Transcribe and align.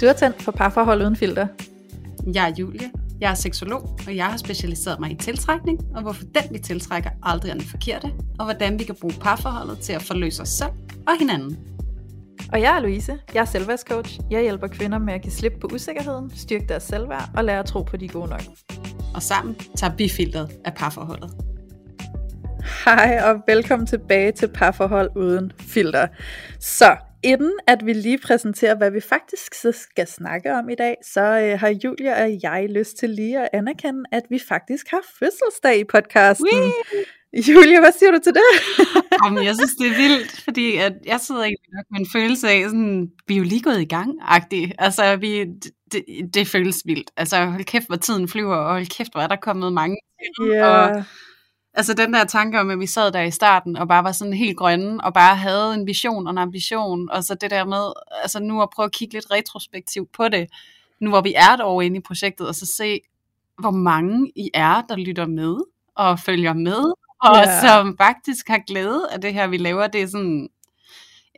Du 0.00 0.06
er 0.06 0.12
tændt 0.12 0.42
for 0.42 0.52
parforhold 0.52 1.02
uden 1.02 1.16
filter. 1.16 1.46
Jeg 2.34 2.50
er 2.50 2.54
Julie. 2.58 2.90
Jeg 3.20 3.30
er 3.30 3.34
seksolog, 3.34 3.98
og 4.06 4.16
jeg 4.16 4.26
har 4.26 4.36
specialiseret 4.36 5.00
mig 5.00 5.10
i 5.10 5.14
tiltrækning, 5.14 5.78
og 5.94 6.02
hvorfor 6.02 6.22
den 6.24 6.42
vi 6.50 6.58
tiltrækker 6.58 7.10
aldrig 7.22 7.50
er 7.50 7.54
den 7.54 7.62
forkerte, 7.62 8.12
og 8.38 8.44
hvordan 8.44 8.78
vi 8.78 8.84
kan 8.84 8.94
bruge 9.00 9.14
parforholdet 9.20 9.78
til 9.78 9.92
at 9.92 10.02
forløse 10.02 10.42
os 10.42 10.48
selv 10.48 10.70
og 11.06 11.18
hinanden. 11.18 11.58
Og 12.52 12.60
jeg 12.60 12.76
er 12.76 12.80
Louise. 12.80 13.18
Jeg 13.34 13.40
er 13.40 13.44
selvværdscoach. 13.44 14.20
Jeg 14.30 14.42
hjælper 14.42 14.66
kvinder 14.66 14.98
med 14.98 15.14
at 15.14 15.22
give 15.22 15.32
slip 15.32 15.52
på 15.60 15.68
usikkerheden, 15.74 16.30
styrke 16.36 16.66
deres 16.68 16.82
selvværd 16.82 17.30
og 17.36 17.44
lære 17.44 17.58
at 17.58 17.66
tro 17.66 17.82
på, 17.82 17.96
de 17.96 18.04
er 18.04 18.08
gode 18.08 18.30
nok. 18.30 18.42
Og 19.14 19.22
sammen 19.22 19.56
tager 19.76 19.94
vi 19.94 20.08
filteret 20.08 20.50
af 20.64 20.74
parforholdet. 20.74 21.30
Hej 22.84 23.20
og 23.24 23.42
velkommen 23.46 23.86
tilbage 23.86 24.32
til 24.32 24.48
Parforhold 24.48 25.10
uden 25.16 25.52
filter. 25.60 26.06
Så 26.60 26.96
inden 27.26 27.52
at 27.66 27.86
vi 27.86 27.92
lige 27.92 28.18
præsenterer, 28.18 28.74
hvad 28.74 28.90
vi 28.90 29.00
faktisk 29.00 29.54
skal 29.72 30.06
snakke 30.06 30.54
om 30.54 30.68
i 30.68 30.74
dag, 30.74 30.96
så 31.02 31.20
øh, 31.20 31.60
har 31.60 31.68
Julia 31.84 32.24
og 32.24 32.38
jeg 32.42 32.66
lyst 32.70 32.96
til 32.96 33.10
lige 33.10 33.38
at 33.40 33.48
anerkende, 33.52 34.02
at 34.12 34.22
vi 34.30 34.38
faktisk 34.48 34.86
har 34.90 35.02
fødselsdag 35.18 35.78
i 35.78 35.84
podcasten. 35.84 36.48
Wee! 36.52 36.72
Julia, 37.48 37.80
hvad 37.80 37.92
siger 37.98 38.10
du 38.10 38.18
til 38.24 38.32
det? 38.32 38.48
Jamen, 39.24 39.44
jeg 39.44 39.54
synes, 39.54 39.74
det 39.74 39.86
er 39.86 39.96
vildt, 39.96 40.40
fordi 40.44 40.76
at 40.76 40.92
jeg 41.06 41.20
sidder 41.20 41.42
egentlig 41.42 41.70
nok 41.76 41.86
med 41.90 42.00
en 42.00 42.06
følelse 42.12 42.48
af, 42.48 42.64
sådan, 42.64 43.08
vi 43.26 43.34
er 43.34 43.38
jo 43.38 43.44
lige 43.44 43.62
gået 43.62 43.80
i 43.80 43.84
gang-agtigt. 43.84 44.72
Altså, 44.78 45.16
vi, 45.16 45.44
det, 45.92 46.04
det 46.34 46.48
føles 46.48 46.76
vildt. 46.84 47.10
Altså, 47.16 47.44
hold 47.44 47.64
kæft, 47.64 47.86
hvor 47.86 47.96
tiden 47.96 48.28
flyver, 48.28 48.56
og 48.56 48.72
hold 48.72 48.96
kæft, 48.96 49.12
hvor 49.12 49.20
er 49.20 49.28
der 49.28 49.36
kommet 49.36 49.72
mange 49.72 49.96
ting. 50.18 50.50
Yeah. 50.50 50.90
Og, 50.90 51.04
altså, 51.76 51.94
den 51.94 52.14
der 52.14 52.24
tanke 52.24 52.60
om, 52.60 52.70
at 52.70 52.80
vi 52.80 52.86
sad 52.86 53.12
der 53.12 53.22
i 53.22 53.30
starten, 53.30 53.76
og 53.76 53.88
bare 53.88 54.04
var 54.04 54.12
sådan 54.12 54.32
helt 54.32 54.56
grønne, 54.56 55.04
og 55.04 55.14
bare 55.14 55.36
havde 55.36 55.74
en 55.74 55.86
vision 55.86 56.26
og 56.26 56.30
en 56.30 56.38
ambition, 56.38 57.10
og 57.10 57.24
så 57.24 57.34
det 57.34 57.50
der 57.50 57.64
med, 57.64 57.92
altså 58.22 58.40
nu 58.40 58.62
at 58.62 58.68
prøve 58.74 58.84
at 58.86 58.92
kigge 58.92 59.14
lidt 59.14 59.30
retrospektivt 59.30 60.12
på 60.12 60.28
det, 60.28 60.48
nu 61.00 61.10
hvor 61.10 61.20
vi 61.20 61.34
er 61.36 61.54
et 61.54 61.60
år 61.60 61.82
inde 61.82 61.96
i 61.96 62.00
projektet, 62.00 62.48
og 62.48 62.54
så 62.54 62.66
se, 62.66 63.00
hvor 63.58 63.70
mange 63.70 64.32
I 64.36 64.50
er, 64.54 64.82
der 64.88 64.96
lytter 64.96 65.26
med, 65.26 65.56
og 65.94 66.20
følger 66.20 66.52
med, 66.52 66.92
og 67.22 67.36
yeah. 67.36 67.60
som 67.60 67.96
faktisk 67.98 68.48
har 68.48 68.58
glæde 68.66 69.08
af 69.12 69.20
det 69.20 69.34
her, 69.34 69.46
vi 69.46 69.56
laver. 69.56 69.86
Det 69.86 70.02
er 70.02 70.06
sådan, 70.06 70.48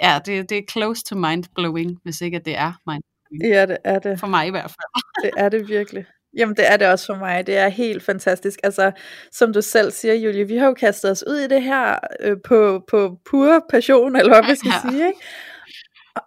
ja, 0.03 0.19
det, 0.27 0.51
det 0.51 0.59
er 0.59 0.63
close 0.71 1.05
to 1.05 1.17
mind-blowing, 1.17 2.01
hvis 2.03 2.21
ikke 2.21 2.37
at 2.37 2.45
det 2.45 2.57
er 2.57 2.73
mind-blowing. 2.91 3.53
Ja, 3.53 3.67
det 3.67 3.77
er 3.85 3.99
det. 3.99 4.21
For 4.21 4.27
mig 4.27 4.47
i 4.47 4.51
hvert 4.51 4.71
fald. 4.71 5.25
det 5.25 5.31
er 5.37 5.49
det 5.49 5.69
virkelig. 5.69 6.05
Jamen 6.37 6.57
det 6.57 6.73
er 6.73 6.77
det 6.77 6.89
også 6.89 7.07
for 7.07 7.15
mig. 7.15 7.47
Det 7.47 7.57
er 7.57 7.69
helt 7.69 8.03
fantastisk. 8.03 8.61
Altså, 8.63 8.93
som 9.33 9.53
du 9.53 9.63
selv 9.63 9.91
siger, 9.91 10.15
Julie, 10.15 10.45
vi 10.45 10.57
har 10.57 10.67
jo 10.67 10.75
kastet 10.75 11.11
os 11.11 11.25
ud 11.27 11.37
i 11.37 11.49
det 11.49 11.63
her 11.63 11.99
øh, 12.21 12.37
på, 12.45 12.85
på 12.89 13.19
pure 13.31 13.63
passion, 13.71 14.17
eller 14.17 14.35
hvad 14.35 14.51
vi 14.51 14.57
skal 14.57 14.73
ja. 14.85 14.91
sige. 14.91 15.07
Ikke? 15.07 15.21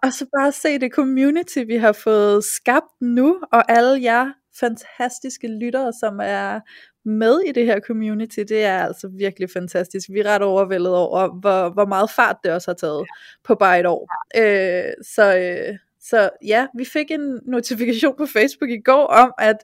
Og 0.02 0.12
så 0.12 0.26
bare 0.38 0.52
se 0.52 0.78
det 0.78 0.92
community, 0.92 1.58
vi 1.66 1.76
har 1.76 1.92
fået 1.92 2.44
skabt 2.44 2.92
nu, 3.00 3.40
og 3.52 3.72
alle 3.72 4.02
jer 4.02 4.32
fantastiske 4.60 5.48
lyttere, 5.48 5.92
som 6.00 6.20
er 6.22 6.60
med 7.04 7.40
i 7.46 7.52
det 7.52 7.66
her 7.66 7.80
community, 7.80 8.40
det 8.48 8.64
er 8.64 8.78
altså 8.78 9.08
virkelig 9.18 9.48
fantastisk. 9.50 10.08
Vi 10.12 10.20
er 10.20 10.28
ret 10.28 10.42
overvældet 10.42 10.94
over, 10.94 11.40
hvor, 11.40 11.68
hvor 11.68 11.86
meget 11.86 12.10
fart 12.10 12.36
det 12.44 12.52
også 12.52 12.70
har 12.70 12.74
taget 12.74 13.06
på 13.44 13.54
bare 13.54 13.80
et 13.80 13.86
år. 13.86 14.08
Øh, 14.36 14.92
så, 15.02 15.36
øh, 15.36 15.78
så 16.02 16.30
ja, 16.46 16.66
vi 16.74 16.84
fik 16.84 17.10
en 17.10 17.40
notifikation 17.46 18.14
på 18.16 18.26
Facebook 18.26 18.70
i 18.70 18.80
går 18.84 19.06
om, 19.06 19.32
at 19.38 19.56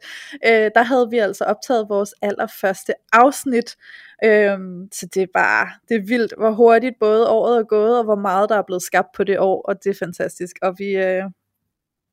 øh, 0.46 0.70
der 0.74 0.82
havde 0.82 1.10
vi 1.10 1.18
altså 1.18 1.44
optaget 1.44 1.88
vores 1.88 2.14
allerførste 2.22 2.94
afsnit. 3.12 3.76
Øhm, 4.24 4.88
så 4.92 5.06
det 5.14 5.22
er 5.22 5.26
bare, 5.34 5.68
det 5.88 5.96
er 5.96 6.06
vildt, 6.06 6.34
hvor 6.38 6.50
hurtigt 6.50 6.94
både 7.00 7.28
året 7.28 7.58
er 7.58 7.64
gået, 7.64 7.98
og 7.98 8.04
hvor 8.04 8.16
meget 8.16 8.48
der 8.48 8.56
er 8.56 8.62
blevet 8.66 8.82
skabt 8.82 9.08
på 9.16 9.24
det 9.24 9.38
år, 9.38 9.62
og 9.62 9.84
det 9.84 9.90
er 9.90 10.04
fantastisk. 10.04 10.56
Og 10.62 10.74
vi, 10.78 10.96
øh, 10.96 11.24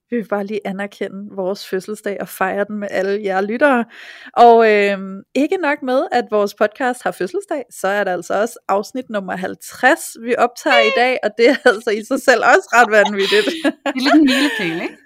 vi 0.09 0.16
vil 0.16 0.28
bare 0.28 0.45
lige 0.45 0.67
anerkende 0.67 1.36
vores 1.36 1.70
fødselsdag 1.70 2.17
og 2.22 2.28
fejre 2.28 2.66
den 2.66 2.78
med 2.80 2.88
alle 2.92 3.23
jer 3.23 3.42
lyttere. 3.42 3.86
Og 4.34 4.72
øh, 4.72 4.97
ikke 5.36 5.58
nok 5.58 5.81
med, 5.81 6.08
at 6.12 6.25
vores 6.31 6.53
podcast 6.53 7.03
har 7.03 7.12
fødselsdag, 7.12 7.63
så 7.72 7.88
er 7.88 8.03
der 8.03 8.13
altså 8.13 8.41
også 8.41 8.59
afsnit 8.68 9.09
nummer 9.09 9.35
50, 9.35 10.18
vi 10.22 10.35
optager 10.38 10.80
i 10.80 10.91
dag, 10.96 11.18
og 11.24 11.30
det 11.38 11.50
er 11.50 11.56
altså 11.66 11.90
i 11.90 12.03
sig 12.03 12.22
selv 12.22 12.41
også 12.56 12.69
ret 12.74 12.91
vanvittigt. 12.91 13.46
det 13.66 14.00
er 14.00 14.03
lidt 14.03 14.16
en 14.16 14.25
milepæl, 14.25 14.81
ikke? 14.81 15.05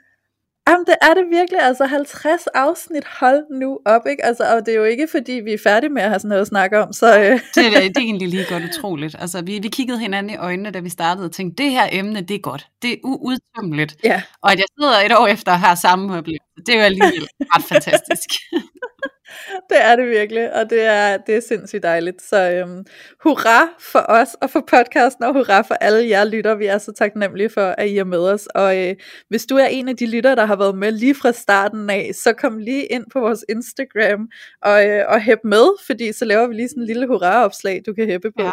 Jamen 0.69 0.85
det 0.85 0.95
er 1.01 1.13
det 1.13 1.25
virkelig, 1.29 1.59
altså 1.61 1.85
50 1.85 2.47
afsnit, 2.47 3.05
hold 3.19 3.59
nu 3.59 3.79
op, 3.85 4.01
ikke? 4.09 4.25
Altså, 4.25 4.55
og 4.55 4.65
det 4.65 4.71
er 4.71 4.75
jo 4.75 4.83
ikke 4.83 5.07
fordi, 5.11 5.31
vi 5.31 5.53
er 5.53 5.57
færdige 5.63 5.89
med 5.89 6.01
at 6.01 6.09
have 6.09 6.19
sådan 6.19 6.29
noget 6.29 6.41
at 6.41 6.47
snakke 6.47 6.79
om, 6.79 6.93
så... 6.93 7.19
Øh. 7.19 7.39
Det, 7.55 7.65
er, 7.65 7.69
det 7.69 7.97
er 7.97 8.01
egentlig 8.09 8.27
lige 8.27 8.45
godt 8.49 8.63
utroligt. 8.63 9.15
Altså 9.19 9.41
vi, 9.41 9.59
vi 9.59 9.67
kiggede 9.67 9.99
hinanden 9.99 10.33
i 10.33 10.37
øjnene, 10.37 10.71
da 10.71 10.79
vi 10.79 10.89
startede, 10.89 11.25
og 11.25 11.31
tænkte, 11.31 11.63
det 11.63 11.71
her 11.71 11.87
emne, 11.91 12.21
det 12.21 12.35
er 12.35 12.39
godt, 12.39 12.67
det 12.81 12.93
er 12.93 12.97
uudtømmeligt. 13.03 13.95
Ja. 14.03 14.21
Og 14.41 14.51
at 14.51 14.57
jeg 14.57 14.65
sidder 14.79 14.99
et 15.05 15.17
år 15.17 15.27
efter 15.27 15.51
og 15.51 15.59
har 15.59 15.75
samme 15.75 16.17
oplevelse, 16.17 16.65
det 16.65 16.69
er 16.69 16.77
jo 16.77 16.83
alligevel 16.83 17.27
ret 17.39 17.63
fantastisk. 17.63 18.29
det 19.69 19.77
er 19.81 19.95
det 19.95 20.07
virkelig, 20.07 20.53
og 20.53 20.69
det 20.69 20.83
er, 20.83 21.17
det 21.17 21.35
er 21.35 21.39
sindssygt 21.39 21.83
dejligt. 21.83 22.21
Så 22.21 22.51
øhm, 22.51 22.85
hurra 23.23 23.69
for 23.79 24.05
os 24.09 24.33
og 24.41 24.49
for 24.49 24.63
podcasten, 24.67 25.23
og 25.23 25.33
hurra 25.33 25.61
for 25.61 25.73
alle 25.73 26.09
jer 26.09 26.23
lytter. 26.23 26.55
Vi 26.55 26.65
er 26.65 26.77
så 26.77 26.91
taknemmelige 26.91 27.49
for, 27.49 27.61
at 27.61 27.87
I 27.87 27.97
er 27.97 28.03
med 28.03 28.19
os. 28.19 28.47
Og 28.47 28.87
øh, 28.87 28.95
hvis 29.29 29.45
du 29.45 29.55
er 29.55 29.65
en 29.65 29.89
af 29.89 29.97
de 29.97 30.05
lytter, 30.05 30.35
der 30.35 30.45
har 30.45 30.55
været 30.55 30.77
med 30.77 30.91
lige 30.91 31.15
fra 31.15 31.31
starten 31.31 31.89
af, 31.89 32.11
så 32.13 32.33
kom 32.33 32.57
lige 32.57 32.85
ind 32.85 33.05
på 33.11 33.19
vores 33.19 33.45
Instagram 33.49 34.29
og, 34.61 34.87
øh, 34.87 35.05
og 35.07 35.21
hæb 35.21 35.39
med, 35.43 35.65
fordi 35.85 36.13
så 36.13 36.25
laver 36.25 36.47
vi 36.47 36.53
lige 36.53 36.69
sådan 36.69 36.83
en 36.83 36.87
lille 36.87 37.07
hurra-opslag, 37.07 37.81
du 37.85 37.93
kan 37.93 38.05
hæppe 38.05 38.31
på. 38.31 38.43
Ja. 38.43 38.51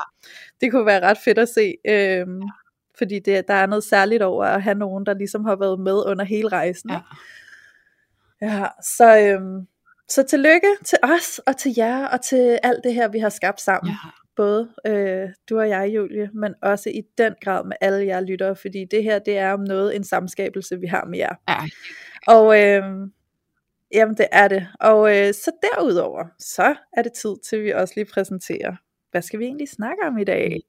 Det 0.60 0.72
kunne 0.72 0.86
være 0.86 1.00
ret 1.00 1.18
fedt 1.24 1.38
at 1.38 1.48
se. 1.48 1.74
Øhm, 1.88 2.42
fordi 2.98 3.18
det, 3.18 3.48
der 3.48 3.54
er 3.54 3.66
noget 3.66 3.84
særligt 3.84 4.22
over 4.22 4.44
at 4.44 4.62
have 4.62 4.74
nogen, 4.74 5.06
der 5.06 5.14
ligesom 5.14 5.44
har 5.44 5.56
været 5.56 5.80
med 5.80 6.06
under 6.06 6.24
hele 6.24 6.48
rejsen. 6.48 6.90
Ja. 6.90 7.00
Ja, 8.40 8.66
så, 8.82 9.18
øhm, 9.18 9.66
så 10.08 10.22
tillykke 10.22 10.68
til 10.84 10.98
os 11.02 11.38
og 11.38 11.56
til 11.56 11.74
jer 11.76 12.06
og 12.06 12.20
til 12.20 12.58
alt 12.62 12.84
det 12.84 12.94
her, 12.94 13.08
vi 13.08 13.18
har 13.18 13.28
skabt 13.28 13.60
sammen. 13.60 13.90
Ja. 13.90 14.10
Både 14.36 14.68
øh, 14.86 15.28
du 15.50 15.58
og 15.58 15.68
jeg, 15.68 15.90
Julie, 15.94 16.30
men 16.34 16.54
også 16.62 16.90
i 16.90 17.02
den 17.18 17.34
grad 17.44 17.64
med 17.64 17.76
alle 17.80 18.06
jer 18.06 18.20
lyttere, 18.20 18.56
fordi 18.56 18.84
det 18.90 19.02
her, 19.02 19.18
det 19.18 19.38
er 19.38 19.52
om 19.52 19.60
noget 19.60 19.96
en 19.96 20.04
samskabelse, 20.04 20.80
vi 20.80 20.86
har 20.86 21.04
med 21.04 21.18
jer. 21.18 21.34
Ja. 21.48 21.56
Og 22.26 22.62
øh, 22.62 22.82
jamen, 23.94 24.16
det 24.16 24.26
er 24.32 24.48
det. 24.48 24.68
Og 24.80 25.16
øh, 25.16 25.34
så 25.34 25.50
derudover, 25.62 26.24
så 26.38 26.74
er 26.92 27.02
det 27.02 27.12
tid 27.12 27.34
til, 27.48 27.64
vi 27.64 27.70
også 27.70 27.94
lige 27.96 28.10
præsenterer, 28.14 28.76
hvad 29.10 29.22
skal 29.22 29.38
vi 29.38 29.44
egentlig 29.44 29.68
snakke 29.68 30.02
om 30.06 30.18
i 30.18 30.24
dag? 30.24 30.60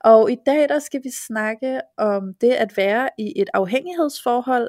Og 0.00 0.32
i 0.32 0.36
dag, 0.46 0.68
der 0.68 0.78
skal 0.78 1.00
vi 1.04 1.10
snakke 1.26 1.80
om 1.98 2.34
det 2.40 2.52
at 2.52 2.76
være 2.76 3.08
i 3.18 3.32
et 3.36 3.48
afhængighedsforhold, 3.54 4.68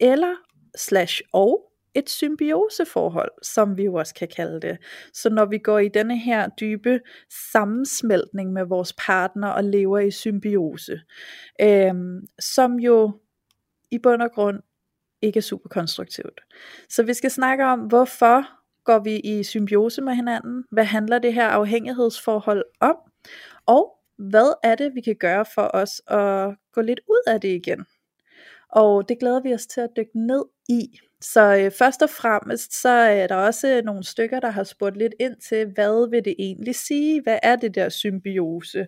eller 0.00 0.34
slash 0.76 1.20
og 1.32 1.71
et 1.94 2.10
symbioseforhold, 2.10 3.30
som 3.42 3.76
vi 3.76 3.84
jo 3.84 3.94
også 3.94 4.14
kan 4.14 4.28
kalde 4.36 4.60
det. 4.60 4.78
Så 5.12 5.30
når 5.30 5.44
vi 5.44 5.58
går 5.58 5.78
i 5.78 5.88
denne 5.88 6.18
her 6.18 6.48
dybe 6.48 7.00
sammensmeltning 7.52 8.52
med 8.52 8.64
vores 8.64 8.92
partner 8.92 9.48
og 9.48 9.64
lever 9.64 9.98
i 9.98 10.10
symbiose, 10.10 11.00
øh, 11.60 11.94
som 12.38 12.80
jo 12.80 13.20
i 13.90 13.98
bund 13.98 14.22
og 14.22 14.30
grund 14.32 14.60
ikke 15.22 15.38
er 15.38 15.42
super 15.42 15.68
konstruktivt. 15.68 16.40
Så 16.88 17.02
vi 17.02 17.14
skal 17.14 17.30
snakke 17.30 17.64
om, 17.64 17.80
hvorfor 17.80 18.44
går 18.84 18.98
vi 18.98 19.20
i 19.20 19.42
symbiose 19.42 20.02
med 20.02 20.14
hinanden? 20.14 20.64
Hvad 20.70 20.84
handler 20.84 21.18
det 21.18 21.34
her 21.34 21.48
afhængighedsforhold 21.48 22.64
om? 22.80 22.96
Og 23.66 23.98
hvad 24.18 24.54
er 24.62 24.74
det, 24.74 24.94
vi 24.94 25.00
kan 25.00 25.16
gøre 25.16 25.44
for 25.54 25.70
os 25.74 26.02
at 26.06 26.54
gå 26.72 26.80
lidt 26.80 27.00
ud 27.08 27.22
af 27.26 27.40
det 27.40 27.48
igen? 27.48 27.86
Og 28.72 29.08
det 29.08 29.18
glæder 29.18 29.40
vi 29.40 29.54
os 29.54 29.66
til 29.66 29.80
at 29.80 29.90
dykke 29.96 30.26
ned 30.26 30.44
i. 30.68 30.98
Så 31.20 31.56
øh, 31.56 31.70
først 31.78 32.02
og 32.02 32.10
fremmest, 32.10 32.80
så 32.82 32.88
er 32.88 33.26
der 33.26 33.34
også 33.34 33.68
øh, 33.68 33.84
nogle 33.84 34.04
stykker, 34.04 34.40
der 34.40 34.50
har 34.50 34.64
spurgt 34.64 34.96
lidt 34.96 35.14
ind 35.20 35.36
til, 35.48 35.66
hvad 35.74 36.10
vil 36.10 36.24
det 36.24 36.34
egentlig 36.38 36.74
sige? 36.74 37.22
Hvad 37.22 37.38
er 37.42 37.56
det 37.56 37.74
der 37.74 37.88
symbiose? 37.88 38.86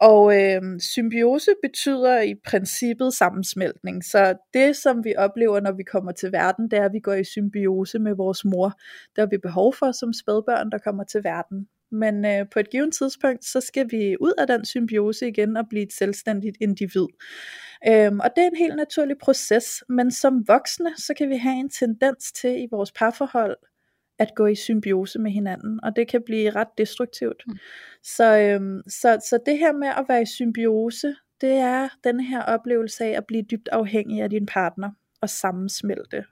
Og 0.00 0.42
øh, 0.42 0.62
symbiose 0.80 1.50
betyder 1.62 2.20
i 2.20 2.34
princippet 2.46 3.14
sammensmeltning. 3.14 4.04
Så 4.04 4.34
det, 4.54 4.76
som 4.76 5.04
vi 5.04 5.14
oplever, 5.16 5.60
når 5.60 5.72
vi 5.72 5.82
kommer 5.82 6.12
til 6.12 6.32
verden, 6.32 6.70
det 6.70 6.78
er, 6.78 6.84
at 6.84 6.92
vi 6.92 7.00
går 7.00 7.14
i 7.14 7.24
symbiose 7.24 7.98
med 7.98 8.14
vores 8.16 8.44
mor. 8.44 8.68
Det 9.16 9.18
har 9.18 9.26
vi 9.26 9.38
behov 9.38 9.74
for 9.74 9.92
som 9.92 10.12
spædbørn, 10.12 10.70
der 10.70 10.78
kommer 10.78 11.04
til 11.04 11.24
verden. 11.24 11.68
Men 11.90 12.24
øh, 12.24 12.46
på 12.52 12.58
et 12.58 12.70
givet 12.70 12.94
tidspunkt, 12.94 13.44
så 13.44 13.60
skal 13.60 13.90
vi 13.90 14.16
ud 14.20 14.32
af 14.38 14.46
den 14.46 14.64
symbiose 14.64 15.28
igen 15.28 15.56
og 15.56 15.68
blive 15.68 15.82
et 15.82 15.92
selvstændigt 15.92 16.56
individ. 16.60 17.06
Øhm, 17.88 18.20
og 18.20 18.30
det 18.36 18.42
er 18.42 18.46
en 18.46 18.56
helt 18.56 18.76
naturlig 18.76 19.18
proces, 19.18 19.84
men 19.88 20.10
som 20.10 20.48
voksne, 20.48 20.96
så 20.96 21.14
kan 21.18 21.28
vi 21.28 21.36
have 21.36 21.56
en 21.56 21.70
tendens 21.70 22.32
til 22.32 22.62
i 22.62 22.68
vores 22.70 22.92
parforhold, 22.92 23.56
at 24.18 24.34
gå 24.36 24.46
i 24.46 24.54
symbiose 24.54 25.18
med 25.18 25.30
hinanden, 25.30 25.80
og 25.82 25.96
det 25.96 26.08
kan 26.08 26.22
blive 26.26 26.50
ret 26.50 26.68
destruktivt. 26.78 27.42
Mm. 27.46 27.56
Så, 28.02 28.38
øhm, 28.38 28.82
så, 28.88 29.18
så 29.28 29.38
det 29.46 29.58
her 29.58 29.72
med 29.72 29.88
at 29.88 30.04
være 30.08 30.22
i 30.22 30.26
symbiose, 30.26 31.14
det 31.40 31.52
er 31.52 31.88
den 32.04 32.20
her 32.20 32.42
oplevelse 32.42 33.04
af 33.04 33.10
at 33.16 33.26
blive 33.26 33.42
dybt 33.42 33.68
afhængig 33.72 34.22
af 34.22 34.30
din 34.30 34.46
partner, 34.46 34.90
og 35.20 35.30
sammensmelte. 35.30 36.24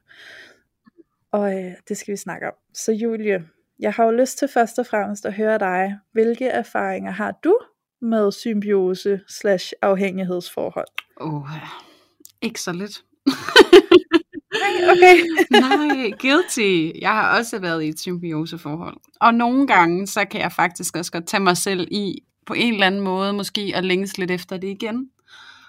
Og 1.33 1.65
øh, 1.65 1.73
det 1.89 1.97
skal 1.97 2.13
vi 2.13 2.17
snakke 2.17 2.47
om. 2.47 2.55
Så 2.75 2.93
Julie, 2.93 3.45
jeg 3.79 3.93
har 3.93 4.05
jo 4.05 4.11
lyst 4.11 4.39
til 4.39 4.49
først 4.49 4.79
og 4.79 4.87
fremmest 4.87 5.27
at 5.27 5.35
høre 5.35 5.59
dig. 5.59 5.99
Hvilke 6.13 6.47
erfaringer 6.47 7.11
har 7.11 7.35
du 7.45 7.59
med 8.03 8.33
symbiose 8.33 9.21
slash 9.29 9.73
afhængighedsforhold? 9.83 10.87
Åh, 11.21 11.35
oh, 11.35 11.49
ikke 12.43 12.61
så 12.61 12.73
lidt. 12.73 13.05
okay. 14.93 15.17
Nej, 15.61 16.11
guilty. 16.21 16.99
Jeg 17.01 17.11
har 17.11 17.39
også 17.39 17.59
været 17.59 17.85
i 17.85 17.89
et 17.89 18.01
symbioseforhold. 18.01 18.97
Og 19.21 19.35
nogle 19.35 19.67
gange, 19.67 20.07
så 20.07 20.25
kan 20.25 20.41
jeg 20.41 20.53
faktisk 20.53 20.97
også 20.97 21.13
godt 21.13 21.27
tage 21.27 21.43
mig 21.43 21.57
selv 21.57 21.89
i, 21.91 22.23
på 22.47 22.55
en 22.55 22.75
eller 22.75 22.87
anden 22.87 23.01
måde, 23.01 23.33
måske 23.33 23.73
at 23.75 23.85
længes 23.85 24.19
lidt 24.19 24.31
efter 24.31 24.57
det 24.57 24.69
igen. 24.69 25.11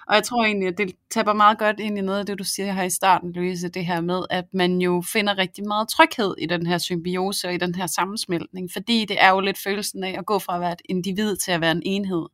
Og 0.08 0.14
jeg 0.14 0.24
tror 0.24 0.44
egentlig, 0.44 0.68
at 0.68 0.78
det 0.78 0.92
taber 1.10 1.32
meget 1.32 1.58
godt 1.58 1.80
ind 1.80 1.98
i 1.98 2.00
noget 2.00 2.18
af 2.18 2.26
det, 2.26 2.38
du 2.38 2.44
siger 2.44 2.72
her 2.72 2.82
i 2.82 2.90
starten, 2.90 3.32
Louise, 3.32 3.68
det 3.68 3.86
her 3.86 4.00
med, 4.00 4.22
at 4.30 4.44
man 4.52 4.80
jo 4.80 5.02
finder 5.12 5.38
rigtig 5.38 5.66
meget 5.66 5.88
tryghed 5.88 6.34
i 6.38 6.46
den 6.46 6.66
her 6.66 6.78
symbiose 6.78 7.48
og 7.48 7.54
i 7.54 7.58
den 7.58 7.74
her 7.74 7.86
sammensmeltning, 7.86 8.70
fordi 8.72 9.04
det 9.04 9.22
er 9.22 9.30
jo 9.30 9.40
lidt 9.40 9.58
følelsen 9.58 10.04
af 10.04 10.14
at 10.18 10.26
gå 10.26 10.38
fra 10.38 10.54
at 10.54 10.60
være 10.60 10.72
et 10.72 10.82
individ 10.84 11.36
til 11.36 11.52
at 11.52 11.60
være 11.60 11.72
en 11.72 11.82
enhed. 11.84 12.26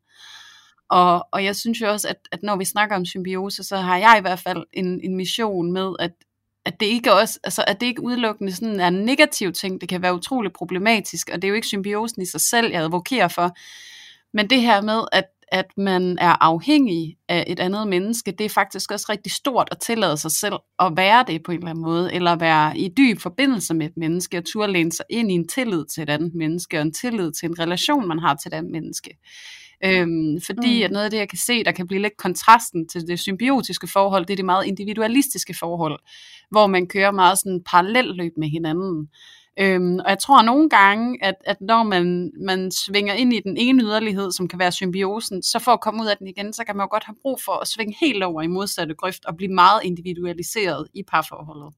Og, 0.91 1.29
og 1.33 1.45
jeg 1.45 1.57
synes 1.57 1.81
jo 1.81 1.91
også, 1.91 2.09
at, 2.09 2.17
at 2.33 2.43
når 2.43 2.57
vi 2.57 2.65
snakker 2.65 2.97
om 2.97 3.05
symbiose, 3.05 3.63
så 3.63 3.77
har 3.77 3.97
jeg 3.97 4.17
i 4.19 4.21
hvert 4.21 4.39
fald 4.39 4.65
en, 4.73 5.01
en 5.05 5.17
mission 5.17 5.73
med, 5.73 5.95
at, 5.99 6.13
at 6.65 6.81
det 6.81 6.87
ikke 6.87 7.13
også, 7.13 7.39
altså 7.45 7.65
at 7.67 7.81
det 7.81 7.87
ikke 7.87 8.03
udelukkende 8.03 8.53
sådan 8.53 8.81
er 8.81 8.89
en 8.89 9.05
negativ 9.05 9.53
ting, 9.53 9.81
det 9.81 9.89
kan 9.89 10.03
være 10.03 10.15
utrolig 10.15 10.53
problematisk, 10.53 11.31
og 11.33 11.43
det 11.43 11.45
er 11.45 11.49
jo 11.49 11.55
ikke 11.55 11.67
symbiosen 11.67 12.23
i 12.23 12.27
sig 12.27 12.41
selv, 12.41 12.73
jeg 12.73 12.83
advokerer 12.83 13.29
for, 13.29 13.57
men 14.37 14.51
det 14.51 14.61
her 14.61 14.81
med, 14.83 15.05
at, 15.13 15.25
at 15.53 15.67
man 15.77 16.19
er 16.21 16.37
afhængig 16.41 17.17
af 17.29 17.45
et 17.47 17.61
andet 17.61 17.89
menneske, 17.89 18.31
det 18.31 18.45
er 18.45 18.49
faktisk 18.49 18.91
også 18.93 19.07
rigtig 19.09 19.33
stort 19.33 19.69
at 19.71 19.79
tillade 19.79 20.17
sig 20.17 20.31
selv 20.31 20.55
at 20.79 20.93
være 20.97 21.25
det 21.27 21.43
på 21.43 21.53
en 21.53 21.59
eller 21.59 21.71
anden 21.71 21.85
måde, 21.85 22.15
eller 22.15 22.37
være 22.37 22.79
i 22.79 22.89
dyb 22.97 23.21
forbindelse 23.21 23.75
med 23.75 23.87
et 23.87 23.97
menneske, 23.97 24.39
og 24.39 24.45
turde 24.45 24.73
læne 24.73 24.93
sig 24.93 25.05
ind 25.11 25.31
i 25.31 25.35
en 25.35 25.49
tillid 25.49 25.85
til 25.95 26.03
et 26.03 26.11
andet 26.11 26.35
menneske, 26.35 26.79
og 26.79 26.83
en 26.83 26.95
tillid 26.95 27.33
til 27.33 27.49
en 27.49 27.59
relation, 27.59 28.09
man 28.09 28.19
har 28.19 28.35
til 28.35 28.49
et 28.49 28.55
andet 28.55 28.73
menneske. 28.73 29.11
Øhm, 29.85 30.41
fordi 30.47 30.79
mm. 30.79 30.85
at 30.85 30.91
noget 30.91 31.05
af 31.05 31.11
det, 31.11 31.19
jeg 31.19 31.29
kan 31.29 31.39
se, 31.39 31.65
der 31.65 31.73
kan 31.73 31.87
blive 31.87 32.03
lidt 32.03 32.17
kontrasten 32.17 32.89
til 32.89 33.07
det 33.07 33.21
symbiotiske 33.21 33.87
forhold, 33.87 34.27
det 34.27 34.33
er 34.33 34.37
det 34.37 34.45
meget 34.45 34.67
individualistiske 34.67 35.55
forhold, 35.55 35.99
hvor 36.51 36.67
man 36.67 36.87
kører 36.87 37.11
meget 37.11 37.39
sådan 37.39 37.63
parallelløb 37.67 38.33
med 38.37 38.49
hinanden. 38.49 39.09
Øhm, 39.59 39.99
og 39.99 40.09
jeg 40.09 40.19
tror 40.19 40.43
nogle 40.43 40.71
gange, 40.71 41.25
at, 41.25 41.35
at 41.47 41.61
når 41.61 41.83
man, 41.83 42.33
man 42.41 42.71
svinger 42.71 43.15
ind 43.15 43.33
i 43.33 43.41
den 43.41 43.57
ene 43.57 43.83
yderlighed, 43.83 44.33
som 44.33 44.49
kan 44.49 44.59
være 44.59 44.73
symbiosen, 44.73 45.43
så 45.43 45.59
for 45.59 45.73
at 45.73 45.81
komme 45.81 46.03
ud 46.03 46.09
af 46.09 46.17
den 46.17 46.27
igen, 46.27 46.53
så 46.53 46.65
kan 46.65 46.77
man 46.77 46.85
jo 46.85 46.89
godt 46.91 47.05
have 47.05 47.17
brug 47.23 47.41
for 47.45 47.53
at 47.53 47.69
svinge 47.69 47.97
helt 48.01 48.23
over 48.23 48.43
i 48.43 48.47
modsatte 48.47 48.95
grøft 48.95 49.25
og 49.25 49.37
blive 49.37 49.53
meget 49.53 49.81
individualiseret 49.85 50.89
i 50.95 51.03
parforholdet 51.03 51.75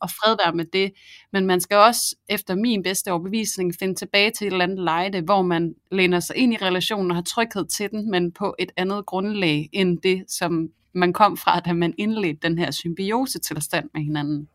og 0.00 0.10
fred 0.10 0.36
være 0.44 0.52
med 0.52 0.64
det. 0.64 0.92
Men 1.32 1.46
man 1.46 1.60
skal 1.60 1.76
også, 1.76 2.16
efter 2.28 2.54
min 2.54 2.82
bedste 2.82 3.12
overbevisning, 3.12 3.74
finde 3.78 3.94
tilbage 3.94 4.30
til 4.30 4.46
et 4.46 4.52
eller 4.52 4.64
andet 4.64 4.84
lejde, 4.84 5.20
hvor 5.20 5.42
man 5.42 5.74
læner 5.92 6.20
sig 6.20 6.36
ind 6.36 6.52
i 6.52 6.56
relationen 6.56 7.10
og 7.10 7.16
har 7.16 7.22
tryghed 7.22 7.66
til 7.66 7.90
den, 7.90 8.10
men 8.10 8.32
på 8.32 8.54
et 8.58 8.72
andet 8.76 9.06
grundlag 9.06 9.68
end 9.72 9.98
det, 9.98 10.24
som 10.28 10.68
man 10.94 11.12
kom 11.12 11.36
fra, 11.36 11.60
da 11.60 11.72
man 11.72 11.94
indledte 11.98 12.48
den 12.48 12.58
her 12.58 12.70
symbiose 12.70 13.38
tilstand 13.38 13.90
med 13.94 14.02
hinanden. 14.02 14.48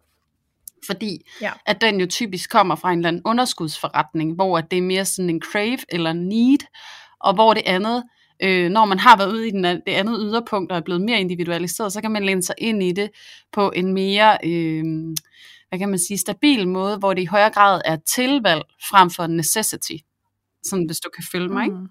Fordi 0.88 1.32
ja. 1.42 1.52
at 1.66 1.82
den 1.82 2.00
jo 2.00 2.06
typisk 2.06 2.50
kommer 2.50 2.76
fra 2.76 2.92
en 2.92 3.00
eller 3.00 3.08
anden 3.08 3.22
underskudsforretning, 3.26 4.36
hvor 4.36 4.62
det 4.62 4.78
er 4.78 4.82
mere 4.82 5.06
sådan 5.06 5.30
en 5.30 5.42
crave 5.42 5.78
eller 5.90 6.14
need, 6.14 6.68
og 7.20 7.34
hvor 7.34 7.54
det 7.54 7.64
andet, 7.66 8.04
øh, 8.44 8.70
når 8.70 8.86
man 8.86 9.00
har 9.00 9.18
været 9.18 9.34
ude 9.34 9.48
i 9.48 9.52
den, 9.52 9.64
det 9.64 9.88
andet 9.88 10.18
yderpunkt 10.22 10.72
og 10.72 10.78
er 10.78 10.82
blevet 10.82 11.02
mere 11.02 11.20
individualiseret, 11.20 11.94
så 11.94 12.02
kan 12.02 12.12
man 12.12 12.26
læne 12.26 12.44
sig 12.44 12.56
ind 12.58 12.84
i 12.84 12.92
det 12.92 13.10
på 13.54 13.72
en 13.76 13.94
mere, 13.94 14.38
øh, 14.44 14.84
hvad 15.70 15.80
kan 15.80 15.90
man 15.90 16.00
sige, 16.00 16.18
stabil 16.18 16.68
måde, 16.68 16.98
hvor 16.98 17.14
det 17.14 17.22
i 17.22 17.26
højere 17.26 17.50
grad 17.50 17.82
er 17.86 17.98
tilvalg 18.16 18.62
frem 18.90 19.10
for 19.10 19.28
necessity. 19.28 19.94
Sådan 20.64 20.86
hvis 20.86 21.00
du 21.00 21.10
kan 21.16 21.24
følge 21.32 21.50
mig, 21.50 21.72
mm. 21.72 21.88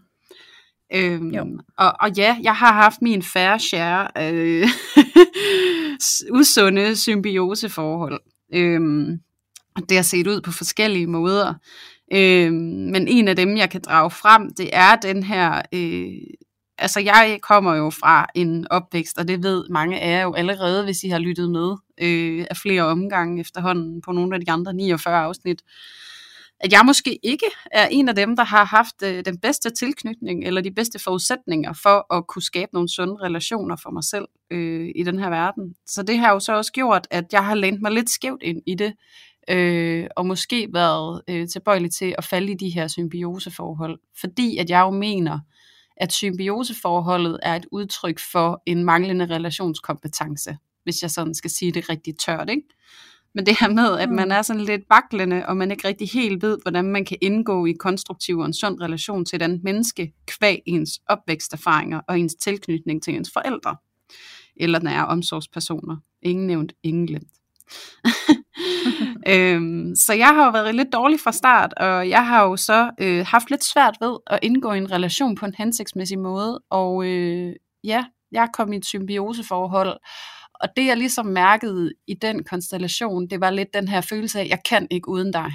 Øhm, 0.95 1.59
og, 1.79 1.93
og 2.01 2.11
ja, 2.17 2.37
jeg 2.43 2.57
har 2.57 2.73
haft 2.73 3.03
min 3.03 3.23
færre 3.23 3.59
share 3.59 4.09
øh, 4.33 4.69
usunde 6.41 6.97
symbioseforhold. 6.97 8.21
Øhm, 8.55 9.21
det 9.89 9.97
har 9.97 10.03
set 10.03 10.27
ud 10.27 10.41
på 10.41 10.53
forskellige 10.53 11.07
måder. 11.07 11.55
Øhm, 12.13 12.55
men 12.93 13.09
en 13.09 13.29
af 13.29 13.37
dem, 13.37 13.57
jeg 13.57 13.71
kan 13.71 13.81
drage 13.81 14.11
frem, 14.11 14.55
det 14.55 14.71
er 14.73 14.97
den 14.97 15.23
her... 15.23 15.63
Øh, 15.73 16.13
altså, 16.79 17.01
jeg 17.01 17.39
kommer 17.43 17.75
jo 17.75 17.91
fra 17.91 18.27
en 18.35 18.67
opvækst, 18.71 19.19
og 19.19 19.29
det 19.29 19.43
ved 19.43 19.65
mange 19.71 20.01
af 20.01 20.11
jer 20.11 20.23
jo 20.23 20.35
allerede, 20.35 20.85
hvis 20.85 21.03
I 21.03 21.09
har 21.09 21.19
lyttet 21.19 21.51
med 21.51 21.77
øh, 22.01 22.47
af 22.51 22.57
flere 22.57 22.83
omgange 22.83 23.41
efterhånden 23.41 24.03
på 24.03 24.13
nogle 24.13 24.35
af 24.35 24.41
de 24.41 24.51
andre 24.51 24.75
49 24.75 25.17
afsnit 25.17 25.63
at 26.61 26.73
jeg 26.73 26.83
måske 26.85 27.19
ikke 27.23 27.47
er 27.73 27.87
en 27.87 28.09
af 28.09 28.15
dem, 28.15 28.37
der 28.37 28.45
har 28.45 28.65
haft 28.65 29.03
øh, 29.05 29.25
den 29.25 29.39
bedste 29.39 29.71
tilknytning 29.71 30.45
eller 30.45 30.61
de 30.61 30.71
bedste 30.71 30.99
forudsætninger 30.99 31.73
for 31.83 32.15
at 32.15 32.27
kunne 32.27 32.43
skabe 32.43 32.71
nogle 32.73 32.89
sunde 32.89 33.17
relationer 33.23 33.77
for 33.83 33.91
mig 33.91 34.05
selv 34.05 34.25
øh, 34.51 34.91
i 34.97 35.03
den 35.03 35.19
her 35.19 35.31
verden. 35.31 35.75
Så 35.87 36.03
det 36.03 36.19
har 36.19 36.33
jo 36.33 36.41
så 36.41 36.57
også 36.57 36.73
gjort, 36.73 37.07
at 37.11 37.25
jeg 37.33 37.45
har 37.45 37.55
lænt 37.55 37.83
mig 37.83 37.93
lidt 37.93 38.11
skævt 38.11 38.43
ind 38.43 38.63
i 38.67 38.75
det, 38.75 38.95
øh, 39.51 40.07
og 40.17 40.27
måske 40.27 40.69
været 40.73 41.23
øh, 41.29 41.49
tilbøjelig 41.49 41.93
til 41.93 42.15
at 42.19 42.25
falde 42.25 42.53
i 42.53 42.55
de 42.55 42.69
her 42.69 42.89
symbioseforhold, 42.89 43.99
fordi 44.21 44.57
at 44.57 44.71
jeg 44.71 44.81
jo 44.81 44.91
mener, 44.91 45.39
at 45.97 46.13
symbioseforholdet 46.13 47.39
er 47.43 47.57
et 47.57 47.67
udtryk 47.73 48.21
for 48.33 48.63
en 48.67 48.85
manglende 48.85 49.27
relationskompetence, 49.27 50.57
hvis 50.85 51.03
jeg 51.03 51.11
sådan 51.11 51.35
skal 51.35 51.51
sige 51.51 51.73
det 51.73 51.89
rigtig 51.89 52.19
tørt, 52.19 52.51
ikke? 52.51 52.69
Men 53.35 53.47
det 53.47 53.57
her 53.61 53.69
med, 53.69 53.99
at 53.99 54.11
man 54.11 54.29
mm. 54.29 54.33
er 54.33 54.43
sådan 54.43 54.63
lidt 54.63 54.83
vaklende, 54.91 55.47
og 55.47 55.57
man 55.57 55.71
ikke 55.71 55.89
rigtig 55.89 56.09
helt 56.09 56.43
ved, 56.43 56.59
hvordan 56.63 56.85
man 56.85 57.05
kan 57.05 57.19
indgå 57.21 57.67
i 57.67 57.73
konstruktiv 57.73 58.39
og 58.39 58.47
en 58.47 58.53
sund 58.53 58.81
relation 58.81 59.25
til 59.25 59.41
den 59.41 59.61
menneske, 59.65 60.13
kvæg 60.27 60.63
ens 60.67 61.01
opvæksterfaringer 61.07 62.01
og 62.09 62.19
ens 62.19 62.35
tilknytning 62.35 63.03
til 63.03 63.15
ens 63.15 63.31
forældre. 63.33 63.77
Eller 64.57 64.81
nære 64.81 65.07
omsorgspersoner. 65.07 65.97
Ingen 66.23 66.47
nævnt, 66.47 66.73
ingen 66.83 67.07
glemt. 67.07 67.33
øhm, 69.29 69.95
så 69.97 70.13
jeg 70.13 70.29
har 70.29 70.45
jo 70.45 70.51
været 70.51 70.75
lidt 70.75 70.93
dårlig 70.93 71.21
fra 71.21 71.33
start, 71.33 71.73
og 71.73 72.09
jeg 72.09 72.27
har 72.27 72.45
jo 72.45 72.57
så 72.57 72.91
øh, 73.01 73.27
haft 73.27 73.51
lidt 73.51 73.65
svært 73.65 73.97
ved 74.01 74.17
at 74.27 74.39
indgå 74.43 74.73
i 74.73 74.79
en 74.79 74.93
relation 74.93 75.35
på 75.35 75.47
en 75.47 75.55
hensigtsmæssig 75.59 76.19
måde, 76.19 76.61
og 76.71 77.05
øh, 77.07 77.57
ja, 77.85 78.05
jeg 78.33 78.49
kom 78.53 78.73
i 78.73 78.77
et 78.77 78.85
symbioseforhold, 78.85 79.97
og 80.61 80.69
det 80.77 80.87
jeg 80.87 80.97
ligesom 80.97 81.27
mærkede 81.27 81.93
i 82.07 82.15
den 82.15 82.45
konstellation, 82.45 83.27
det 83.27 83.41
var 83.41 83.51
lidt 83.51 83.75
den 83.75 83.89
her 83.89 84.01
følelse 84.01 84.41
af, 84.41 84.47
jeg 84.49 84.59
kan 84.65 84.87
ikke 84.91 85.09
uden 85.09 85.33
dig. 85.33 85.53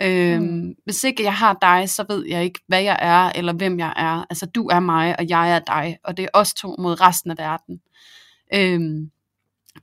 Øhm, 0.00 0.42
mm. 0.42 0.74
Hvis 0.84 1.04
ikke 1.04 1.22
jeg 1.22 1.34
har 1.34 1.58
dig, 1.62 1.90
så 1.90 2.04
ved 2.08 2.26
jeg 2.26 2.44
ikke, 2.44 2.60
hvad 2.66 2.82
jeg 2.82 2.98
er, 3.00 3.32
eller 3.38 3.52
hvem 3.52 3.78
jeg 3.78 3.92
er. 3.96 4.24
Altså, 4.30 4.46
du 4.46 4.68
er 4.68 4.80
mig, 4.80 5.18
og 5.18 5.28
jeg 5.28 5.54
er 5.54 5.58
dig, 5.58 5.98
og 6.04 6.16
det 6.16 6.22
er 6.22 6.28
os 6.32 6.54
to 6.54 6.76
mod 6.78 7.00
resten 7.00 7.30
af 7.30 7.38
verden. 7.38 7.80
Øhm, 8.54 9.10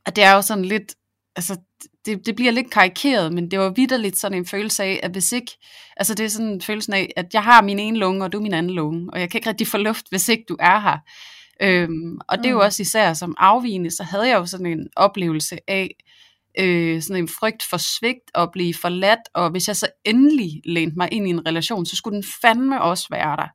og 0.05 0.15
det 0.15 0.23
er 0.23 0.33
jo 0.33 0.41
sådan 0.41 0.65
lidt, 0.65 0.95
altså, 1.35 1.57
det, 2.05 2.25
det 2.25 2.35
bliver 2.35 2.51
lidt 2.51 2.71
karikeret, 2.71 3.33
men 3.33 3.51
det 3.51 3.59
var 3.59 3.69
vidderligt 3.69 4.17
sådan 4.17 4.37
en 4.37 4.45
følelse 4.45 4.83
af, 4.83 4.99
at 5.03 5.11
hvis 5.11 5.31
ikke, 5.31 5.51
altså 5.97 6.13
det 6.13 6.25
er 6.25 6.29
sådan 6.29 6.47
en 6.47 6.61
følelse 6.61 6.95
af, 6.95 7.13
at 7.15 7.33
jeg 7.33 7.43
har 7.43 7.61
min 7.61 7.79
ene 7.79 7.97
lunge, 7.97 8.23
og 8.23 8.31
du 8.31 8.39
min 8.39 8.53
anden 8.53 8.73
lunge, 8.73 9.09
og 9.13 9.19
jeg 9.19 9.29
kan 9.29 9.37
ikke 9.37 9.49
rigtig 9.49 9.67
få 9.67 9.77
luft, 9.77 10.05
hvis 10.09 10.29
ikke 10.29 10.45
du 10.49 10.57
er 10.59 10.79
her. 10.79 10.97
Øhm, 11.61 12.19
og 12.27 12.37
det 12.37 12.45
er 12.45 12.49
jo 12.49 12.57
mm. 12.57 12.65
også 12.65 12.81
især 12.81 13.13
som 13.13 13.35
afvigende, 13.37 13.91
så 13.91 14.03
havde 14.03 14.27
jeg 14.27 14.37
jo 14.37 14.45
sådan 14.45 14.65
en 14.65 14.87
oplevelse 14.95 15.57
af, 15.67 15.95
øh, 16.59 17.01
sådan 17.01 17.23
en 17.23 17.27
frygt 17.27 17.63
for 17.63 17.77
svigt 17.77 18.31
og 18.33 18.51
blive 18.51 18.73
forladt, 18.73 19.19
og 19.33 19.49
hvis 19.49 19.67
jeg 19.67 19.75
så 19.75 19.87
endelig 20.05 20.61
lænede 20.65 20.97
mig 20.97 21.09
ind 21.11 21.27
i 21.27 21.29
en 21.29 21.47
relation, 21.47 21.85
så 21.85 21.95
skulle 21.95 22.15
den 22.15 22.25
fandme 22.41 22.81
også 22.81 23.07
være 23.11 23.37
der. 23.37 23.47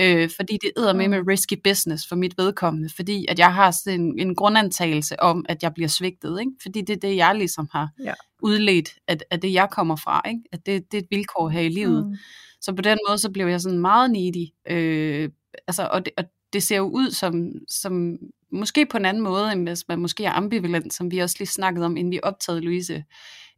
Øh, 0.00 0.30
fordi 0.36 0.58
det 0.62 0.72
æder 0.76 0.92
med 0.92 1.08
med 1.08 1.20
mm. 1.20 1.26
risky 1.28 1.54
business 1.64 2.08
for 2.08 2.16
mit 2.16 2.38
vedkommende, 2.38 2.88
fordi 2.96 3.26
at 3.28 3.38
jeg 3.38 3.54
har 3.54 3.70
sådan 3.70 4.00
en, 4.00 4.18
en 4.18 4.34
grundantagelse 4.34 5.20
om, 5.20 5.46
at 5.48 5.62
jeg 5.62 5.74
bliver 5.74 5.88
svigtet, 5.88 6.40
ikke? 6.40 6.52
fordi 6.62 6.80
det 6.80 6.96
er 6.96 7.00
det, 7.00 7.16
jeg 7.16 7.34
ligesom 7.34 7.68
har 7.72 7.88
ja. 8.04 8.14
udledt 8.42 8.94
af, 9.08 9.16
af 9.30 9.40
det, 9.40 9.52
jeg 9.52 9.68
kommer 9.70 9.96
fra, 9.96 10.22
ikke? 10.28 10.40
at 10.52 10.66
det, 10.66 10.92
det 10.92 10.98
er 10.98 11.02
et 11.02 11.08
vilkår 11.10 11.48
her 11.48 11.60
i 11.60 11.68
livet. 11.68 12.06
Mm. 12.06 12.16
Så 12.60 12.72
på 12.72 12.82
den 12.82 12.98
måde, 13.08 13.18
så 13.18 13.30
blev 13.30 13.46
jeg 13.46 13.60
sådan 13.60 13.78
meget 13.78 14.10
needy, 14.10 14.46
øh, 14.70 15.30
altså, 15.68 15.88
og, 15.92 16.04
det, 16.04 16.12
og 16.16 16.24
det 16.52 16.62
ser 16.62 16.76
jo 16.76 16.88
ud 16.88 17.10
som, 17.10 17.52
som 17.68 18.18
måske 18.52 18.86
på 18.86 18.96
en 18.96 19.04
anden 19.04 19.22
måde, 19.22 19.52
end 19.52 19.68
hvis 19.68 19.88
man 19.88 19.98
måske 19.98 20.24
er 20.24 20.32
ambivalent, 20.32 20.94
som 20.94 21.10
vi 21.10 21.18
også 21.18 21.36
lige 21.38 21.48
snakkede 21.48 21.86
om, 21.86 21.96
inden 21.96 22.12
vi 22.12 22.20
optagede 22.22 22.60
Louise. 22.60 23.04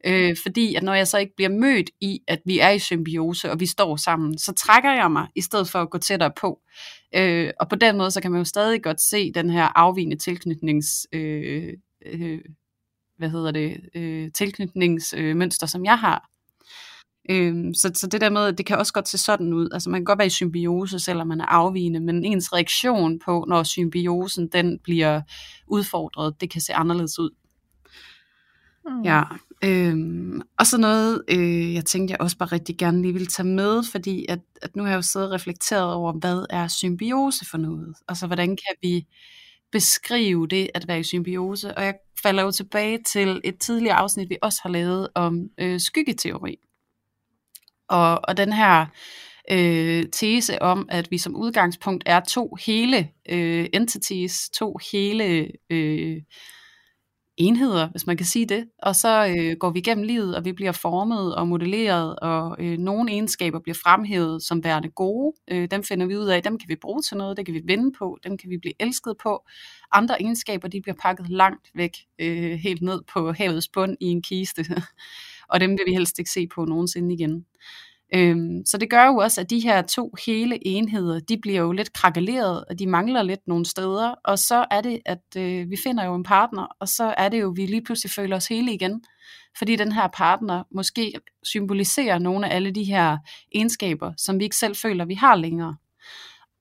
Øh, 0.07 0.37
fordi 0.43 0.75
at 0.75 0.83
når 0.83 0.95
jeg 0.95 1.09
så 1.09 1.19
ikke 1.19 1.37
bliver 1.37 1.49
mødt 1.49 1.91
i, 2.01 2.21
at 2.29 2.41
vi 2.45 2.59
er 2.59 2.71
i 2.71 2.79
symbiose, 2.79 3.51
og 3.51 3.61
vi 3.61 3.67
står 3.67 3.97
sammen, 3.97 4.39
så 4.39 4.53
trækker 4.53 4.93
jeg 4.93 5.13
mig, 5.13 5.29
i 5.35 5.41
stedet 5.41 5.69
for 5.69 5.79
at 5.79 5.91
gå 5.91 5.99
tættere 5.99 6.33
på. 6.41 6.61
Øh, 7.17 7.51
og 7.61 7.69
på 7.69 7.77
den 7.77 7.97
måde, 7.97 8.11
så 8.11 8.21
kan 8.21 8.31
man 8.31 8.39
jo 8.41 8.45
stadig 8.45 8.83
godt 8.83 9.01
se 9.01 9.33
den 9.33 9.51
her 9.51 9.79
afvigende 9.79 10.17
tilknytnings... 10.17 11.07
Øh, 11.13 11.73
øh, 12.07 12.41
hvad 13.19 13.31
hedder 13.31 13.51
det, 13.51 13.81
øh, 13.95 14.31
tilknytningsmønster, 14.33 15.67
øh, 15.67 15.69
som 15.69 15.85
jeg 15.85 15.99
har. 15.99 16.29
Øhm, 17.31 17.75
så, 17.75 17.91
så 17.95 18.07
det 18.07 18.21
der 18.21 18.31
med, 18.31 18.47
at 18.47 18.59
det 18.59 18.67
kan 18.67 18.79
også 18.79 18.93
godt 18.93 19.09
se 19.09 19.19
sådan 19.19 19.53
ud. 19.53 19.69
Altså 19.73 19.91
man 19.91 20.01
kan 20.01 20.05
godt 20.05 20.19
være 20.19 20.27
i 20.27 20.31
symbiose, 20.31 20.99
selvom 20.99 21.27
man 21.27 21.41
er 21.41 21.47
afvigende, 21.47 22.01
men 22.01 22.25
ens 22.25 22.53
reaktion 22.53 23.19
på, 23.19 23.45
når 23.49 23.63
symbiosen 23.63 24.49
den 24.49 24.79
bliver 24.79 25.21
udfordret, 25.67 26.41
det 26.41 26.51
kan 26.51 26.61
se 26.61 26.75
anderledes 26.75 27.19
ud. 27.19 27.31
Mm. 28.87 29.03
Ja, 29.03 29.23
øhm, 29.65 30.41
og 30.59 30.67
så 30.67 30.79
noget, 30.79 31.23
øh, 31.29 31.75
jeg 31.75 31.85
tænkte, 31.85 32.13
jeg 32.13 32.21
også 32.21 32.39
bare 32.39 32.53
rigtig 32.53 32.79
gerne 32.79 33.03
lige 33.03 33.15
vil 33.15 33.27
tage 33.27 33.47
med, 33.47 33.83
fordi 33.93 34.27
at, 34.29 34.41
at 34.63 34.77
nu 34.77 34.83
har 34.83 34.91
jeg 34.91 34.97
jo 34.97 35.03
siddet 35.03 35.29
og 35.29 35.35
reflekteret 35.35 35.93
over, 35.95 36.13
hvad 36.13 36.47
er 36.51 36.69
symbiose 36.69 37.47
for 37.51 37.59
noget? 37.59 37.95
Altså 38.09 38.27
hvordan 38.27 38.49
kan 38.49 38.77
vi 38.83 39.07
beskrive 39.73 40.47
det 40.47 40.71
at 40.75 40.89
være 40.89 41.01
i 41.01 41.03
symbiose, 41.03 41.75
og 41.75 41.85
jeg 41.85 41.95
falder 42.23 42.43
jo 42.43 42.51
tilbage 42.51 42.99
til 43.13 43.41
et 43.45 43.59
tidligere 43.59 43.97
afsnit, 43.97 44.31
vi 44.31 44.37
også 44.43 44.61
har 44.63 44.71
lavet 44.71 45.09
om 45.15 45.49
øh, 45.59 45.81
skyggeteori. 45.81 46.57
Og, 47.95 48.21
og 48.29 48.37
den 48.37 48.53
her 48.53 48.87
øh, 49.51 50.05
tese 50.13 50.63
om, 50.63 50.87
at 50.91 51.11
vi 51.11 51.19
som 51.19 51.37
udgangspunkt 51.37 52.03
er 52.07 52.21
to 52.21 52.57
hele 52.67 53.09
øh, 53.29 53.67
entities, 53.73 54.51
to 54.51 54.79
hele 54.93 55.49
øh, 55.71 56.23
enheder, 57.37 57.89
hvis 57.89 58.07
man 58.07 58.17
kan 58.17 58.27
sige 58.27 58.47
det. 58.47 58.69
Og 58.83 58.97
så 58.97 59.35
øh, 59.39 59.57
går 59.61 59.71
vi 59.71 59.79
igennem 59.79 60.05
livet, 60.05 60.37
og 60.37 60.45
vi 60.45 60.53
bliver 60.53 60.73
formet 60.73 61.35
og 61.35 61.49
modelleret, 61.49 62.17
og 62.19 62.57
øh, 62.59 62.79
nogle 62.79 63.13
egenskaber 63.13 63.59
bliver 63.59 63.79
fremhævet 63.85 64.43
som 64.43 64.65
værende 64.65 64.91
gode. 64.91 65.37
Øh, 65.51 65.71
dem 65.71 65.83
finder 65.83 66.07
vi 66.07 66.17
ud 66.17 66.27
af, 66.27 66.43
dem 66.43 66.59
kan 66.59 66.69
vi 66.69 66.77
bruge 66.77 67.03
til 67.03 67.17
noget, 67.17 67.37
det 67.37 67.47
kan 67.47 67.55
vi 67.55 67.63
vinde 67.65 67.93
på, 67.99 68.19
dem 68.25 68.39
kan 68.39 68.51
vi 68.51 68.59
blive 68.59 68.75
elsket 68.81 69.15
på. 69.23 69.45
Andre 69.93 70.23
egenskaber, 70.23 70.69
de 70.69 70.81
bliver 70.81 70.97
pakket 71.01 71.29
langt 71.31 71.71
væk, 71.75 71.97
øh, 72.19 72.53
helt 72.53 72.83
ned 72.83 73.03
på 73.13 73.33
havets 73.33 73.69
bund 73.69 73.97
i 74.01 74.07
en 74.07 74.23
kiste. 74.23 74.65
og 75.49 75.61
dem 75.61 75.71
vil 75.71 75.85
vi 75.87 75.93
helst 75.93 76.19
ikke 76.19 76.31
se 76.31 76.47
på 76.55 76.65
nogensinde 76.65 77.15
igen. 77.15 77.45
Øhm, 78.15 78.63
så 78.67 78.79
det 78.79 78.91
gør 78.91 79.07
jo 79.07 79.17
også, 79.17 79.41
at 79.41 79.51
de 79.51 79.61
her 79.61 79.83
to 79.83 80.15
hele 80.27 80.67
enheder, 80.67 81.21
de 81.21 81.39
bliver 81.43 81.61
jo 81.61 81.73
lidt 81.73 81.93
krakaleret, 81.93 82.65
og 82.65 82.79
de 82.79 82.87
mangler 82.87 83.23
lidt 83.23 83.41
nogle 83.47 83.67
steder, 83.67 84.15
og 84.25 84.39
så 84.39 84.67
er 84.71 84.81
det, 84.81 85.01
at 85.07 85.23
øh, 85.37 85.71
vi 85.71 85.77
finder 85.85 86.05
jo 86.05 86.15
en 86.15 86.23
partner, 86.23 86.67
og 86.81 86.89
så 86.89 87.15
er 87.19 87.29
det 87.29 87.41
jo, 87.41 87.51
at 87.51 87.57
vi 87.57 87.67
lige 87.67 87.85
pludselig 87.85 88.11
føler 88.11 88.37
os 88.37 88.47
hele 88.47 88.75
igen, 88.75 89.05
fordi 89.59 89.77
den 89.77 89.93
her 89.93 90.09
partner 90.09 90.63
måske 90.75 91.13
symboliserer 91.43 92.19
nogle 92.19 92.49
af 92.49 92.57
alle 92.57 92.71
de 92.71 92.85
her 92.85 93.19
egenskaber, 93.55 94.13
som 94.17 94.39
vi 94.39 94.45
ikke 94.45 94.57
selv 94.57 94.77
føler, 94.77 95.05
vi 95.05 95.15
har 95.15 95.35
længere. 95.35 95.77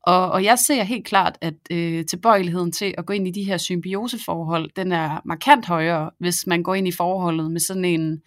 Og, 0.03 0.31
og 0.31 0.43
jeg 0.43 0.59
ser 0.59 0.83
helt 0.83 1.05
klart, 1.05 1.37
at 1.41 1.53
øh, 1.71 2.05
tilbøjeligheden 2.05 2.71
til 2.71 2.95
at 2.97 3.05
gå 3.05 3.13
ind 3.13 3.27
i 3.27 3.31
de 3.31 3.43
her 3.43 3.57
symbioseforhold, 3.57 4.69
den 4.75 4.91
er 4.91 5.21
markant 5.25 5.65
højere, 5.65 6.09
hvis 6.19 6.47
man 6.47 6.63
går 6.63 6.75
ind 6.75 6.87
i 6.87 6.91
forholdet 6.91 7.51
med 7.51 7.59
sådan 7.59 7.85
en 7.85 8.21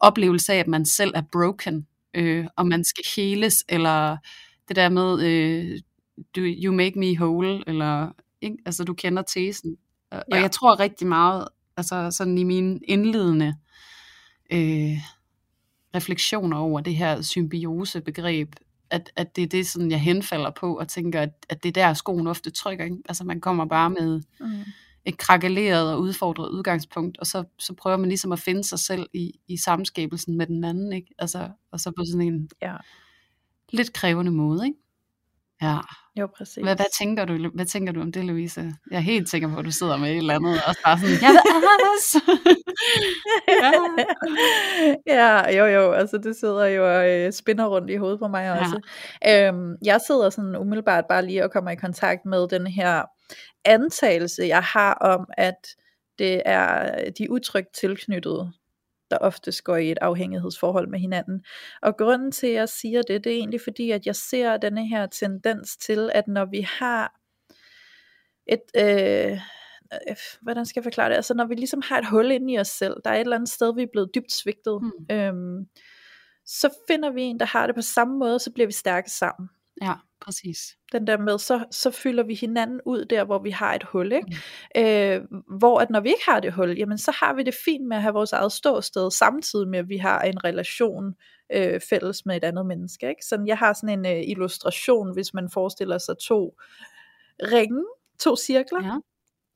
oplevelse 0.00 0.52
af, 0.52 0.58
at 0.58 0.68
man 0.68 0.86
selv 0.86 1.12
er 1.14 1.22
broken, 1.32 1.86
øh, 2.14 2.46
om 2.56 2.66
man 2.66 2.84
skal 2.84 3.04
heles, 3.16 3.64
eller 3.68 4.16
det 4.68 4.76
der 4.76 4.88
med, 4.88 5.22
øh, 5.22 5.78
do 6.36 6.40
you 6.40 6.74
make 6.74 6.98
me 6.98 7.12
whole, 7.20 7.64
eller, 7.66 8.10
ikke? 8.40 8.56
altså 8.66 8.84
du 8.84 8.94
kender 8.94 9.22
tesen. 9.22 9.76
Og 10.10 10.24
ja. 10.32 10.40
jeg 10.40 10.50
tror 10.50 10.80
rigtig 10.80 11.06
meget, 11.06 11.48
altså 11.76 12.10
sådan 12.10 12.38
i 12.38 12.44
mine 12.44 12.80
indledende 12.84 13.54
øh, 14.52 14.98
refleksioner 15.94 16.56
over 16.56 16.80
det 16.80 16.96
her 16.96 17.22
symbiose-begreb, 17.22 18.48
at, 18.90 19.10
at 19.16 19.36
det 19.36 19.42
er 19.42 19.48
det, 19.48 19.66
sådan, 19.66 19.90
jeg 19.90 20.00
henfalder 20.00 20.50
på, 20.50 20.78
og 20.78 20.88
tænker, 20.88 21.20
at, 21.20 21.46
at 21.48 21.62
det 21.62 21.68
er 21.68 21.82
der, 21.86 21.94
skoen 21.94 22.26
ofte 22.26 22.50
trykker. 22.50 22.84
Ikke? 22.84 22.98
Altså 23.08 23.24
man 23.24 23.40
kommer 23.40 23.64
bare 23.64 23.90
med... 23.90 24.22
Mm 24.40 24.64
et 25.04 25.18
krakeleret 25.18 25.92
og 25.92 26.00
udfordret 26.00 26.48
udgangspunkt, 26.48 27.18
og 27.18 27.26
så, 27.26 27.44
så 27.58 27.74
prøver 27.74 27.96
man 27.96 28.08
ligesom 28.08 28.32
at 28.32 28.38
finde 28.38 28.64
sig 28.64 28.78
selv 28.78 29.06
i, 29.12 29.32
i 29.48 29.56
samskabelsen 29.56 30.36
med 30.36 30.46
den 30.46 30.64
anden, 30.64 30.92
ikke? 30.92 31.14
Altså, 31.18 31.48
og 31.72 31.80
så 31.80 31.90
på 31.90 32.04
sådan 32.04 32.20
en 32.20 32.50
ja. 32.62 32.76
lidt 33.72 33.92
krævende 33.92 34.30
måde, 34.30 34.66
ikke? 34.66 34.78
Ja. 35.62 35.78
Jo, 36.16 36.26
præcis. 36.26 36.62
Hvad, 36.62 36.76
hvad, 36.76 36.86
tænker 36.98 37.24
du, 37.24 37.50
hvad 37.54 37.66
tænker 37.66 37.92
du 37.92 38.00
om 38.00 38.12
det, 38.12 38.24
Louise? 38.24 38.72
Jeg 38.90 38.96
er 38.96 39.00
helt 39.00 39.28
sikker 39.28 39.48
på, 39.48 39.58
at 39.58 39.64
du 39.64 39.70
sidder 39.70 39.96
med 39.96 40.10
et 40.10 40.16
eller 40.16 40.34
andet, 40.34 40.54
og 40.66 40.74
bare 40.84 40.98
sådan, 40.98 41.14
jeg 41.22 41.42
også. 41.94 42.20
ja. 43.62 43.72
ja, 45.16 45.58
jo 45.58 45.66
jo, 45.66 45.92
altså 45.92 46.18
det 46.18 46.36
sidder 46.36 46.66
jo 46.66 46.96
og 46.96 47.10
øh, 47.10 47.32
spinner 47.32 47.66
rundt 47.66 47.90
i 47.90 47.96
hovedet 47.96 48.18
på 48.18 48.28
mig 48.28 48.52
også. 48.52 48.80
Ja. 49.24 49.48
Øhm, 49.48 49.74
jeg 49.84 50.00
sidder 50.06 50.30
sådan 50.30 50.56
umiddelbart 50.56 51.04
bare 51.08 51.26
lige 51.26 51.44
og 51.44 51.50
kommer 51.50 51.70
i 51.70 51.76
kontakt 51.76 52.24
med 52.24 52.48
den 52.48 52.66
her 52.66 53.02
antagelse, 53.64 54.42
jeg 54.42 54.62
har 54.62 54.94
om, 54.94 55.26
at 55.36 55.76
det 56.18 56.42
er 56.44 57.10
de 57.10 57.30
utrygt 57.30 57.74
tilknyttede, 57.74 58.52
der 59.10 59.18
oftest 59.18 59.64
går 59.64 59.76
i 59.76 59.90
et 59.90 59.98
afhængighedsforhold 60.00 60.88
med 60.88 60.98
hinanden. 60.98 61.44
Og 61.82 61.96
grunden 61.96 62.32
til, 62.32 62.46
at 62.46 62.54
jeg 62.54 62.68
siger 62.68 63.02
det, 63.02 63.24
det 63.24 63.32
er 63.32 63.36
egentlig 63.36 63.60
fordi, 63.60 63.90
at 63.90 64.06
jeg 64.06 64.16
ser 64.16 64.56
denne 64.56 64.88
her 64.88 65.06
tendens 65.06 65.76
til, 65.76 66.10
at 66.14 66.28
når 66.28 66.44
vi 66.44 66.60
har 66.60 67.14
et, 68.46 68.62
øh, 68.76 69.40
øh, 70.10 70.16
hvordan 70.40 70.66
skal 70.66 70.80
jeg 70.80 70.84
forklare 70.84 71.08
det, 71.08 71.16
altså 71.16 71.34
når 71.34 71.46
vi 71.46 71.54
ligesom 71.54 71.82
har 71.84 71.98
et 71.98 72.08
hul 72.08 72.30
inde 72.30 72.52
i 72.52 72.58
os 72.58 72.68
selv, 72.68 72.94
der 73.04 73.10
er 73.10 73.14
et 73.14 73.20
eller 73.20 73.36
andet 73.36 73.48
sted, 73.48 73.74
vi 73.74 73.82
er 73.82 73.92
blevet 73.92 74.10
dybt 74.14 74.32
svigtet, 74.32 74.82
mm. 74.82 75.16
øhm, 75.16 75.66
så 76.46 76.70
finder 76.90 77.10
vi 77.10 77.22
en, 77.22 77.40
der 77.40 77.46
har 77.46 77.66
det 77.66 77.74
på 77.74 77.82
samme 77.82 78.18
måde, 78.18 78.38
så 78.38 78.50
bliver 78.52 78.66
vi 78.66 78.72
stærke 78.72 79.10
sammen. 79.10 79.48
Ja, 79.82 79.94
præcis. 80.20 80.58
Den 80.92 81.06
der 81.06 81.18
med, 81.18 81.38
så, 81.38 81.64
så 81.70 81.90
fylder 81.90 82.22
vi 82.22 82.34
hinanden 82.34 82.80
ud 82.86 83.04
der, 83.04 83.24
hvor 83.24 83.42
vi 83.42 83.50
har 83.50 83.74
et 83.74 83.82
hul. 83.82 84.12
Ikke? 84.12 84.36
Mm. 84.76 84.82
Øh, 84.82 85.40
hvor 85.58 85.78
at 85.78 85.90
når 85.90 86.00
vi 86.00 86.08
ikke 86.08 86.24
har 86.28 86.40
det 86.40 86.52
hul, 86.52 86.76
jamen 86.78 86.98
så 86.98 87.10
har 87.10 87.34
vi 87.34 87.42
det 87.42 87.54
fint 87.64 87.88
med 87.88 87.96
at 87.96 88.02
have 88.02 88.14
vores 88.14 88.32
eget 88.32 88.52
ståsted, 88.52 89.10
samtidig 89.10 89.68
med 89.68 89.78
at 89.78 89.88
vi 89.88 89.96
har 89.96 90.20
en 90.20 90.44
relation 90.44 91.14
øh, 91.52 91.80
fælles 91.80 92.26
med 92.26 92.36
et 92.36 92.44
andet 92.44 92.66
menneske. 92.66 93.08
Ikke? 93.08 93.24
Så 93.24 93.44
jeg 93.46 93.58
har 93.58 93.72
sådan 93.72 93.98
en 93.98 94.06
øh, 94.06 94.22
illustration, 94.28 95.12
hvis 95.12 95.34
man 95.34 95.50
forestiller 95.50 95.98
sig 95.98 96.14
to 96.28 96.54
ringe, 97.42 97.84
to 98.20 98.36
cirkler. 98.36 98.84
Ja. 98.84 98.96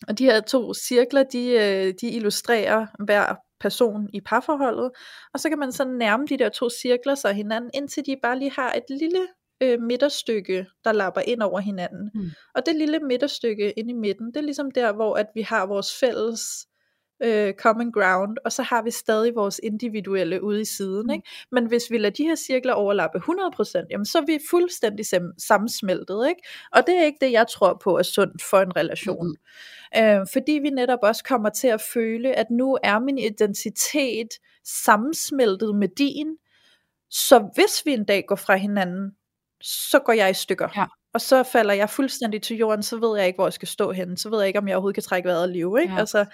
Og 0.09 0.19
de 0.19 0.25
her 0.25 0.41
to 0.41 0.75
cirkler, 0.75 1.23
de, 1.23 1.49
øh, 1.49 1.95
de 2.01 2.11
illustrerer 2.11 2.87
hver 3.05 3.35
person 3.61 4.09
i 4.13 4.21
parforholdet, 4.21 4.91
og 5.35 5.41
så 5.41 5.49
kan 5.49 5.59
man 5.59 5.73
så 5.73 5.85
nærme 5.85 6.27
de 6.27 6.39
der 6.39 6.49
to 6.49 6.71
cirkler 6.71 7.15
sig 7.15 7.35
hinanden, 7.35 7.71
indtil 7.75 8.07
de 8.07 8.17
bare 8.23 8.39
lige 8.39 8.51
har 8.51 8.73
et 8.73 8.85
lille 9.01 9.27
øh, 9.63 9.81
midterstykke, 9.81 10.67
der 10.85 10.93
lapper 10.93 11.21
ind 11.21 11.43
over 11.43 11.61
hinanden. 11.61 12.11
Mm. 12.15 12.31
Og 12.55 12.67
det 12.67 12.77
lille 12.77 12.99
midterstykke 12.99 13.73
inde 13.73 13.91
i 13.91 13.97
midten, 13.97 14.27
det 14.27 14.37
er 14.37 14.41
ligesom 14.41 14.71
der, 14.71 14.93
hvor 14.93 15.15
at 15.15 15.27
vi 15.35 15.43
har 15.43 15.67
vores 15.67 15.99
fælles 16.01 16.67
øh, 17.23 17.55
common 17.55 17.93
ground, 17.93 18.37
og 18.45 18.53
så 18.53 18.63
har 18.63 18.83
vi 18.83 18.91
stadig 18.91 19.35
vores 19.35 19.61
individuelle 19.63 20.43
ude 20.43 20.61
i 20.61 20.65
siden. 20.65 21.07
Mm. 21.07 21.13
Ikke? 21.13 21.29
Men 21.53 21.67
hvis 21.67 21.91
vi 21.91 21.99
lader 21.99 22.15
de 22.15 22.23
her 22.23 22.35
cirkler 22.35 22.73
overlappe 22.73 23.19
100%, 23.19 23.87
jamen 23.91 24.05
så 24.05 24.19
er 24.19 24.27
vi 24.27 24.39
fuldstændig 24.51 25.07
sammensmeltet. 25.39 26.29
Ikke? 26.29 26.43
Og 26.73 26.87
det 26.87 26.99
er 26.99 27.05
ikke 27.05 27.19
det, 27.21 27.33
jeg 27.33 27.47
tror 27.49 27.81
på 27.85 27.99
er 27.99 28.03
sundt 28.03 28.43
for 28.51 28.61
en 28.61 28.77
relation. 28.77 29.37
Mm. 29.95 30.01
Øh, 30.03 30.27
fordi 30.33 30.53
vi 30.53 30.71
netop 30.71 30.99
også 31.03 31.25
kommer 31.25 31.49
til 31.49 31.69
at 31.69 31.81
føle, 31.81 32.35
at 32.35 32.47
nu 32.51 32.79
er 32.83 32.99
min 32.99 33.19
identitet 33.19 34.29
sammensmeltet 34.65 35.75
med 35.75 35.89
din, 35.89 36.37
så 37.11 37.51
hvis 37.55 37.87
vi 37.87 37.93
en 37.93 38.05
dag 38.05 38.25
går 38.27 38.37
fra 38.37 38.57
hinanden, 38.57 39.13
så 39.63 39.99
går 39.99 40.13
jeg 40.13 40.31
i 40.31 40.35
stykker. 40.35 40.69
Ja. 40.77 40.87
Og 41.15 41.21
så 41.21 41.43
falder 41.43 41.75
jeg 41.75 41.91
fuldstændig 41.91 42.43
til 42.43 42.57
jorden, 42.57 42.83
så 42.83 42.97
ved 42.97 43.19
jeg 43.19 43.27
ikke, 43.27 43.37
hvor 43.37 43.47
jeg 43.47 43.53
skal 43.53 43.69
stå 43.69 43.93
henne. 43.93 44.19
Så 44.19 44.31
ved 44.31 44.39
jeg 44.39 44.47
ikke, 44.47 44.59
om 44.59 44.69
jeg 44.69 44.77
overhovedet 44.77 44.95
kan 44.95 45.03
trække 45.03 45.29
vejret 45.29 45.43
og 45.43 45.49
leve. 45.49 45.83
Ikke? 45.83 45.95
Ja, 45.95 46.01
altså, 46.01 46.25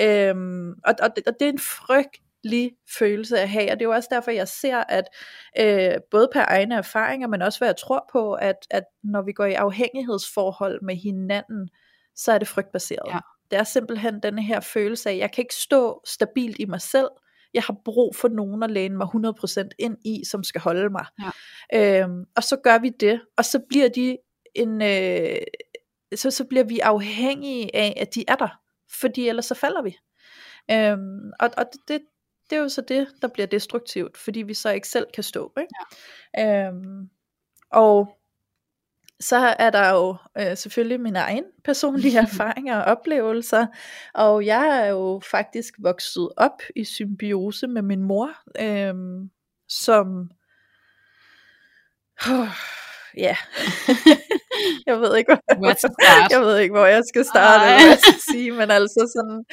øhm, 0.00 0.70
og, 0.70 0.94
og, 1.02 1.16
det, 1.16 1.26
og 1.26 1.34
det 1.40 1.48
er 1.48 1.52
en 1.52 1.58
frygtelig 1.58 2.72
følelse 2.98 3.38
at 3.38 3.48
have, 3.48 3.70
og 3.70 3.78
det 3.78 3.82
er 3.84 3.88
jo 3.88 3.94
også 3.94 4.08
derfor, 4.12 4.30
jeg 4.30 4.48
ser, 4.48 4.84
at 4.88 5.04
øh, 5.60 6.00
både 6.10 6.28
per 6.32 6.44
egne 6.48 6.74
erfaringer, 6.74 7.28
men 7.28 7.42
også 7.42 7.58
hvad 7.58 7.68
jeg 7.68 7.76
tror 7.76 8.08
på, 8.12 8.32
at, 8.32 8.56
at 8.70 8.84
når 9.04 9.22
vi 9.22 9.32
går 9.32 9.44
i 9.44 9.54
afhængighedsforhold 9.54 10.82
med 10.82 10.96
hinanden, 10.96 11.68
så 12.16 12.32
er 12.32 12.38
det 12.38 12.48
frygtbaseret. 12.48 13.08
Ja. 13.14 13.18
Det 13.50 13.58
er 13.58 13.64
simpelthen 13.64 14.20
denne 14.22 14.42
her 14.42 14.60
følelse 14.60 15.08
af, 15.08 15.14
at 15.14 15.18
jeg 15.18 15.32
kan 15.32 15.42
ikke 15.42 15.54
stå 15.54 16.00
stabilt 16.06 16.56
i 16.58 16.64
mig 16.64 16.80
selv, 16.80 17.08
jeg 17.54 17.62
har 17.62 17.76
brug 17.84 18.16
for 18.16 18.28
nogen 18.28 18.62
at 18.62 18.70
læne 18.70 18.96
mig 18.96 19.06
100% 19.06 19.68
ind 19.78 19.96
i, 20.04 20.24
som 20.24 20.44
skal 20.44 20.60
holde 20.60 20.90
mig. 20.90 21.06
Ja. 21.72 22.02
Øhm, 22.02 22.24
og 22.36 22.42
så 22.42 22.56
gør 22.56 22.78
vi 22.78 22.88
det, 22.88 23.20
og 23.36 23.44
så 23.44 23.60
bliver 23.68 23.88
de 23.88 24.18
en, 24.54 24.82
øh, 24.82 25.36
så, 26.14 26.30
så 26.30 26.44
bliver 26.44 26.64
vi 26.64 26.78
afhængige 26.78 27.76
af, 27.76 27.94
at 27.96 28.14
de 28.14 28.24
er 28.28 28.36
der, 28.36 28.60
fordi 29.00 29.28
ellers 29.28 29.46
så 29.46 29.54
falder 29.54 29.82
vi. 29.82 29.96
Øhm, 30.70 31.30
og 31.40 31.50
og 31.56 31.64
det, 31.88 32.00
det 32.50 32.56
er 32.56 32.60
jo 32.62 32.68
så 32.68 32.80
det, 32.80 33.08
der 33.22 33.28
bliver 33.28 33.46
destruktivt, 33.46 34.18
fordi 34.18 34.42
vi 34.42 34.54
så 34.54 34.70
ikke 34.70 34.88
selv 34.88 35.06
kan 35.14 35.24
stå. 35.24 35.52
Ikke? 35.60 35.74
Ja. 36.36 36.68
Øhm, 36.68 37.10
og 37.72 38.17
så 39.20 39.36
er 39.36 39.70
der 39.70 39.90
jo 39.90 40.16
øh, 40.38 40.56
selvfølgelig 40.56 41.00
mine 41.00 41.18
egne 41.18 41.46
personlige 41.64 42.18
erfaringer 42.28 42.76
og 42.76 42.84
oplevelser, 42.84 43.66
og 44.14 44.46
jeg 44.46 44.80
er 44.82 44.86
jo 44.86 45.20
faktisk 45.30 45.74
vokset 45.78 46.28
op 46.36 46.62
i 46.76 46.84
symbiose 46.84 47.66
med 47.66 47.82
min 47.82 48.02
mor, 48.02 48.30
øh, 48.60 48.94
som, 49.68 50.30
oh, 52.30 52.48
ja, 53.16 53.36
jeg 54.86 55.00
ved 55.00 55.16
ikke, 55.16 55.36
hvor, 55.56 55.68
jeg 56.34 56.40
ved 56.40 56.58
ikke, 56.58 56.74
hvor 56.74 56.86
jeg 56.86 57.02
skal 57.08 57.24
starte, 57.24 57.64
eller 57.64 57.78
hvad 57.78 57.88
jeg 57.88 57.98
skal 57.98 58.20
sige, 58.32 58.50
men 58.50 58.70
altså 58.70 59.12
sådan, 59.16 59.44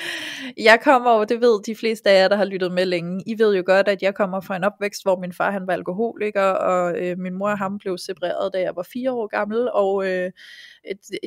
jeg 0.57 0.79
kommer 0.83 1.11
over, 1.11 1.25
det 1.25 1.41
ved 1.41 1.63
de 1.63 1.75
fleste 1.75 2.09
af 2.09 2.21
jer, 2.21 2.27
der 2.27 2.35
har 2.35 2.45
lyttet 2.45 2.71
med 2.71 2.85
længe, 2.85 3.23
I 3.27 3.39
ved 3.39 3.55
jo 3.55 3.63
godt, 3.65 3.87
at 3.87 4.01
jeg 4.01 4.15
kommer 4.15 4.41
fra 4.41 4.55
en 4.55 4.63
opvækst, 4.63 5.03
hvor 5.03 5.19
min 5.19 5.33
far 5.33 5.51
han 5.51 5.67
var 5.67 5.73
alkoholiker, 5.73 6.43
og 6.43 6.97
øh, 6.97 7.17
min 7.17 7.33
mor 7.33 7.49
og 7.49 7.57
ham 7.57 7.77
blev 7.77 7.97
separeret, 7.97 8.53
da 8.53 8.61
jeg 8.61 8.75
var 8.75 8.87
fire 8.93 9.11
år 9.11 9.27
gammel, 9.27 9.69
og 9.73 10.07
øh, 10.07 10.31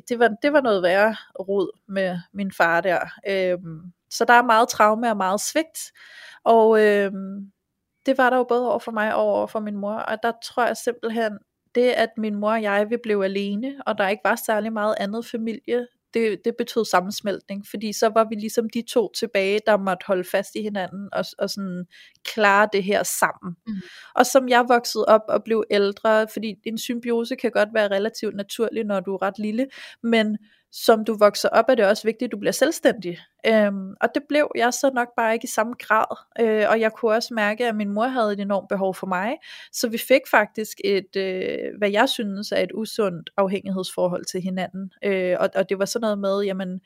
det, 0.09 0.19
var, 0.19 0.29
det 0.43 0.53
var 0.53 0.61
noget 0.61 0.83
værre 0.83 1.17
rod 1.41 1.79
med 1.89 2.19
min 2.35 2.53
far 2.53 2.81
der. 2.81 2.99
Øh, 3.29 3.59
så 4.11 4.25
der 4.25 4.35
er 4.35 4.43
meget 4.43 4.69
traume 4.69 5.11
og 5.11 5.17
meget 5.17 5.41
svigt, 5.41 5.79
og 6.45 6.81
øh, 6.81 7.13
det 8.07 8.19
var 8.19 8.31
der 8.31 8.37
jo 8.37 8.45
både 8.49 8.69
over 8.69 8.79
for 8.79 8.93
mig 8.93 9.15
og 9.15 9.23
over 9.23 9.47
for 9.47 9.61
min 9.61 9.77
mor, 9.77 9.95
og 9.95 10.19
der 10.23 10.33
tror 10.45 10.67
jeg 10.67 10.77
simpelthen, 10.77 11.39
det 11.79 11.89
at 11.89 12.09
min 12.17 12.35
mor 12.35 12.53
og 12.53 12.63
jeg 12.63 12.87
vi 12.91 12.97
blev 13.03 13.21
alene, 13.21 13.75
og 13.87 13.99
der 13.99 14.09
ikke 14.09 14.25
var 14.25 14.37
særlig 14.47 14.73
meget 14.73 14.95
andet 15.01 15.27
familie, 15.27 15.87
det, 16.15 16.45
det 16.45 16.55
betød 16.59 16.85
sammensmeltning, 16.85 17.65
fordi 17.71 17.93
så 17.93 18.09
var 18.09 18.27
vi 18.31 18.35
ligesom 18.35 18.71
de 18.71 18.83
to 18.83 19.13
tilbage, 19.13 19.61
der 19.67 19.77
måtte 19.77 20.05
holde 20.07 20.25
fast 20.25 20.55
i 20.55 20.63
hinanden 20.63 21.09
og, 21.13 21.25
og 21.39 21.51
sådan 21.51 21.87
klare 22.25 22.69
det 22.73 22.85
her 22.85 23.03
sammen. 23.03 23.57
Mm. 23.67 23.75
Og 24.15 24.27
som 24.27 24.49
jeg 24.49 24.65
voksede 24.69 25.05
op 25.05 25.21
og 25.29 25.45
blev 25.45 25.65
ældre, 25.71 26.27
fordi 26.33 26.55
en 26.67 26.79
symbiose 26.79 27.37
kan 27.37 27.51
godt 27.51 27.69
være 27.75 27.89
relativt 27.89 28.37
naturlig, 28.37 28.85
når 28.85 29.01
du 29.01 29.15
er 29.15 29.23
ret 29.23 29.39
lille, 29.39 29.67
men 30.03 30.39
som 30.73 31.05
du 31.05 31.17
vokser 31.19 31.49
op, 31.49 31.65
er 31.69 31.75
det 31.75 31.87
også 31.87 32.03
vigtigt, 32.05 32.29
at 32.29 32.33
du 32.33 32.39
bliver 32.39 32.53
selvstændig. 32.53 33.19
Øhm, 33.47 33.95
og 34.01 34.09
det 34.15 34.23
blev 34.29 34.51
jeg 34.57 34.75
så 34.75 34.91
nok 34.95 35.09
bare 35.17 35.35
ikke 35.35 35.45
i 35.45 35.55
samme 35.55 35.75
grad. 35.79 36.17
Øh, 36.41 36.71
og 36.71 36.81
jeg 36.81 36.93
kunne 36.93 37.15
også 37.15 37.35
mærke, 37.35 37.67
at 37.69 37.77
min 37.77 37.89
mor 37.89 38.07
havde 38.07 38.33
et 38.33 38.41
enormt 38.41 38.69
behov 38.69 38.95
for 38.95 39.07
mig. 39.07 39.37
Så 39.73 39.89
vi 39.89 39.99
fik 39.99 40.21
faktisk 40.31 40.81
et, 40.85 41.17
øh, 41.17 41.79
hvad 41.79 41.91
jeg 41.91 42.09
synes 42.09 42.53
er 42.53 42.61
et 42.61 42.73
usundt 42.75 43.31
afhængighedsforhold 43.37 44.25
til 44.25 44.41
hinanden. 44.41 44.93
Øh, 45.05 45.37
og, 45.41 45.49
og 45.55 45.69
det 45.69 45.79
var 45.79 45.85
sådan 45.85 46.01
noget 46.01 46.19
med, 46.19 46.43
jamen, 46.43 46.81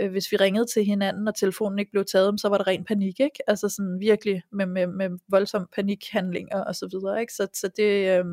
øh, 0.00 0.10
hvis 0.10 0.32
vi 0.32 0.36
ringede 0.36 0.66
til 0.74 0.84
hinanden, 0.84 1.28
og 1.28 1.34
telefonen 1.34 1.78
ikke 1.78 1.90
blev 1.90 2.04
taget, 2.04 2.40
så 2.40 2.48
var 2.48 2.58
der 2.58 2.66
ren 2.66 2.84
panik, 2.84 3.20
ikke? 3.20 3.50
Altså 3.50 3.68
sådan 3.68 4.00
virkelig 4.00 4.42
med, 4.52 4.66
med, 4.66 4.86
med 4.86 5.10
voldsom 5.28 5.68
panikhandlinger 5.74 6.64
og 6.64 6.74
så 6.74 6.88
videre, 6.92 7.20
ikke? 7.20 7.32
Så, 7.32 7.46
så 7.54 7.70
det, 7.76 8.18
øh, 8.18 8.24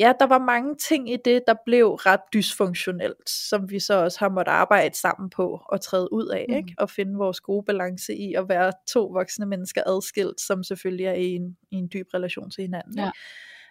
ja, 0.00 0.12
der 0.20 0.26
var 0.26 0.38
mange 0.38 0.74
ting 0.74 1.10
i 1.10 1.16
det, 1.24 1.42
der 1.46 1.54
blev 1.66 1.88
ret 1.88 2.20
dysfunktionelt, 2.34 3.30
som 3.30 3.70
vi 3.70 3.80
så 3.80 3.94
også 3.94 4.18
har 4.20 4.28
måttet 4.28 4.52
arbejde 4.52 4.98
sammen 4.98 5.30
på 5.30 5.60
og 5.68 5.80
træde 5.80 6.12
ud 6.12 6.26
af, 6.26 6.46
mm. 6.48 6.54
ikke? 6.54 6.74
og 6.78 6.90
finde 6.90 7.16
vores 7.16 7.40
gode 7.40 7.64
balance 7.64 8.14
i 8.14 8.34
at 8.34 8.48
være 8.48 8.72
to 8.88 9.06
voksne 9.06 9.46
mennesker 9.46 9.82
adskilt, 9.86 10.40
som 10.40 10.64
selvfølgelig 10.64 11.06
er 11.06 11.12
i 11.12 11.26
en, 11.34 11.56
i 11.70 11.76
en 11.76 11.90
dyb 11.92 12.06
relation 12.14 12.50
til 12.50 12.62
hinanden. 12.62 12.98
Ja. 12.98 13.10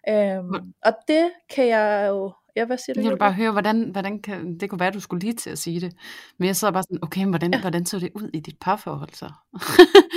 Øhm, 0.09 0.74
og 0.86 0.93
det 1.07 1.31
kan 1.50 1.67
jeg 1.67 2.05
jo 2.09 2.33
Ja, 2.55 2.65
hvad 2.65 2.77
siger 2.77 2.93
du? 2.93 3.01
Jeg 3.01 3.12
vil 3.12 3.17
bare 3.17 3.33
høre, 3.33 3.51
hvordan, 3.51 3.89
hvordan 3.91 4.21
kan, 4.21 4.59
det 4.59 4.69
kunne 4.69 4.79
være, 4.79 4.88
at 4.88 4.93
du 4.93 5.00
skulle 5.00 5.21
lige 5.21 5.33
til 5.33 5.50
at 5.50 5.57
sige 5.57 5.81
det. 5.81 5.95
Men 6.38 6.48
jeg 6.48 6.55
så 6.55 6.71
bare 6.71 6.83
sådan, 6.83 7.00
okay, 7.01 7.21
men 7.21 7.29
hvordan, 7.29 7.53
ja. 7.53 7.62
hvordan 7.62 7.86
så 7.86 8.00
det 8.00 8.09
ud 8.15 8.29
i 8.33 8.39
dit 8.39 8.57
parforhold 8.62 9.09
så? 9.13 9.31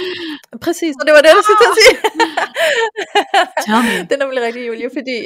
Præcis, 0.61 0.95
og 1.01 1.07
det 1.07 1.15
var 1.15 1.21
det, 1.21 1.31
du 1.37 1.43
skulle 1.43 1.59
til 1.59 1.71
at 1.73 1.77
sige. 1.83 1.97
det 4.09 4.13
er 4.13 4.25
nemlig 4.25 4.43
rigtigt, 4.43 4.67
Julie, 4.67 4.91
fordi 4.93 5.17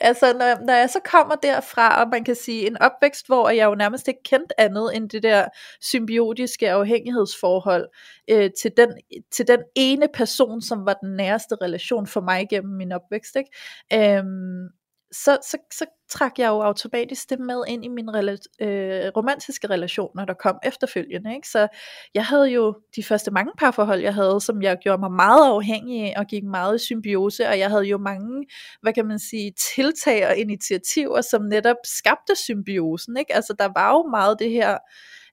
altså, 0.00 0.32
når, 0.32 0.64
når 0.66 0.74
jeg 0.74 0.90
så 0.90 1.00
kommer 1.04 1.34
derfra, 1.34 2.04
og 2.04 2.08
man 2.10 2.24
kan 2.24 2.34
sige 2.34 2.66
en 2.66 2.82
opvækst, 2.82 3.26
hvor 3.26 3.50
jeg 3.50 3.66
jo 3.66 3.74
nærmest 3.74 4.08
ikke 4.08 4.22
kendt 4.24 4.52
andet 4.58 4.96
end 4.96 5.10
det 5.10 5.22
der 5.22 5.48
symbiotiske 5.80 6.70
afhængighedsforhold 6.70 7.88
øh, 8.30 8.50
til, 8.60 8.72
den, 8.76 8.88
til 9.32 9.48
den 9.48 9.60
ene 9.76 10.08
person, 10.14 10.62
som 10.62 10.86
var 10.86 10.94
den 10.94 11.16
næreste 11.16 11.54
relation 11.62 12.06
for 12.06 12.20
mig 12.20 12.46
gennem 12.50 12.76
min 12.76 12.92
opvækst. 12.92 13.36
Ikke? 13.36 14.16
Øhm, 14.16 14.68
så, 15.12 15.38
så, 15.42 15.56
så 15.72 15.84
trak 16.10 16.38
jeg 16.38 16.48
jo 16.48 16.60
automatisk 16.60 17.30
det 17.30 17.40
med 17.40 17.62
ind 17.68 17.84
i 17.84 17.88
mine 17.88 18.12
rela- 18.12 18.66
øh, 18.66 19.12
romantiske 19.16 19.70
relationer, 19.70 20.24
der 20.24 20.34
kom 20.34 20.58
efterfølgende. 20.64 21.34
Ikke? 21.34 21.48
Så 21.48 21.68
jeg 22.14 22.24
havde 22.26 22.50
jo 22.50 22.74
de 22.96 23.02
første 23.02 23.30
mange 23.30 23.52
parforhold, 23.58 24.00
jeg 24.00 24.14
havde, 24.14 24.40
som 24.40 24.62
jeg 24.62 24.78
gjorde 24.82 25.00
mig 25.00 25.12
meget 25.12 25.46
afhængig 25.46 26.02
af, 26.02 26.14
og 26.16 26.26
gik 26.26 26.44
meget 26.44 26.76
i 26.76 26.84
symbiose, 26.84 27.48
og 27.48 27.58
jeg 27.58 27.70
havde 27.70 27.84
jo 27.84 27.98
mange, 27.98 28.46
hvad 28.82 28.92
kan 28.92 29.06
man 29.06 29.18
sige, 29.18 29.52
tiltag 29.74 30.28
og 30.28 30.36
initiativer, 30.36 31.20
som 31.20 31.42
netop 31.42 31.76
skabte 31.84 32.34
symbiosen. 32.44 33.16
Ikke? 33.16 33.34
Altså 33.34 33.54
der 33.58 33.68
var 33.74 33.90
jo 33.92 34.10
meget 34.10 34.38
det 34.38 34.50
her, 34.50 34.78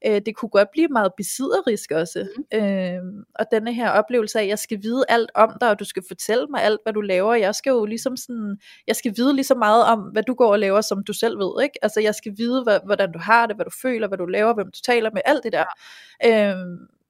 Øh, 0.05 0.21
det 0.25 0.35
kunne 0.35 0.49
godt 0.49 0.71
blive 0.71 0.87
meget 0.87 1.11
besidderisk 1.17 1.91
også. 1.91 2.27
Mm. 2.37 2.59
Øh, 2.59 3.25
og 3.35 3.45
denne 3.51 3.73
her 3.73 3.89
oplevelse 3.89 4.39
af, 4.39 4.43
at 4.43 4.49
jeg 4.49 4.59
skal 4.59 4.83
vide 4.83 5.05
alt 5.09 5.31
om 5.35 5.57
dig, 5.61 5.69
og 5.69 5.79
du 5.79 5.85
skal 5.85 6.03
fortælle 6.07 6.47
mig 6.49 6.63
alt, 6.63 6.79
hvad 6.83 6.93
du 6.93 7.01
laver. 7.01 7.33
Jeg 7.33 7.55
skal 7.55 7.71
jo 7.71 7.85
ligesom 7.85 8.17
sådan, 8.17 8.57
jeg 8.87 8.95
skal 8.95 9.13
vide 9.17 9.35
lige 9.35 9.45
så 9.45 9.55
meget 9.55 9.83
om, 9.85 9.99
hvad 9.99 10.23
du 10.23 10.33
går 10.33 10.51
og 10.51 10.59
laver, 10.59 10.81
som 10.81 11.03
du 11.03 11.13
selv 11.13 11.37
ved. 11.39 11.63
Ikke? 11.63 11.79
Altså 11.81 11.99
jeg 11.99 12.15
skal 12.15 12.33
vide, 12.37 12.79
hvordan 12.85 13.11
du 13.11 13.19
har 13.19 13.45
det, 13.45 13.55
hvad 13.55 13.65
du 13.65 13.71
føler, 13.81 14.07
hvad 14.07 14.17
du 14.17 14.25
laver, 14.25 14.53
hvem 14.53 14.71
du 14.71 14.79
taler 14.85 15.09
med, 15.13 15.21
alt 15.25 15.43
det 15.43 15.53
der. 15.53 15.65
Øh, 16.25 16.55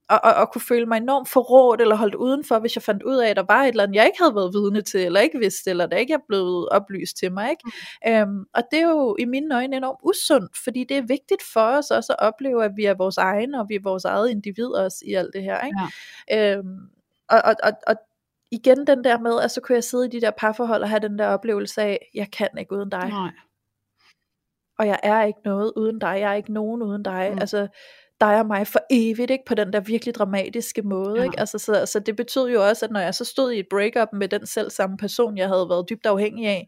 og, 0.10 0.20
og, 0.24 0.34
og 0.34 0.52
kunne 0.52 0.62
føle 0.62 0.86
mig 0.86 0.98
enormt 0.98 1.30
forrådt 1.30 1.82
eller 1.82 1.96
holdt 1.96 2.16
udenfor, 2.16 2.60
hvis 2.60 2.76
jeg 2.76 2.84
fandt 2.84 3.04
ud 3.04 3.18
af, 3.18 3.30
at 3.30 3.36
der 3.36 3.44
var 3.48 3.64
et 3.64 3.68
eller 3.68 3.84
andet, 3.84 3.96
jeg 3.96 4.06
ikke 4.06 4.20
havde 4.20 4.36
været 4.36 4.54
vidne 4.54 4.82
til, 4.82 5.06
eller 5.06 5.20
ikke 5.20 5.40
vidste, 5.40 5.70
eller 5.70 5.86
der 5.86 5.98
ikke 5.98 6.14
er 6.14 6.26
blevet 6.28 6.70
oplyst 6.70 7.18
til 7.18 7.32
mig. 7.32 7.50
Ikke? 7.50 7.64
Mm. 8.06 8.12
Øhm, 8.12 8.46
og 8.54 8.64
det 8.72 8.80
er 8.80 8.90
jo 8.90 9.16
i 9.20 9.26
mine 9.26 9.56
øjne 9.56 9.78
enormt 9.78 10.00
usundt, 10.04 10.58
fordi 10.64 10.84
det 10.84 10.98
er 10.98 11.02
vigtigt 11.02 11.44
for 11.54 11.62
os 11.62 11.92
også 11.92 12.14
at 12.20 12.28
opleve, 12.28 12.66
at 12.66 12.72
vi 12.76 12.86
er 12.86 12.94
vores 12.94 13.18
egne, 13.18 13.60
og 13.60 13.66
vi 13.70 13.76
er 13.76 13.84
vores 13.84 14.06
eget 14.06 14.30
individ 14.30 14.68
også 14.68 14.98
i 15.08 15.14
alt 15.14 15.34
det 15.34 15.44
her. 15.44 15.66
Ikke? 15.66 15.80
Ja. 16.30 16.58
Øhm, 16.58 16.80
og, 17.30 17.42
og, 17.46 17.56
og, 17.64 17.72
og 17.88 17.96
igen 18.52 18.88
den 18.88 19.04
der 19.04 19.20
med, 19.20 19.40
at 19.42 19.52
så 19.52 19.62
kunne 19.62 19.76
jeg 19.76 19.84
sidde 19.84 20.06
i 20.06 20.10
de 20.10 20.22
der 20.22 20.32
parforhold 20.32 20.82
og 20.82 20.90
have 20.90 21.00
den 21.00 21.20
der 21.20 21.28
oplevelse 21.28 21.82
af, 21.82 22.10
jeg 22.14 22.32
kan 22.32 22.50
ikke 22.60 22.76
uden 22.76 22.90
dig. 22.90 23.10
Nej. 23.10 23.32
Og 24.80 24.88
jeg 24.88 25.00
er 25.04 25.24
ikke 25.24 25.40
noget 25.46 25.74
uden 25.76 26.00
dig, 26.00 26.20
jeg 26.20 26.32
er 26.32 26.36
ikke 26.36 26.54
nogen 26.54 26.82
uden 26.82 27.04
dig. 27.04 27.30
Mm. 27.32 27.40
Altså, 27.40 27.68
dig 28.22 28.40
og 28.40 28.46
mig 28.46 28.68
for 28.68 28.80
evigt, 28.92 29.32
ikke? 29.32 29.44
på 29.48 29.56
den 29.56 29.74
der 29.74 29.80
virkelig 29.80 30.16
dramatiske 30.16 30.82
måde. 30.82 31.18
Ja. 31.18 31.24
Ikke? 31.24 31.40
Altså, 31.40 31.58
så, 31.58 31.86
så 31.86 32.00
det 32.00 32.16
betød 32.16 32.50
jo 32.50 32.68
også, 32.68 32.86
at 32.86 32.92
når 32.92 33.00
jeg 33.00 33.16
så 33.16 33.26
stod 33.26 33.52
i 33.52 33.60
et 33.60 33.68
breakup 33.70 34.08
med 34.14 34.28
den 34.28 34.46
selv 34.46 34.70
samme 34.70 34.98
person, 34.98 35.38
jeg 35.38 35.48
havde 35.48 35.70
været 35.70 35.90
dybt 35.90 36.06
afhængig 36.06 36.48
af, 36.48 36.68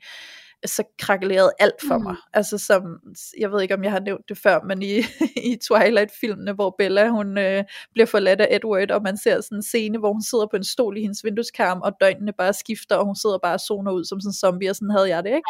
så 0.66 0.84
krakkelerede 1.00 1.52
alt 1.60 1.82
for 1.88 1.98
mm. 1.98 2.04
mig. 2.04 2.16
Altså 2.34 2.58
som, 2.58 3.00
jeg 3.40 3.52
ved 3.52 3.62
ikke 3.62 3.74
om 3.74 3.84
jeg 3.84 3.92
har 3.92 4.00
nævnt 4.00 4.30
det 4.30 4.38
før, 4.38 4.60
men 4.68 4.82
i, 4.82 4.98
i 5.52 5.58
Twilight-filmene, 5.68 6.54
hvor 6.54 6.76
Bella 6.78 7.10
hun 7.10 7.38
øh, 7.38 7.64
bliver 7.94 8.06
forladt 8.06 8.42
af 8.42 8.48
Edward, 8.52 8.92
og 8.92 9.02
man 9.04 9.18
ser 9.18 9.42
sådan 9.42 9.58
en 9.58 9.64
scene, 9.64 9.98
hvor 9.98 10.14
hun 10.14 10.22
sidder 10.22 10.48
på 10.52 10.56
en 10.56 10.64
stol 10.64 10.98
i 10.98 11.02
hendes 11.02 11.24
vindueskarm, 11.24 11.82
og 11.82 11.92
døgnene 12.02 12.34
bare 12.38 12.54
skifter, 12.54 12.96
og 12.96 13.06
hun 13.06 13.16
sidder 13.16 13.38
bare 13.44 13.54
og 13.54 13.60
zoner 13.60 13.92
ud 13.92 14.06
som 14.06 14.20
sådan 14.20 14.30
en 14.30 14.34
zombie, 14.34 14.70
og 14.70 14.76
sådan 14.76 14.90
havde 14.90 15.10
jeg 15.10 15.24
det, 15.24 15.34
ikke? 15.36 15.50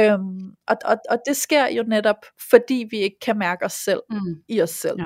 øhm, 0.12 0.54
og, 0.66 0.76
og, 0.84 0.96
og 1.10 1.18
det 1.26 1.36
sker 1.36 1.66
jo 1.66 1.82
netop, 1.86 2.26
fordi 2.50 2.86
vi 2.90 2.96
ikke 2.96 3.16
kan 3.20 3.38
mærke 3.38 3.64
os 3.64 3.72
selv 3.72 4.00
mm. 4.10 4.42
i 4.48 4.62
os 4.62 4.70
selv. 4.70 4.96
Ja 4.98 5.04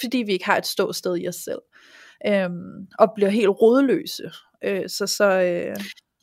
fordi 0.00 0.18
vi 0.18 0.32
ikke 0.32 0.44
har 0.44 0.56
et 0.56 0.66
ståsted 0.66 1.16
i 1.16 1.28
os 1.28 1.34
selv, 1.34 1.62
øhm, 2.26 2.86
og 2.98 3.12
bliver 3.14 3.30
helt 3.30 3.48
rådløse. 3.48 4.30
Øh, 4.64 4.88
så 4.88 5.06
så 5.06 5.24
øh, 5.24 5.76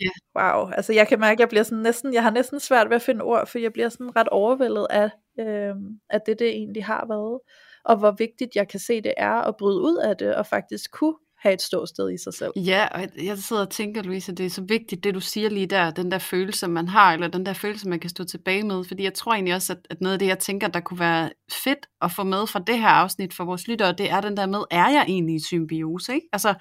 yeah. 0.03 0.15
wow, 0.37 0.69
altså 0.69 0.93
jeg 0.93 1.07
kan 1.07 1.19
mærke, 1.19 1.33
at 1.33 1.39
jeg 1.39 1.49
bliver 1.49 1.63
sådan 1.63 1.83
næsten, 1.83 2.13
jeg 2.13 2.23
har 2.23 2.31
næsten 2.31 2.59
svært 2.59 2.89
ved 2.89 2.95
at 2.95 3.01
finde 3.01 3.21
ord, 3.23 3.47
for 3.47 3.59
jeg 3.59 3.73
bliver 3.73 3.89
sådan 3.89 4.15
ret 4.15 4.29
overvældet 4.29 4.87
af, 4.89 5.09
øh, 5.39 5.75
at 6.09 6.21
det 6.25 6.39
det 6.39 6.47
egentlig 6.47 6.85
har 6.85 7.05
været, 7.07 7.39
og 7.85 7.97
hvor 7.97 8.11
vigtigt 8.11 8.55
jeg 8.55 8.67
kan 8.67 8.79
se 8.79 9.01
det 9.01 9.13
er 9.17 9.33
at 9.33 9.55
bryde 9.57 9.81
ud 9.81 9.97
af 9.97 10.17
det, 10.17 10.35
og 10.35 10.45
faktisk 10.45 10.91
kunne 10.91 11.15
have 11.43 11.53
et 11.53 11.61
ståsted 11.61 12.11
i 12.11 12.17
sig 12.17 12.33
selv. 12.33 12.51
Ja, 12.55 12.87
og 12.91 13.07
jeg 13.23 13.37
sidder 13.37 13.61
og 13.61 13.69
tænker, 13.69 14.03
Louise, 14.03 14.31
det 14.31 14.45
er 14.45 14.49
så 14.49 14.61
vigtigt, 14.61 15.03
det 15.03 15.13
du 15.13 15.19
siger 15.19 15.49
lige 15.49 15.65
der, 15.65 15.91
den 15.91 16.11
der 16.11 16.17
følelse, 16.17 16.67
man 16.67 16.87
har, 16.87 17.13
eller 17.13 17.27
den 17.27 17.45
der 17.45 17.53
følelse, 17.53 17.89
man 17.89 17.99
kan 17.99 18.09
stå 18.09 18.23
tilbage 18.23 18.63
med, 18.63 18.83
fordi 18.83 19.03
jeg 19.03 19.13
tror 19.13 19.33
egentlig 19.33 19.55
også, 19.55 19.73
at, 19.73 19.79
at 19.89 20.01
noget 20.01 20.13
af 20.13 20.19
det, 20.19 20.27
jeg 20.27 20.39
tænker, 20.39 20.67
der 20.67 20.79
kunne 20.79 20.99
være 20.99 21.29
fedt 21.63 21.85
at 22.01 22.11
få 22.11 22.23
med 22.23 22.47
fra 22.47 22.59
det 22.67 22.79
her 22.79 22.87
afsnit 22.87 23.33
for 23.33 23.45
vores 23.45 23.67
lyttere, 23.67 23.93
det 23.97 24.11
er 24.11 24.21
den 24.21 24.37
der 24.37 24.45
med, 24.45 24.59
er 24.71 24.89
jeg 24.89 25.05
egentlig 25.07 25.35
i 25.35 25.43
symbiose? 25.43 26.13
Ikke? 26.13 26.27
Altså, 26.33 26.53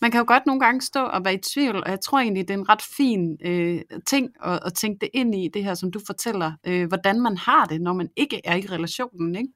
man 0.00 0.10
kan 0.10 0.18
jo 0.18 0.24
godt 0.28 0.46
nogle 0.46 0.60
gange 0.60 0.80
stå 0.80 1.00
og 1.00 1.24
være 1.24 1.34
i 1.34 1.40
tvivl, 1.54 1.76
og 1.76 1.90
jeg 1.90 2.00
tror 2.00 2.18
egentlig, 2.18 2.48
det 2.48 2.54
er 2.54 2.58
en 2.58 2.68
ret 2.68 2.82
fin 2.96 3.36
øh, 3.44 3.80
ting 4.06 4.28
at, 4.44 4.60
at 4.66 4.74
tænke 4.74 4.98
det 5.00 5.08
ind 5.14 5.34
i, 5.34 5.48
det 5.54 5.64
her, 5.64 5.74
som 5.74 5.90
du 5.90 6.00
fortæller, 6.06 6.52
øh, 6.66 6.88
hvordan 6.88 7.20
man 7.20 7.36
har 7.36 7.64
det, 7.64 7.80
når 7.80 7.92
man 7.92 8.08
ikke 8.16 8.40
er 8.44 8.56
i 8.56 8.66
relationen. 8.70 9.36
Ikke? 9.36 9.48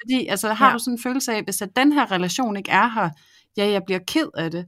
Fordi 0.00 0.26
altså, 0.26 0.52
har 0.52 0.68
ja. 0.68 0.72
du 0.72 0.78
sådan 0.78 0.94
en 0.94 1.02
følelse 1.02 1.32
af, 1.32 1.42
hvis 1.42 1.62
at 1.62 1.76
den 1.76 1.92
her 1.92 2.12
relation 2.12 2.56
ikke 2.56 2.70
er 2.70 2.88
her, 2.88 3.10
ja, 3.56 3.70
jeg 3.70 3.82
bliver 3.86 4.00
ked 4.06 4.28
af 4.36 4.50
det, 4.50 4.66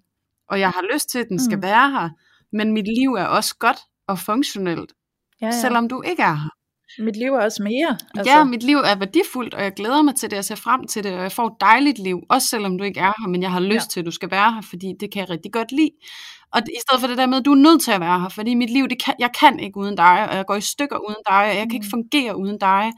og 0.49 0.61
jeg 0.61 0.71
har 0.71 0.92
lyst 0.92 1.09
til, 1.09 1.18
at 1.18 1.27
den 1.29 1.40
skal 1.40 1.57
mm. 1.57 1.62
være 1.62 1.90
her, 1.90 2.09
men 2.53 2.73
mit 2.73 2.87
liv 3.01 3.14
er 3.14 3.25
også 3.25 3.57
godt 3.59 3.79
og 4.07 4.18
funktionelt, 4.18 4.92
ja, 5.40 5.47
ja. 5.47 5.61
selvom 5.61 5.88
du 5.88 6.03
ikke 6.03 6.23
er 6.23 6.35
her. 6.35 6.51
Mit 6.99 7.16
liv 7.16 7.33
er 7.33 7.45
også 7.45 7.62
mere. 7.62 7.99
Altså. 8.14 8.33
Ja, 8.33 8.45
mit 8.45 8.62
liv 8.62 8.77
er 8.77 8.95
værdifuldt, 8.99 9.55
og 9.55 9.62
jeg 9.62 9.73
glæder 9.73 10.03
mig 10.03 10.14
til 10.16 10.31
det, 10.31 10.37
jeg 10.37 10.45
ser 10.45 10.55
frem 10.55 10.87
til 10.87 11.05
det, 11.05 11.12
og 11.12 11.23
jeg 11.23 11.33
får 11.33 11.47
et 11.47 11.61
dejligt 11.61 11.99
liv, 11.99 12.21
også 12.31 12.49
selvom 12.49 12.79
du 12.79 12.85
ikke 12.85 13.01
er 13.01 13.12
her, 13.18 13.29
men 13.29 13.42
jeg 13.42 13.51
har 13.51 13.61
lyst 13.61 13.75
ja. 13.75 13.90
til, 13.90 14.01
at 14.01 14.07
du 14.07 14.11
skal 14.11 14.31
være 14.31 14.53
her, 14.53 14.62
fordi 14.62 14.95
det 15.01 15.12
kan 15.12 15.21
jeg 15.21 15.31
rigtig 15.31 15.53
godt 15.53 15.73
lide. 15.73 15.90
Og 16.53 16.61
i 16.61 16.81
stedet 16.81 17.01
for 17.01 17.09
det 17.09 17.18
der 17.18 17.27
med, 17.27 17.38
at 17.38 17.45
du 17.45 17.51
er 17.51 17.57
nødt 17.57 17.83
til 17.83 17.92
at 17.92 18.01
være 18.01 18.21
her, 18.21 18.29
fordi 18.29 18.55
mit 18.55 18.71
liv, 18.71 18.88
det 18.88 19.03
kan, 19.05 19.14
jeg 19.18 19.31
kan 19.40 19.61
ikke 19.61 19.77
uden 19.77 19.97
dig, 19.97 20.29
og 20.29 20.37
jeg 20.37 20.47
går 20.47 20.55
i 20.55 20.61
stykker 20.61 21.09
uden 21.09 21.23
dig, 21.29 21.37
og 21.51 21.57
jeg 21.57 21.66
kan 21.68 21.73
ikke 21.73 21.87
mm. 21.87 21.90
fungere 21.90 22.37
uden 22.37 22.59
dig. 22.59 22.92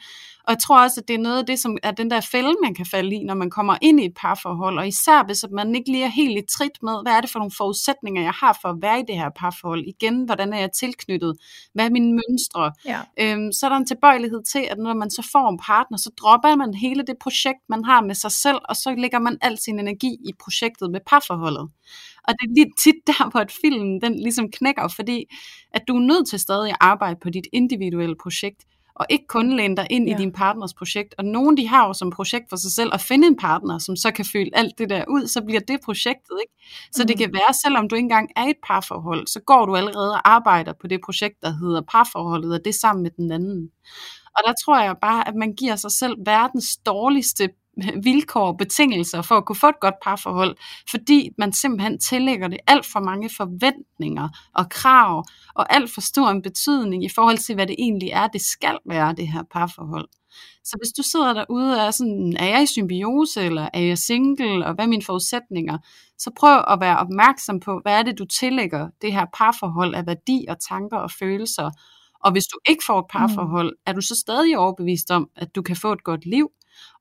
Og 0.46 0.50
jeg 0.50 0.58
tror 0.58 0.82
også, 0.82 1.00
at 1.00 1.08
det 1.08 1.14
er 1.14 1.18
noget 1.18 1.38
af 1.38 1.46
det, 1.46 1.58
som 1.58 1.78
er 1.82 1.90
den 1.90 2.10
der 2.10 2.20
fælde, 2.20 2.54
man 2.62 2.74
kan 2.74 2.86
falde 2.86 3.16
i, 3.16 3.24
når 3.24 3.34
man 3.34 3.50
kommer 3.50 3.76
ind 3.82 4.00
i 4.00 4.04
et 4.04 4.14
parforhold, 4.16 4.78
og 4.78 4.88
især 4.88 5.24
hvis 5.26 5.44
man 5.52 5.74
ikke 5.74 5.90
lige 5.90 6.04
er 6.04 6.08
helt 6.08 6.38
i 6.38 6.42
trit 6.56 6.82
med, 6.82 7.02
hvad 7.02 7.12
er 7.12 7.20
det 7.20 7.30
for 7.30 7.38
nogle 7.38 7.52
forudsætninger, 7.56 8.22
jeg 8.22 8.32
har 8.32 8.58
for 8.62 8.68
at 8.68 8.76
være 8.82 9.00
i 9.00 9.02
det 9.08 9.16
her 9.16 9.30
parforhold. 9.36 9.84
Igen, 9.86 10.24
hvordan 10.24 10.52
er 10.52 10.58
jeg 10.58 10.72
tilknyttet? 10.72 11.36
Hvad 11.74 11.84
er 11.84 11.90
mine 11.90 12.20
mønstre? 12.20 12.72
Ja. 12.86 13.00
Øhm, 13.20 13.52
så 13.52 13.66
er 13.66 13.70
der 13.70 13.76
en 13.76 13.86
tilbøjelighed 13.86 14.42
til, 14.52 14.68
at 14.70 14.78
når 14.78 14.94
man 14.94 15.10
så 15.10 15.28
får 15.32 15.50
en 15.50 15.58
partner, 15.58 15.98
så 15.98 16.10
dropper 16.20 16.56
man 16.56 16.74
hele 16.74 17.02
det 17.02 17.16
projekt, 17.20 17.60
man 17.68 17.84
har 17.84 18.00
med 18.00 18.14
sig 18.14 18.32
selv, 18.32 18.58
og 18.68 18.76
så 18.76 18.94
lægger 18.98 19.18
man 19.18 19.38
al 19.40 19.58
sin 19.58 19.78
energi 19.78 20.12
i 20.28 20.32
projektet 20.44 20.90
med 20.90 21.00
parforholdet. 21.06 21.68
Og 22.28 22.34
det 22.38 22.44
er 22.48 22.54
lige 22.54 22.70
tit 22.78 23.00
der, 23.10 23.30
hvor 23.30 23.40
et 23.40 23.52
film 23.62 24.00
den 24.00 24.14
ligesom 24.20 24.50
knækker, 24.50 24.88
fordi 24.88 25.24
at 25.70 25.82
du 25.88 25.96
er 25.96 26.00
nødt 26.00 26.28
til 26.28 26.38
stadig 26.38 26.70
at 26.70 26.76
arbejde 26.80 27.16
på 27.22 27.30
dit 27.30 27.46
individuelle 27.52 28.16
projekt, 28.22 28.64
og 28.96 29.06
ikke 29.10 29.26
kun 29.26 29.56
læne 29.56 29.76
dig 29.76 29.86
ind 29.90 30.08
ja. 30.08 30.14
i 30.14 30.18
din 30.18 30.32
partners 30.32 30.74
projekt. 30.74 31.14
Og 31.18 31.24
nogen 31.24 31.56
de 31.56 31.68
har 31.68 31.86
jo 31.86 31.92
som 31.92 32.10
projekt 32.10 32.48
for 32.48 32.56
sig 32.56 32.72
selv 32.72 32.90
at 32.92 33.00
finde 33.00 33.26
en 33.26 33.36
partner, 33.36 33.78
som 33.78 33.96
så 33.96 34.10
kan 34.10 34.24
fylde 34.24 34.50
alt 34.52 34.78
det 34.78 34.90
der 34.90 35.04
ud, 35.08 35.26
så 35.26 35.42
bliver 35.42 35.60
det 35.60 35.78
projektet. 35.84 36.38
ikke. 36.42 36.54
Så 36.92 37.02
mm. 37.02 37.06
det 37.06 37.18
kan 37.18 37.32
være, 37.32 37.54
selvom 37.64 37.88
du 37.88 37.94
ikke 37.96 38.04
engang 38.04 38.30
er 38.36 38.46
i 38.46 38.50
et 38.50 38.56
parforhold, 38.66 39.26
så 39.26 39.40
går 39.40 39.66
du 39.66 39.76
allerede 39.76 40.12
og 40.12 40.30
arbejder 40.30 40.72
på 40.80 40.86
det 40.86 41.00
projekt, 41.04 41.42
der 41.42 41.50
hedder 41.50 41.82
parforholdet, 41.88 42.54
og 42.54 42.64
det 42.64 42.74
sammen 42.74 43.02
med 43.02 43.10
den 43.10 43.32
anden. 43.32 43.70
Og 44.36 44.42
der 44.46 44.54
tror 44.64 44.82
jeg 44.82 44.96
bare, 45.02 45.28
at 45.28 45.34
man 45.34 45.52
giver 45.52 45.76
sig 45.76 45.90
selv 45.90 46.16
verdens 46.26 46.76
dårligste 46.76 47.48
vilkår 48.02 48.46
og 48.46 48.56
betingelser 48.56 49.22
for 49.22 49.34
at 49.34 49.44
kunne 49.44 49.56
få 49.56 49.68
et 49.68 49.80
godt 49.80 49.94
parforhold, 50.02 50.56
fordi 50.90 51.30
man 51.38 51.52
simpelthen 51.52 51.98
tillægger 51.98 52.48
det 52.48 52.58
alt 52.66 52.86
for 52.86 53.00
mange 53.00 53.30
forventninger 53.36 54.28
og 54.54 54.68
krav, 54.70 55.24
og 55.54 55.74
alt 55.74 55.90
for 55.94 56.00
stor 56.00 56.28
en 56.28 56.42
betydning 56.42 57.04
i 57.04 57.08
forhold 57.14 57.38
til, 57.38 57.54
hvad 57.54 57.66
det 57.66 57.76
egentlig 57.78 58.08
er, 58.08 58.26
det 58.26 58.40
skal 58.40 58.78
være, 58.86 59.14
det 59.14 59.28
her 59.28 59.42
parforhold. 59.52 60.08
Så 60.64 60.76
hvis 60.80 60.92
du 60.96 61.02
sidder 61.02 61.32
derude 61.32 61.80
og 61.80 61.86
er 61.86 61.90
sådan, 61.90 62.36
er 62.38 62.46
jeg 62.46 62.62
i 62.62 62.66
symbiose, 62.66 63.42
eller 63.42 63.68
er 63.74 63.80
jeg 63.80 63.98
single, 63.98 64.66
og 64.66 64.74
hvad 64.74 64.84
er 64.84 64.88
mine 64.88 65.02
forudsætninger, 65.02 65.78
så 66.18 66.30
prøv 66.36 66.64
at 66.68 66.80
være 66.80 66.98
opmærksom 66.98 67.60
på, 67.60 67.80
hvad 67.82 67.98
er 67.98 68.02
det, 68.02 68.18
du 68.18 68.24
tillægger 68.24 68.88
det 69.02 69.12
her 69.12 69.26
parforhold 69.34 69.94
af 69.94 70.06
værdi 70.06 70.46
og 70.48 70.56
tanker 70.60 70.96
og 70.96 71.10
følelser. 71.10 71.70
Og 72.24 72.32
hvis 72.32 72.44
du 72.44 72.58
ikke 72.68 72.84
får 72.86 72.98
et 72.98 73.06
parforhold, 73.10 73.70
mm. 73.70 73.82
er 73.86 73.92
du 73.92 74.00
så 74.00 74.14
stadig 74.14 74.58
overbevist 74.58 75.10
om, 75.10 75.28
at 75.36 75.54
du 75.54 75.62
kan 75.62 75.76
få 75.76 75.92
et 75.92 76.04
godt 76.04 76.26
liv, 76.26 76.50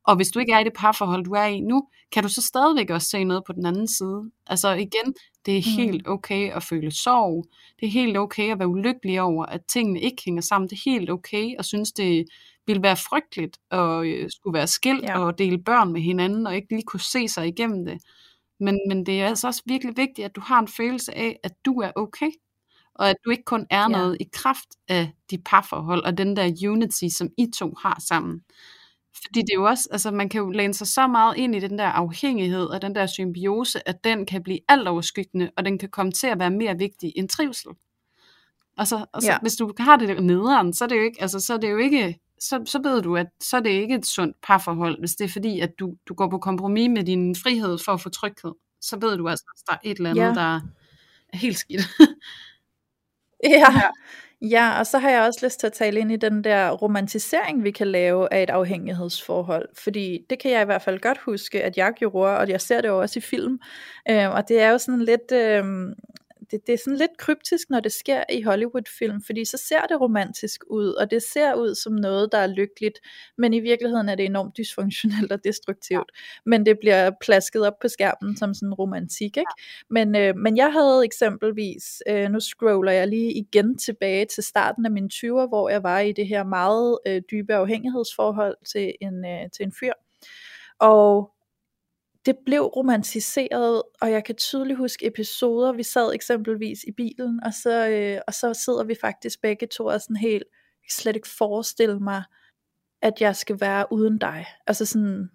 og 0.08 0.16
hvis 0.16 0.30
du 0.30 0.40
ikke 0.40 0.54
er 0.54 0.60
i 0.60 0.64
det 0.64 0.74
parforhold, 0.74 1.24
du 1.24 1.32
er 1.32 1.46
i 1.46 1.60
nu, 1.60 1.88
kan 2.12 2.24
du 2.24 2.30
så 2.30 2.42
stadigvæk 2.42 2.90
også 2.90 3.08
se 3.08 3.24
noget 3.24 3.44
på 3.48 3.54
den 3.54 3.66
anden 3.66 3.88
side. 3.88 4.32
Altså 4.48 4.72
igen, 4.72 5.14
det 5.46 5.58
er 5.58 5.62
mm. 5.66 5.76
helt 5.76 6.08
okay 6.08 6.52
at 6.52 6.64
føle 6.64 6.92
sorg. 6.92 7.46
Det 7.80 7.86
er 7.86 7.92
helt 7.92 8.18
okay 8.18 8.52
at 8.52 8.60
være 8.60 8.68
ulykkelig 8.68 9.22
over, 9.22 9.46
at 9.46 9.62
tingene 9.66 10.02
ikke 10.02 10.22
hænger 10.26 10.42
sammen. 10.42 10.70
Det 10.70 10.76
er 10.76 10.92
helt 10.92 11.10
okay 11.10 11.56
at 11.60 11.66
synes, 11.66 11.92
det 11.92 12.26
ville 12.68 12.84
være 12.84 12.98
frygteligt 12.98 13.58
at 13.72 14.06
øh, 14.06 14.30
skulle 14.30 14.54
være 14.54 14.68
skilt 14.68 15.04
ja. 15.04 15.20
og 15.20 15.38
dele 15.38 15.58
børn 15.58 15.94
med 15.94 16.02
hinanden, 16.02 16.48
og 16.48 16.56
ikke 16.56 16.70
lige 16.70 16.84
kunne 16.84 17.00
se 17.00 17.28
sig 17.28 17.48
igennem 17.48 17.86
det. 17.86 17.98
Men, 18.60 18.80
men 18.88 19.06
det 19.06 19.22
er 19.22 19.28
altså 19.28 19.48
også 19.48 19.62
virkelig 19.66 19.98
vigtigt, 19.98 20.26
at 20.26 20.36
du 20.36 20.42
har 20.42 20.60
en 20.60 20.68
følelse 20.68 21.18
af, 21.18 21.40
at 21.44 21.52
du 21.66 21.82
er 21.82 21.92
okay. 21.96 22.32
Og 22.96 23.10
at 23.10 23.16
du 23.26 23.30
ikke 23.30 23.44
kun 23.44 23.66
er 23.70 23.82
ja. 23.82 23.88
noget 23.88 24.18
i 24.20 24.30
kraft 24.34 24.68
af 24.88 25.12
de 25.32 25.38
parforhold 25.38 26.04
og 26.04 26.18
den 26.18 26.36
der 26.36 26.70
unity, 26.70 27.08
som 27.10 27.30
I 27.38 27.48
to 27.56 27.74
har 27.82 28.02
sammen. 28.08 28.42
Fordi 29.22 29.42
det 29.42 29.50
er 29.54 29.58
jo 29.58 29.66
også, 29.66 29.90
altså 29.92 30.12
man 30.12 30.30
kan 30.30 30.42
jo 30.42 30.50
læne 30.50 30.74
sig 30.74 30.88
så 30.88 31.08
meget 31.08 31.38
ind 31.38 31.56
i 31.56 31.60
den 31.60 31.78
der 31.78 31.86
afhængighed 31.86 32.66
og 32.66 32.82
den 32.82 32.96
der 32.96 33.06
symbiose, 33.06 33.88
at 33.90 34.04
den 34.04 34.26
kan 34.26 34.44
blive 34.44 34.60
alt 34.68 34.88
overskyggende, 34.88 35.52
og 35.58 35.66
den 35.66 35.78
kan 35.78 35.90
komme 35.90 36.12
til 36.12 36.28
at 36.28 36.40
være 36.40 36.52
mere 36.52 36.78
vigtig 36.78 37.14
end 37.16 37.30
trivsel. 37.30 37.72
Altså, 38.78 39.06
altså 39.14 39.32
ja. 39.32 39.38
hvis 39.42 39.56
du 39.56 39.74
har 39.80 39.96
det 39.96 40.24
nederen, 40.24 40.74
så 40.74 40.84
er 40.84 40.88
det 40.88 40.98
jo 40.98 41.02
ikke, 41.02 41.22
altså, 41.22 41.40
så 41.40 41.54
er 41.54 41.58
det 41.58 41.72
jo 41.72 41.78
ikke 41.78 42.20
så, 42.44 42.64
så 42.66 42.82
ved 42.84 43.02
du, 43.02 43.16
at 43.18 43.28
så 43.42 43.58
er 43.58 43.62
det 43.62 43.70
ikke 43.70 43.96
et 43.96 44.06
sundt 44.06 44.38
parforhold, 44.44 45.00
hvis 45.00 45.16
det 45.16 45.26
er 45.26 45.30
fordi, 45.30 45.60
at 45.60 45.70
du, 45.80 45.96
du 46.08 46.14
går 46.14 46.30
på 46.30 46.38
kompromis 46.38 46.90
med 46.90 47.04
din 47.04 47.36
frihed 47.36 47.78
for 47.86 47.92
at 47.92 48.02
få 48.02 48.10
tryghed. 48.10 48.52
Så 48.82 48.98
ved 49.00 49.18
du 49.18 49.30
altså, 49.30 49.46
at 49.56 49.64
der 49.68 49.74
er 49.74 49.92
et 49.92 49.98
eller 49.98 50.10
andet, 50.10 50.24
ja. 50.24 50.34
der 50.34 50.60
er 51.34 51.38
helt 51.38 51.58
skidt. 51.58 51.82
ja. 53.44 53.72
ja. 53.72 53.90
Ja, 54.50 54.80
og 54.80 54.88
så 54.88 54.98
har 54.98 55.10
jeg 55.10 55.22
også 55.22 55.40
lyst 55.46 55.60
til 55.60 55.68
at 55.68 55.74
tale 55.74 56.00
ind 56.00 56.12
i 56.12 56.16
den 56.16 56.44
der 56.44 56.72
romantisering, 56.72 57.64
vi 57.64 57.72
kan 57.72 57.88
lave 57.88 58.34
af 58.34 58.44
et 58.44 58.50
afhængighedsforhold. 58.50 59.70
Fordi 59.76 60.26
det 60.30 60.40
kan 60.40 60.52
jeg 60.52 60.62
i 60.62 60.66
hvert 60.66 60.82
fald 60.82 61.00
godt 61.00 61.18
huske, 61.18 61.64
at 61.64 61.78
jeg 61.78 61.94
gjorde, 61.96 62.38
og 62.38 62.50
jeg 62.50 62.62
ser 62.62 62.82
det 62.82 62.88
jo 62.88 63.02
også 63.02 63.20
i 63.20 63.22
film. 63.22 63.60
Øh, 64.10 64.30
og 64.30 64.48
det 64.48 64.62
er 64.62 64.70
jo 64.70 64.78
sådan 64.78 65.02
lidt... 65.02 65.32
Øh, 65.32 65.64
det, 66.54 66.68
det 66.68 66.74
er 66.74 66.78
sådan 66.78 66.98
lidt 66.98 67.18
kryptisk, 67.18 67.70
når 67.70 67.80
det 67.80 67.92
sker 67.92 68.24
i 68.30 68.42
Hollywood-film, 68.42 69.22
fordi 69.22 69.46
så 69.46 69.58
ser 69.58 69.82
det 69.82 70.02
romantisk 70.02 70.64
ud, 70.68 70.88
og 70.88 71.12
det 71.12 71.24
ser 71.24 71.54
ud 71.54 71.76
som 71.76 71.94
noget, 71.94 72.32
der 72.32 72.38
er 72.38 72.48
lykkeligt, 72.48 73.00
men 73.38 73.54
i 73.54 73.60
virkeligheden 73.60 74.10
er 74.10 74.16
det 74.16 74.26
enormt 74.26 74.58
dysfunktionelt 74.58 75.32
og 75.32 75.44
destruktivt. 75.44 76.12
Men 76.46 76.66
det 76.66 76.80
bliver 76.80 77.12
plasket 77.22 77.68
op 77.68 77.80
på 77.82 77.88
skærmen 77.88 78.38
som 78.38 78.54
sådan 78.54 78.74
romantik, 78.74 79.38
ikke? 79.38 79.52
Men, 79.90 80.16
øh, 80.16 80.36
men 80.38 80.58
jeg 80.58 80.72
havde 80.74 81.06
eksempelvis, 81.06 82.04
øh, 82.10 82.30
nu 82.30 82.40
scroller 82.40 82.92
jeg 82.92 83.08
lige 83.08 83.34
igen 83.34 83.78
tilbage 83.78 84.26
til 84.26 84.44
starten 84.44 84.86
af 84.86 84.92
mine 84.92 85.10
20'er, 85.14 85.48
hvor 85.48 85.70
jeg 85.70 85.84
var 85.84 86.00
i 86.00 86.12
det 86.12 86.28
her 86.28 86.44
meget 86.44 87.00
øh, 87.08 87.22
dybe 87.32 87.54
afhængighedsforhold 87.54 88.58
til 88.66 88.94
en, 89.02 89.26
øh, 89.26 89.50
til 89.52 89.66
en 89.66 89.72
fyr. 89.80 89.94
Og 90.80 91.33
det 92.26 92.38
blev 92.46 92.62
romantiseret, 92.62 93.84
og 94.02 94.12
jeg 94.12 94.24
kan 94.24 94.36
tydeligt 94.36 94.78
huske 94.78 95.08
episoder, 95.08 95.74
vi 95.74 95.84
sad 95.84 96.14
eksempelvis 96.14 96.84
i 96.84 96.92
bilen, 96.92 97.40
og 97.44 97.54
så, 97.54 97.88
øh, 97.90 98.22
og 98.28 98.34
så 98.34 98.54
sidder 98.54 98.84
vi 98.84 98.96
faktisk 99.02 99.42
begge 99.42 99.68
to 99.68 99.86
og 99.86 100.02
sådan 100.02 100.16
helt, 100.16 100.44
jeg 100.44 100.90
kan 100.90 100.92
slet 101.02 101.16
ikke 101.16 101.30
forestille 101.38 102.00
mig, 102.00 102.24
at 103.02 103.14
jeg 103.22 103.36
skal 103.36 103.62
være 103.62 103.86
uden 103.92 104.18
dig. 104.18 104.46
Altså 104.68 104.86
sådan, 104.86 105.30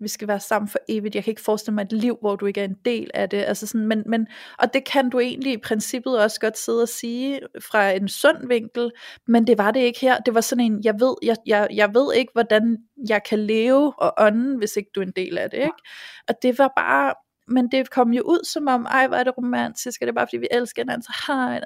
vi 0.00 0.08
skal 0.08 0.28
være 0.28 0.40
sammen 0.40 0.68
for 0.68 0.78
evigt. 0.88 1.14
Jeg 1.14 1.24
kan 1.24 1.30
ikke 1.30 1.42
forestille 1.42 1.74
mig 1.74 1.82
et 1.82 1.92
liv, 1.92 2.18
hvor 2.20 2.36
du 2.36 2.46
ikke 2.46 2.60
er 2.60 2.64
en 2.64 2.76
del 2.84 3.10
af 3.14 3.28
det. 3.28 3.38
Altså 3.38 3.66
sådan, 3.66 3.86
men, 3.86 4.02
men, 4.06 4.26
og 4.58 4.74
det 4.74 4.84
kan 4.84 5.10
du 5.10 5.20
egentlig 5.20 5.52
i 5.52 5.60
princippet 5.64 6.18
også 6.18 6.40
godt 6.40 6.58
sidde 6.58 6.82
og 6.82 6.88
sige 6.88 7.40
fra 7.70 7.90
en 7.90 8.08
sund 8.08 8.48
vinkel, 8.48 8.90
men 9.26 9.46
det 9.46 9.58
var 9.58 9.70
det 9.70 9.80
ikke 9.80 10.00
her. 10.00 10.18
Det 10.18 10.34
var 10.34 10.40
sådan 10.40 10.64
en, 10.64 10.84
jeg 10.84 10.94
ved, 11.00 11.14
jeg, 11.22 11.36
jeg, 11.46 11.68
jeg 11.74 11.94
ved 11.94 12.14
ikke, 12.14 12.32
hvordan 12.32 12.76
jeg 13.08 13.20
kan 13.28 13.38
leve 13.38 13.92
og 13.98 14.14
ånde, 14.18 14.58
hvis 14.58 14.76
ikke 14.76 14.90
du 14.94 15.00
er 15.00 15.06
en 15.06 15.12
del 15.16 15.38
af 15.38 15.50
det. 15.50 15.58
Ikke? 15.58 15.82
Og 16.28 16.34
det 16.42 16.58
var 16.58 16.72
bare, 16.76 17.14
men 17.48 17.68
det 17.70 17.90
kom 17.90 18.12
jo 18.12 18.22
ud 18.22 18.44
som 18.44 18.66
om, 18.68 18.84
ej, 18.84 19.06
hvor 19.06 19.16
er 19.16 19.24
det 19.24 19.38
romantisk, 19.38 20.00
og 20.00 20.06
det 20.06 20.12
er 20.12 20.14
bare 20.14 20.26
fordi, 20.26 20.36
vi 20.36 20.48
elsker 20.50 20.82
hinanden, 20.82 21.02
så 21.02 21.12
hej, 21.26 21.56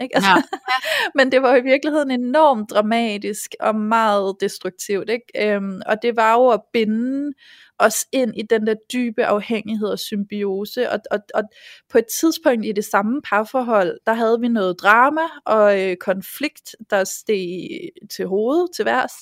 ikke? 0.00 0.16
Altså, 0.16 0.30
ja. 0.30 0.42
men 1.18 1.32
det 1.32 1.42
var 1.42 1.56
i 1.56 1.62
virkeligheden 1.62 2.10
enormt 2.10 2.70
dramatisk 2.70 3.54
og 3.60 3.74
meget 3.74 4.36
destruktivt, 4.40 5.10
ikke? 5.10 5.54
Øhm, 5.54 5.80
og 5.86 5.96
det 6.02 6.16
var 6.16 6.34
jo 6.34 6.48
at 6.48 6.60
binde 6.72 7.32
os 7.78 8.06
ind 8.12 8.32
i 8.36 8.42
den 8.42 8.66
der 8.66 8.74
dybe 8.92 9.24
afhængighed 9.24 9.88
og 9.88 9.98
symbiose, 9.98 10.90
og, 10.90 11.00
og, 11.10 11.18
og 11.34 11.42
på 11.90 11.98
et 11.98 12.06
tidspunkt 12.06 12.66
i 12.66 12.72
det 12.72 12.84
samme 12.84 13.22
parforhold, 13.22 13.98
der 14.06 14.12
havde 14.12 14.40
vi 14.40 14.48
noget 14.48 14.80
drama 14.80 15.20
og 15.44 15.80
øh, 15.82 15.96
konflikt, 15.96 16.76
der 16.90 17.04
steg 17.04 17.68
til 18.16 18.26
hovedet 18.26 18.68
til 18.76 18.84
værs, 18.84 19.12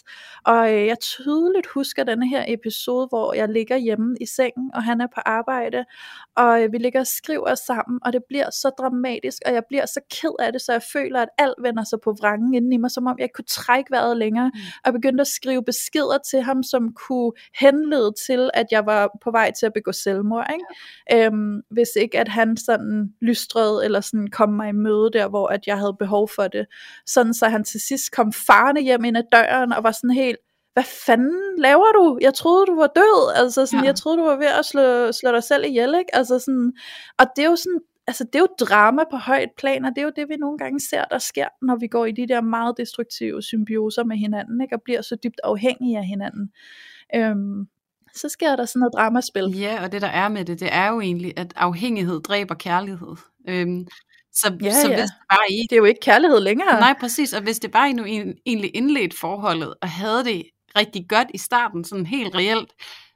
og 0.44 0.74
øh, 0.74 0.86
jeg 0.86 1.00
tydeligt 1.00 1.66
husker 1.66 2.04
denne 2.04 2.28
her 2.28 2.44
episode, 2.48 3.06
hvor 3.06 3.34
jeg 3.34 3.48
ligger 3.48 3.76
hjemme 3.76 4.16
i 4.20 4.26
sengen, 4.26 4.70
og 4.74 4.82
han 4.82 5.00
er 5.00 5.06
på 5.14 5.20
arbejde, 5.26 5.84
og 6.36 6.62
øh, 6.62 6.72
vi 6.72 6.78
ligger 6.78 7.00
og 7.00 7.06
skriver 7.06 7.54
sammen, 7.54 8.00
og 8.04 8.12
det 8.12 8.22
bliver 8.28 8.50
så 8.50 8.70
dramatisk, 8.78 9.42
og 9.46 9.52
jeg 9.52 9.62
bliver 9.68 9.86
så 9.86 10.00
ked 10.10 10.34
af 10.38 10.52
det, 10.52 10.60
så 10.60 10.72
jeg 10.72 10.82
føler, 10.92 11.22
at 11.22 11.28
alt 11.38 11.54
vender 11.62 11.84
sig 11.84 11.98
på 12.04 12.12
vrangen 12.12 12.54
inden 12.54 12.72
i 12.72 12.76
mig, 12.76 12.90
som 12.90 13.06
om 13.06 13.16
jeg 13.18 13.28
kunne 13.34 13.44
trække 13.44 13.90
vejret 13.90 14.16
længere, 14.16 14.50
mm. 14.54 14.60
og 14.84 14.92
begyndte 14.92 15.20
at 15.20 15.26
skrive 15.26 15.64
beskeder 15.64 16.18
til 16.30 16.40
ham, 16.42 16.62
som 16.62 16.92
kunne 16.92 17.32
henlede 17.60 18.12
til, 18.26 18.45
at 18.54 18.66
jeg 18.70 18.86
var 18.86 19.10
på 19.22 19.30
vej 19.30 19.50
til 19.50 19.66
at 19.66 19.72
begå 19.72 19.92
selvmord, 19.92 20.46
ikke? 20.52 20.64
Ja. 21.10 21.26
Øhm, 21.26 21.62
hvis 21.70 21.88
ikke 22.00 22.18
at 22.18 22.28
han 22.28 22.56
sådan 22.56 23.14
lystrede, 23.20 23.84
eller 23.84 24.00
sådan 24.00 24.26
kom 24.26 24.48
mig 24.48 24.68
i 24.68 24.72
møde 24.72 25.10
der, 25.12 25.28
hvor 25.28 25.48
at 25.48 25.66
jeg 25.66 25.78
havde 25.78 25.96
behov 25.98 26.28
for 26.28 26.48
det. 26.48 26.66
Sådan 27.06 27.34
så 27.34 27.48
han 27.48 27.64
til 27.64 27.80
sidst 27.80 28.12
kom 28.12 28.32
farne 28.32 28.80
hjem 28.80 29.04
ind 29.04 29.16
ad 29.16 29.22
døren, 29.32 29.72
og 29.72 29.84
var 29.84 29.92
sådan 29.92 30.10
helt, 30.10 30.38
hvad 30.72 30.84
fanden 31.06 31.58
laver 31.58 31.92
du? 31.92 32.18
Jeg 32.20 32.34
troede, 32.34 32.66
du 32.66 32.74
var 32.74 32.86
død. 32.86 33.32
Altså 33.36 33.66
sådan, 33.66 33.84
ja. 33.84 33.86
jeg 33.86 33.96
troede, 33.96 34.18
du 34.18 34.24
var 34.24 34.36
ved 34.36 34.46
at 34.46 34.64
slå, 34.64 35.12
slå 35.12 35.32
dig 35.32 35.42
selv 35.42 35.64
ihjel, 35.64 35.94
ikke? 35.98 36.16
Altså 36.16 36.38
sådan, 36.38 36.72
og 37.18 37.26
det 37.36 37.44
er 37.44 37.50
jo 37.50 37.56
sådan, 37.56 37.80
altså 38.06 38.24
det 38.24 38.34
er 38.34 38.38
jo 38.38 38.66
drama 38.66 39.02
på 39.10 39.16
højt 39.16 39.50
plan, 39.58 39.84
og 39.84 39.90
det 39.90 39.98
er 39.98 40.04
jo 40.04 40.12
det, 40.16 40.28
vi 40.28 40.36
nogle 40.36 40.58
gange 40.58 40.80
ser, 40.80 41.04
der 41.04 41.18
sker, 41.18 41.48
når 41.62 41.76
vi 41.76 41.86
går 41.86 42.06
i 42.06 42.12
de 42.12 42.28
der 42.28 42.40
meget 42.40 42.74
destruktive 42.76 43.42
symbioser 43.42 44.04
med 44.04 44.16
hinanden, 44.16 44.60
ikke? 44.60 44.76
og 44.76 44.82
bliver 44.82 45.02
så 45.02 45.16
dybt 45.24 45.40
afhængige 45.44 45.98
af 45.98 46.06
hinanden. 46.06 46.50
Øhm, 47.14 47.68
så 48.16 48.28
sker 48.28 48.56
der 48.56 48.64
sådan 48.64 48.80
noget 48.80 48.92
dramaspil. 48.94 49.58
Ja, 49.58 49.82
og 49.82 49.92
det 49.92 50.02
der 50.02 50.08
er 50.08 50.28
med 50.28 50.44
det, 50.44 50.60
det 50.60 50.68
er 50.72 50.88
jo 50.88 51.00
egentlig, 51.00 51.32
at 51.36 51.52
afhængighed 51.56 52.20
dræber 52.20 52.54
kærlighed. 52.54 53.16
Øhm, 53.48 53.86
så, 54.32 54.58
ja, 54.62 54.72
så 54.72 54.88
ja. 54.88 54.94
hvis 54.94 55.04
det 55.04 55.12
bare 55.30 55.50
I... 55.50 55.62
Det 55.70 55.72
er 55.72 55.76
jo 55.76 55.84
ikke 55.84 56.00
kærlighed 56.00 56.40
længere. 56.40 56.80
Nej, 56.80 56.94
præcis. 57.00 57.32
Og 57.32 57.42
hvis 57.42 57.58
det 57.58 57.70
bare 57.70 57.90
I 57.90 57.92
nu 57.92 58.04
egentlig 58.46 58.76
indledt 58.76 59.14
forholdet, 59.14 59.74
og 59.82 59.88
havde 59.88 60.24
det 60.24 60.42
rigtig 60.76 61.08
godt 61.08 61.28
i 61.34 61.38
starten, 61.38 61.84
sådan 61.84 62.06
helt 62.06 62.34
reelt, 62.34 62.72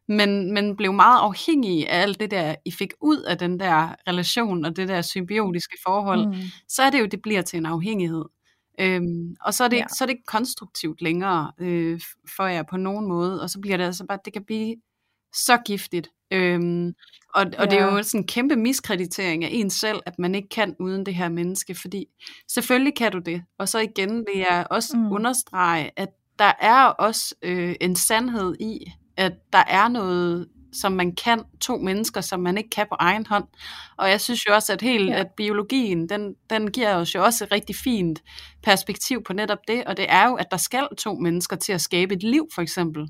men, 0.08 0.52
men 0.52 0.76
blev 0.76 0.92
meget 0.92 1.20
afhængig 1.20 1.88
af 1.88 2.02
alt 2.02 2.20
det 2.20 2.30
der, 2.30 2.54
I 2.64 2.70
fik 2.70 2.92
ud 3.00 3.18
af 3.18 3.38
den 3.38 3.60
der 3.60 3.94
relation 4.08 4.64
og 4.64 4.76
det 4.76 4.88
der 4.88 5.02
symbiotiske 5.02 5.76
forhold, 5.86 6.26
mm. 6.26 6.34
så 6.68 6.82
er 6.82 6.90
det 6.90 7.00
jo, 7.00 7.06
det 7.06 7.22
bliver 7.22 7.42
til 7.42 7.56
en 7.56 7.66
afhængighed. 7.66 8.24
Øhm, 8.80 9.36
og 9.40 9.54
så 9.54 9.64
er, 9.64 9.68
det, 9.68 9.76
ja. 9.76 9.84
så 9.88 10.04
er 10.04 10.06
det 10.06 10.12
ikke 10.12 10.26
konstruktivt 10.26 11.02
længere 11.02 11.52
øh, 11.58 12.00
for 12.36 12.46
jer 12.46 12.62
på 12.62 12.76
nogen 12.76 13.08
måde, 13.08 13.42
og 13.42 13.50
så 13.50 13.60
bliver 13.60 13.76
det 13.76 13.84
altså 13.84 14.04
bare, 14.06 14.18
det 14.24 14.32
kan 14.32 14.44
blive 14.44 14.76
så 15.32 15.56
giftigt. 15.66 16.08
Øhm, 16.32 16.94
og, 17.34 17.46
og 17.58 17.64
ja. 17.64 17.64
det 17.64 17.78
er 17.78 17.84
jo 17.84 18.02
sådan 18.02 18.20
en 18.20 18.26
kæmpe 18.26 18.56
miskreditering 18.56 19.44
af 19.44 19.48
en 19.52 19.70
selv, 19.70 20.00
at 20.06 20.18
man 20.18 20.34
ikke 20.34 20.48
kan 20.48 20.76
uden 20.78 21.06
det 21.06 21.14
her 21.14 21.28
menneske, 21.28 21.74
fordi 21.74 22.06
selvfølgelig 22.48 22.96
kan 22.96 23.12
du 23.12 23.18
det. 23.18 23.42
Og 23.58 23.68
så 23.68 23.78
igen 23.78 24.26
vil 24.26 24.38
jeg 24.38 24.66
også 24.70 24.96
mm. 24.96 25.12
understrege, 25.12 25.90
at 25.96 26.08
der 26.38 26.52
er 26.60 26.84
også 26.84 27.34
øh, 27.42 27.74
en 27.80 27.96
sandhed 27.96 28.54
i, 28.60 28.92
at 29.16 29.32
der 29.52 29.64
er 29.68 29.88
noget 29.88 30.48
som 30.72 30.92
man 30.92 31.14
kan, 31.14 31.42
to 31.60 31.76
mennesker, 31.76 32.20
som 32.20 32.40
man 32.40 32.58
ikke 32.58 32.70
kan 32.70 32.86
på 32.88 32.96
egen 32.98 33.26
hånd. 33.26 33.44
Og 33.96 34.10
jeg 34.10 34.20
synes 34.20 34.46
jo 34.48 34.54
også, 34.54 34.72
at 34.72 34.82
helt, 34.82 35.10
ja. 35.10 35.18
at 35.20 35.26
biologien, 35.36 36.08
den, 36.08 36.34
den 36.50 36.70
giver 36.70 36.94
os 36.94 37.14
jo 37.14 37.24
også 37.24 37.44
et 37.44 37.52
rigtig 37.52 37.76
fint 37.76 38.22
perspektiv 38.62 39.22
på 39.24 39.32
netop 39.32 39.58
det, 39.68 39.84
og 39.84 39.96
det 39.96 40.06
er 40.08 40.28
jo, 40.28 40.34
at 40.34 40.46
der 40.50 40.56
skal 40.56 40.88
to 40.98 41.14
mennesker 41.14 41.56
til 41.56 41.72
at 41.72 41.80
skabe 41.80 42.14
et 42.14 42.22
liv, 42.22 42.48
for 42.54 42.62
eksempel. 42.62 43.08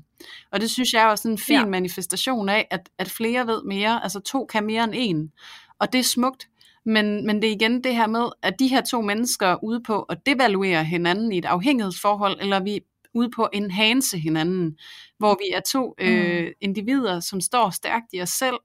Og 0.51 0.61
det 0.61 0.71
synes 0.71 0.93
jeg 0.93 1.03
er 1.03 1.07
også 1.07 1.27
en 1.27 1.37
fin 1.37 1.55
ja. 1.55 1.65
manifestation 1.65 2.49
af, 2.49 2.67
at, 2.71 2.89
at 2.97 3.09
flere 3.09 3.47
ved 3.47 3.63
mere, 3.63 4.03
altså 4.03 4.19
to 4.19 4.45
kan 4.45 4.65
mere 4.65 4.83
end 4.83 4.93
en. 4.95 5.31
Og 5.79 5.93
det 5.93 5.99
er 5.99 6.03
smukt, 6.03 6.47
men, 6.85 7.25
men 7.25 7.41
det 7.41 7.47
er 7.47 7.51
igen 7.51 7.83
det 7.83 7.95
her 7.95 8.07
med, 8.07 8.25
at 8.43 8.59
de 8.59 8.67
her 8.67 8.81
to 8.81 9.01
mennesker 9.01 9.47
er 9.47 9.63
ude 9.63 9.81
på 9.83 10.01
at 10.01 10.17
devaluere 10.25 10.83
hinanden 10.83 11.31
i 11.31 11.37
et 11.37 11.45
afhængighedsforhold, 11.45 12.37
eller 12.41 12.59
vi 12.59 12.79
ude 13.13 13.29
på 13.35 13.43
at 13.43 13.49
enhance 13.53 14.17
hinanden, 14.17 14.77
hvor 15.17 15.37
vi 15.43 15.55
er 15.55 15.59
to 15.71 15.95
øh, 15.99 16.41
Mm. 16.45 16.47
individer, 16.61 17.19
som 17.19 17.41
står 17.41 17.69
stærkt 17.69 18.05
i 18.13 18.21
os 18.21 18.29
selv, 18.29 18.55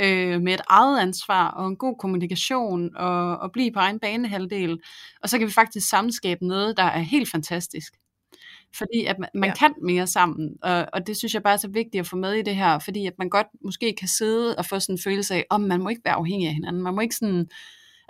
øh, 0.00 0.40
med 0.40 0.54
et 0.54 0.60
eget 0.68 1.00
ansvar 1.00 1.48
og 1.50 1.66
en 1.68 1.76
god 1.76 1.96
kommunikation 1.98 2.96
og, 2.96 3.38
og 3.38 3.52
blive 3.52 3.72
på 3.72 3.78
egen 3.80 4.00
banehalvdel. 4.00 4.78
Og 5.22 5.28
så 5.28 5.38
kan 5.38 5.46
vi 5.46 5.52
faktisk 5.52 5.88
sammenskabe 5.88 6.46
noget, 6.46 6.76
der 6.76 6.82
er 6.82 6.98
helt 7.00 7.30
fantastisk. 7.30 7.94
Fordi 8.76 9.04
at 9.04 9.18
man, 9.18 9.28
man 9.34 9.48
Ja. 9.50 9.54
kan 9.54 9.74
mere 9.82 10.06
sammen, 10.06 10.56
og, 10.62 10.86
og 10.92 11.06
det 11.06 11.16
synes 11.16 11.34
jeg 11.34 11.42
bare 11.42 11.52
er 11.52 11.56
så 11.56 11.68
vigtigt 11.68 12.00
at 12.00 12.06
få 12.06 12.16
med 12.16 12.32
i 12.34 12.42
det 12.42 12.56
her, 12.56 12.78
fordi 12.78 13.06
at 13.06 13.12
man 13.18 13.28
godt 13.30 13.46
måske 13.64 13.94
kan 13.98 14.08
sidde 14.08 14.56
og 14.56 14.66
få 14.66 14.80
sådan 14.80 14.94
en 14.94 14.98
følelse 15.04 15.34
af, 15.34 15.46
om 15.50 15.60
man 15.60 15.80
må 15.82 15.88
ikke 15.88 16.02
være 16.04 16.14
afhængig 16.14 16.48
af 16.48 16.54
hinanden, 16.54 16.82
man 16.82 16.94
må 16.94 17.00
ikke 17.00 17.14
sådan, 17.14 17.48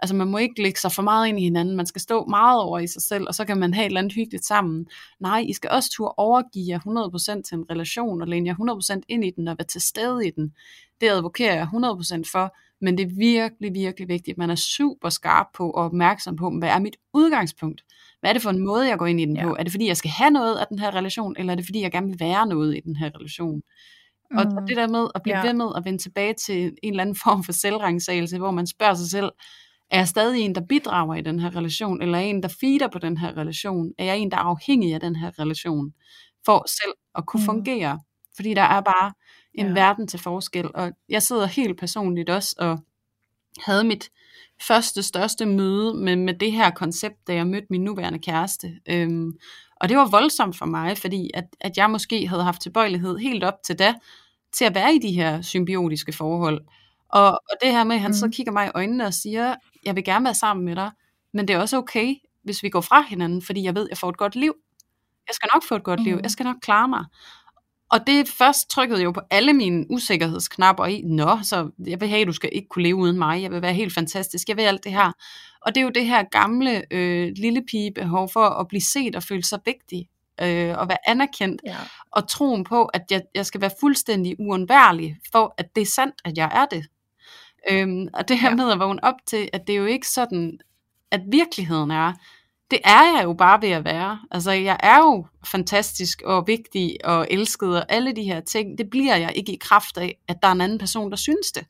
altså 0.02 0.14
man 0.14 0.28
må 0.28 0.38
ikke 0.38 0.62
lægge 0.62 0.80
sig 0.80 0.92
for 0.92 1.02
meget 1.02 1.28
ind 1.28 1.40
i 1.40 1.42
hinanden, 1.42 1.76
man 1.76 1.86
skal 1.86 2.00
stå 2.00 2.24
meget 2.24 2.60
over 2.60 2.78
i 2.78 2.86
sig 2.86 3.02
selv, 3.02 3.24
og 3.28 3.34
så 3.34 3.44
kan 3.44 3.58
man 3.58 3.74
have 3.74 3.84
et 3.84 3.86
eller 3.86 4.00
andet 4.00 4.14
hyggeligt 4.14 4.44
sammen. 4.44 4.86
Nej, 5.20 5.44
I 5.48 5.52
skal 5.52 5.70
også 5.70 5.90
turde 5.92 6.14
overgive 6.16 6.66
jer 6.68 6.78
100% 7.38 7.42
til 7.42 7.54
en 7.54 7.64
relation, 7.70 8.22
og 8.22 8.28
læne 8.28 8.48
jer 8.48 8.94
100% 8.98 9.00
ind 9.08 9.24
i 9.24 9.30
den, 9.30 9.48
og 9.48 9.58
være 9.58 9.66
til 9.66 9.80
stede 9.80 10.26
i 10.26 10.30
den. 10.30 10.52
Det 11.00 11.08
advokerer 11.08 11.54
jeg 11.54 11.68
100% 11.74 12.30
for, 12.32 12.56
men 12.80 12.98
det 12.98 13.04
er 13.04 13.14
virkelig, 13.16 13.74
virkelig 13.74 14.08
vigtigt, 14.08 14.34
at 14.34 14.38
man 14.38 14.50
er 14.50 14.54
super 14.54 15.08
skarp 15.08 15.46
på 15.54 15.70
og 15.70 15.84
opmærksom 15.84 16.36
på, 16.36 16.50
hvad 16.58 16.68
er 16.68 16.78
mit 16.78 16.96
udgangspunkt? 17.14 17.84
Hvad 18.20 18.30
er 18.30 18.32
det 18.32 18.42
for 18.42 18.50
en 18.50 18.64
måde, 18.64 18.88
jeg 18.88 18.98
går 18.98 19.06
ind 19.06 19.20
i 19.20 19.24
den 19.24 19.36
Ja. 19.36 19.42
på? 19.42 19.56
Er 19.58 19.62
det 19.62 19.72
fordi, 19.72 19.86
jeg 19.86 19.96
skal 19.96 20.10
have 20.10 20.30
noget 20.30 20.58
af 20.58 20.66
den 20.66 20.78
her 20.78 20.94
relation, 20.94 21.34
eller 21.38 21.52
er 21.52 21.56
det 21.56 21.64
fordi, 21.64 21.80
jeg 21.80 21.92
gerne 21.92 22.06
vil 22.06 22.20
være 22.20 22.46
noget 22.46 22.76
i 22.76 22.80
den 22.80 22.96
her 22.96 23.10
relation? 23.14 23.62
Og, 24.36 24.44
og 24.56 24.68
det 24.68 24.76
der 24.76 24.88
med 24.88 25.08
at 25.14 25.22
blive 25.22 25.38
ja. 25.38 25.46
ved 25.46 25.52
med 25.52 25.66
at 25.76 25.84
vende 25.84 25.98
tilbage 25.98 26.34
til 26.34 26.64
en 26.82 26.92
eller 26.92 27.02
anden 27.02 27.16
form 27.16 27.44
for 27.44 27.52
selvrensagelse, 27.52 28.38
hvor 28.38 28.50
man 28.50 28.66
spørger 28.66 28.94
sig 28.94 29.10
selv, 29.10 29.30
er 29.90 29.98
jeg 29.98 30.08
stadig 30.08 30.40
en, 30.42 30.54
der 30.54 30.60
bidrager 30.68 31.14
i 31.14 31.20
den 31.20 31.40
her 31.40 31.56
relation, 31.56 32.02
eller 32.02 32.18
er 32.18 32.22
jeg 32.22 32.30
en, 32.30 32.42
der 32.42 32.48
feeder 32.60 32.88
på 32.88 32.98
den 32.98 33.16
her 33.16 33.36
relation? 33.36 33.92
Er 33.98 34.04
jeg 34.04 34.18
en, 34.18 34.30
der 34.30 34.36
er 34.36 34.40
afhængig 34.40 34.94
af 34.94 35.00
den 35.00 35.16
her 35.16 35.38
relation, 35.38 35.92
for 36.44 36.64
selv 36.68 36.92
at 37.14 37.26
kunne 37.26 37.40
Mm. 37.40 37.44
fungere? 37.46 38.00
Fordi 38.36 38.54
der 38.54 38.62
er 38.62 38.80
bare 38.80 39.12
en 39.54 39.66
Ja. 39.66 39.72
verden 39.72 40.08
til 40.08 40.20
forskel, 40.20 40.70
og 40.74 40.92
jeg 41.08 41.22
sidder 41.22 41.46
helt 41.46 41.78
personligt 41.80 42.30
også 42.30 42.54
og 42.58 42.78
havde 43.64 43.84
mit 43.84 44.10
første, 44.62 45.02
største 45.02 45.46
møde 45.46 45.94
med, 45.94 46.16
med 46.16 46.34
det 46.34 46.52
her 46.52 46.70
koncept, 46.70 47.14
da 47.26 47.34
jeg 47.34 47.46
mødte 47.46 47.66
min 47.70 47.84
nuværende 47.84 48.18
kæreste. 48.18 48.72
Øhm, 48.88 49.32
og 49.80 49.88
det 49.88 49.96
var 49.96 50.08
voldsomt 50.10 50.58
for 50.58 50.66
mig, 50.66 50.98
fordi 50.98 51.30
at, 51.34 51.44
at 51.60 51.76
jeg 51.76 51.90
måske 51.90 52.28
havde 52.28 52.42
haft 52.42 52.62
tilbøjelighed 52.62 53.18
helt 53.18 53.44
op 53.44 53.54
til 53.66 53.78
da, 53.78 53.94
til 54.52 54.64
at 54.64 54.74
være 54.74 54.94
i 54.94 54.98
de 54.98 55.12
her 55.12 55.42
symbiotiske 55.42 56.12
forhold. 56.12 56.60
Og, 57.08 57.30
og 57.30 57.56
det 57.62 57.72
her 57.72 57.84
med, 57.84 57.94
at 57.96 58.02
han 58.02 58.10
mm. 58.10 58.14
så 58.14 58.28
kigger 58.32 58.52
mig 58.52 58.66
i 58.66 58.70
øjnene 58.74 59.06
og 59.06 59.14
siger, 59.14 59.54
jeg 59.84 59.96
vil 59.96 60.04
gerne 60.04 60.24
være 60.24 60.34
sammen 60.34 60.64
med 60.64 60.76
dig, 60.76 60.90
men 61.34 61.48
det 61.48 61.54
er 61.54 61.60
også 61.60 61.76
okay, 61.76 62.14
hvis 62.44 62.62
vi 62.62 62.68
går 62.68 62.80
fra 62.80 63.00
hinanden, 63.08 63.42
fordi 63.42 63.62
jeg 63.62 63.74
ved, 63.74 63.86
jeg 63.90 63.98
får 63.98 64.08
et 64.08 64.16
godt 64.16 64.36
liv. 64.36 64.54
Jeg 65.28 65.34
skal 65.34 65.48
nok 65.54 65.62
få 65.68 65.74
et 65.74 65.84
godt 65.84 66.02
liv. 66.04 66.14
Mhm. 66.14 66.22
Jeg 66.22 66.30
skal 66.30 66.44
nok 66.44 66.56
klare 66.62 66.88
mig. 66.88 67.04
Og 67.90 68.06
det 68.06 68.28
først 68.28 68.70
trykkede 68.70 69.02
jo 69.02 69.10
på 69.10 69.20
alle 69.30 69.52
mine 69.52 69.86
usikkerhedsknapper 69.90 70.86
i, 70.86 71.02
nå, 71.04 71.38
så 71.42 71.70
jeg 71.86 72.00
vil 72.00 72.08
have, 72.08 72.20
at 72.20 72.26
du 72.26 72.32
skal 72.32 72.50
ikke 72.52 72.68
kunne 72.68 72.82
leve 72.82 72.96
uden 72.96 73.18
mig, 73.18 73.42
jeg 73.42 73.50
vil 73.50 73.62
være 73.62 73.74
helt 73.74 73.94
fantastisk, 73.94 74.48
jeg 74.48 74.56
vil 74.56 74.62
alt 74.62 74.84
det 74.84 74.92
her. 74.92 75.12
Og 75.60 75.74
det 75.74 75.80
er 75.80 75.84
jo 75.84 75.90
det 75.90 76.06
her 76.06 76.22
gamle 76.22 76.82
øh, 76.94 77.32
lille 77.36 77.62
pige 77.70 77.92
behov 77.92 78.28
for 78.32 78.44
at 78.44 78.68
blive 78.68 78.80
set 78.82 79.16
og 79.16 79.22
føle 79.22 79.44
sig 79.44 79.58
vigtig, 79.64 80.08
øh, 80.42 80.78
og 80.78 80.88
være 80.88 81.08
anerkendt, 81.08 81.62
Ja. 81.66 81.76
og 82.12 82.28
troen 82.28 82.64
på, 82.64 82.84
at 82.84 83.02
jeg, 83.10 83.22
jeg 83.34 83.46
skal 83.46 83.60
være 83.60 83.70
fuldstændig 83.80 84.36
uundværlig, 84.40 85.16
for 85.32 85.54
at 85.58 85.76
det 85.76 85.82
er 85.82 85.86
sandt, 85.86 86.14
at 86.24 86.38
jeg 86.38 86.50
er 86.54 86.66
det. 86.66 86.86
Øhm, 87.70 88.08
og 88.14 88.28
det 88.28 88.38
her 88.38 88.48
Ja. 88.50 88.54
med 88.56 88.72
at 88.72 88.78
vågne 88.78 89.04
op 89.04 89.14
til, 89.26 89.48
at 89.52 89.66
det 89.66 89.72
er 89.72 89.76
jo 89.78 89.84
ikke 89.86 90.08
sådan, 90.08 90.58
at 91.10 91.20
virkeligheden 91.28 91.90
er, 91.90 92.12
det 92.70 92.78
er 92.84 93.16
jeg 93.16 93.24
jo 93.24 93.32
bare 93.32 93.62
ved 93.62 93.68
at 93.68 93.84
være. 93.84 94.18
Altså, 94.30 94.50
jeg 94.50 94.76
er 94.82 94.98
jo 94.98 95.26
fantastisk 95.46 96.22
og 96.24 96.46
vigtig 96.46 96.96
og 97.04 97.26
elsket 97.30 97.76
og 97.76 97.92
alle 97.92 98.12
de 98.16 98.22
her 98.22 98.40
ting. 98.40 98.78
Det 98.78 98.90
bliver 98.90 99.16
jeg 99.16 99.32
ikke 99.36 99.52
i 99.52 99.58
kraft 99.60 99.96
af, 99.98 100.18
at 100.28 100.36
der 100.42 100.48
er 100.48 100.52
en 100.52 100.60
anden 100.60 100.78
person, 100.78 101.10
der 101.10 101.16
synes 101.16 101.52
det. 101.52 101.62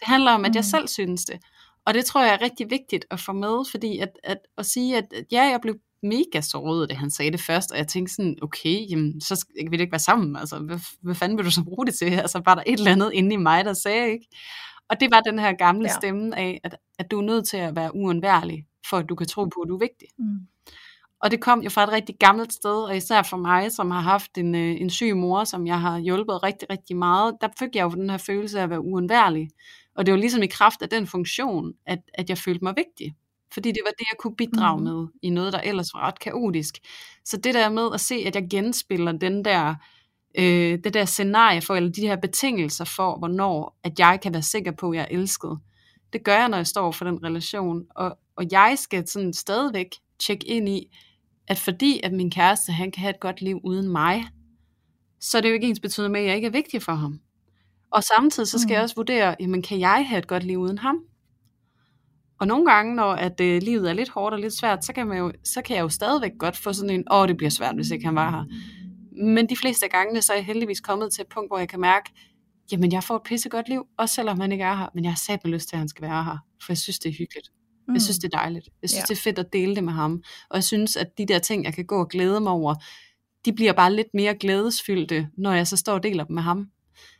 Det 0.00 0.06
handler 0.08 0.32
om, 0.32 0.44
at 0.44 0.54
jeg 0.54 0.60
Mhm. 0.60 0.70
selv 0.70 0.88
synes 0.88 1.24
det. 1.24 1.38
Og 1.86 1.94
det 1.94 2.04
tror 2.04 2.22
jeg 2.24 2.34
er 2.34 2.42
rigtig 2.42 2.70
vigtigt 2.70 3.04
at 3.10 3.20
få 3.20 3.32
med, 3.32 3.70
fordi 3.70 3.98
at, 3.98 4.08
at, 4.24 4.38
at 4.58 4.66
sige, 4.66 4.96
at, 4.96 5.04
at 5.14 5.24
ja, 5.32 5.42
jeg 5.42 5.58
blev 5.62 5.74
mega 6.02 6.40
såret, 6.40 6.90
da 6.90 6.94
han 6.94 7.10
sagde 7.10 7.30
det 7.30 7.40
først, 7.40 7.72
og 7.72 7.78
jeg 7.78 7.88
tænkte 7.88 8.14
sådan, 8.14 8.36
okay, 8.42 8.90
jamen, 8.90 9.20
så 9.20 9.46
vil 9.62 9.72
det 9.72 9.80
ikke 9.80 9.92
være 9.92 9.98
sammen, 9.98 10.36
altså, 10.36 10.58
hvad, 10.58 10.78
hvad 11.02 11.14
fanden 11.14 11.38
vil 11.38 11.44
du 11.46 11.50
så 11.50 11.64
bruge 11.64 11.86
det 11.86 11.94
til? 11.94 12.04
Altså, 12.10 12.42
var 12.44 12.54
der 12.54 12.62
et 12.66 12.78
eller 12.78 12.92
andet 12.92 13.10
inde 13.14 13.34
i 13.34 13.36
mig, 13.36 13.64
der 13.64 13.72
sagde, 13.72 14.12
ikke? 14.12 14.26
Og 14.90 15.00
det 15.00 15.10
var 15.10 15.20
den 15.20 15.38
her 15.38 15.52
gamle 15.52 15.88
Ja. 15.88 15.94
stemme 15.94 16.38
af, 16.38 16.60
at, 16.64 16.76
at 16.98 17.10
du 17.10 17.18
er 17.18 17.22
nødt 17.24 17.48
til 17.48 17.56
at 17.56 17.76
være 17.76 17.94
uundværlig, 17.94 18.66
for 18.90 18.96
at 18.96 19.08
du 19.08 19.14
kan 19.14 19.26
tro 19.26 19.44
på, 19.44 19.60
at 19.60 19.68
du 19.68 19.74
er 19.74 19.78
vigtig. 19.78 20.08
Mm. 20.18 20.38
Og 21.22 21.30
det 21.30 21.40
kom 21.40 21.62
jo 21.62 21.70
fra 21.70 21.82
et 21.82 21.92
rigtig 21.92 22.16
gammelt 22.18 22.52
sted, 22.52 22.82
og 22.82 22.96
især 22.96 23.22
for 23.22 23.36
mig, 23.36 23.72
som 23.72 23.90
har 23.90 24.00
haft 24.00 24.38
en, 24.38 24.54
øh, 24.54 24.80
en 24.80 24.90
syg 24.90 25.16
mor, 25.16 25.44
som 25.44 25.66
jeg 25.66 25.80
har 25.80 25.98
hjulpet 25.98 26.42
rigtig, 26.42 26.70
rigtig 26.70 26.96
meget, 26.96 27.36
der 27.40 27.48
fik 27.58 27.76
jeg 27.76 27.84
jo 27.84 27.90
den 27.90 28.10
her 28.10 28.16
følelse 28.16 28.58
af 28.58 28.62
at 28.62 28.70
være 28.70 28.80
uundværlig. 28.84 29.48
Og 29.96 30.06
det 30.06 30.12
var 30.12 30.18
ligesom 30.18 30.42
i 30.42 30.46
kraft 30.46 30.82
af 30.82 30.88
den 30.88 31.06
funktion, 31.06 31.72
at, 31.86 31.98
at 32.14 32.28
jeg 32.28 32.38
følte 32.38 32.64
mig 32.64 32.74
vigtig. 32.76 33.14
Fordi 33.52 33.68
det 33.68 33.80
var 33.84 33.90
det, 33.90 34.06
jeg 34.12 34.18
kunne 34.18 34.36
bidrage 34.36 34.78
mm. 34.78 34.84
med 34.84 35.06
i 35.22 35.30
noget, 35.30 35.52
der 35.52 35.60
ellers 35.60 35.94
var 35.94 36.00
ret 36.06 36.18
kaotisk. 36.18 36.78
Så 37.24 37.36
det 37.36 37.54
der 37.54 37.68
med 37.68 37.88
at 37.94 38.00
se, 38.00 38.14
at 38.14 38.34
jeg 38.34 38.46
genspiller 38.50 39.12
den 39.12 39.44
der, 39.44 39.74
øh, 40.38 40.78
det 40.84 40.94
der 40.94 41.04
scenarie 41.04 41.60
for, 41.60 41.74
eller 41.74 41.90
de 41.90 42.00
her 42.00 42.16
betingelser 42.16 42.84
for, 42.84 43.18
hvornår 43.18 43.78
at 43.84 43.98
jeg 43.98 44.18
kan 44.22 44.32
være 44.32 44.42
sikker 44.42 44.72
på, 44.72 44.90
at 44.90 44.96
jeg 44.96 45.02
er 45.02 45.16
elsket, 45.18 45.58
det 46.12 46.24
gør 46.24 46.36
jeg, 46.38 46.48
når 46.48 46.56
jeg 46.56 46.66
står 46.66 46.92
for 46.92 47.04
den 47.04 47.24
relation. 47.24 47.82
Og, 47.90 48.18
og 48.36 48.44
jeg 48.52 48.74
skal 48.78 49.08
sådan 49.08 49.32
stadigvæk 49.32 49.88
tjekke 50.18 50.46
ind 50.46 50.68
i, 50.68 50.96
at 51.48 51.58
fordi 51.58 52.00
at 52.04 52.12
min 52.12 52.30
kæreste, 52.30 52.72
han 52.72 52.90
kan 52.90 53.00
have 53.00 53.10
et 53.10 53.20
godt 53.20 53.40
liv 53.42 53.60
uden 53.64 53.88
mig, 53.88 54.24
så 55.20 55.38
er 55.38 55.42
det 55.42 55.48
jo 55.48 55.54
ikke 55.54 55.66
ens 55.66 55.80
betydende 55.80 56.12
med, 56.12 56.20
at 56.20 56.26
jeg 56.26 56.36
ikke 56.36 56.46
er 56.46 56.52
vigtig 56.52 56.82
for 56.82 56.92
ham. 56.92 57.20
Og 57.90 58.04
samtidig 58.04 58.48
så 58.48 58.58
skal 58.58 58.68
Mm. 58.68 58.74
jeg 58.74 58.82
også 58.82 58.94
vurdere, 58.94 59.36
jamen 59.40 59.62
kan 59.62 59.80
jeg 59.80 60.06
have 60.08 60.18
et 60.18 60.26
godt 60.26 60.44
liv 60.44 60.58
uden 60.58 60.78
ham? 60.78 60.96
Og 62.40 62.46
nogle 62.46 62.66
gange, 62.72 62.94
når 62.94 63.12
at, 63.12 63.40
øh, 63.40 63.62
livet 63.62 63.90
er 63.90 63.92
lidt 63.94 64.08
hårdt 64.08 64.34
og 64.34 64.40
lidt 64.40 64.58
svært, 64.58 64.84
så 64.84 64.92
kan, 64.92 65.06
man 65.06 65.18
jo, 65.18 65.32
så 65.44 65.62
kan 65.62 65.76
jeg 65.76 65.82
jo 65.82 65.88
stadigvæk 65.88 66.32
godt 66.38 66.56
få 66.56 66.72
sådan 66.72 66.90
en, 66.90 67.04
åh, 67.12 67.28
det 67.28 67.36
bliver 67.36 67.50
svært, 67.50 67.74
hvis 67.74 67.90
ikke 67.90 68.04
han 68.04 68.14
var 68.14 68.30
her. 68.30 68.44
Men 69.20 69.48
de 69.48 69.56
fleste 69.56 69.84
af 69.86 69.90
gangene, 69.90 70.22
så 70.22 70.32
er 70.32 70.36
jeg 70.36 70.44
heldigvis 70.44 70.80
kommet 70.80 71.12
til 71.12 71.22
et 71.22 71.28
punkt, 71.28 71.50
hvor 71.50 71.58
jeg 71.58 71.68
kan 71.68 71.80
mærke, 71.80 72.10
jamen 72.72 72.92
jeg 72.92 73.04
får 73.04 73.16
et 73.16 73.22
pissegodt 73.22 73.68
liv, 73.68 73.86
også 73.98 74.14
selvom 74.14 74.40
han 74.40 74.52
ikke 74.52 74.64
er 74.64 74.74
her, 74.76 74.88
men 74.94 75.04
jeg 75.04 75.12
har 75.12 75.16
sat 75.26 75.46
lyst 75.46 75.68
til, 75.68 75.76
at 75.76 75.78
han 75.78 75.88
skal 75.88 76.02
være 76.02 76.24
her, 76.24 76.38
for 76.62 76.72
jeg 76.72 76.78
synes, 76.78 76.98
det 76.98 77.08
er 77.08 77.12
hyggeligt. 77.12 77.50
Mm. 77.88 77.94
Jeg 77.94 78.02
synes, 78.02 78.18
det 78.18 78.34
er 78.34 78.38
dejligt. 78.38 78.68
Jeg 78.82 78.90
synes, 78.90 79.00
Ja. 79.10 79.14
det 79.14 79.18
er 79.18 79.22
fedt 79.22 79.38
at 79.38 79.52
dele 79.52 79.74
det 79.74 79.84
med 79.84 79.92
ham. 79.92 80.22
Og 80.50 80.56
jeg 80.56 80.64
synes, 80.64 80.96
at 80.96 81.18
de 81.18 81.26
der 81.26 81.38
ting, 81.38 81.64
jeg 81.64 81.74
kan 81.74 81.86
gå 81.86 82.00
og 82.00 82.08
glæde 82.08 82.40
mig 82.40 82.52
over, 82.52 82.74
de 83.44 83.52
bliver 83.52 83.72
bare 83.72 83.92
lidt 83.94 84.06
mere 84.14 84.34
glædesfyldte, 84.34 85.28
når 85.38 85.52
jeg 85.52 85.66
så 85.66 85.76
står 85.76 85.92
og 85.94 86.02
deler 86.02 86.24
dem 86.24 86.34
med 86.34 86.42
ham. 86.42 86.66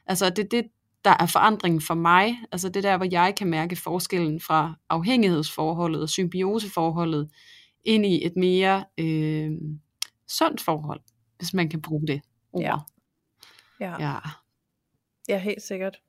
Altså, 0.06 0.30
det 0.30 0.38
er 0.44 0.48
det, 0.48 0.64
der 1.04 1.14
er 1.20 1.26
forandringen 1.26 1.80
for 1.80 1.94
mig. 1.94 2.38
Altså 2.52 2.68
det 2.68 2.82
der, 2.82 2.96
hvor 2.96 3.06
jeg 3.10 3.34
kan 3.36 3.46
mærke 3.46 3.76
forskellen 3.76 4.40
fra 4.40 4.74
afhængighedsforholdet 4.90 6.02
og 6.02 6.08
symbioseforholdet 6.08 7.28
ind 7.84 8.06
i 8.06 8.26
et 8.26 8.32
mere 8.36 8.84
øh, 8.98 9.50
sundt 10.28 10.60
forhold, 10.60 11.00
hvis 11.40 11.54
man 11.54 11.68
kan 11.68 11.82
bruge 11.82 12.06
det 12.06 12.22
ord. 12.52 12.62
Ja. 12.62 12.76
Ja. 13.80 13.96
ja. 14.00 14.18
Ja, 15.28 15.38
helt 15.38 15.62
sikkert. 15.62 16.00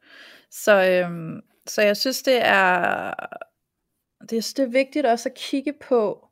Så, 0.51 0.85
øhm, 0.85 1.41
så 1.67 1.81
jeg 1.81 1.97
synes, 1.97 2.23
det 2.23 2.45
er, 2.45 3.13
det, 4.21 4.37
er, 4.37 4.53
det 4.57 4.59
er 4.59 4.69
vigtigt 4.71 5.05
også 5.05 5.29
at 5.29 5.35
kigge 5.35 5.73
på 5.87 6.27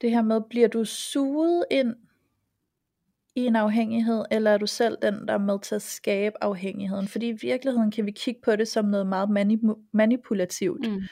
det 0.00 0.10
her 0.10 0.22
med, 0.22 0.40
bliver 0.50 0.68
du 0.68 0.84
suget 0.84 1.64
ind 1.70 1.96
i 3.34 3.46
en 3.46 3.56
afhængighed, 3.56 4.24
eller 4.30 4.50
er 4.50 4.58
du 4.58 4.66
selv 4.66 4.98
den, 5.02 5.28
der 5.28 5.34
er 5.34 5.38
med 5.38 5.58
til 5.60 5.74
at 5.74 5.82
skabe 5.82 6.44
afhængigheden? 6.44 7.08
Fordi 7.08 7.28
i 7.28 7.38
virkeligheden 7.42 7.90
kan 7.90 8.06
vi 8.06 8.10
kigge 8.10 8.40
på 8.44 8.56
det 8.56 8.68
som 8.68 8.84
noget 8.84 9.06
meget 9.06 9.28
manip- 9.28 9.88
manipulativt. 9.92 10.90
Mm. 10.90 11.02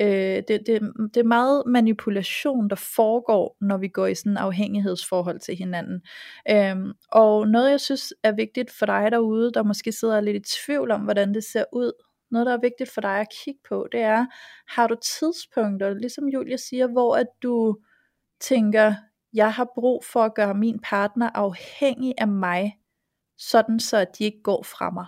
Øh, 0.00 0.42
det, 0.48 0.60
det, 0.66 0.80
det 1.14 1.16
er 1.16 1.24
meget 1.24 1.62
manipulation, 1.66 2.70
der 2.70 2.76
foregår, 2.96 3.56
når 3.60 3.76
vi 3.76 3.88
går 3.88 4.06
i 4.06 4.14
sådan 4.14 4.32
en 4.32 4.36
afhængighedsforhold 4.36 5.40
til 5.40 5.56
hinanden. 5.56 6.02
Øhm, 6.50 6.92
og 7.12 7.48
noget, 7.48 7.70
jeg 7.70 7.80
synes 7.80 8.14
er 8.22 8.32
vigtigt 8.32 8.70
for 8.70 8.86
dig 8.86 9.10
derude, 9.10 9.52
der 9.52 9.62
måske 9.62 9.92
sidder 9.92 10.20
lidt 10.20 10.36
i 10.36 10.52
tvivl 10.64 10.90
om, 10.90 11.00
hvordan 11.00 11.34
det 11.34 11.44
ser 11.44 11.64
ud, 11.72 11.92
noget, 12.30 12.46
der 12.46 12.52
er 12.52 12.60
vigtigt 12.60 12.90
for 12.90 13.00
dig 13.00 13.20
at 13.20 13.28
kigge 13.44 13.60
på, 13.68 13.88
det 13.92 14.00
er, 14.00 14.26
har 14.68 14.86
du 14.86 14.96
tidspunkter, 15.18 15.94
ligesom 15.94 16.28
Julia 16.28 16.56
siger, 16.56 16.86
hvor 16.86 17.16
at 17.16 17.26
du 17.42 17.76
tænker, 18.40 18.94
jeg 19.32 19.52
har 19.52 19.68
brug 19.74 20.04
for 20.04 20.22
at 20.22 20.34
gøre 20.34 20.54
min 20.54 20.80
partner 20.80 21.30
afhængig 21.34 22.14
af 22.18 22.28
mig, 22.28 22.78
sådan 23.38 23.80
så 23.80 23.96
at 23.96 24.18
de 24.18 24.24
ikke 24.24 24.42
går 24.42 24.62
fra 24.62 24.90
mig. 24.90 25.06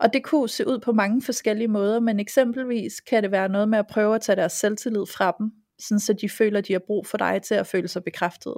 Og 0.00 0.12
det 0.12 0.24
kunne 0.24 0.48
se 0.48 0.66
ud 0.66 0.78
på 0.78 0.92
mange 0.92 1.22
forskellige 1.22 1.68
måder, 1.68 2.00
men 2.00 2.20
eksempelvis 2.20 3.00
kan 3.00 3.22
det 3.22 3.30
være 3.30 3.48
noget 3.48 3.68
med 3.68 3.78
at 3.78 3.86
prøve 3.86 4.14
at 4.14 4.20
tage 4.20 4.36
deres 4.36 4.52
selvtillid 4.52 5.06
fra 5.06 5.36
dem, 5.38 5.52
sådan 5.78 6.00
så 6.00 6.12
de 6.12 6.28
føler, 6.28 6.58
at 6.58 6.68
de 6.68 6.72
har 6.72 6.80
brug 6.86 7.06
for 7.06 7.18
dig 7.18 7.42
til 7.42 7.54
at 7.54 7.66
føle 7.66 7.88
sig 7.88 8.04
bekræftet. 8.04 8.54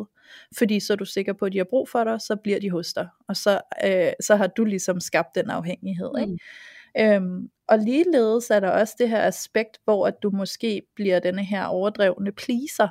Fordi 0.58 0.80
så 0.80 0.92
er 0.92 0.96
du 0.96 1.04
sikker 1.04 1.32
på, 1.32 1.44
at 1.44 1.52
de 1.52 1.58
har 1.58 1.66
brug 1.70 1.88
for 1.88 2.04
dig, 2.04 2.20
så 2.20 2.36
bliver 2.36 2.60
de 2.60 2.70
hos 2.70 2.92
dig. 2.92 3.08
Og 3.28 3.36
så, 3.36 3.60
øh, 3.84 4.12
så 4.20 4.36
har 4.36 4.46
du 4.46 4.64
ligesom 4.64 5.00
skabt 5.00 5.34
den 5.34 5.50
afhængighed. 5.50 6.10
Ikke? 6.20 7.14
Øhm, 7.14 7.48
og 7.68 7.78
ligeledes 7.78 8.50
er 8.50 8.60
der 8.60 8.70
også 8.70 8.94
det 8.98 9.08
her 9.08 9.22
aspekt, 9.22 9.78
hvor 9.84 10.06
at 10.06 10.14
du 10.22 10.30
måske 10.30 10.82
bliver 10.94 11.20
denne 11.20 11.44
her 11.44 11.64
overdrevne 11.64 12.32
pleaser, 12.32 12.88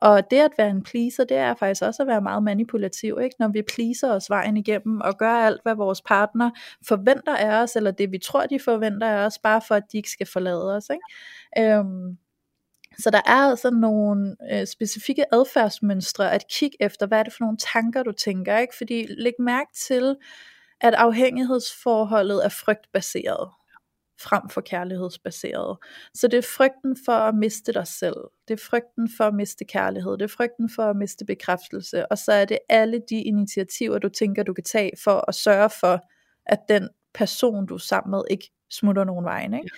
og 0.00 0.30
det 0.30 0.36
at 0.38 0.50
være 0.58 0.70
en 0.70 0.82
pleaser, 0.82 1.24
det 1.24 1.36
er 1.36 1.54
faktisk 1.54 1.82
også 1.82 2.02
at 2.02 2.06
være 2.06 2.20
meget 2.20 2.42
manipulativ, 2.42 3.18
ikke? 3.22 3.36
når 3.38 3.48
vi 3.48 3.62
pleaser 3.62 4.12
os 4.12 4.30
vejen 4.30 4.56
igennem 4.56 5.00
og 5.00 5.18
gør 5.18 5.32
alt, 5.32 5.60
hvad 5.62 5.74
vores 5.74 6.02
partner 6.02 6.50
forventer 6.88 7.36
af 7.36 7.62
os, 7.62 7.76
eller 7.76 7.90
det 7.90 8.12
vi 8.12 8.18
tror, 8.18 8.46
de 8.46 8.60
forventer 8.60 9.08
af 9.08 9.26
os, 9.26 9.38
bare 9.38 9.60
for 9.68 9.74
at 9.74 9.82
de 9.92 9.96
ikke 9.96 10.10
skal 10.10 10.26
forlade 10.26 10.76
os. 10.76 10.90
Ikke? 10.90 11.74
Øhm, 11.76 12.18
så 12.98 13.10
der 13.10 13.20
er 13.26 13.50
altså 13.50 13.70
nogle 13.70 14.36
øh, 14.52 14.66
specifikke 14.66 15.34
adfærdsmønstre 15.34 16.32
at 16.32 16.44
kigge 16.50 16.76
efter, 16.80 17.06
hvad 17.06 17.18
er 17.18 17.22
det 17.22 17.32
for 17.32 17.44
nogle 17.44 17.58
tanker, 17.72 18.02
du 18.02 18.12
tænker, 18.12 18.58
ikke? 18.58 18.76
Fordi 18.76 19.06
læg 19.18 19.32
mærke 19.38 19.70
til, 19.74 20.16
at 20.80 20.94
afhængighedsforholdet 20.94 22.44
er 22.44 22.48
frygtbaseret 22.48 23.50
frem 24.22 24.48
for 24.48 24.60
kærlighedsbaseret. 24.60 25.78
Så 26.14 26.28
det 26.28 26.38
er 26.38 26.48
frygten 26.56 26.96
for 27.04 27.12
at 27.12 27.34
miste 27.34 27.72
dig 27.72 27.86
selv, 27.86 28.16
det 28.48 28.54
er 28.54 28.64
frygten 28.70 29.08
for 29.16 29.24
at 29.24 29.34
miste 29.34 29.64
kærlighed, 29.64 30.12
det 30.12 30.22
er 30.22 30.34
frygten 30.36 30.70
for 30.74 30.82
at 30.82 30.96
miste 30.96 31.24
bekræftelse, 31.24 32.06
og 32.06 32.18
så 32.18 32.32
er 32.32 32.44
det 32.44 32.58
alle 32.68 33.00
de 33.10 33.22
initiativer, 33.22 33.98
du 33.98 34.08
tænker, 34.08 34.42
du 34.42 34.54
kan 34.54 34.64
tage 34.64 34.90
for 35.04 35.24
at 35.28 35.34
sørge 35.34 35.70
for, 35.80 36.00
at 36.46 36.58
den 36.68 36.88
person, 37.14 37.66
du 37.66 37.74
er 37.74 37.78
sammen 37.78 38.10
med, 38.10 38.22
ikke 38.30 38.50
smutter 38.70 39.04
nogen 39.04 39.24
vej. 39.24 39.44
Ikke? 39.44 39.70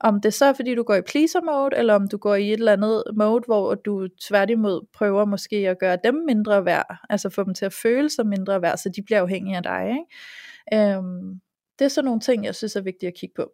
Om 0.00 0.20
det 0.20 0.34
så 0.34 0.44
er 0.44 0.52
fordi 0.52 0.74
du 0.74 0.82
går 0.82 0.94
i 0.94 1.02
pleaser 1.02 1.40
mode, 1.40 1.76
eller 1.76 1.94
om 1.94 2.08
du 2.08 2.16
går 2.16 2.34
i 2.34 2.52
et 2.52 2.58
eller 2.58 2.72
andet 2.72 3.02
mode, 3.16 3.42
hvor 3.46 3.74
du 3.74 4.08
tværtimod 4.08 4.86
prøver 4.94 5.24
måske 5.24 5.56
at 5.56 5.78
gøre 5.78 5.98
dem 6.04 6.14
mindre 6.14 6.64
værd, 6.64 6.96
altså 7.10 7.28
få 7.28 7.44
dem 7.44 7.54
til 7.54 7.64
at 7.64 7.72
føle 7.72 8.10
sig 8.10 8.26
mindre 8.26 8.62
værd, 8.62 8.76
så 8.76 8.88
de 8.96 9.02
bliver 9.02 9.20
afhængige 9.20 9.56
af 9.56 9.62
dig. 9.62 9.88
Ikke? 9.90 10.94
Øhm, 10.94 11.40
det 11.78 11.84
er 11.84 11.88
sådan 11.88 12.04
nogle 12.04 12.20
ting, 12.20 12.44
jeg 12.44 12.54
synes 12.54 12.76
er 12.76 12.80
vigtigt 12.80 13.08
at 13.08 13.18
kigge 13.18 13.34
på. 13.36 13.52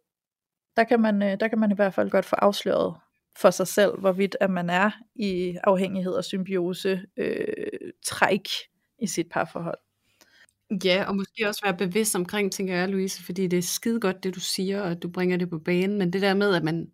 Der 0.77 0.85
kan 0.85 1.01
man, 1.01 1.23
øh, 1.23 1.41
der 1.41 1.49
kan 1.49 1.59
man 1.59 1.71
i 1.71 1.75
hvert 1.75 1.95
fald 1.95 2.11
godt 2.11 2.25
få 2.25 2.37
afsløret 2.37 2.95
for 3.37 3.51
sig 3.51 3.69
selv, 3.69 3.99
hvorvidt 3.99 4.37
at 4.41 4.51
man 4.51 4.71
er 4.71 4.91
i 5.15 5.57
afhængighed 5.65 6.13
og 6.13 6.25
symbiose 6.25 7.03
øh, 7.17 7.47
træk 8.07 8.49
i 8.99 9.07
sit 9.07 9.27
parforhold. 9.31 9.79
Ja, 10.85 11.05
og 11.09 11.17
måske 11.17 11.49
også 11.49 11.61
være 11.65 11.77
bevidst 11.77 12.17
omkring, 12.17 12.53
tænker 12.53 12.75
jeg, 12.75 12.89
Louise, 12.89 13.23
fordi 13.23 13.47
det 13.47 13.59
er 13.59 13.63
skide 13.63 14.01
godt, 14.01 14.25
det 14.25 14.35
du 14.35 14.41
siger, 14.41 14.83
og 14.83 15.03
du 15.03 15.09
bringer 15.09 15.37
det 15.37 15.51
på 15.51 15.59
banen, 15.59 15.99
men 15.99 16.13
det 16.13 16.23
der 16.23 16.35
med, 16.35 16.55
at 16.55 16.65
man 16.65 16.87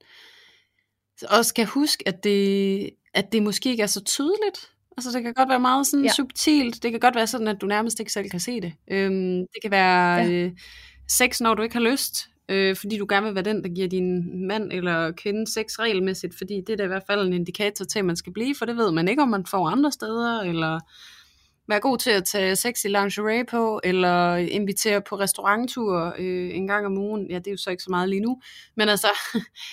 også 1.28 1.48
skal 1.48 1.66
huske, 1.66 2.08
at 2.08 2.24
det, 2.24 2.90
at 3.14 3.32
det 3.32 3.42
måske 3.42 3.70
ikke 3.70 3.82
er 3.82 3.86
så 3.86 4.04
tydeligt. 4.04 4.70
Altså 4.96 5.10
det 5.12 5.22
kan 5.22 5.34
godt 5.34 5.48
være 5.48 5.60
meget 5.60 5.86
sådan 5.86 6.04
ja. 6.04 6.12
subtilt, 6.12 6.82
det 6.82 6.90
kan 6.90 7.00
godt 7.00 7.14
være 7.14 7.26
sådan, 7.26 7.48
at 7.48 7.60
du 7.60 7.66
nærmest 7.66 8.00
ikke 8.00 8.12
selv 8.12 8.30
kan 8.30 8.40
se 8.40 8.60
det. 8.60 8.72
Øhm, 8.90 9.38
det 9.54 9.62
kan 9.62 9.70
være 9.70 10.16
ja. 10.16 10.30
øh, 10.30 10.52
sex, 11.08 11.40
når 11.40 11.54
du 11.54 11.62
ikke 11.62 11.74
har 11.74 11.90
lyst, 11.90 12.29
øh, 12.50 12.76
fordi 12.76 12.98
du 12.98 13.06
gerne 13.08 13.26
vil 13.26 13.34
være 13.34 13.44
den, 13.44 13.62
der 13.64 13.68
giver 13.68 13.88
din 13.88 14.46
mand 14.46 14.72
eller 14.72 15.12
kvinde 15.12 15.52
sex 15.52 15.78
regelmæssigt, 15.78 16.34
fordi 16.38 16.60
det 16.66 16.72
er 16.72 16.76
da 16.76 16.84
i 16.84 16.86
hvert 16.86 17.06
fald 17.06 17.26
en 17.26 17.32
indikator 17.32 17.84
til, 17.84 17.98
at 17.98 18.04
man 18.04 18.16
skal 18.16 18.32
blive, 18.32 18.54
for 18.58 18.64
det 18.64 18.76
ved 18.76 18.92
man 18.92 19.08
ikke, 19.08 19.22
om 19.22 19.28
man 19.28 19.46
får 19.46 19.68
andre 19.68 19.92
steder, 19.92 20.40
eller 20.40 20.80
være 21.68 21.80
god 21.80 21.98
til 21.98 22.10
at 22.10 22.24
tage 22.24 22.56
sexy 22.56 22.86
lingerie 22.86 23.44
på, 23.44 23.80
eller 23.84 24.36
invitere 24.36 25.02
på 25.02 25.16
restauranttur 25.16 26.14
øh, 26.18 26.56
en 26.56 26.66
gang 26.66 26.86
om 26.86 26.98
ugen. 26.98 27.30
Ja, 27.30 27.38
det 27.38 27.46
er 27.46 27.50
jo 27.50 27.56
så 27.56 27.70
ikke 27.70 27.82
så 27.82 27.90
meget 27.90 28.08
lige 28.08 28.20
nu. 28.20 28.40
Men 28.76 28.88
altså, 28.88 29.08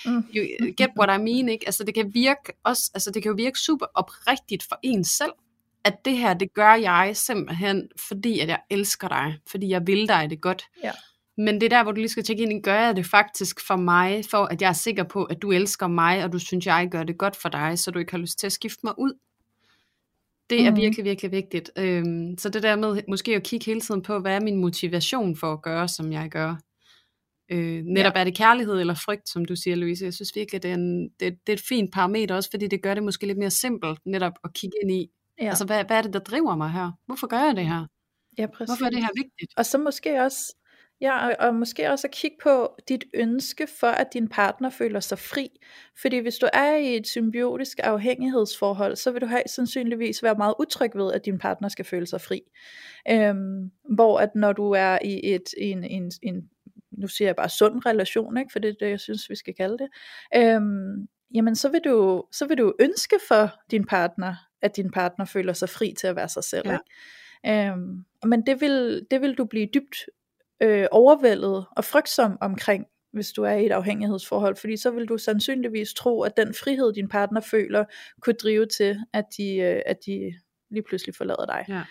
mm. 0.06 0.24
you 0.34 0.72
get 0.76 0.90
what 0.98 1.20
I 1.20 1.22
mean, 1.22 1.48
ikke? 1.48 1.66
Altså, 1.66 1.84
det 1.84 1.94
kan 1.94 2.14
virke 2.14 2.52
også, 2.64 2.90
altså, 2.94 3.10
det 3.10 3.22
kan 3.22 3.30
jo 3.30 3.36
virke 3.36 3.58
super 3.58 3.86
oprigtigt 3.94 4.62
for 4.68 4.78
en 4.82 5.04
selv, 5.04 5.32
at 5.84 6.04
det 6.04 6.16
her, 6.16 6.34
det 6.34 6.54
gør 6.54 6.74
jeg 6.74 7.16
simpelthen, 7.16 7.88
fordi 8.08 8.40
at 8.40 8.48
jeg 8.48 8.60
elsker 8.70 9.08
dig, 9.08 9.38
fordi 9.50 9.68
jeg 9.68 9.86
vil 9.86 10.08
dig 10.08 10.30
det 10.30 10.40
godt. 10.40 10.64
Ja. 10.84 10.92
Men 11.38 11.54
det 11.54 11.62
er 11.62 11.68
der, 11.68 11.82
hvor 11.82 11.92
du 11.92 12.00
lige 12.00 12.08
skal 12.08 12.24
tjekke 12.24 12.42
ind, 12.42 12.62
gør 12.62 12.74
jeg 12.74 12.96
det 12.96 13.06
faktisk 13.06 13.66
for 13.66 13.76
mig, 13.76 14.24
for 14.30 14.44
at 14.44 14.62
jeg 14.62 14.68
er 14.68 14.72
sikker 14.72 15.04
på, 15.04 15.24
at 15.24 15.42
du 15.42 15.52
elsker 15.52 15.86
mig, 15.86 16.24
og 16.24 16.32
du 16.32 16.38
synes, 16.38 16.66
jeg 16.66 16.88
gør 16.90 17.02
det 17.02 17.18
godt 17.18 17.36
for 17.36 17.48
dig, 17.48 17.78
så 17.78 17.90
du 17.90 17.98
ikke 17.98 18.12
har 18.12 18.18
lyst 18.18 18.38
til 18.38 18.46
at 18.46 18.52
skifte 18.52 18.80
mig 18.84 18.94
ud. 18.98 19.12
Det 20.50 20.66
er 20.66 20.70
mm. 20.70 20.76
virkelig, 20.76 21.04
virkelig 21.04 21.32
vigtigt. 21.32 21.70
Øhm, 21.78 22.38
så 22.38 22.48
det 22.48 22.62
der 22.62 22.76
med 22.76 23.02
måske 23.08 23.36
at 23.36 23.42
kigge 23.42 23.66
hele 23.66 23.80
tiden 23.80 24.02
på, 24.02 24.18
hvad 24.18 24.36
er 24.36 24.40
min 24.40 24.56
motivation 24.56 25.36
for 25.36 25.52
at 25.52 25.62
gøre, 25.62 25.88
som 25.88 26.12
jeg 26.12 26.28
gør. 26.30 26.56
Øh, 27.50 27.82
netop 27.84 28.12
ja. 28.14 28.20
er 28.20 28.24
det 28.24 28.36
kærlighed 28.36 28.80
eller 28.80 28.94
frygt, 28.94 29.28
som 29.28 29.44
du 29.44 29.56
siger, 29.56 29.76
Louise. 29.76 30.04
Jeg 30.04 30.14
synes 30.14 30.32
virkelig, 30.34 30.62
det 30.62 30.70
er, 30.70 30.74
en, 30.74 31.08
det, 31.08 31.20
det 31.20 31.52
er 31.52 31.52
et 31.52 31.62
fint 31.68 31.92
parameter, 31.92 32.34
også 32.34 32.50
fordi 32.50 32.66
det 32.66 32.82
gør 32.82 32.94
det 32.94 33.02
måske 33.02 33.26
lidt 33.26 33.38
mere 33.38 33.50
simpelt, 33.50 33.98
netop 34.06 34.32
at 34.44 34.52
kigge 34.54 34.76
ind 34.82 34.92
i, 34.92 35.10
ja. 35.40 35.48
altså 35.48 35.64
hvad, 35.64 35.84
hvad 35.84 35.96
er 35.96 36.02
det, 36.02 36.12
der 36.12 36.18
driver 36.18 36.56
mig 36.56 36.70
her? 36.70 36.92
Hvorfor 37.06 37.26
gør 37.26 37.44
jeg 37.44 37.56
det 37.56 37.66
her? 37.66 37.86
Ja, 38.38 38.46
præcis. 38.46 38.68
Hvorfor 38.68 38.84
er 38.84 38.90
det 38.90 38.98
her 38.98 39.10
vigtigt? 39.16 39.52
Og 39.56 39.66
så 39.66 39.78
måske 39.78 40.22
også 40.22 40.54
Ja, 41.00 41.28
og, 41.28 41.36
og 41.38 41.54
måske 41.54 41.90
også 41.90 42.06
at 42.06 42.10
kigge 42.10 42.36
på 42.42 42.76
dit 42.88 43.04
ønske 43.14 43.66
for, 43.80 43.86
at 43.86 44.12
din 44.12 44.28
partner 44.28 44.70
føler 44.70 45.00
sig 45.00 45.18
fri. 45.18 45.48
Fordi 46.00 46.18
hvis 46.18 46.36
du 46.36 46.48
er 46.52 46.76
i 46.76 46.96
et 46.96 47.06
symbiotisk 47.06 47.78
afhængighedsforhold, 47.82 48.96
så 48.96 49.10
vil 49.10 49.20
du 49.20 49.26
have 49.26 49.42
sandsynligvis 49.46 50.22
være 50.22 50.34
meget 50.34 50.54
utryg 50.58 50.90
ved, 50.94 51.12
at 51.12 51.24
din 51.24 51.38
partner 51.38 51.68
skal 51.68 51.84
føle 51.84 52.06
sig 52.06 52.20
fri. 52.20 52.42
Øhm, 53.10 53.70
hvor 53.94 54.18
at 54.18 54.34
når 54.34 54.52
du 54.52 54.70
er 54.70 54.98
i 55.04 55.34
et, 55.34 55.54
en, 55.58 55.84
en, 55.84 56.10
en, 56.22 56.48
nu 56.90 57.08
siger 57.08 57.28
jeg 57.28 57.36
bare 57.36 57.48
sund 57.48 57.86
relation, 57.86 58.36
ikke? 58.36 58.52
for 58.52 58.58
det 58.58 58.68
er 58.68 58.74
det, 58.80 58.90
jeg 58.90 59.00
synes, 59.00 59.30
vi 59.30 59.34
skal 59.36 59.54
kalde 59.54 59.78
det, 59.78 59.88
øhm, 60.36 61.08
jamen 61.34 61.54
så 61.54 61.68
vil, 61.68 61.80
du, 61.84 62.24
så 62.32 62.46
vil 62.46 62.58
du 62.58 62.74
ønske 62.80 63.16
for 63.28 63.50
din 63.70 63.84
partner, 63.84 64.34
at 64.62 64.76
din 64.76 64.90
partner 64.90 65.24
føler 65.24 65.52
sig 65.52 65.68
fri 65.68 65.94
til 66.00 66.06
at 66.06 66.16
være 66.16 66.28
sig 66.28 66.44
selv. 66.44 66.68
Ja. 66.68 66.72
Ikke? 66.72 67.70
Øhm, 67.70 68.04
men 68.24 68.46
det 68.46 68.60
vil, 68.60 69.06
det 69.10 69.20
vil 69.20 69.34
du 69.34 69.44
blive 69.44 69.68
dybt 69.74 69.96
øh, 70.60 70.86
overvældet 70.90 71.66
og 71.76 71.84
frygtsom 71.84 72.38
omkring, 72.40 72.86
hvis 73.12 73.32
du 73.32 73.42
er 73.42 73.52
i 73.52 73.66
et 73.66 73.72
afhængighedsforhold, 73.72 74.56
fordi 74.56 74.76
så 74.76 74.90
vil 74.90 75.06
du 75.06 75.18
sandsynligvis 75.18 75.94
tro, 75.94 76.22
at 76.22 76.36
den 76.36 76.54
frihed, 76.54 76.92
din 76.92 77.08
partner 77.08 77.40
føler, 77.40 77.84
kunne 78.20 78.34
drive 78.34 78.66
til, 78.66 78.98
at 79.12 79.24
de, 79.36 79.56
øh, 79.56 79.82
at 79.86 79.98
de 80.06 80.34
lige 80.70 80.82
pludselig 80.82 81.14
forlader 81.14 81.46
dig. 81.46 81.64
Ja. 81.68 81.82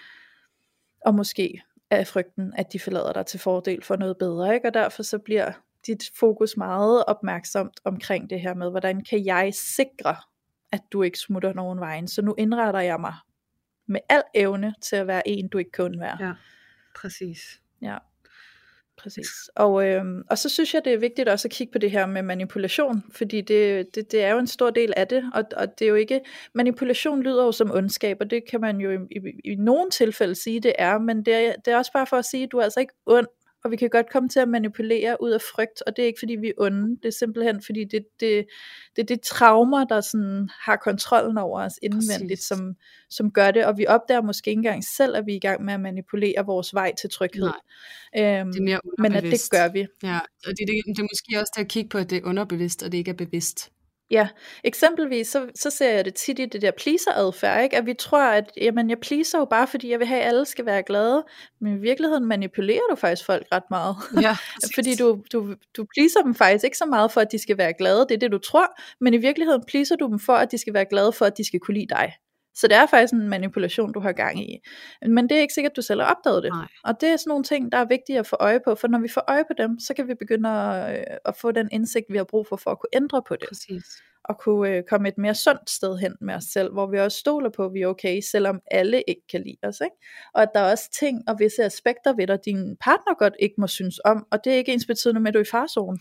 Og 1.06 1.16
måske 1.16 1.62
er 1.90 2.04
frygten, 2.04 2.54
at 2.58 2.74
de 2.74 2.80
forlader 2.80 3.14
dig 3.14 3.26
til 3.26 3.40
fordel 3.40 3.84
for 3.84 3.96
noget 3.96 4.18
bedre, 4.18 4.56
ikke? 4.56 4.68
og 4.68 4.74
derfor 4.74 5.04
så 5.04 5.18
bliver 5.18 5.52
dit 5.88 6.04
fokus 6.20 6.58
meget 6.58 7.06
opmærksomt 7.06 7.80
omkring 7.84 8.30
det 8.30 8.42
her 8.42 8.54
med, 8.54 8.70
hvordan 8.70 9.04
kan 9.04 9.26
jeg 9.26 9.54
sikre, 9.54 10.16
at 10.72 10.82
du 10.92 11.02
ikke 11.04 11.20
smutter 11.20 11.54
nogen 11.54 11.80
vejen. 11.80 12.08
Så 12.08 12.22
nu 12.22 12.36
indretter 12.38 12.80
jeg 12.80 13.00
mig 13.00 13.14
med 13.88 14.00
al 14.10 14.24
evne 14.36 14.74
til 14.82 14.96
at 14.96 15.08
være 15.08 15.28
en, 15.28 15.48
du 15.48 15.58
ikke 15.58 15.72
kun 15.72 16.00
være. 16.00 16.18
Ja, 16.20 16.34
præcis. 16.96 17.62
Ja. 17.82 17.98
Præcis. 18.98 19.28
Og, 19.56 19.88
øh, 19.88 20.04
og 20.30 20.38
så 20.38 20.50
synes 20.50 20.74
jeg, 20.74 20.86
det 20.86 20.94
er 20.94 20.98
vigtigt 20.98 21.30
også 21.30 21.48
at 21.48 21.52
kigge 21.52 21.72
på 21.72 21.78
det 21.78 21.92
her 21.92 22.06
med 22.06 22.22
manipulation, 22.22 23.04
fordi 23.12 23.42
det, 23.42 23.96
det, 23.96 24.12
det 24.12 24.24
er 24.24 24.32
jo 24.32 24.40
en 24.40 24.48
stor 24.48 24.70
del 24.70 24.94
af 24.98 25.08
det, 25.08 25.32
og, 25.34 25.44
og 25.58 25.80
det 25.80 25.86
er 25.86 25.90
jo 25.90 25.96
ikke, 25.96 26.22
manipulation 26.54 27.24
lyder 27.24 27.44
jo 27.44 27.52
som 27.52 27.72
ondskab, 27.72 28.18
og 28.20 28.30
det 28.30 28.44
kan 28.50 28.62
man 28.62 28.78
jo 28.78 28.92
i, 28.92 28.96
i, 29.12 29.52
i 29.52 29.56
nogle 29.56 29.90
tilfælde 29.90 30.36
sige, 30.36 30.60
det 30.60 30.74
er, 30.80 30.98
men 30.98 31.26
det 31.26 31.34
er, 31.34 31.54
det 31.66 31.74
er 31.74 31.78
også 31.78 31.92
bare 31.92 32.08
for 32.08 32.18
at 32.18 32.26
sige, 32.26 32.44
at 32.44 32.52
du 32.52 32.58
er 32.58 32.64
altså 32.64 32.80
ikke 32.80 32.94
ond, 33.06 33.28
og 33.64 33.72
vi 33.72 33.76
kan 33.76 33.90
godt 33.90 34.12
komme 34.12 34.30
til 34.30 34.40
at 34.40 34.50
manipulere 34.50 35.18
ud 35.22 35.32
af 35.32 35.42
frygt, 35.42 35.82
og 35.88 35.96
det 35.96 36.02
er 36.02 36.06
ikke 36.08 36.20
fordi 36.20 36.36
vi 36.36 36.48
er 36.48 36.54
onde, 36.58 36.98
det 37.04 37.08
er 37.08 37.18
simpelthen 37.20 37.62
fordi 37.66 37.84
det, 37.84 38.06
det, 38.20 38.46
det 38.96 39.10
det 39.10 39.22
traumer, 39.22 39.86
der 39.86 40.02
sådan 40.02 40.50
har 40.62 40.76
kontrollen 40.76 41.38
over 41.38 41.62
os 41.62 41.74
indvendigt, 41.82 42.42
som, 42.42 42.76
som 43.10 43.32
gør 43.32 43.52
det, 43.52 43.66
og 43.66 43.78
vi 43.78 43.88
opdager 43.88 44.22
måske 44.22 44.50
ikke 44.50 44.60
engang 44.60 44.84
selv, 44.84 45.16
at 45.16 45.26
vi 45.26 45.32
er 45.32 45.36
i 45.36 45.40
gang 45.40 45.64
med 45.66 45.74
at 45.74 45.80
manipulere 45.80 46.46
vores 46.46 46.74
vej 46.74 46.96
til 46.96 47.10
tryghed. 47.10 47.52
Nej, 48.16 48.40
øhm, 48.40 48.52
det 48.52 48.60
er 48.60 48.64
mere 48.64 48.80
men 48.98 49.14
at 49.14 49.24
det 49.24 49.42
gør 49.52 49.72
vi. 49.72 49.88
Ja, 50.04 50.20
og 50.20 50.52
det, 50.58 50.60
det, 50.68 50.84
det 50.88 51.00
er 51.00 51.08
måske 51.12 51.40
også 51.42 51.54
til 51.56 51.62
at 51.62 51.68
kigge 51.68 51.90
på, 51.90 51.98
at 51.98 52.10
det 52.10 52.18
er 52.18 52.26
underbevidst, 52.26 52.84
og 52.84 52.92
det 52.92 52.98
ikke 52.98 53.12
er 53.12 53.16
bevidst. 53.16 53.72
Ja, 54.12 54.28
eksempelvis 54.64 55.28
så, 55.28 55.48
så 55.56 55.70
ser 55.70 55.90
jeg 55.96 56.06
det 56.06 56.14
tit 56.14 56.40
i 56.40 56.46
det 56.46 56.62
der 56.62 56.72
pleaser-adfærd, 56.72 57.64
ikke? 57.64 57.78
at 57.78 57.86
vi 57.86 57.94
tror, 57.94 58.24
at 58.24 58.52
jamen, 58.62 58.90
jeg 58.90 59.00
pleaser 59.00 59.40
jo 59.40 59.46
bare, 59.46 59.68
fordi 59.68 59.92
jeg 59.92 60.00
vil 60.00 60.08
have, 60.08 60.22
at 60.22 60.28
alle 60.28 60.46
skal 60.46 60.66
være 60.66 60.84
glade, 60.84 61.24
men 61.62 61.78
i 61.78 61.80
virkeligheden 61.80 62.26
manipulerer 62.26 62.88
du 62.90 62.96
faktisk 62.96 63.26
folk 63.26 63.48
ret 63.52 63.64
meget. 63.70 63.96
Ja, 64.22 64.38
fordi 64.76 64.96
du, 64.96 65.24
du, 65.34 65.56
du 65.78 65.86
pleaser 65.98 66.22
dem 66.22 66.36
faktisk 66.36 66.66
ikke 66.66 66.78
så 66.78 66.86
meget 66.86 67.12
for, 67.12 67.22
at 67.22 67.32
de 67.32 67.40
skal 67.40 67.58
være 67.58 67.74
glade, 67.74 68.00
det 68.00 68.12
er 68.12 68.20
det 68.20 68.32
du 68.32 68.38
tror, 68.38 68.80
men 69.04 69.14
i 69.14 69.18
virkeligheden 69.18 69.64
pleaser 69.68 69.96
du 69.96 70.08
dem 70.08 70.20
for, 70.20 70.34
at 70.34 70.52
de 70.52 70.58
skal 70.58 70.74
være 70.74 70.86
glade 70.90 71.12
for, 71.12 71.26
at 71.26 71.38
de 71.38 71.48
skal 71.48 71.60
kunne 71.60 71.76
lide 71.76 71.88
dig. 71.90 72.14
Så 72.60 72.68
det 72.68 72.76
er 72.78 72.86
faktisk 72.86 73.14
en 73.14 73.30
manipulation, 73.30 73.94
du 73.94 74.00
har 74.00 74.12
gang 74.12 74.40
i. 74.52 74.60
Men 75.08 75.30
det 75.30 75.38
er 75.38 75.42
ikke 75.42 75.54
sikkert, 75.54 75.72
at 75.72 75.76
du 75.76 75.82
selv 75.82 76.02
har 76.02 76.16
opdaget 76.16 76.44
det. 76.44 76.52
Nej. 76.52 76.68
Og 76.84 77.02
det 77.02 77.10
er 77.10 77.18
sådan 77.18 77.30
nogle 77.30 77.44
ting, 77.44 77.72
der 77.72 77.78
er 77.78 77.86
vigtige 77.86 78.20
at 78.20 78.28
få 78.28 78.36
øje 78.40 78.60
på, 78.66 78.76
for 78.76 78.88
når 78.88 79.00
vi 79.00 79.08
får 79.08 79.24
øje 79.28 79.44
på 79.44 79.54
dem, 79.58 79.80
så 79.80 79.94
kan 79.94 80.08
vi 80.08 80.14
begynde 80.14 80.50
at, 80.50 81.00
øh, 81.00 81.04
at 81.26 81.36
få 81.36 81.52
den 81.52 81.70
indsigt, 81.72 82.06
vi 82.10 82.18
har 82.18 82.24
brug 82.24 82.48
for, 82.48 82.56
for 82.56 82.72
at 82.72 82.80
kunne 82.80 82.90
ændre 82.94 83.22
på 83.28 83.36
det. 83.36 83.48
Præcis. 83.48 83.84
Og 84.24 84.38
kunne 84.40 84.70
øh, 84.70 84.84
komme 84.90 85.08
et 85.08 85.18
mere 85.18 85.36
sundt 85.36 85.70
sted 85.70 85.98
hen 85.98 86.16
med 86.22 86.36
os 86.36 86.44
selv, 86.44 86.74
hvor 86.74 86.88
vi 86.92 87.00
også 87.00 87.18
stoler 87.18 87.50
på, 87.50 87.66
at 87.66 87.74
vi 87.74 87.82
er 87.82 87.88
okay, 87.88 88.22
selvom 88.32 88.60
alle 88.72 89.04
ikke 89.08 89.28
kan 89.32 89.42
lide 89.42 89.58
os. 89.64 89.82
Ikke? 89.82 89.96
Og 90.34 90.42
at 90.42 90.50
der 90.54 90.60
er 90.60 90.72
også 90.72 90.92
ting 91.00 91.24
og 91.28 91.36
visse 91.40 91.64
aspekter 91.64 92.14
ved 92.14 92.28
dig, 92.28 92.40
din 92.46 92.78
partner 92.82 93.16
godt 93.18 93.34
ikke 93.40 93.56
må 93.58 93.68
synes 93.68 94.00
om, 94.06 94.28
og 94.32 94.44
det 94.44 94.54
er 94.54 94.58
ikke 94.58 94.74
ens 94.74 94.86
betydende 94.86 95.22
med, 95.22 95.28
at 95.28 95.34
du 95.34 95.40
er 95.40 95.44
i 95.44 95.52
farzonen. 95.52 96.00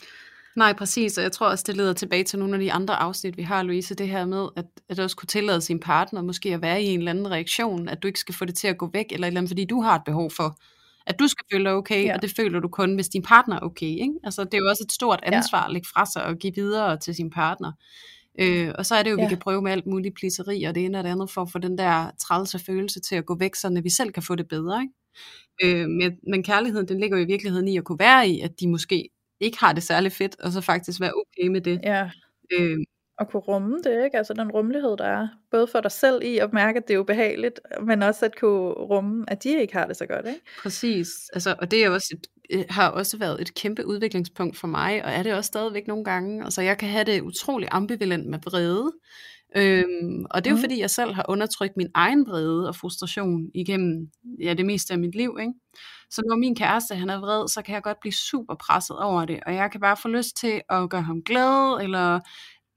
Nej, 0.57 0.72
præcis, 0.72 1.18
og 1.18 1.22
jeg 1.22 1.32
tror 1.32 1.48
også, 1.48 1.64
det 1.66 1.76
leder 1.76 1.92
tilbage 1.92 2.24
til 2.24 2.38
nogle 2.38 2.54
af 2.54 2.61
de 2.61 2.72
andre 2.72 2.96
afsnit, 2.96 3.36
vi 3.36 3.42
har, 3.42 3.62
Louise, 3.62 3.94
det 3.94 4.09
her 4.09 4.26
med, 4.26 4.48
at, 4.57 4.64
at 4.88 4.98
også 4.98 5.16
kunne 5.16 5.26
tillade 5.26 5.61
sin 5.61 5.80
partner 5.80 6.22
måske 6.22 6.54
at 6.54 6.62
være 6.62 6.82
i 6.82 6.86
en 6.86 6.98
eller 6.98 7.11
anden 7.11 7.30
reaktion, 7.30 7.88
at 7.88 8.02
du 8.02 8.07
ikke 8.07 8.20
skal 8.20 8.34
få 8.34 8.44
det 8.44 8.54
til 8.54 8.68
at 8.68 8.78
gå 8.78 8.90
væk, 8.92 9.07
eller, 9.11 9.26
eller 9.26 9.40
andet, 9.40 9.50
fordi 9.50 9.64
du 9.64 9.80
har 9.80 9.94
et 9.94 10.02
behov 10.04 10.30
for, 10.30 10.59
at 11.07 11.18
du 11.18 11.28
skal 11.28 11.44
føle 11.52 11.70
okay, 11.70 12.04
ja. 12.04 12.14
og 12.14 12.22
det 12.22 12.32
føler 12.36 12.61
du 12.61 12.68
kun, 12.68 12.94
hvis 12.94 13.09
din 13.09 13.22
partner 13.22 13.57
er 13.57 13.61
okay. 13.61 13.86
Ikke? 13.86 14.14
Altså, 14.24 14.44
det 14.44 14.54
er 14.54 14.59
jo 14.59 14.68
også 14.68 14.84
et 14.86 14.92
stort 14.92 15.20
ansvar 15.22 15.64
at 15.64 15.72
lægge 15.72 15.88
fra 15.94 16.07
sig 16.07 16.24
og 16.24 16.36
give 16.36 16.54
videre 16.54 16.96
til 16.96 17.14
sin 17.14 17.30
partner. 17.30 17.72
Øh, 18.40 18.72
og 18.78 18.86
så 18.86 18.94
er 18.94 19.02
det 19.02 19.11
jo. 19.11 19.16
Ja. 19.16 19.24
vi 19.24 19.28
kan 19.28 19.38
prøve 19.38 19.62
med 19.62 19.72
alt 19.72 19.86
muligt 19.86 20.14
plisseri 20.14 20.64
og 20.64 20.74
det 20.74 20.84
ene 20.84 20.98
og 20.98 21.04
det 21.04 21.11
andet, 21.11 21.30
for 21.30 21.42
at 21.42 21.50
få 21.50 21.59
den 21.59 21.78
der 21.78 22.11
trælse 22.18 22.59
følelse 22.59 23.00
til 23.00 23.16
at 23.16 23.26
gå 23.26 23.36
væk, 23.38 23.54
så 23.54 23.80
vi 23.82 23.90
selv 23.90 24.12
kan 24.12 24.22
få 24.22 24.34
det 24.34 24.48
bedre. 24.48 24.82
Ikke? 24.82 25.80
Øh, 25.80 25.88
men, 25.88 26.12
men 26.30 26.42
kærligheden, 26.42 26.88
den 26.88 27.00
ligger 27.00 27.18
jo 27.18 27.24
i 27.24 27.26
virkeligheden 27.26 27.68
i 27.68 27.76
at 27.76 27.84
kunne 27.84 27.98
være 27.98 28.28
i, 28.28 28.40
at 28.40 28.61
de 28.61 28.68
måske 28.68 29.09
ikke 29.41 29.59
har 29.61 29.72
det 29.72 29.82
særlig 29.82 30.12
fedt, 30.12 30.37
og 30.41 30.53
så 30.53 30.61
faktisk 30.61 31.01
være 31.01 31.12
okay 31.14 31.49
med 31.49 31.61
det. 31.61 31.80
Ja, 31.82 32.11
Øh, 32.53 32.76
at 33.20 33.28
kunne 33.30 33.41
rumme 33.41 33.78
det, 33.84 34.05
ikke? 34.05 34.16
Altså 34.16 34.34
den 34.34 34.51
rummelighed, 34.51 34.97
der 34.97 35.05
er. 35.05 35.28
Både 35.51 35.66
for 35.66 35.80
dig 35.80 35.91
selv 35.93 36.22
i 36.22 36.39
at 36.39 36.53
mærke, 36.53 36.76
at 36.76 36.89
det 36.89 36.95
er 36.95 36.99
ubehageligt, 36.99 37.61
men 37.87 38.03
også 38.03 38.24
at 38.24 38.39
kunne 38.41 38.70
rumme, 38.72 39.24
at 39.28 39.43
de 39.45 39.61
ikke 39.61 39.72
har 39.72 39.87
det 39.87 39.97
så 39.97 40.07
godt, 40.07 40.26
ikke? 40.26 40.41
Præcis, 40.62 41.09
altså, 41.32 41.55
og 41.59 41.70
det 41.70 41.84
er 41.84 41.91
også 41.91 42.09
et, 42.12 42.26
øh, 42.59 42.64
har 42.70 42.89
også 42.91 43.18
været 43.18 43.41
et 43.41 43.55
kæmpe 43.55 43.87
udviklingspunkt 43.87 44.57
for 44.57 44.66
mig, 44.66 45.05
og 45.05 45.11
er 45.11 45.22
det 45.22 45.34
også 45.34 45.49
stadigvæk 45.49 45.87
nogle 45.87 46.05
gange. 46.05 46.45
Altså 46.45 46.62
jeg 46.62 46.78
kan 46.78 46.89
have 46.89 47.05
det 47.05 47.20
utrolig 47.20 47.68
ambivalent 47.72 48.26
med 48.26 48.39
vrede, 48.45 48.93
øhm, 49.57 50.26
og 50.30 50.45
det 50.45 50.51
er 50.51 50.53
jo 50.53 50.57
Mhm. 50.57 50.62
fordi, 50.62 50.80
jeg 50.80 50.91
selv 50.91 51.12
har 51.14 51.24
undertrykt 51.28 51.76
min 51.76 51.89
egen 51.95 52.26
vrede 52.26 52.68
og 52.68 52.76
frustration 52.76 53.51
igennem 53.55 54.09
ja, 54.43 54.55
det 54.55 54.66
meste 54.66 54.93
af 54.93 54.99
mit 54.99 55.14
liv. 55.14 55.37
Ikke? 55.41 55.53
Så 56.11 56.22
når 56.28 56.36
min 56.36 56.54
kæreste 56.57 56.94
han 56.94 57.11
er 57.11 57.20
vred, 57.20 57.48
så 57.48 57.62
kan 57.62 57.74
jeg 57.74 57.82
godt 57.82 58.00
blive 58.00 58.12
super 58.12 58.54
presset 58.54 58.98
over 58.98 59.24
det, 59.24 59.40
og 59.46 59.54
jeg 59.54 59.70
kan 59.70 59.80
bare 59.80 59.96
få 59.96 60.09
lyst 60.09 60.36
til 60.36 60.61
at 60.70 60.90
gøre 60.90 61.02
ham 61.02 61.22
glad, 61.22 61.80
eller 61.82 62.20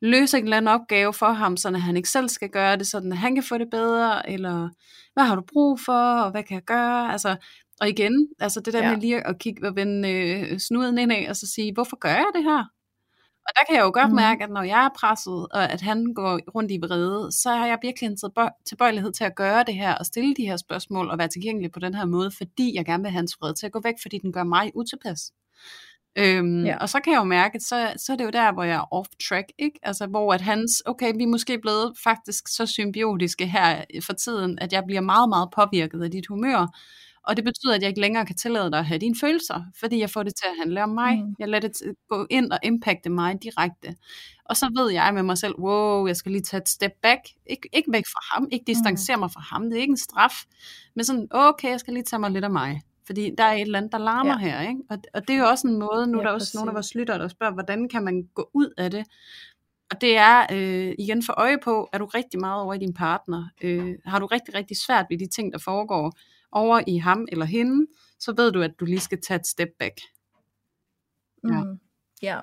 løse 0.01 0.37
en 0.37 0.43
eller 0.43 0.57
anden 0.57 0.73
opgave 0.81 1.13
for 1.13 1.25
ham, 1.31 1.57
så 1.57 1.77
han 1.77 1.97
ikke 1.97 2.09
selv 2.09 2.29
skal 2.29 2.49
gøre 2.49 2.75
det, 2.77 2.87
sådan 2.87 3.11
at 3.11 3.17
han 3.17 3.35
kan 3.35 3.43
få 3.43 3.57
det 3.57 3.67
bedre, 3.71 4.29
eller 4.29 4.69
hvad 5.13 5.23
har 5.23 5.35
du 5.35 5.41
brug 5.53 5.79
for, 5.79 6.21
og 6.21 6.31
hvad 6.31 6.43
kan 6.43 6.55
jeg 6.55 6.63
gøre? 6.63 7.11
Altså, 7.11 7.35
og 7.81 7.89
igen, 7.89 8.27
altså 8.39 8.59
det 8.59 8.73
der 8.73 8.79
Ja. 8.83 8.91
med 8.91 9.01
lige 9.01 9.27
at 9.27 9.39
kigge 9.39 9.67
og 9.67 9.75
vende 9.75 10.09
øh, 10.11 10.59
snuden 10.59 10.97
indad, 10.97 11.27
og 11.29 11.35
så 11.35 11.47
sige, 11.47 11.73
hvorfor 11.73 11.97
gør 11.97 12.09
jeg 12.09 12.25
det 12.35 12.43
her? 12.43 12.63
Og 13.49 13.53
der 13.55 13.63
kan 13.67 13.75
jeg 13.75 13.83
jo 13.83 13.91
godt 13.93 14.07
Mhm. 14.09 14.15
mærke, 14.15 14.43
at 14.43 14.49
når 14.49 14.63
jeg 14.63 14.85
er 14.85 14.89
presset, 14.99 15.47
og 15.51 15.71
at 15.71 15.81
han 15.81 16.13
går 16.15 16.39
rundt 16.55 16.71
i 16.71 16.79
vrede, 16.83 17.31
så 17.31 17.49
har 17.49 17.67
jeg 17.67 17.77
virkelig 17.81 18.07
en 18.07 18.17
tilbøj- 18.17 18.63
tilbøjelighed 18.69 19.11
til 19.11 19.23
at 19.23 19.35
gøre 19.35 19.63
det 19.67 19.75
her, 19.75 19.95
og 19.95 20.05
stille 20.05 20.35
de 20.35 20.45
her 20.45 20.57
spørgsmål, 20.57 21.09
og 21.09 21.17
være 21.17 21.27
tilgængelig 21.27 21.71
på 21.71 21.79
den 21.79 21.93
her 21.95 22.05
måde, 22.05 22.31
fordi 22.37 22.75
jeg 22.75 22.85
gerne 22.85 23.03
vil 23.03 23.11
have 23.11 23.17
hans 23.17 23.35
vrede 23.41 23.53
til 23.53 23.65
at 23.65 23.71
gå 23.71 23.79
væk, 23.83 23.95
fordi 24.01 24.17
den 24.17 24.33
gør 24.33 24.43
mig 24.43 24.71
utilpas. 24.75 25.31
Øhm, 26.17 26.65
ja. 26.65 26.77
Og 26.77 26.89
så 26.89 26.99
kan 26.99 27.13
jeg 27.13 27.19
jo 27.19 27.23
mærke, 27.23 27.55
at 27.55 27.61
så, 27.61 27.93
så 27.97 28.13
er 28.13 28.17
det 28.17 28.23
jo 28.25 28.29
der, 28.29 28.51
hvor 28.53 28.63
jeg 28.63 28.75
er 28.75 28.93
off 28.93 29.09
track, 29.29 29.47
ikke? 29.59 29.79
Altså 29.83 30.07
hvor 30.07 30.33
at 30.33 30.41
hans, 30.41 30.71
okay, 30.85 31.13
vi 31.17 31.23
er 31.23 31.27
måske 31.27 31.59
blevet 31.59 31.93
faktisk 32.03 32.47
så 32.47 32.65
symbiotiske 32.65 33.45
her 33.47 33.83
for 34.05 34.13
tiden, 34.13 34.59
at 34.61 34.73
jeg 34.73 34.83
bliver 34.87 35.01
meget, 35.01 35.29
meget 35.29 35.49
påvirket 35.55 36.03
af 36.03 36.11
dit 36.11 36.27
humør, 36.27 36.67
og 37.23 37.37
det 37.37 37.45
betyder, 37.45 37.75
at 37.75 37.81
jeg 37.81 37.89
ikke 37.89 38.01
længere 38.01 38.25
kan 38.25 38.35
tillade 38.35 38.71
dig 38.71 38.79
at 38.79 38.85
have 38.85 38.97
dine 38.99 39.15
følelser, 39.21 39.63
fordi 39.79 39.99
jeg 39.99 40.09
får 40.09 40.23
det 40.23 40.35
til 40.35 40.45
at 40.45 40.57
handle 40.59 40.83
om 40.83 40.89
mig. 40.89 41.15
Mm. 41.17 41.25
Mm. 41.27 41.35
Jeg 41.39 41.47
lader 41.49 41.67
det 41.67 41.95
gå 42.09 42.27
ind 42.29 42.51
og 42.51 42.59
impacte 42.63 43.09
mig 43.09 43.43
direkte. 43.43 43.95
Og 44.45 44.57
så 44.57 44.71
ved 44.77 44.91
jeg 44.91 45.13
med 45.13 45.23
mig 45.23 45.37
selv, 45.37 45.55
wow, 45.59 46.07
jeg 46.07 46.15
skal 46.15 46.31
lige 46.31 46.41
tage 46.41 46.61
et 46.61 46.69
step 46.69 46.91
back. 47.01 47.19
Ik- 47.51 47.69
ikke 47.73 47.91
væk 47.91 48.03
fra 48.07 48.35
ham, 48.35 48.47
ikke 48.51 48.63
distancere 48.67 49.17
mig 49.17 49.31
fra 49.31 49.41
ham, 49.41 49.63
det 49.69 49.77
er 49.77 49.81
ikke 49.81 49.91
en 49.91 49.97
straf, 49.97 50.33
men 50.95 51.05
sådan, 51.05 51.27
okay, 51.31 51.69
jeg 51.69 51.79
skal 51.79 51.93
lige 51.93 52.03
tage 52.03 52.19
mig 52.19 52.31
lidt 52.31 52.43
af 52.43 52.51
mig. 52.51 52.81
Fordi 53.05 53.31
der 53.37 53.43
er 53.43 53.53
et 53.53 53.61
eller 53.61 53.77
andet, 53.77 53.91
der 53.91 53.97
larmer 53.97 54.31
Ja. 54.31 54.37
her. 54.37 54.61
Ikke? 54.69 54.81
Og, 54.89 54.97
og 55.13 55.27
det 55.27 55.35
er 55.35 55.39
jo 55.39 55.45
også 55.45 55.67
en 55.67 55.79
måde, 55.79 56.07
nu 56.07 56.17
Ja, 56.17 56.23
er 56.23 56.27
der 56.27 56.33
også 56.33 56.51
nogle 56.55 56.71
af 56.71 56.73
vores 56.75 56.95
lyttere, 56.95 57.17
der 57.19 57.27
spørger, 57.27 57.53
hvordan 57.53 57.89
kan 57.89 58.03
man 58.03 58.23
gå 58.33 58.49
ud 58.53 58.73
af 58.77 58.91
det? 58.91 59.05
Og 59.91 60.01
det 60.01 60.17
er 60.17 60.45
øh, 60.51 60.95
igen 60.99 61.23
for 61.23 61.33
øje 61.37 61.57
på, 61.63 61.89
er 61.93 61.97
du 61.97 62.05
rigtig 62.05 62.39
meget 62.39 62.61
over 62.63 62.73
i 62.73 62.77
din 62.77 62.93
partner? 62.93 63.49
Øh, 63.63 63.95
har 64.05 64.19
du 64.19 64.25
rigtig, 64.25 64.53
rigtig 64.53 64.77
svært 64.77 65.05
ved 65.09 65.17
de 65.19 65.27
ting, 65.27 65.53
der 65.53 65.59
foregår 65.59 66.17
over 66.51 66.81
i 66.87 66.97
ham 66.97 67.27
eller 67.31 67.45
hende, 67.45 67.87
så 68.19 68.33
ved 68.37 68.51
du, 68.51 68.61
at 68.61 68.79
du 68.79 68.85
lige 68.85 68.99
skal 68.99 69.21
tage 69.21 69.39
et 69.39 69.47
step 69.47 69.69
back. 69.79 70.01
Ja. 71.43 71.63
Mm. 71.63 71.79
Ja. 72.21 72.39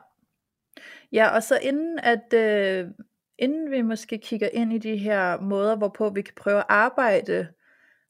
Ja, 1.12 1.28
og 1.28 1.42
så 1.42 1.58
inden 1.62 1.98
at 1.98 2.32
øh, 2.34 2.90
inden 3.38 3.70
vi 3.70 3.82
måske 3.82 4.18
kigger 4.18 4.48
ind 4.52 4.72
i 4.72 4.78
de 4.78 4.96
her 4.96 5.40
måder, 5.40 5.76
hvorpå 5.76 6.10
vi 6.10 6.22
kan 6.22 6.34
prøve 6.36 6.58
at 6.58 6.66
arbejde 6.68 7.48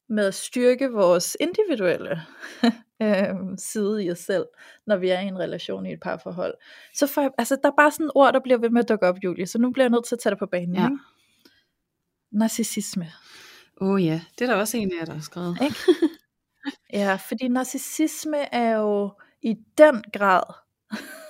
med 0.09 0.25
at 0.25 0.33
styrke 0.33 0.91
vores 0.91 1.37
individuelle 1.39 2.21
øh, 3.03 3.35
side 3.57 4.05
i 4.05 4.11
os 4.11 4.19
selv, 4.19 4.45
når 4.87 4.97
vi 4.97 5.09
er 5.09 5.19
i 5.19 5.27
en 5.27 5.39
relation 5.39 5.85
i 5.85 5.93
et 5.93 5.99
parforhold. 5.99 6.53
Så 6.93 7.07
for, 7.07 7.33
altså, 7.37 7.57
der 7.63 7.69
er 7.69 7.75
bare 7.77 7.91
sådan 7.91 8.05
et 8.05 8.11
ord, 8.15 8.33
der 8.33 8.39
bliver 8.39 8.57
ved 8.57 8.69
med 8.69 8.81
at 8.81 8.89
dukke 8.89 9.07
op, 9.07 9.17
Julie, 9.23 9.47
så 9.47 9.59
nu 9.59 9.71
bliver 9.71 9.85
jeg 9.85 9.91
nødt 9.91 10.05
til 10.05 10.15
at 10.15 10.19
tage 10.19 10.31
det 10.31 10.39
på 10.39 10.45
banen. 10.45 10.75
Ja. 10.75 10.89
Narcissisme. 12.31 13.07
Åh 13.81 13.89
oh, 13.89 14.05
ja, 14.05 14.21
det 14.39 14.49
er 14.49 14.53
der 14.53 14.59
også 14.59 14.77
en 14.77 14.91
af 14.91 14.99
jer, 14.99 15.05
der 15.05 15.13
har 15.13 15.21
skrevet. 15.21 15.57
Ikke? 15.61 15.75
Ja, 16.93 17.15
fordi 17.15 17.47
narcissisme 17.47 18.53
er 18.53 18.71
jo 18.77 19.11
i 19.41 19.55
den 19.77 20.03
grad 20.13 20.43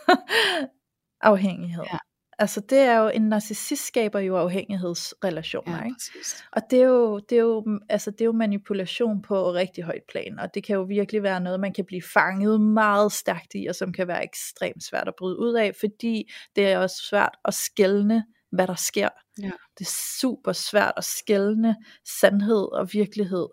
afhængighed. 1.22 1.84
Ja. 1.94 1.98
Altså 2.40 2.62
det 2.62 2.78
er 2.78 2.98
jo, 2.98 3.10
en 3.10 3.22
narcissist 3.22 3.88
skaber 3.88 4.20
jo 4.20 4.38
afhængighedsrelationer, 4.38 5.78
Ja, 5.78 5.84
ikke? 5.84 5.96
præcis. 5.96 6.44
Og 6.52 6.62
det 6.72 6.82
er, 6.82 6.86
jo, 6.86 7.20
det, 7.20 7.38
er 7.38 7.42
jo, 7.42 7.80
altså 7.90 8.12
det 8.12 8.22
er 8.22 8.26
jo 8.26 8.32
manipulation 8.32 9.22
på 9.22 9.54
rigtig 9.54 9.84
højt 9.84 10.04
plan, 10.10 10.40
og 10.40 10.54
det 10.54 10.64
kan 10.64 10.76
jo 10.76 10.82
virkelig 10.82 11.24
være 11.24 11.40
noget, 11.40 11.60
man 11.60 11.74
kan 11.74 11.86
blive 11.86 12.02
fanget 12.14 12.62
meget 12.62 13.12
stærkt 13.12 13.52
i, 13.56 13.66
og 13.68 13.76
som 13.76 13.94
kan 13.94 14.08
være 14.08 14.24
ekstremt 14.24 14.84
svært 14.84 15.08
at 15.08 15.14
bryde 15.18 15.40
ud 15.40 15.54
af, 15.54 15.76
fordi 15.80 16.32
det 16.56 16.68
er 16.68 16.78
også 16.78 17.08
svært 17.10 17.38
at 17.46 17.54
skelne, 17.54 18.24
hvad 18.52 18.68
der 18.68 18.76
sker. 18.76 19.10
Ja. 19.42 19.52
Det 19.80 19.86
er 19.86 19.92
super 20.20 20.52
svært 20.52 20.94
at 20.98 21.04
skelne 21.04 21.76
sandhed 22.06 22.74
og 22.74 22.94
virkelighed 22.94 23.48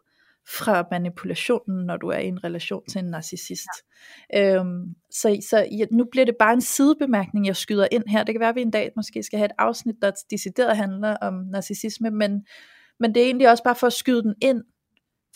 fra 0.49 0.85
manipulationen, 0.91 1.87
når 1.87 1.97
du 1.97 2.09
er 2.09 2.19
i 2.19 2.27
en 2.27 2.45
relation 2.45 2.83
til 2.89 2.99
en 2.99 3.05
narcissist. 3.05 3.69
Ja. 4.33 4.55
Øhm, 4.55 4.95
så, 5.11 5.39
så 5.51 5.69
ja, 5.79 5.85
nu 5.91 6.05
bliver 6.11 6.25
det 6.25 6.37
bare 6.39 6.53
en 6.53 6.61
sidebemærkning, 6.61 7.47
jeg 7.47 7.57
skyder 7.57 7.89
ind 7.93 8.05
her. 8.09 8.25
Det 8.25 8.35
kan 8.35 8.41
være, 8.41 8.49
at 8.49 8.55
vi 8.55 8.63
en 8.63 8.71
dag 8.71 8.93
måske 8.97 9.23
skal 9.23 9.39
have 9.39 9.47
et 9.47 9.55
afsnit, 9.59 9.97
der 10.03 10.11
decideret 10.31 10.77
handler 10.77 11.17
om 11.17 11.35
narcissisme, 11.35 12.11
men, 12.11 12.47
men 13.01 13.15
det 13.15 13.23
er 13.23 13.27
egentlig 13.27 13.51
også 13.51 13.65
bare 13.65 13.75
for 13.75 13.87
at 13.87 13.93
skyde 13.93 14.23
den 14.23 14.35
ind, 14.43 14.63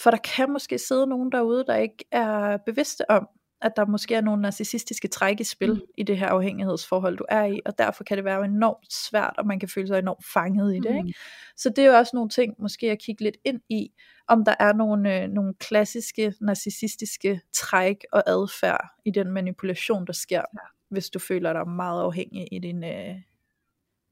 for 0.01 0.11
der 0.11 0.19
kan 0.19 0.53
måske 0.53 0.79
sidde 0.79 1.07
nogen 1.07 1.33
derude, 1.33 1.65
der 1.67 1.77
ikke 1.77 2.05
er 2.13 2.57
bevidste 2.67 3.11
om, 3.11 3.29
at 3.61 3.73
der 3.77 3.87
måske 3.87 4.15
er 4.15 4.21
nogle 4.21 4.43
narcissistiske 4.43 5.09
træk 5.09 5.41
i 5.41 5.45
spil 5.45 5.73
mm. 5.73 5.81
i 5.97 6.03
det 6.03 6.19
her 6.19 6.27
afhængighedsforhold, 6.27 7.17
du 7.17 7.25
er 7.29 7.45
i, 7.45 7.61
og 7.67 7.79
derfor 7.79 8.05
kan 8.05 8.17
det 8.17 8.25
være 8.25 8.45
enormt 8.45 8.93
svært, 8.93 9.35
og 9.39 9.47
man 9.47 9.61
kan 9.61 9.69
føle 9.69 9.87
sig 9.87 9.99
enormt 9.99 10.25
fanget 10.33 10.77
i 10.77 10.79
det. 10.79 10.91
Mm. 10.91 11.07
Ikke? 11.07 11.19
Så 11.57 11.71
det 11.71 11.85
er 11.85 11.87
jo 11.87 11.97
også 11.97 12.11
nogle 12.15 12.31
ting, 12.31 12.55
måske 12.59 12.91
at 12.91 12.99
kigge 12.99 13.25
lidt 13.25 13.37
ind 13.45 13.61
i, 13.69 13.91
om 14.29 14.45
der 14.45 14.55
er 14.61 14.73
nogle, 14.73 15.23
øh, 15.23 15.29
nogle 15.29 15.55
klassiske 15.55 16.35
narcissistiske 16.41 17.41
træk 17.53 17.97
og 18.13 18.23
adfærd 18.27 18.89
i 19.05 19.11
den 19.11 19.33
manipulation, 19.33 20.07
der 20.07 20.13
sker, 20.13 20.43
ja. 20.55 20.59
hvis 20.89 21.11
du 21.11 21.19
føler 21.19 21.53
dig 21.53 21.69
meget 21.69 22.03
afhængig 22.03 22.49
i, 22.53 22.59
din, 22.59 22.85
øh, 22.85 23.15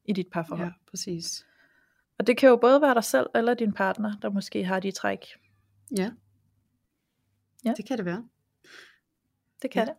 i 0.05 0.13
dit 0.13 0.27
parforhold. 0.33 0.69
Ja, 0.69 0.73
præcis. 0.91 1.47
Og 2.19 2.27
det 2.27 2.37
kan 2.37 2.49
jo 2.49 2.57
både 2.57 2.81
være 2.83 2.95
dig 2.95 3.05
selv 3.05 3.27
eller 3.35 3.55
din 3.55 3.73
partner, 3.73 4.13
der 4.23 4.31
måske 4.31 4.65
har 4.65 4.81
de 4.81 4.91
træk. 4.91 5.27
Ja. 5.97 6.11
Ja. 7.65 7.75
Det 7.77 7.87
kan 7.87 7.97
det 7.97 8.05
være. 8.05 8.25
Det 9.67 9.73
kan 9.73 9.81
Ja. 9.83 9.85
det. 9.87 9.95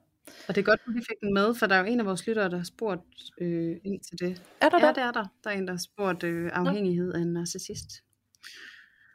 Og 0.48 0.56
det 0.56 0.62
er 0.62 0.66
godt, 0.66 0.80
at 0.88 0.94
vi 0.94 1.00
fik 1.10 1.20
den 1.22 1.34
med, 1.34 1.56
for 1.56 1.66
der 1.68 1.76
er 1.76 1.80
jo 1.80 1.86
en 1.86 2.00
af 2.00 2.06
vores 2.06 2.28
lyttere, 2.28 2.50
der 2.50 2.58
har 2.58 2.64
spurgt 2.64 3.02
øh, 3.42 3.76
ind 3.86 4.00
til 4.02 4.20
det. 4.20 4.42
Er 4.62 4.70
der 4.70 4.80
Ja, 4.82 4.88
det? 4.88 4.96
det 4.96 5.04
er 5.04 5.12
der. 5.12 5.26
Der 5.44 5.50
er 5.50 5.54
en, 5.58 5.68
der 5.68 5.74
har 5.74 5.78
spurgt 5.80 6.24
øh, 6.24 6.50
afhængighed 6.54 7.14
af 7.14 7.20
en 7.20 7.34
narcissist. 7.34 7.90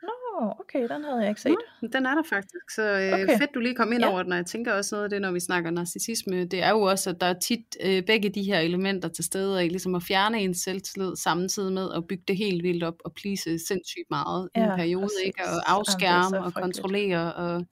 Nå, 0.02 0.52
okay, 0.60 0.82
den 0.88 1.04
havde 1.04 1.20
jeg 1.20 1.28
ikke 1.28 1.40
set. 1.40 1.56
Nå, 1.82 1.88
den 1.92 2.06
er 2.06 2.14
der 2.14 2.22
faktisk. 2.22 2.70
Så 2.74 2.82
øh, 2.82 3.12
Okay. 3.22 3.38
fedt, 3.38 3.54
du 3.54 3.60
lige 3.60 3.74
kom 3.74 3.92
ind 3.92 4.02
Ja. 4.02 4.10
over 4.10 4.22
den, 4.22 4.32
og 4.32 4.38
jeg 4.38 4.46
tænker 4.46 4.72
også 4.72 4.94
noget 4.94 5.04
af 5.04 5.10
det, 5.10 5.20
når 5.22 5.32
vi 5.32 5.40
snakker 5.40 5.70
narcissisme, 5.70 6.44
det 6.44 6.62
er 6.62 6.70
jo 6.70 6.80
også, 6.80 7.10
at 7.10 7.20
der 7.20 7.26
er 7.26 7.38
tit 7.38 7.76
øh, 7.84 8.02
begge 8.06 8.28
de 8.30 8.42
her 8.42 8.58
elementer 8.60 9.08
til 9.08 9.24
stede, 9.24 9.66
i 9.66 9.68
ligesom 9.68 9.94
at 9.94 10.02
fjerne 10.02 10.40
ens 10.40 10.58
selvtillid 10.58 11.16
samtidig 11.16 11.72
med 11.72 11.88
at 11.96 12.06
bygge 12.08 12.24
det 12.28 12.36
helt 12.36 12.62
vildt 12.62 12.84
op 12.84 12.94
og 13.04 13.12
please 13.14 13.58
sindssygt 13.58 14.10
meget 14.10 14.48
i 14.54 14.58
Ja, 14.58 14.64
en 14.64 14.76
periode, 14.76 15.02
præcis. 15.04 15.26
ikke? 15.26 15.40
Og 15.42 15.46
Jamen, 15.48 15.62
afskærme 15.66 16.38
og 16.44 16.52
frygteligt. 16.52 16.76
kontrollere 16.76 17.34
og 17.34 17.66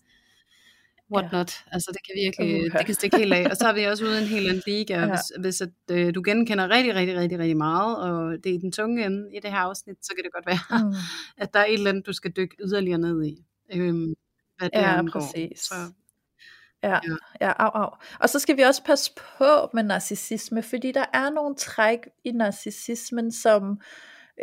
whatnot. 1.13 1.53
Ja. 1.67 1.75
Altså 1.75 1.91
det 1.93 2.01
kan 2.07 2.15
virkelig, 2.25 2.67
Uha. 2.71 2.79
det 2.79 2.87
kan 2.87 2.95
stikke 2.95 3.17
helt 3.17 3.33
af. 3.33 3.47
Og 3.51 3.57
så 3.57 3.65
har 3.67 3.73
vi 3.73 3.85
også 3.85 4.05
ude 4.05 4.19
en 4.21 4.27
helt 4.27 4.49
anden 4.49 4.63
liga, 4.67 4.95
Ja. 4.95 5.01
ja. 5.07 5.09
hvis, 5.09 5.21
hvis 5.41 5.61
at, 5.61 5.69
øh, 5.91 6.15
du 6.15 6.23
genkender 6.25 6.69
rigtig, 6.71 6.95
rigtig, 6.95 7.17
rigtig, 7.17 7.39
rigtig 7.39 7.57
meget, 7.57 7.97
og 7.99 8.37
det 8.45 8.51
er 8.51 8.55
i 8.55 8.59
den 8.59 8.73
tunge 8.73 9.05
ende 9.07 9.37
i 9.37 9.41
det 9.43 9.51
her 9.51 9.59
afsnit, 9.59 9.97
så 10.03 10.13
kan 10.17 10.25
det 10.25 10.33
godt 10.33 10.47
være, 10.47 10.81
Mm. 10.85 10.95
at 11.43 11.55
der 11.55 11.61
er 11.61 11.65
et 11.65 11.73
eller 11.73 11.91
andet, 11.91 12.07
du 12.07 12.13
skal 12.13 12.31
dykke 12.37 12.57
yderligere 12.61 12.99
ned 12.99 13.25
i. 13.25 13.45
Øhm, 13.75 14.15
hvad 14.59 14.69
det 14.71 14.79
Ja, 14.81 14.99
angår. 14.99 15.21
præcis. 15.21 15.61
Så, 15.61 15.75
Ja, 16.83 16.91
Ja. 16.95 17.01
ja, 17.41 17.53
au, 17.59 17.83
au. 17.83 17.91
Og 18.21 18.29
så 18.29 18.39
skal 18.39 18.57
vi 18.57 18.63
også 18.63 18.85
passe 18.85 19.13
på 19.39 19.69
med 19.75 19.83
narcissisme, 19.83 20.63
fordi 20.63 20.93
der 20.93 21.05
er 21.15 21.31
nogle 21.31 21.55
træk 21.57 21.99
i 22.25 22.31
narcissismen, 22.31 23.33
som 23.33 23.63
øh, 23.71 23.77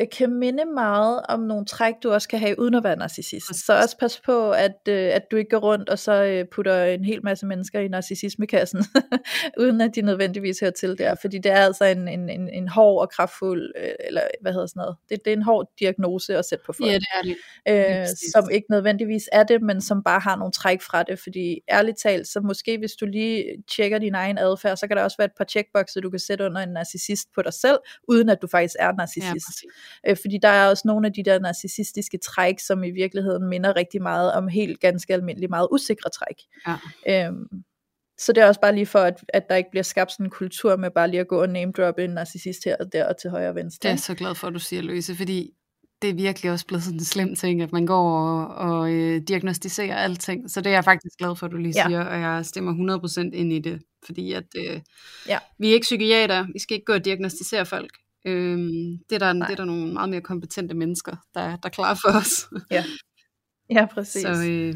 kan 0.06 0.34
minde 0.34 0.66
meget 0.66 1.22
om 1.30 1.40
nogle 1.40 1.66
træk, 1.66 1.94
du 2.04 2.12
også 2.12 2.28
kan 2.28 2.40
have 2.40 2.60
uden 2.60 2.74
at 2.74 2.84
være 2.84 2.96
narcissist. 2.96 3.66
Så 3.66 3.82
også 3.82 3.98
pas 3.98 4.22
på, 4.26 4.52
at, 4.52 4.78
øh, 4.90 5.10
at 5.14 5.32
du 5.32 5.36
ikke 5.36 5.50
går 5.50 5.58
rundt 5.58 5.90
og 5.90 6.00
så 6.00 6.24
øh, 6.24 6.46
putter 6.52 6.84
en 6.84 7.06
hel 7.06 7.24
masse 7.24 7.46
mennesker 7.46 7.80
i 7.80 7.88
narcissismekassen, 7.88 8.86
uden 9.62 9.82
at 9.82 9.96
de 9.96 10.02
nødvendigvis 10.02 10.60
hører 10.60 10.72
til 10.72 10.98
der. 10.98 11.16
Fordi 11.22 11.38
det 11.38 11.52
er 11.52 11.60
altså 11.60 11.86
en, 11.86 12.08
en, 12.08 12.30
en, 12.30 12.50
en 12.50 12.68
hård 12.68 13.02
og 13.02 13.10
kraftfuld, 13.10 13.72
øh, 13.78 13.92
eller 14.08 14.22
hvad 14.42 14.54
hedder 14.54 14.68
sådan 14.68 14.80
noget, 14.80 14.96
det, 15.10 15.20
det 15.26 15.34
er 15.34 15.38
en 15.38 15.44
hård 15.44 15.72
diagnose 15.80 16.38
at 16.38 16.46
sætte 16.46 16.64
på 16.66 16.74
folk. 16.74 16.92
Ja, 16.92 16.98
det 16.98 17.08
er 17.68 17.86
det. 17.86 18.02
Øh, 18.02 18.08
som 18.34 18.50
ikke 18.52 18.68
nødvendigvis 18.70 19.30
er 19.32 19.44
det, 19.44 19.62
men 19.62 19.82
som 19.82 20.04
bare 20.04 20.20
har 20.20 20.36
nogle 20.36 20.52
træk 20.52 20.82
fra 20.82 21.04
det. 21.04 21.20
Fordi 21.20 21.60
ærligt 21.72 21.98
talt, 22.04 22.28
så 22.28 22.40
måske 22.40 22.78
hvis 22.78 22.92
du 22.92 23.06
lige 23.06 23.46
tjekker 23.76 23.98
din 23.98 24.16
egen 24.16 24.38
adfærd, 24.38 24.78
så 24.78 24.88
kan 24.88 24.98
der 24.98 25.04
også 25.04 25.18
være 25.18 25.26
et 25.26 25.38
par 25.38 25.46
checkboxer, 25.46 26.02
du 26.02 26.10
kan 26.10 26.20
sætte 26.20 26.46
under 26.46 26.62
en 26.62 26.70
narcissist 26.70 27.28
på 27.36 27.42
dig 27.42 27.54
selv, 27.54 27.78
uden 28.08 28.30
at 28.30 28.38
du 28.42 28.48
faktisk 28.48 28.76
er 28.80 28.92
narcissist. 28.98 29.64
Ja, 29.64 29.70
øh, 30.08 30.18
fordi 30.24 30.38
der 30.42 30.50
er 30.50 30.70
også 30.70 30.84
nogle 30.86 31.08
af 31.08 31.14
de 31.14 31.24
der 31.24 31.40
narcissistiske 31.40 32.18
træk, 32.18 32.60
som 32.60 32.84
i 32.84 32.92
virkeligheden 32.92 33.50
minder 33.50 33.76
rigtig 33.76 34.02
meget 34.02 34.34
om 34.34 34.48
helt 34.48 34.80
ganske 34.80 35.14
almindelige, 35.14 35.50
meget 35.50 35.68
usikre 35.72 36.10
træk. 36.10 36.36
Ja. 36.68 37.26
Øhm, 37.28 37.48
så 38.20 38.34
det 38.34 38.44
er 38.44 38.48
også 38.48 38.62
bare 38.62 38.76
lige 38.76 38.86
for, 38.86 39.00
at, 39.00 39.24
at 39.30 39.50
der 39.50 39.56
ikke 39.56 39.70
bliver 39.72 39.84
skabt 39.84 40.12
sådan 40.12 40.26
en 40.26 40.30
kultur 40.30 40.76
med 40.76 40.92
bare 40.92 41.10
lige 41.10 41.20
at 41.20 41.28
gå 41.28 41.42
og 41.42 41.50
name 41.50 41.72
droppe 41.72 42.04
en 42.04 42.10
narcissist 42.10 42.64
her 42.66 42.76
og 42.80 42.94
der 42.94 43.08
og 43.08 43.18
til 43.18 43.30
højre 43.30 43.50
og 43.50 43.56
venstre. 43.56 43.90
Det 43.90 43.94
er 43.94 44.00
så 44.00 44.16
glad 44.16 44.36
for, 44.36 44.48
at 44.48 44.54
du 44.54 44.60
siger, 44.60 44.82
Louise, 44.82 45.16
fordi 45.16 45.52
det 46.02 46.10
er 46.10 46.14
virkelig 46.14 46.52
også 46.52 46.66
blevet 46.66 46.84
sådan 46.84 47.00
en 47.00 47.06
slem 47.06 47.36
ting, 47.36 47.62
at 47.62 47.72
man 47.72 47.86
går 47.86 48.12
og, 48.12 48.56
og 48.56 48.94
øh, 48.94 49.22
diagnostiserer 49.28 49.96
alting. 49.96 50.52
Så 50.52 50.62
det 50.62 50.70
er 50.70 50.74
jeg 50.74 50.84
faktisk 50.84 51.18
glad 51.18 51.36
for, 51.36 51.46
at 51.46 51.52
du 51.52 51.58
lige 51.58 51.74
siger, 51.74 51.90
ja. 51.90 52.04
og 52.04 52.20
jeg 52.20 52.46
stemmer 52.46 53.00
100% 53.00 53.20
ind 53.34 53.54
i 53.54 53.60
det. 53.60 53.82
Fordi 54.06 54.34
at 54.34 54.44
øh, 54.58 54.82
ja. 55.28 55.40
vi 55.60 55.70
er 55.70 55.74
ikke 55.74 55.86
psykiater, 55.86 56.48
vi 56.54 56.60
skal 56.60 56.76
ikke 56.76 56.86
gå 56.86 56.94
og 56.94 57.06
diagnostisere 57.06 57.66
folk. 57.66 57.92
Øhm, 58.26 58.98
det, 59.10 59.16
er 59.16 59.20
der, 59.20 59.34
det 59.34 59.52
er 59.52 59.56
der 59.56 59.66
nogle 59.66 59.94
meget 59.94 60.10
mere 60.10 60.22
kompetente 60.22 60.76
mennesker, 60.76 61.16
der, 61.34 61.42
der 61.42 61.66
er 61.66 61.70
klar 61.70 61.94
for 61.94 62.18
os. 62.18 62.48
Ja, 62.72 62.84
ja 63.70 63.86
præcis. 63.86 64.22
Så 64.22 64.46
øh, 64.50 64.76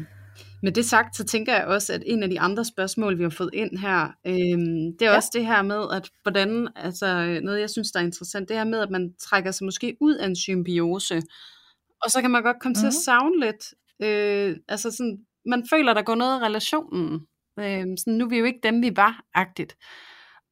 med 0.62 0.72
det 0.72 0.84
sagt, 0.84 1.16
så 1.16 1.24
tænker 1.24 1.54
jeg 1.54 1.66
også, 1.66 1.92
at 1.92 2.02
en 2.06 2.22
af 2.22 2.30
de 2.30 2.40
andre 2.40 2.64
spørgsmål, 2.64 3.18
vi 3.18 3.22
har 3.22 3.30
fået 3.30 3.50
ind 3.52 3.78
her, 3.78 4.00
øhm, 4.26 4.96
det 4.98 5.06
er 5.06 5.10
ja. 5.10 5.16
også 5.16 5.30
det 5.32 5.46
her 5.46 5.62
med, 5.62 5.86
at 5.92 6.10
hvordan, 6.22 6.68
altså 6.76 7.40
noget 7.42 7.60
jeg 7.60 7.70
synes, 7.70 7.90
der 7.90 8.00
er 8.00 8.04
interessant, 8.04 8.48
det 8.48 8.56
her 8.56 8.64
med, 8.64 8.78
at 8.78 8.90
man 8.90 9.14
trækker 9.20 9.50
sig 9.50 9.64
måske 9.64 9.96
ud 10.00 10.14
af 10.14 10.26
en 10.26 10.36
symbiose, 10.36 11.22
og 12.02 12.10
så 12.10 12.20
kan 12.20 12.30
man 12.30 12.42
godt 12.42 12.60
komme 12.60 12.72
mm-hmm. 12.72 12.80
til 12.80 12.86
at 12.86 12.98
mhm. 12.98 13.04
savne 13.04 13.40
lidt, 13.40 13.74
øh, 14.02 14.56
altså 14.68 14.90
sådan, 14.90 15.18
man 15.46 15.64
føler, 15.70 15.94
der 15.94 16.02
går 16.02 16.14
noget 16.14 16.40
af 16.40 16.46
relationen. 16.46 17.26
Øh, 17.58 17.86
sådan, 17.98 18.14
nu 18.14 18.24
er 18.24 18.28
vi 18.28 18.38
jo 18.38 18.44
ikke 18.44 18.60
dem, 18.62 18.82
vi 18.82 18.92
var-agtigt. 18.96 19.76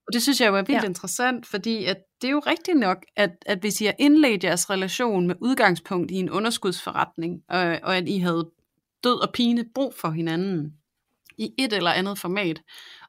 Og 0.06 0.12
det 0.12 0.22
synes 0.22 0.40
jeg 0.40 0.48
jo 0.48 0.56
er 0.56 0.62
vildt 0.62 0.82
ja. 0.82 0.88
interessant, 0.88 1.46
fordi 1.46 1.84
at 1.84 1.96
det 2.22 2.28
er 2.28 2.32
jo 2.32 2.42
rigtigt 2.46 2.78
nok, 2.78 2.96
at, 3.16 3.30
at 3.46 3.58
hvis 3.58 3.80
I 3.80 3.84
har 3.84 3.94
indledt 3.98 4.44
jeres 4.44 4.70
relation 4.70 5.26
med 5.26 5.34
udgangspunkt 5.40 6.10
i 6.10 6.14
en 6.14 6.30
underskudsforretning, 6.30 7.42
og, 7.48 7.60
og 7.82 7.96
at 7.96 8.08
I 8.08 8.18
havde 8.18 8.50
død 9.04 9.22
og 9.22 9.32
pine 9.32 9.64
brug 9.74 9.94
for 9.94 10.10
hinanden 10.10 10.72
i 11.38 11.54
et 11.58 11.72
eller 11.72 11.90
andet 11.90 12.18
format, 12.18 12.62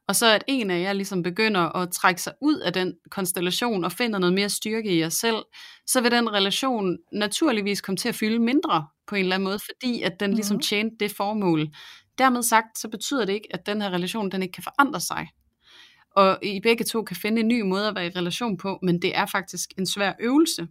og 0.08 0.16
så 0.16 0.26
at 0.26 0.44
en 0.48 0.72
af 0.72 0.82
jer 0.82 0.94
ligesom 0.94 1.24
begynder 1.24 1.76
at 1.76 1.92
trække 1.92 2.22
sig 2.22 2.34
ud 2.42 2.58
af 2.58 2.74
den 2.74 2.94
konstellation 3.12 3.84
og 3.84 3.92
finder 3.92 4.20
noget 4.20 4.34
mere 4.34 4.50
styrke 4.50 4.96
i 4.96 5.00
jer 5.00 5.10
selv, 5.10 5.44
så 5.88 6.02
vil 6.02 6.12
den 6.12 6.34
relation 6.34 6.98
naturligvis 7.14 7.82
komme 7.82 7.98
til 7.98 8.10
at 8.10 8.16
fylde 8.16 8.40
mindre 8.40 8.88
på 9.08 9.16
en 9.16 9.22
eller 9.22 9.36
anden 9.36 9.50
måde, 9.50 9.60
fordi 9.60 10.02
at 10.02 10.20
den 10.20 10.34
ligesom 10.34 10.56
mhm. 10.56 10.62
tjente 10.62 10.96
det 11.00 11.12
formål. 11.12 11.68
Dermed 12.18 12.44
sagt, 12.44 12.80
så 12.80 12.90
betyder 12.90 13.26
det 13.26 13.34
ikke, 13.34 13.48
at 13.52 13.66
den 13.66 13.82
her 13.82 13.90
relation, 13.90 14.32
den 14.32 14.42
ikke 14.42 14.54
kan 14.54 14.64
forandre 14.64 15.00
sig. 15.00 15.28
Og 16.16 16.40
I 16.44 16.60
begge 16.64 16.84
to 16.84 17.04
kan 17.04 17.16
finde 17.16 17.42
en 17.42 17.48
ny 17.48 17.62
måde 17.62 17.88
at 17.88 17.96
være 17.96 18.06
i 18.06 18.10
relation 18.10 18.58
på, 18.58 18.80
men 18.84 19.02
det 19.02 19.18
er 19.18 19.26
faktisk 19.26 19.70
en 19.78 19.86
svær 19.86 20.14
øvelse. 20.20 20.68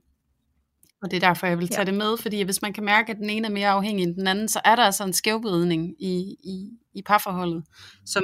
Og 1.02 1.10
det 1.10 1.16
er 1.16 1.20
derfor, 1.20 1.46
jeg 1.46 1.58
vil 1.58 1.68
tage 1.68 1.80
ja. 1.80 1.84
det 1.84 1.94
med, 1.94 2.16
fordi 2.16 2.42
hvis 2.42 2.62
man 2.62 2.72
kan 2.72 2.84
mærke, 2.84 3.12
at 3.12 3.16
den 3.16 3.30
ene 3.30 3.46
er 3.46 3.50
mere 3.50 3.68
afhængig 3.68 4.02
end 4.02 4.14
den 4.14 4.26
anden, 4.26 4.48
så 4.48 4.60
er 4.64 4.76
der 4.76 4.82
altså 4.82 5.04
en 5.04 5.12
skævbedning 5.12 5.94
i, 5.98 6.36
i, 6.44 6.70
i 6.94 7.02
parforholdet, 7.02 7.64
som, 8.06 8.22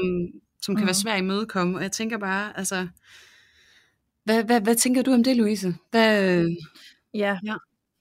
som 0.63 0.75
kan 0.75 0.83
mm. 0.83 0.87
være 0.87 0.93
mhm. 0.93 1.03
svær 1.03 1.13
at 1.13 1.19
imødekomme. 1.19 1.77
Og 1.77 1.83
jeg 1.83 1.93
tænker 1.93 2.19
bare, 2.19 2.59
altså, 2.59 2.89
hvad, 4.25 4.45
hvad, 4.45 4.61
hvad 4.61 4.75
tænker 4.75 5.03
du 5.03 5.13
om 5.13 5.25
det, 5.25 5.37
Louise? 5.37 5.75
Hvad, 5.91 6.45
ja. 7.15 7.39
ja. 7.45 7.55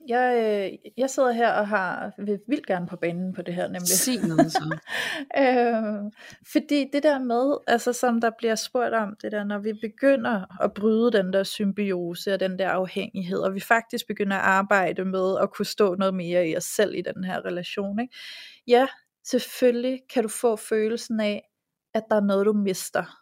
Jeg, 0.08 0.36
øh, 0.74 0.91
jeg 0.97 1.10
sidder 1.10 1.32
her 1.32 1.51
og 1.51 1.68
har 1.68 2.14
vil 2.18 2.39
vildt 2.47 2.68
gerne 2.68 2.88
på 2.88 2.95
banen 2.95 3.34
på 3.34 3.41
det 3.41 3.53
her 3.53 3.68
nemlig. 3.68 3.88
Sig 3.88 4.18
noget 4.28 4.51
så. 4.51 4.78
øh, 5.43 6.12
fordi 6.51 6.89
det 6.93 7.03
der 7.03 7.20
med, 7.20 7.58
altså 7.68 7.93
som 7.93 8.22
der 8.22 8.32
bliver 8.38 8.56
spurgt 8.56 8.93
om, 8.93 9.16
det 9.22 9.32
der, 9.32 9.43
når 9.43 9.58
vi 9.58 9.74
begynder 9.74 10.64
at 10.64 10.74
bryde 10.74 11.12
den 11.12 11.34
der 11.34 11.43
symbiose 11.43 12.34
og 12.34 12.39
den 12.39 12.60
der 12.60 12.70
afhængighed, 12.70 13.39
og 13.39 13.53
vi 13.53 13.60
faktisk 13.60 14.08
begynder 14.08 14.38
at 14.38 14.43
arbejde 14.43 15.06
med 15.06 15.38
at 15.41 15.51
kunne 15.51 15.66
stå 15.66 15.95
noget 15.95 16.14
mere 16.14 16.47
i 16.47 16.58
os 16.58 16.64
selv 16.64 16.95
i 16.95 17.01
den 17.01 17.24
her 17.24 17.45
relation, 17.45 17.99
ikke? 17.99 18.16
ja, 18.68 18.88
selvfølgelig 19.24 20.01
kan 20.14 20.24
du 20.24 20.30
få 20.30 20.56
følelsen 20.56 21.20
af, 21.20 21.49
at 21.93 22.03
der 22.10 22.16
er 22.16 22.22
noget, 22.22 22.45
du 22.45 22.53
mister. 22.53 23.20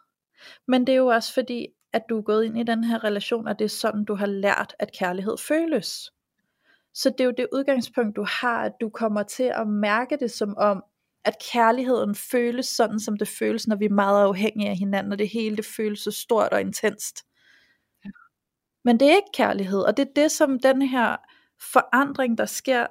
Men 0.68 0.86
det 0.86 0.92
er 0.92 0.96
jo 0.96 1.06
også 1.06 1.34
fordi, 1.34 1.66
at 1.92 2.02
du 2.08 2.18
er 2.18 2.22
gået 2.22 2.44
ind 2.44 2.58
i 2.58 2.62
den 2.62 2.84
her 2.84 3.04
relation, 3.04 3.48
og 3.48 3.58
det 3.58 3.64
er 3.64 3.68
sådan, 3.68 4.04
du 4.04 4.14
har 4.14 4.26
lært, 4.26 4.74
at 4.78 4.92
kærlighed 4.98 5.36
føles. 5.38 6.10
Så 6.94 7.10
det 7.10 7.20
er 7.20 7.24
jo 7.24 7.34
det 7.36 7.46
udgangspunkt, 7.52 8.16
du 8.16 8.26
har, 8.28 8.64
at 8.64 8.72
du 8.80 8.88
kommer 8.88 9.22
til 9.22 9.52
at 9.54 9.68
mærke 9.68 10.16
det 10.16 10.30
som 10.30 10.56
om, 10.56 10.84
at 11.24 11.34
kærligheden 11.52 12.14
føles 12.14 12.66
sådan, 12.66 13.00
som 13.00 13.16
det 13.16 13.28
føles, 13.28 13.68
når 13.68 13.76
vi 13.76 13.84
er 13.84 13.90
meget 13.90 14.24
afhængige 14.24 14.70
af 14.70 14.76
hinanden, 14.76 15.12
og 15.12 15.18
det 15.18 15.28
hele 15.28 15.56
det 15.56 15.66
føles 15.66 16.00
så 16.00 16.10
stort 16.10 16.52
og 16.52 16.60
intenst. 16.60 17.24
Men 18.84 19.00
det 19.00 19.08
er 19.08 19.16
ikke 19.16 19.32
kærlighed, 19.34 19.80
og 19.80 19.96
det 19.96 20.08
er 20.08 20.12
det, 20.16 20.30
som 20.30 20.60
den 20.60 20.82
her 20.82 21.16
forandring, 21.72 22.38
der 22.38 22.46
sker, 22.46 22.86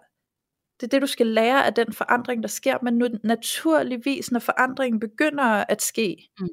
det 0.80 0.84
er 0.84 0.88
det, 0.88 1.02
du 1.02 1.08
skal 1.08 1.28
lære 1.28 1.66
af 1.66 1.74
den 1.74 1.94
forandring, 1.94 2.44
der 2.44 2.50
sker, 2.50 2.78
men 2.84 2.94
nu 2.94 3.08
naturligvis, 3.24 4.32
når 4.32 4.40
forandringen 4.40 5.00
begynder 5.00 5.66
at 5.70 5.82
ske, 5.82 6.30
mm 6.40 6.48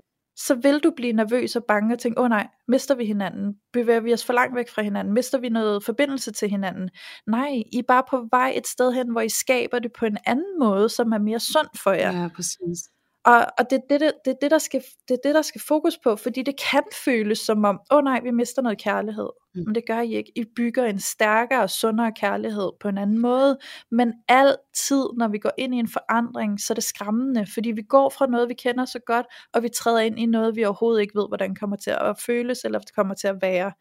så 0.47 0.55
vil 0.55 0.78
du 0.78 0.93
blive 0.97 1.12
nervøs 1.12 1.57
og 1.57 1.64
bange 1.64 1.95
og 1.95 1.99
tænke, 1.99 2.18
åh 2.18 2.24
oh 2.24 2.28
nej, 2.28 2.49
mister 2.68 2.95
vi 2.95 3.05
hinanden? 3.05 3.55
Bevæger 3.72 4.01
vi 4.01 4.12
os 4.12 4.24
for 4.24 4.32
langt 4.32 4.57
væk 4.57 4.68
fra 4.68 4.82
hinanden? 4.82 5.14
Mister 5.14 5.38
vi 5.38 5.49
noget 5.49 5.84
forbindelse 5.84 6.32
til 6.32 6.51
hinanden? 6.51 6.91
Nej, 7.26 7.62
I 7.72 7.78
er 7.78 7.82
bare 7.88 8.03
på 8.11 8.26
vej 8.30 8.53
et 8.57 8.66
sted 8.66 8.93
hen, 8.93 9.11
hvor 9.12 9.20
I 9.20 9.28
skaber 9.28 9.78
det 9.78 9.93
på 9.99 10.07
en 10.07 10.16
anden 10.26 10.59
måde, 10.59 10.88
som 10.88 11.12
er 11.12 11.18
mere 11.18 11.41
sund 11.41 11.68
for 11.82 11.93
jer. 11.93 12.22
Ja, 12.22 12.28
præcis. 12.36 12.78
Og, 13.30 13.46
og 13.58 13.70
det, 13.70 13.76
er 13.76 13.82
det, 13.90 14.00
det, 14.00 14.12
det, 14.24 14.36
det, 14.42 14.50
der 14.50 14.58
skal, 14.58 14.82
det 15.08 15.14
er 15.14 15.18
det, 15.24 15.34
der 15.34 15.42
skal 15.42 15.60
fokus 15.60 15.98
på, 15.98 16.16
fordi 16.16 16.42
det 16.42 16.54
kan 16.72 16.82
føles 17.04 17.38
som 17.38 17.64
om, 17.64 17.80
åh 17.90 17.98
oh 17.98 18.04
nej, 18.04 18.20
vi 18.20 18.30
mister 18.30 18.62
noget 18.62 18.82
kærlighed. 18.82 19.28
Mm. 19.54 19.62
Men 19.66 19.74
det 19.74 19.86
gør 19.86 20.00
I 20.00 20.14
ikke. 20.14 20.32
I 20.36 20.44
bygger 20.56 20.84
en 20.84 21.00
stærkere 21.00 21.62
og 21.62 21.70
sundere 21.70 22.12
kærlighed 22.12 22.70
på 22.80 22.88
en 22.88 22.98
anden 22.98 23.18
måde. 23.18 23.58
Men 23.90 24.12
altid, 24.28 25.04
når 25.16 25.28
vi 25.28 25.38
går 25.38 25.50
ind 25.58 25.74
i 25.74 25.78
en 25.78 25.88
forandring, 25.88 26.60
så 26.60 26.72
er 26.72 26.74
det 26.74 26.84
skræmmende, 26.84 27.46
fordi 27.54 27.70
vi 27.70 27.82
går 27.82 28.08
fra 28.08 28.26
noget, 28.26 28.48
vi 28.48 28.54
kender 28.54 28.84
så 28.84 28.98
godt, 29.06 29.26
og 29.54 29.62
vi 29.62 29.68
træder 29.68 30.00
ind 30.00 30.18
i 30.18 30.26
noget, 30.26 30.56
vi 30.56 30.64
overhovedet 30.64 31.00
ikke 31.00 31.18
ved, 31.18 31.28
hvordan 31.28 31.54
kommer 31.54 31.76
til 31.76 31.90
at 31.90 32.18
føles, 32.26 32.58
eller 32.64 32.78
det 32.78 32.94
kommer 32.94 33.14
til 33.14 33.28
at 33.28 33.36
være. 33.42 33.72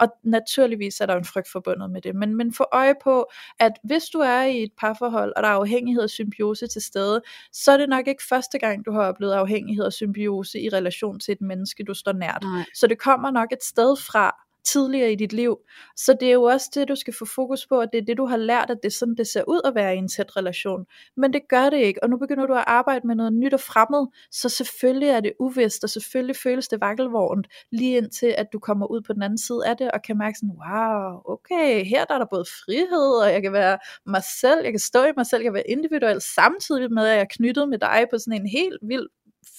Og 0.00 0.08
naturligvis 0.22 1.00
er 1.00 1.06
der 1.06 1.16
en 1.16 1.24
frygt 1.24 1.50
forbundet 1.52 1.90
med 1.90 2.00
det. 2.00 2.14
Men, 2.14 2.36
men 2.36 2.54
få 2.54 2.64
øje 2.72 2.94
på, 3.02 3.30
at 3.58 3.72
hvis 3.84 4.04
du 4.04 4.18
er 4.18 4.42
i 4.42 4.62
et 4.62 4.72
parforhold, 4.78 5.32
og 5.36 5.42
der 5.42 5.48
er 5.48 5.52
afhængighed 5.52 6.02
og 6.02 6.10
symbiose 6.10 6.66
til 6.66 6.82
stede, 6.82 7.22
så 7.52 7.72
er 7.72 7.76
det 7.76 7.88
nok 7.88 8.08
ikke 8.08 8.22
første 8.28 8.58
gang, 8.58 8.84
du 8.86 8.92
har 8.92 9.02
oplevet 9.02 9.32
afhængighed 9.32 9.84
og 9.84 9.92
symbiose 9.92 10.60
i 10.60 10.68
relation 10.68 11.20
til 11.20 11.32
et 11.32 11.40
menneske, 11.40 11.84
du 11.84 11.94
står 11.94 12.12
nært. 12.12 12.42
Nej. 12.42 12.64
Så 12.74 12.86
det 12.86 12.98
kommer 12.98 13.30
nok 13.30 13.52
et 13.52 13.64
sted 13.64 13.96
fra, 13.96 14.36
tidligere 14.64 15.12
i 15.12 15.14
dit 15.14 15.32
liv. 15.32 15.58
Så 15.96 16.16
det 16.20 16.28
er 16.28 16.32
jo 16.32 16.42
også 16.42 16.70
det, 16.74 16.88
du 16.88 16.94
skal 16.94 17.14
få 17.18 17.24
fokus 17.24 17.66
på, 17.66 17.80
at 17.80 17.88
det 17.92 17.98
er 18.00 18.04
det, 18.04 18.16
du 18.18 18.26
har 18.26 18.36
lært, 18.36 18.70
at 18.70 18.76
det 18.82 18.88
er 18.88 18.96
sådan, 18.98 19.14
det 19.14 19.26
ser 19.26 19.42
ud 19.48 19.60
at 19.64 19.74
være 19.74 19.94
i 19.94 19.98
en 19.98 20.08
tæt 20.08 20.36
relation. 20.36 20.86
Men 21.16 21.32
det 21.32 21.42
gør 21.48 21.70
det 21.70 21.78
ikke, 21.78 22.02
og 22.02 22.10
nu 22.10 22.16
begynder 22.16 22.46
du 22.46 22.54
at 22.54 22.64
arbejde 22.66 23.06
med 23.06 23.14
noget 23.14 23.32
nyt 23.32 23.54
og 23.54 23.60
fremmed, 23.60 24.06
så 24.30 24.48
selvfølgelig 24.48 25.08
er 25.08 25.20
det 25.20 25.32
uvist, 25.40 25.84
og 25.84 25.90
selvfølgelig 25.90 26.36
føles 26.36 26.68
det 26.68 26.80
vakkelvognt, 26.80 27.46
lige 27.72 27.96
indtil 27.96 28.34
at 28.38 28.46
du 28.52 28.58
kommer 28.58 28.86
ud 28.86 29.00
på 29.00 29.12
den 29.12 29.22
anden 29.22 29.38
side 29.38 29.66
af 29.66 29.76
det, 29.76 29.90
og 29.90 30.02
kan 30.02 30.18
mærke 30.18 30.38
sådan, 30.38 30.56
wow, 30.66 31.20
okay, 31.24 31.84
her 31.84 32.04
der 32.04 32.14
er 32.14 32.18
der 32.18 32.26
både 32.30 32.44
frihed, 32.44 33.22
og 33.24 33.32
jeg 33.32 33.42
kan 33.42 33.52
være 33.52 33.78
mig 34.06 34.22
selv, 34.40 34.60
jeg 34.64 34.72
kan 34.72 34.80
stå 34.80 35.04
i 35.04 35.12
mig 35.16 35.26
selv, 35.26 35.40
jeg 35.40 35.46
kan 35.46 35.54
være 35.54 35.70
individuel, 35.70 36.20
samtidig 36.20 36.92
med, 36.92 37.06
at 37.06 37.14
jeg 37.14 37.20
er 37.20 37.26
knyttet 37.30 37.68
med 37.68 37.78
dig 37.78 38.06
på 38.10 38.18
sådan 38.18 38.40
en 38.40 38.48
helt 38.48 38.78
vild 38.82 39.06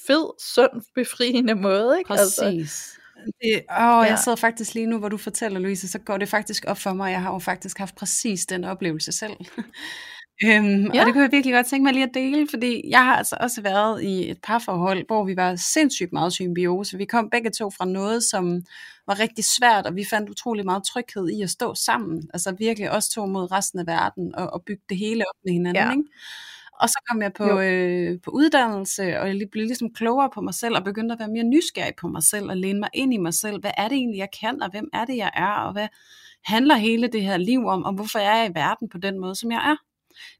fed, 0.07 0.25
sund, 0.39 0.81
befriende 0.95 1.55
måde. 1.55 1.97
Ikke? 1.97 2.11
Altså, 2.11 2.43
Præcis. 2.43 2.61
Altså, 2.61 3.00
det, 3.25 3.53
åh, 3.53 3.61
ja. 3.69 3.99
jeg 3.99 4.19
sidder 4.19 4.35
faktisk 4.35 4.73
lige 4.73 4.85
nu, 4.85 4.97
hvor 4.97 5.09
du 5.09 5.17
fortæller, 5.17 5.59
Louise, 5.59 5.87
så 5.87 5.99
går 5.99 6.17
det 6.17 6.29
faktisk 6.29 6.65
op 6.67 6.77
for 6.77 6.93
mig, 6.93 7.11
jeg 7.11 7.21
har 7.21 7.33
jo 7.33 7.39
faktisk 7.39 7.77
haft 7.77 7.95
præcis 7.95 8.45
den 8.45 8.63
oplevelse 8.63 9.11
selv. 9.11 9.33
øhm, 10.45 10.91
ja. 10.93 10.99
Og 10.99 11.05
det 11.05 11.13
kunne 11.13 11.23
jeg 11.23 11.31
virkelig 11.31 11.53
godt 11.53 11.67
tænke 11.67 11.83
mig 11.83 11.93
lige 11.93 12.03
at 12.03 12.13
dele, 12.13 12.47
fordi 12.49 12.89
jeg 12.89 13.03
har 13.05 13.15
altså 13.15 13.37
også 13.39 13.61
været 13.61 14.03
i 14.03 14.29
et 14.29 14.37
parforhold, 14.43 15.05
hvor 15.07 15.25
vi 15.25 15.35
var 15.35 15.55
sindssygt 15.55 16.13
meget 16.13 16.33
symbiose. 16.33 16.97
Vi 16.97 17.05
kom 17.05 17.29
begge 17.29 17.49
to 17.49 17.69
fra 17.69 17.85
noget, 17.85 18.23
som 18.23 18.61
var 19.07 19.19
rigtig 19.19 19.45
svært, 19.45 19.85
og 19.85 19.95
vi 19.95 20.05
fandt 20.09 20.29
utrolig 20.29 20.65
meget 20.65 20.83
tryghed 20.83 21.29
i 21.29 21.41
at 21.41 21.49
stå 21.49 21.75
sammen. 21.75 22.29
Altså 22.33 22.55
virkelig 22.59 22.91
også 22.91 23.11
to 23.11 23.25
mod 23.25 23.51
resten 23.51 23.79
af 23.79 23.87
verden, 23.87 24.35
og, 24.35 24.53
og 24.53 24.63
bygge 24.65 24.83
det 24.89 24.97
hele 24.97 25.23
op 25.29 25.35
med 25.45 25.53
hinanden. 25.53 25.83
Ja. 25.83 25.91
Ikke? 25.91 26.03
Og 26.81 26.89
så 26.89 26.99
kom 27.09 27.21
jeg 27.21 27.33
på, 27.33 27.59
øh, 27.59 28.21
på 28.23 28.31
uddannelse, 28.31 29.19
og 29.19 29.27
jeg 29.27 29.47
blev 29.51 29.65
ligesom 29.65 29.93
klogere 29.93 30.29
på 30.33 30.41
mig 30.41 30.53
selv, 30.53 30.75
og 30.75 30.83
begyndte 30.83 31.13
at 31.13 31.19
være 31.19 31.27
mere 31.27 31.43
nysgerrig 31.43 31.93
på 32.01 32.07
mig 32.07 32.23
selv, 32.23 32.49
og 32.49 32.57
læne 32.57 32.79
mig 32.79 32.89
ind 32.93 33.13
i 33.13 33.17
mig 33.17 33.33
selv. 33.33 33.59
Hvad 33.61 33.71
er 33.77 33.87
det 33.87 33.95
egentlig, 33.95 34.19
jeg 34.19 34.29
kan, 34.41 34.61
og 34.61 34.71
hvem 34.71 34.89
er 34.93 35.05
det, 35.05 35.17
jeg 35.17 35.31
er, 35.33 35.53
og 35.67 35.71
hvad 35.71 35.87
handler 36.45 36.75
hele 36.75 37.07
det 37.07 37.23
her 37.23 37.37
liv 37.37 37.65
om, 37.65 37.83
og 37.83 37.93
hvorfor 37.93 38.19
er 38.19 38.37
jeg 38.37 38.49
i 38.49 38.55
verden 38.55 38.89
på 38.89 38.97
den 38.97 39.19
måde, 39.19 39.35
som 39.35 39.51
jeg 39.51 39.71
er? 39.71 39.75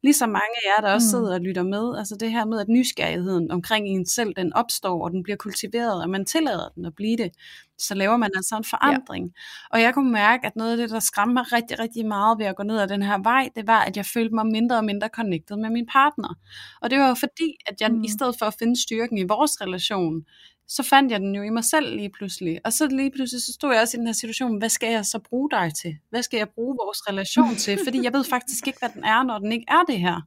Ligesom 0.03 0.29
mange 0.29 0.55
af 0.57 0.67
jer, 0.69 0.87
der 0.87 0.93
også 0.93 1.09
sidder 1.09 1.33
og 1.33 1.41
lytter 1.41 1.63
med, 1.63 1.97
altså 1.97 2.15
det 2.19 2.31
her 2.31 2.45
med, 2.45 2.59
at 2.59 2.69
nysgerrigheden 2.69 3.51
omkring 3.51 3.87
en 3.87 4.05
selv, 4.05 4.33
den 4.35 4.53
opstår, 4.53 5.03
og 5.03 5.11
den 5.11 5.23
bliver 5.23 5.37
kultiveret, 5.37 6.03
og 6.03 6.09
man 6.09 6.25
tillader 6.25 6.69
den 6.75 6.85
at 6.85 6.95
blive 6.95 7.17
det, 7.17 7.31
så 7.81 7.93
laver 7.95 8.17
man 8.17 8.29
altså 8.35 8.57
en 8.57 8.63
forandring. 8.63 9.25
Ja. 9.25 9.31
Og 9.71 9.81
jeg 9.81 9.93
kunne 9.93 10.11
mærke, 10.11 10.47
at 10.47 10.55
noget 10.55 10.71
af 10.71 10.77
det, 10.77 10.89
der 10.89 10.99
skræmte 10.99 11.33
mig 11.33 11.51
rigtig, 11.51 11.79
rigtig 11.79 12.05
meget 12.05 12.39
ved 12.39 12.45
at 12.45 12.55
gå 12.55 12.63
ned 12.63 12.79
ad 12.79 12.87
den 12.87 13.03
her 13.03 13.17
vej, 13.23 13.49
det 13.55 13.67
var, 13.67 13.81
at 13.81 13.97
jeg 13.97 14.05
følte 14.05 14.35
mig 14.35 14.45
mindre 14.45 14.77
og 14.77 14.85
mindre 14.85 15.09
connected 15.13 15.57
med 15.57 15.69
min 15.69 15.87
partner. 15.91 16.35
Og 16.81 16.89
det 16.89 16.99
var 16.99 17.07
jo 17.07 17.13
fordi, 17.13 17.55
at 17.65 17.81
jeg 17.81 17.91
mm. 17.91 18.03
i 18.03 18.09
stedet 18.09 18.35
for 18.39 18.45
at 18.45 18.55
finde 18.59 18.81
styrken 18.81 19.17
i 19.17 19.23
vores 19.23 19.61
relation, 19.61 20.25
så 20.67 20.83
fandt 20.83 21.11
jeg 21.11 21.19
den 21.19 21.35
jo 21.35 21.41
i 21.41 21.49
mig 21.49 21.63
selv 21.63 21.95
lige 21.95 22.09
pludselig. 22.17 22.59
Og 22.65 22.73
så 22.73 22.87
lige 22.87 23.11
pludselig, 23.11 23.41
så 23.41 23.53
stod 23.53 23.71
jeg 23.73 23.81
også 23.81 23.97
i 23.97 23.99
den 23.99 24.07
her 24.07 24.13
situation, 24.13 24.57
hvad 24.57 24.69
skal 24.69 24.91
jeg 24.91 25.05
så 25.05 25.19
bruge 25.29 25.49
dig 25.51 25.71
til? 25.81 25.93
Hvad 26.09 26.23
skal 26.23 26.37
jeg 26.37 26.49
bruge 26.49 26.77
vores 26.85 27.09
relation 27.09 27.55
til? 27.55 27.79
Fordi 27.85 28.03
jeg 28.03 28.13
ved 28.13 28.23
faktisk 28.23 28.67
ikke, 28.67 28.79
hvad 28.79 28.89
den 28.89 29.03
er, 29.03 29.23
når 29.23 29.37
den 29.37 29.51
ikke 29.51 29.65
er 29.67 29.83
det 29.87 29.99
her. 29.99 30.21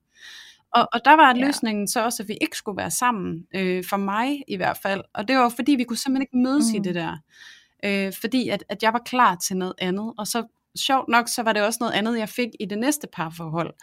Og, 0.75 0.89
og 0.93 1.01
der 1.05 1.17
var 1.17 1.35
ja. 1.37 1.47
løsningen 1.47 1.89
så 1.89 2.05
også, 2.05 2.23
at 2.23 2.29
vi 2.29 2.39
ikke 2.41 2.57
skulle 2.57 2.77
være 2.77 2.91
sammen, 2.91 3.47
øh, 3.55 3.85
for 3.91 3.97
mig 3.97 4.43
i 4.49 4.57
hvert 4.57 4.79
fald. 4.83 5.03
Og 5.15 5.29
det 5.29 5.37
var 5.37 5.49
fordi, 5.49 5.73
vi 5.73 5.85
kunne 5.85 5.97
simpelthen 5.97 6.23
ikke 6.23 6.51
mødes 6.51 6.67
mm. 6.73 6.77
i 6.77 6.79
det 6.79 6.95
der. 6.95 7.17
Øh, 7.85 8.13
fordi 8.21 8.49
at, 8.49 8.65
at 8.69 8.83
jeg 8.83 8.93
var 8.93 9.03
klar 9.07 9.35
til 9.35 9.57
noget 9.57 9.75
andet. 9.79 10.13
Og 10.19 10.27
så 10.27 10.45
sjovt 10.79 11.09
nok, 11.09 11.29
så 11.29 11.43
var 11.43 11.53
det 11.53 11.63
også 11.63 11.79
noget 11.81 11.93
andet, 11.93 12.19
jeg 12.19 12.29
fik 12.29 12.49
i 12.61 12.65
det 12.65 12.79
næste 12.79 13.09
parforhold. 13.13 13.75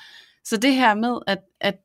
Så 0.43 0.57
det 0.57 0.75
her 0.75 0.93
med 0.95 1.19
at, 1.27 1.39
at 1.59 1.75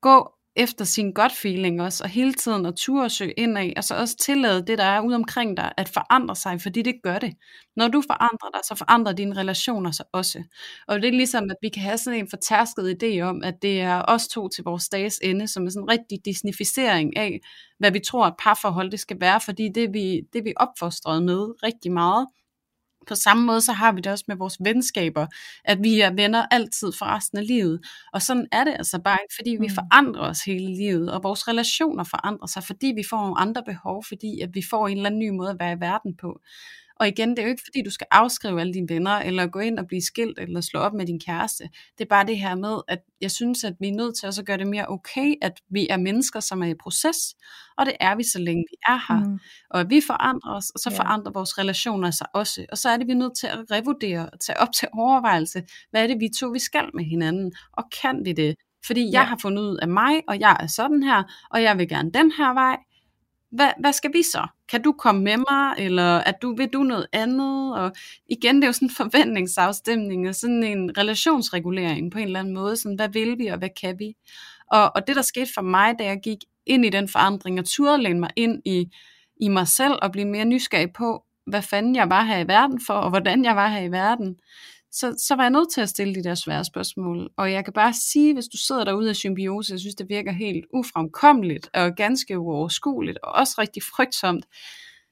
gå 0.00 0.32
efter 0.56 0.84
sin 0.84 1.12
gut 1.12 1.32
feeling 1.32 1.82
også, 1.82 2.04
og 2.04 2.10
hele 2.10 2.32
tiden 2.34 2.66
at 2.66 2.74
ture 2.74 3.04
og 3.04 3.10
søge 3.10 3.32
indad, 3.32 3.72
og 3.76 3.84
så 3.84 3.94
også 3.94 4.16
tillade 4.16 4.66
det, 4.66 4.78
der 4.78 4.84
er 4.84 5.00
ude 5.00 5.14
omkring 5.14 5.56
dig, 5.56 5.72
at 5.76 5.88
forandre 5.88 6.36
sig, 6.36 6.60
fordi 6.62 6.82
det 6.82 6.94
gør 7.02 7.18
det. 7.18 7.34
Når 7.76 7.88
du 7.88 8.02
forandrer 8.06 8.50
dig, 8.54 8.60
så 8.64 8.74
forandrer 8.74 9.12
dine 9.12 9.36
relationer 9.36 9.90
sig 9.90 10.06
også. 10.12 10.42
Og 10.88 11.02
det 11.02 11.08
er 11.08 11.12
ligesom, 11.12 11.44
at 11.50 11.56
vi 11.62 11.68
kan 11.68 11.82
have 11.82 11.98
sådan 11.98 12.18
en 12.18 12.28
fortærsket 12.30 13.02
idé 13.02 13.20
om, 13.20 13.42
at 13.44 13.54
det 13.62 13.80
er 13.80 14.02
os 14.08 14.28
to 14.28 14.48
til 14.48 14.64
vores 14.64 14.88
dages 14.88 15.20
ende, 15.22 15.48
som 15.48 15.66
er 15.66 15.70
sådan 15.70 15.82
en 15.82 15.90
rigtig 15.90 16.18
disnificering 16.24 17.16
af, 17.16 17.40
hvad 17.78 17.90
vi 17.90 18.00
tror, 18.06 18.26
at 18.26 18.34
parforhold 18.38 18.90
det 18.90 19.00
skal 19.00 19.20
være, 19.20 19.40
fordi 19.40 19.68
det 19.74 19.84
er 19.84 19.90
vi, 19.92 20.20
det 20.32 20.38
er 20.38 20.44
vi 20.44 20.52
opfostret 20.56 21.22
med 21.22 21.62
rigtig 21.62 21.92
meget. 21.92 22.26
På 23.08 23.14
samme 23.14 23.46
måde 23.46 23.60
så 23.60 23.72
har 23.72 23.92
vi 23.92 24.00
det 24.00 24.12
også 24.12 24.24
med 24.28 24.36
vores 24.36 24.56
venskaber, 24.60 25.26
at 25.64 25.78
vi 25.82 26.00
er 26.00 26.10
venner 26.10 26.46
altid 26.50 26.92
for 26.98 27.06
resten 27.06 27.38
af 27.38 27.46
livet. 27.46 27.80
Og 28.12 28.22
sådan 28.22 28.46
er 28.52 28.64
det 28.64 28.72
altså 28.72 29.00
bare 29.04 29.18
ikke, 29.24 29.34
fordi 29.38 29.50
vi 29.50 29.66
mm. 29.66 29.74
forandrer 29.74 30.22
os 30.22 30.40
hele 30.40 30.76
livet, 30.76 31.12
og 31.12 31.22
vores 31.22 31.48
relationer 31.48 32.04
forandrer 32.04 32.46
sig, 32.46 32.62
fordi 32.62 32.92
vi 32.96 33.02
får 33.10 33.16
nogle 33.16 33.38
andre 33.38 33.62
behov, 33.66 34.04
fordi 34.08 34.40
at 34.40 34.50
vi 34.54 34.62
får 34.70 34.88
en 34.88 34.96
eller 34.96 35.06
anden 35.06 35.20
ny 35.20 35.28
måde 35.28 35.50
at 35.50 35.56
være 35.60 35.72
i 35.72 35.80
verden 35.80 36.16
på. 36.16 36.40
Og 37.02 37.08
igen, 37.08 37.30
det 37.30 37.38
er 37.38 37.42
jo 37.42 37.48
ikke 37.48 37.62
fordi, 37.66 37.82
du 37.82 37.90
skal 37.90 38.06
afskrive 38.10 38.60
alle 38.60 38.74
dine 38.74 38.88
venner, 38.88 39.10
eller 39.10 39.46
gå 39.46 39.58
ind 39.58 39.78
og 39.78 39.86
blive 39.86 40.02
skilt, 40.02 40.38
eller 40.38 40.60
slå 40.60 40.80
op 40.80 40.92
med 40.92 41.06
din 41.06 41.20
kæreste. 41.20 41.64
Det 41.98 42.04
er 42.04 42.08
bare 42.08 42.26
det 42.26 42.38
her 42.38 42.54
med, 42.54 42.80
at 42.88 42.98
jeg 43.20 43.30
synes, 43.30 43.64
at 43.64 43.74
vi 43.80 43.88
er 43.88 43.92
nødt 43.92 44.16
til 44.18 44.26
også 44.26 44.40
at 44.40 44.46
gøre 44.46 44.58
det 44.58 44.66
mere 44.66 44.88
okay, 44.88 45.34
at 45.42 45.52
vi 45.70 45.86
er 45.90 45.96
mennesker, 45.96 46.40
som 46.40 46.62
er 46.62 46.66
i 46.66 46.74
proces, 46.82 47.18
og 47.78 47.86
det 47.86 47.94
er 48.00 48.14
vi, 48.14 48.22
så 48.22 48.38
længe 48.38 48.64
vi 48.70 48.76
er 48.86 49.12
her. 49.12 49.28
Mm. 49.28 49.38
Og 49.70 49.80
at 49.80 49.90
vi 49.90 50.00
forandrer 50.06 50.54
os, 50.54 50.70
og 50.70 50.80
så 50.80 50.90
ja. 50.90 50.98
forandrer 50.98 51.32
vores 51.32 51.58
relationer 51.58 52.10
sig 52.10 52.26
også. 52.34 52.66
Og 52.72 52.78
så 52.78 52.88
er 52.88 52.96
det, 52.96 53.06
vi 53.06 53.12
er 53.12 53.16
nødt 53.16 53.36
til 53.36 53.46
at 53.46 53.58
revurdere, 53.70 54.30
og 54.30 54.40
tage 54.40 54.60
op 54.60 54.72
til 54.72 54.88
overvejelse, 54.92 55.62
hvad 55.90 56.02
er 56.02 56.06
det, 56.06 56.20
vi 56.20 56.28
to 56.38 56.48
vi 56.48 56.58
skal 56.58 56.90
med 56.94 57.04
hinanden, 57.04 57.52
og 57.72 57.84
kan 58.02 58.24
vi 58.24 58.32
det? 58.32 58.56
Fordi 58.86 59.04
jeg 59.04 59.12
ja. 59.12 59.22
har 59.22 59.38
fundet 59.42 59.62
ud 59.62 59.76
af 59.82 59.88
mig, 59.88 60.22
og 60.28 60.40
jeg 60.40 60.56
er 60.60 60.66
sådan 60.66 61.02
her, 61.02 61.22
og 61.50 61.62
jeg 61.62 61.78
vil 61.78 61.88
gerne 61.88 62.10
den 62.10 62.32
her 62.32 62.54
vej, 62.54 62.76
hvad, 63.52 63.70
hvad 63.80 63.92
skal 63.92 64.12
vi 64.12 64.22
så? 64.22 64.46
Kan 64.68 64.82
du 64.82 64.92
komme 64.92 65.22
med 65.22 65.36
mig, 65.36 65.74
eller 65.78 66.18
at 66.18 66.34
du, 66.42 66.56
vil 66.56 66.68
du 66.68 66.82
noget 66.82 67.06
andet? 67.12 67.76
Og 67.76 67.92
igen, 68.28 68.56
det 68.56 68.62
er 68.62 68.68
jo 68.68 68.72
sådan 68.72 68.88
en 68.88 68.94
forventningsafstemning, 68.94 70.28
og 70.28 70.34
sådan 70.34 70.64
en 70.64 70.98
relationsregulering 70.98 72.12
på 72.12 72.18
en 72.18 72.24
eller 72.24 72.40
anden 72.40 72.54
måde. 72.54 72.76
Sådan, 72.76 72.96
hvad 72.96 73.08
vil 73.08 73.38
vi, 73.38 73.46
og 73.46 73.58
hvad 73.58 73.68
kan 73.80 73.98
vi? 73.98 74.14
Og, 74.72 74.92
og 74.94 75.06
det, 75.06 75.16
der 75.16 75.22
skete 75.22 75.50
for 75.54 75.62
mig, 75.62 75.94
da 75.98 76.04
jeg 76.04 76.20
gik 76.24 76.38
ind 76.66 76.84
i 76.84 76.90
den 76.90 77.08
forandring, 77.08 77.58
og 77.58 77.64
turde 77.64 78.02
læne 78.02 78.20
mig 78.20 78.30
ind 78.36 78.62
i, 78.64 78.88
i 79.40 79.48
mig 79.48 79.68
selv, 79.68 79.94
og 80.02 80.12
blive 80.12 80.28
mere 80.28 80.44
nysgerrig 80.44 80.92
på, 80.92 81.24
hvad 81.46 81.62
fanden 81.62 81.96
jeg 81.96 82.10
var 82.10 82.22
her 82.22 82.38
i 82.38 82.48
verden 82.48 82.80
for, 82.86 82.94
og 82.94 83.10
hvordan 83.10 83.44
jeg 83.44 83.56
var 83.56 83.68
her 83.68 83.80
i 83.80 83.92
verden, 83.92 84.36
så, 84.92 85.14
så 85.26 85.34
var 85.34 85.42
jeg 85.42 85.50
nødt 85.50 85.72
til 85.74 85.80
at 85.80 85.88
stille 85.88 86.14
de 86.14 86.24
der 86.24 86.34
svære 86.34 86.64
spørgsmål. 86.64 87.30
Og 87.36 87.52
jeg 87.52 87.64
kan 87.64 87.72
bare 87.72 87.92
sige, 87.92 88.34
hvis 88.34 88.48
du 88.48 88.56
sidder 88.56 88.84
derude 88.84 89.08
af 89.08 89.16
symbiose, 89.16 89.72
jeg 89.72 89.80
synes, 89.80 89.94
det 89.94 90.08
virker 90.08 90.32
helt 90.32 90.66
ufremkommeligt 90.74 91.70
og 91.74 91.94
ganske 91.96 92.38
uoverskueligt 92.38 93.18
og 93.22 93.32
også 93.32 93.54
rigtig 93.58 93.82
frygtsomt, 93.82 94.46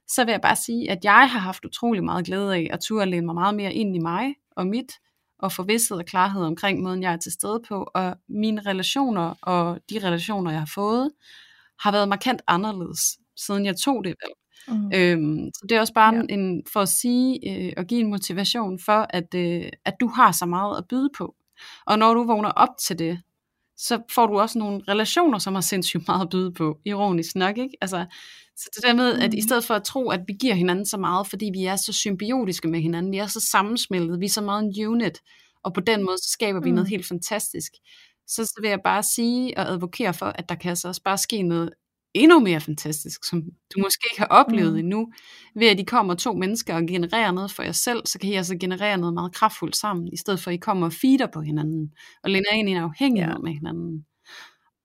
så 0.09 0.25
vil 0.25 0.33
jeg 0.33 0.41
bare 0.41 0.57
sige, 0.57 0.91
at 0.91 0.99
jeg 1.05 1.31
har 1.31 1.39
haft 1.39 1.65
utrolig 1.65 2.05
meget 2.05 2.27
glæde 2.27 2.55
af 2.55 2.69
at 2.73 2.81
turde 2.81 3.11
læne 3.11 3.27
mig 3.27 3.35
meget 3.35 3.55
mere 3.55 3.75
ind 3.75 3.97
i 3.97 3.99
mig 3.99 4.35
og 4.57 4.67
mit, 4.67 4.93
og 5.39 5.53
få 5.53 5.63
vidsthed 5.63 5.99
og 5.99 6.05
klarhed 6.05 6.43
omkring 6.43 6.83
måden, 6.83 7.03
jeg 7.03 7.13
er 7.13 7.17
til 7.17 7.33
stede 7.33 7.63
på, 7.69 7.91
og 7.95 8.17
mine 8.29 8.63
relationer 8.67 9.35
og 9.43 9.79
de 9.91 9.99
relationer, 10.07 10.51
jeg 10.51 10.61
har 10.61 10.71
fået, 10.75 11.11
har 11.81 11.93
været 11.93 12.09
markant 12.09 12.43
anderledes, 12.47 13.19
siden 13.37 13.67
jeg 13.67 13.77
tog 13.77 14.05
det 14.05 14.15
valg. 14.23 14.40
Mm. 14.69 14.93
Øhm, 14.95 15.51
så 15.55 15.67
det 15.69 15.77
er 15.77 15.81
også 15.81 15.95
bare 15.95 16.15
ja. 16.15 16.23
en, 16.29 16.63
for 16.73 16.81
at 16.81 16.89
sige 16.89 17.51
øh, 17.51 17.73
og 17.77 17.85
give 17.85 18.01
en 18.01 18.11
motivation 18.11 18.79
for, 18.79 19.07
at, 19.11 19.35
øh, 19.35 19.65
at 19.85 19.95
du 20.01 20.07
har 20.07 20.33
så 20.33 20.47
meget 20.47 20.79
at 20.79 20.85
byde 20.89 21.11
på. 21.19 21.35
Og 21.87 21.99
når 21.99 22.15
du 22.15 22.25
vågner 22.25 22.51
op 22.51 22.77
til 22.81 22.99
det, 22.99 23.21
så 23.77 24.03
får 24.15 24.27
du 24.27 24.41
også 24.41 24.59
nogle 24.59 24.81
relationer, 24.89 25.39
som 25.39 25.55
har 25.55 25.61
sindssygt 25.61 26.09
meget 26.09 26.23
at 26.23 26.29
byde 26.31 26.53
på, 26.53 26.79
ironisk 26.85 27.37
nok, 27.37 27.59
ikke? 27.59 27.77
Altså, 27.81 28.07
så 28.57 28.71
det 28.75 28.85
der 28.85 28.95
med, 28.95 29.19
at 29.19 29.35
i 29.35 29.37
mm. 29.37 29.43
stedet 29.43 29.65
for 29.65 29.75
at 29.75 29.85
tro, 29.85 30.11
at 30.11 30.21
vi 30.27 30.33
giver 30.33 30.55
hinanden 30.55 30.87
så 30.87 30.97
meget, 30.97 31.27
fordi 31.27 31.51
vi 31.55 31.65
er 31.65 31.77
så 31.77 31.93
symbiotiske 31.93 32.69
med 32.69 32.81
hinanden, 32.81 33.13
vi 33.13 33.19
er 33.19 33.27
så 33.27 33.41
sammensmeltet, 33.41 34.21
vi 34.21 34.25
er 34.25 34.31
så 34.31 34.41
meget 34.41 34.65
en 34.65 34.87
unit, 34.87 35.23
og 35.65 35.75
på 35.75 35.81
den 35.81 36.05
måde, 36.05 36.19
så 36.19 36.31
skaber 36.31 36.61
vi 36.61 36.71
mm. 36.71 36.75
noget 36.75 36.89
helt 36.89 37.07
fantastisk. 37.07 37.73
Så, 38.27 38.45
så 38.45 38.59
vil 38.61 38.71
jeg 38.71 38.81
bare 38.85 39.03
sige 39.03 39.59
og 39.59 39.69
advokere 39.69 40.15
for, 40.15 40.27
at 40.27 40.49
der 40.49 40.55
kan 40.55 40.69
altså 40.69 40.89
også 40.89 41.03
bare 41.03 41.19
ske 41.19 41.43
noget 41.43 41.71
endnu 42.15 42.41
mere 42.41 42.61
fantastisk, 42.61 43.25
som 43.25 43.43
du 43.43 43.81
måske 43.83 44.09
ikke 44.11 44.21
har 44.21 44.27
oplevet 44.27 44.73
mm. 44.73 44.79
endnu, 44.79 45.13
ved 45.55 45.67
at 45.67 45.81
I 45.81 45.85
kommer 45.85 46.15
to 46.15 46.33
mennesker 46.33 46.75
og 46.75 46.87
genererer 46.87 47.33
noget 47.33 47.51
for 47.51 47.63
jer 47.63 47.73
selv, 47.73 48.07
så 48.07 48.19
kan 48.19 48.31
I 48.31 48.35
altså 48.35 48.57
generere 48.61 48.99
noget 48.99 49.15
meget 49.15 49.35
kraftfuldt 49.35 49.77
sammen, 49.77 50.09
i 50.13 50.17
stedet 50.17 50.41
for 50.41 50.51
at 50.51 50.55
I 50.55 50.59
kommer 50.59 50.87
og 50.87 50.93
feeder 50.93 51.27
på 51.27 51.41
hinanden, 51.41 51.93
og 52.23 52.31
lænder 52.31 52.53
ind 52.53 52.69
i 52.69 52.73
en 52.73 52.79
afhængighed 52.79 53.33
ja. 53.33 53.39
med 53.39 53.53
hinanden. 53.53 54.05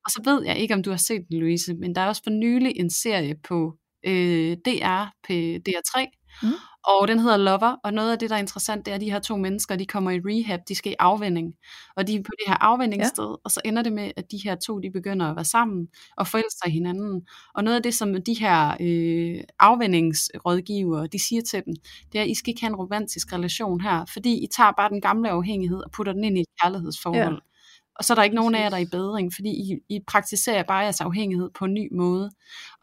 Og 0.06 0.12
så 0.12 0.22
ved 0.26 0.46
jeg 0.46 0.58
ikke, 0.58 0.74
om 0.74 0.84
du 0.84 0.90
har 0.90 0.98
set 0.98 1.22
den, 1.30 1.40
Louise, 1.40 1.74
men 1.74 1.96
der 1.96 2.02
er 2.02 2.08
også 2.08 2.22
for 2.24 2.32
nylig 2.32 2.74
en 2.76 2.90
serie 2.90 3.36
på 3.44 3.78
øh, 4.08 4.58
DR, 4.66 5.04
på 5.28 5.34
DR3, 5.70 6.25
mm. 6.44 6.50
Og 6.88 7.08
den 7.08 7.20
hedder 7.20 7.38
Lover, 7.38 7.76
og 7.84 7.94
noget 7.94 8.12
af 8.12 8.20
det, 8.20 8.30
der 8.30 8.36
er 8.36 8.40
interessant, 8.40 8.86
det 8.86 8.92
er, 8.92 8.96
at 8.96 9.02
de 9.02 9.12
her 9.12 9.20
to 9.20 9.38
mennesker, 9.38 9.76
de 9.76 9.86
kommer 9.86 10.12
i 10.12 10.20
rehab, 10.20 10.60
de 10.68 10.76
skal 10.76 10.92
i 10.92 10.96
afvending. 11.00 11.54
Og 11.96 12.08
de 12.08 12.16
er 12.16 12.20
på 12.20 12.32
det 12.40 12.48
her 12.48 12.64
afvendingssted, 12.64 13.24
ja. 13.24 13.36
og 13.44 13.52
så 13.52 13.62
ender 13.66 13.82
det 13.82 13.94
med, 13.94 14.12
at 14.18 14.32
de 14.32 14.38
her 14.44 14.56
to, 14.56 14.80
de 14.80 14.92
begynder 14.92 15.26
at 15.26 15.36
være 15.36 15.46
sammen 15.46 15.88
og 16.18 16.28
forelske 16.28 16.60
sig 16.64 16.72
hinanden. 16.72 17.22
Og 17.56 17.64
noget 17.64 17.78
af 17.78 17.84
det, 17.84 17.96
som 17.96 18.22
de 18.22 18.34
her 18.34 18.78
øh, 18.80 19.44
afvendingsrådgivere, 19.60 21.08
de 21.08 21.20
siger 21.20 21.42
til 21.42 21.64
dem, 21.66 21.74
det 22.12 22.18
er, 22.20 22.24
at 22.24 22.30
I 22.30 22.36
skal 22.36 22.50
ikke 22.50 22.62
have 22.62 22.70
en 22.70 22.76
romantisk 22.76 23.34
relation 23.34 23.82
her, 23.82 24.06
fordi 24.06 24.44
I 24.44 24.48
tager 24.58 24.72
bare 24.78 24.90
den 24.90 25.02
gamle 25.02 25.30
afhængighed 25.30 25.78
og 25.78 25.92
putter 25.92 26.14
den 26.14 26.24
ind 26.24 26.38
i 26.38 26.42
et 26.42 26.48
kærlighedsforhold. 26.62 27.34
Ja 27.34 27.55
og 27.96 28.06
så 28.06 28.14
er 28.14 28.16
der 28.16 28.24
ikke 28.24 28.36
nogen 28.36 28.56
af 28.56 28.60
jer, 28.60 28.70
der 28.70 28.78
er 28.78 28.82
i 28.82 28.88
bedring, 28.92 29.34
fordi 29.36 29.50
I, 29.50 29.80
I 29.90 30.00
praktiserer 30.08 30.64
bare 30.64 30.80
jeres 30.80 31.02
afhængighed 31.02 31.50
på 31.60 31.66
en 31.66 31.74
ny 31.74 31.88
måde. 31.92 32.32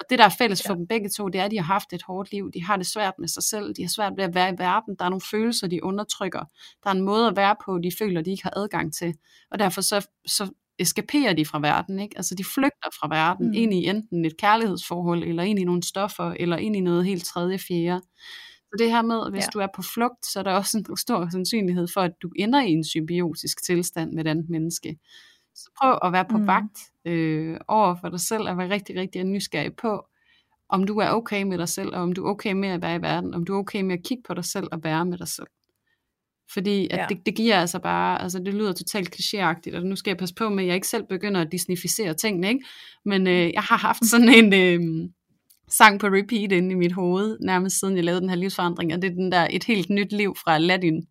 Og 0.01 0.05
det, 0.11 0.19
der 0.19 0.25
er 0.25 0.35
fælles 0.39 0.65
ja. 0.65 0.71
for 0.71 0.75
dem 0.75 0.87
begge 0.87 1.09
to, 1.09 1.29
det 1.29 1.41
er, 1.41 1.45
at 1.45 1.51
de 1.51 1.57
har 1.57 1.65
haft 1.65 1.93
et 1.93 2.03
hårdt 2.03 2.33
liv. 2.33 2.51
De 2.55 2.65
har 2.65 2.77
det 2.77 2.87
svært 2.87 3.15
med 3.19 3.29
sig 3.29 3.43
selv. 3.43 3.75
De 3.75 3.83
har 3.83 3.89
svært 3.89 4.13
ved 4.17 4.25
at 4.25 4.35
være 4.35 4.51
i 4.51 4.59
verden. 4.59 4.97
Der 4.99 5.05
er 5.05 5.09
nogle 5.09 5.21
følelser, 5.31 5.67
de 5.67 5.85
undertrykker. 5.85 6.45
Der 6.85 6.91
er 6.91 6.95
en 6.95 7.03
måde 7.03 7.27
at 7.27 7.37
være 7.37 7.57
på, 7.65 7.79
de 7.79 7.91
føler, 7.99 8.23
de 8.23 8.31
ikke 8.31 8.43
har 8.43 8.53
adgang 8.57 8.95
til. 8.95 9.15
Og 9.51 9.59
derfor 9.59 9.81
så, 9.81 10.07
så 10.27 10.51
eskaperer 10.79 11.33
de 11.33 11.47
fra 11.47 11.61
verden. 11.61 11.99
Ikke? 11.99 12.17
Altså 12.17 12.35
de 12.35 12.45
flygter 12.45 12.91
fra 13.01 13.09
verden 13.09 13.47
mm. 13.47 13.55
ind 13.55 13.75
i 13.75 13.87
enten 13.87 14.25
et 14.25 14.37
kærlighedsforhold, 14.37 15.25
eller 15.25 15.43
ind 15.43 15.59
i 15.59 15.65
nogle 15.65 15.83
stoffer, 15.83 16.35
eller 16.41 16.57
ind 16.57 16.77
i 16.77 16.81
noget 16.81 17.05
helt 17.05 17.25
tredje, 17.25 17.59
fjerde. 17.59 18.01
Så 18.73 18.77
det 18.79 18.91
her 18.91 19.03
med, 19.03 19.21
at 19.27 19.33
hvis 19.33 19.45
ja. 19.45 19.51
du 19.55 19.59
er 19.59 19.67
på 19.75 19.83
flugt, 19.95 20.27
så 20.27 20.39
er 20.39 20.43
der 20.43 20.53
også 20.53 20.79
en 20.79 20.97
stor 21.07 21.29
sandsynlighed 21.31 21.89
for, 21.95 22.01
at 22.01 22.13
du 22.23 22.33
ender 22.37 22.61
i 22.61 22.71
en 22.71 22.85
symbiotisk 22.85 23.65
tilstand 23.65 24.13
med 24.13 24.25
den 24.25 24.47
menneske. 24.49 24.99
Så 25.55 25.71
prøv 25.81 25.99
at 26.05 26.13
være 26.13 26.25
på 26.25 26.39
mm. 26.39 26.47
vagt 26.47 26.79
øh, 27.05 27.57
over 27.69 27.95
for 28.01 28.09
dig 28.09 28.21
selv, 28.21 28.49
og 28.49 28.59
være 28.59 28.71
rigtig, 28.71 28.97
rigtig 28.97 29.25
nysgerrig 29.25 29.77
på, 29.77 30.07
om 30.69 30.85
du 30.85 30.99
er 30.99 31.11
okay 31.11 31.43
med 31.43 31.59
dig 31.59 31.69
selv, 31.69 31.95
og 31.95 32.03
om 32.03 32.13
du 32.13 32.27
er 32.27 32.31
okay 32.31 32.53
med 32.53 32.69
at 32.69 32.83
være 32.83 32.97
i 32.97 33.03
verden, 33.03 33.35
om 33.35 33.45
du 33.45 33.55
er 33.55 33.59
okay 33.59 33.81
med 33.81 33.99
at 33.99 34.05
kigge 34.05 34.23
på 34.27 34.35
dig 34.35 34.45
selv 34.45 34.67
og 34.73 34.85
være 34.85 35.05
med 35.05 35.19
dig 35.19 35.29
selv. 35.29 35.47
Fordi 36.53 36.89
at 36.91 36.99
ja. 36.99 37.07
det, 37.09 37.27
det 37.27 37.35
giver 37.35 37.57
altså 37.57 37.79
bare, 37.79 38.23
altså 38.23 38.39
det 38.39 38.55
lyder 38.55 38.73
totalt 38.73 39.15
klichéagtigt, 39.15 39.77
og 39.77 39.83
nu 39.83 39.97
skal 39.97 40.11
jeg 40.11 40.19
passe 40.19 40.35
på 40.35 40.49
med, 40.49 40.65
at 40.65 40.67
jeg 40.67 40.75
ikke 40.75 40.89
selv 40.89 41.05
begynder 41.09 41.41
at 41.41 41.53
disnificere 41.53 42.15
tingene, 42.15 42.49
ikke? 42.49 42.65
men 43.05 43.27
øh, 43.27 43.53
jeg 43.53 43.63
har 43.63 43.77
haft 43.77 44.07
sådan 44.07 44.29
en, 44.29 44.53
øh, 44.55 45.09
sang 45.69 46.01
på 46.01 46.07
repeat 46.07 46.53
inde 46.53 46.71
i 46.71 46.75
mit 46.75 46.93
hoved, 46.93 47.39
nærmest 47.41 47.81
siden 47.81 47.97
jeg 47.97 48.05
lavede 48.05 48.21
den 48.21 48.29
her 48.29 48.37
livsforandring, 48.37 48.95
og 48.95 49.03
det 49.03 49.11
er 49.11 49.15
den 49.15 49.33
der 49.33 49.47
Et 49.51 49.65
helt 49.65 49.91
nyt 49.91 50.13
liv 50.13 50.35
fra 50.45 50.55
Aladdin. 50.55 51.07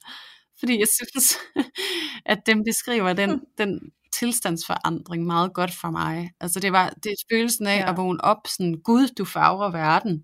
Fordi 0.60 0.80
jeg 0.80 0.88
synes, 1.02 1.38
at 2.26 2.40
den 2.46 2.64
beskriver 2.64 3.14
den, 3.14 3.42
den 3.58 3.80
tilstandsforandring 4.14 5.26
meget 5.26 5.54
godt 5.54 5.72
for 5.82 5.92
mig. 5.92 6.32
Altså 6.40 6.60
det 6.60 6.72
var 6.72 6.90
det 6.90 7.10
er 7.12 7.16
følelsen 7.36 7.68
af 7.68 7.78
Ja. 7.78 7.92
at 7.92 7.98
vågne 7.98 8.24
op 8.24 8.38
sådan, 8.58 8.74
Gud, 8.84 9.08
du 9.18 9.26
farver 9.26 9.72
verden. 9.72 10.24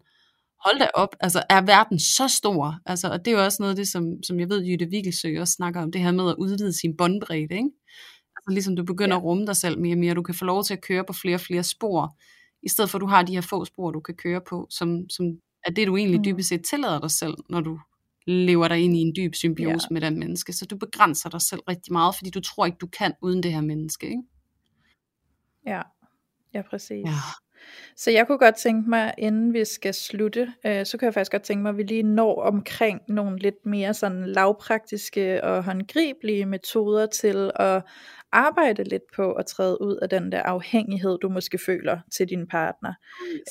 Hold 0.66 0.80
da 0.80 0.88
op, 0.94 1.16
altså 1.20 1.44
er 1.50 1.62
verden 1.62 2.00
så 2.00 2.28
stor? 2.28 2.76
Altså, 2.86 3.08
og 3.10 3.26
det 3.26 3.34
er 3.34 3.38
jo 3.38 3.44
også 3.44 3.58
noget 3.60 3.70
af 3.72 3.76
det, 3.76 3.88
som, 3.88 4.04
som 4.28 4.40
jeg 4.40 4.50
ved, 4.50 4.64
Jytte 4.66 4.86
Vigelsø 4.90 5.42
også 5.42 5.54
snakker 5.54 5.82
om, 5.82 5.92
det 5.92 6.02
her 6.02 6.12
med 6.12 6.30
at 6.30 6.36
udvide 6.40 6.74
sin 6.80 6.98
båndbredde, 6.98 7.42
ikke? 7.56 7.70
Altså 8.36 8.50
ligesom 8.50 8.76
du 8.76 8.84
begynder 8.86 9.16
Ja. 9.16 9.20
at 9.20 9.24
rumme 9.24 9.46
dig 9.46 9.56
selv 9.58 9.80
mere 9.80 9.94
og 9.94 10.00
mere, 10.00 10.14
du 10.14 10.24
kan 10.24 10.36
få 10.36 10.46
lov 10.46 10.64
til 10.64 10.74
at 10.74 10.82
køre 10.82 11.04
på 11.08 11.14
flere 11.14 11.36
og 11.36 11.42
flere 11.42 11.64
spor, 11.64 12.16
i 12.64 12.70
stedet 12.70 12.90
for 12.92 12.98
at 12.98 13.02
du 13.02 13.06
har 13.08 13.24
de 13.24 13.34
her 13.34 13.42
få 13.42 13.66
spor, 13.66 13.92
du 13.92 14.00
kan 14.00 14.16
køre 14.16 14.42
på, 14.50 14.68
som, 14.70 15.10
som 15.10 15.26
er 15.66 15.72
det, 15.72 15.88
du 15.88 15.98
egentlig 15.98 16.20
Mm. 16.20 16.24
dybest 16.24 16.50
set 16.50 16.66
tillader 16.66 17.00
dig 17.00 17.12
selv, 17.12 17.34
når 17.50 17.62
du 17.62 17.80
lever 18.28 18.68
dig 18.68 18.80
ind 18.80 18.98
i 18.98 19.00
en 19.02 19.14
dyb 19.16 19.36
symbiose 19.36 19.88
Ja. 19.90 19.94
med 19.94 20.02
den 20.02 20.20
menneske. 20.20 20.54
Så 20.54 20.66
du 20.66 20.78
begrænser 20.78 21.30
dig 21.30 21.42
selv 21.42 21.62
rigtig 21.70 21.94
meget, 21.94 22.16
fordi 22.16 22.30
du 22.30 22.40
tror 22.42 22.66
ikke, 22.66 22.78
du 22.82 22.88
kan 22.88 23.14
uden 23.22 23.44
det 23.44 23.54
her 23.54 23.62
menneske. 23.62 24.08
Ikke? 24.10 24.24
Ja, 25.66 25.82
ja 26.54 26.62
præcis. 26.70 27.06
Ja. 27.06 27.14
Så 27.96 28.12
jeg 28.12 28.28
kunne 28.28 28.38
godt 28.38 28.56
tænke 28.56 28.90
mig, 28.90 29.14
inden 29.18 29.54
vi 29.54 29.66
skal 29.66 29.94
slutte, 29.94 30.54
øh, 30.66 30.86
så 30.86 30.98
kan 30.98 31.06
jeg 31.06 31.14
faktisk 31.14 31.32
godt 31.32 31.44
tænke 31.44 31.62
mig, 31.62 31.70
at 31.70 31.78
vi 31.78 31.84
lige 31.84 32.04
når 32.04 32.42
omkring 32.42 33.02
nogle 33.08 33.40
lidt 33.40 33.66
mere 33.66 33.94
sådan 33.94 34.26
lavpraktiske 34.26 35.44
og 35.44 35.64
håndgribelige 35.64 36.46
metoder 36.46 37.06
til 37.06 37.52
at 37.56 37.84
arbejde 38.32 38.84
lidt 38.84 39.04
på 39.16 39.32
at 39.32 39.46
træde 39.46 39.82
ud 39.82 39.96
af 40.02 40.10
den 40.10 40.32
der 40.32 40.42
afhængighed, 40.42 41.18
du 41.22 41.30
måske 41.30 41.58
føler 41.58 42.00
til 42.12 42.30
din 42.30 42.48
partner. 42.48 42.94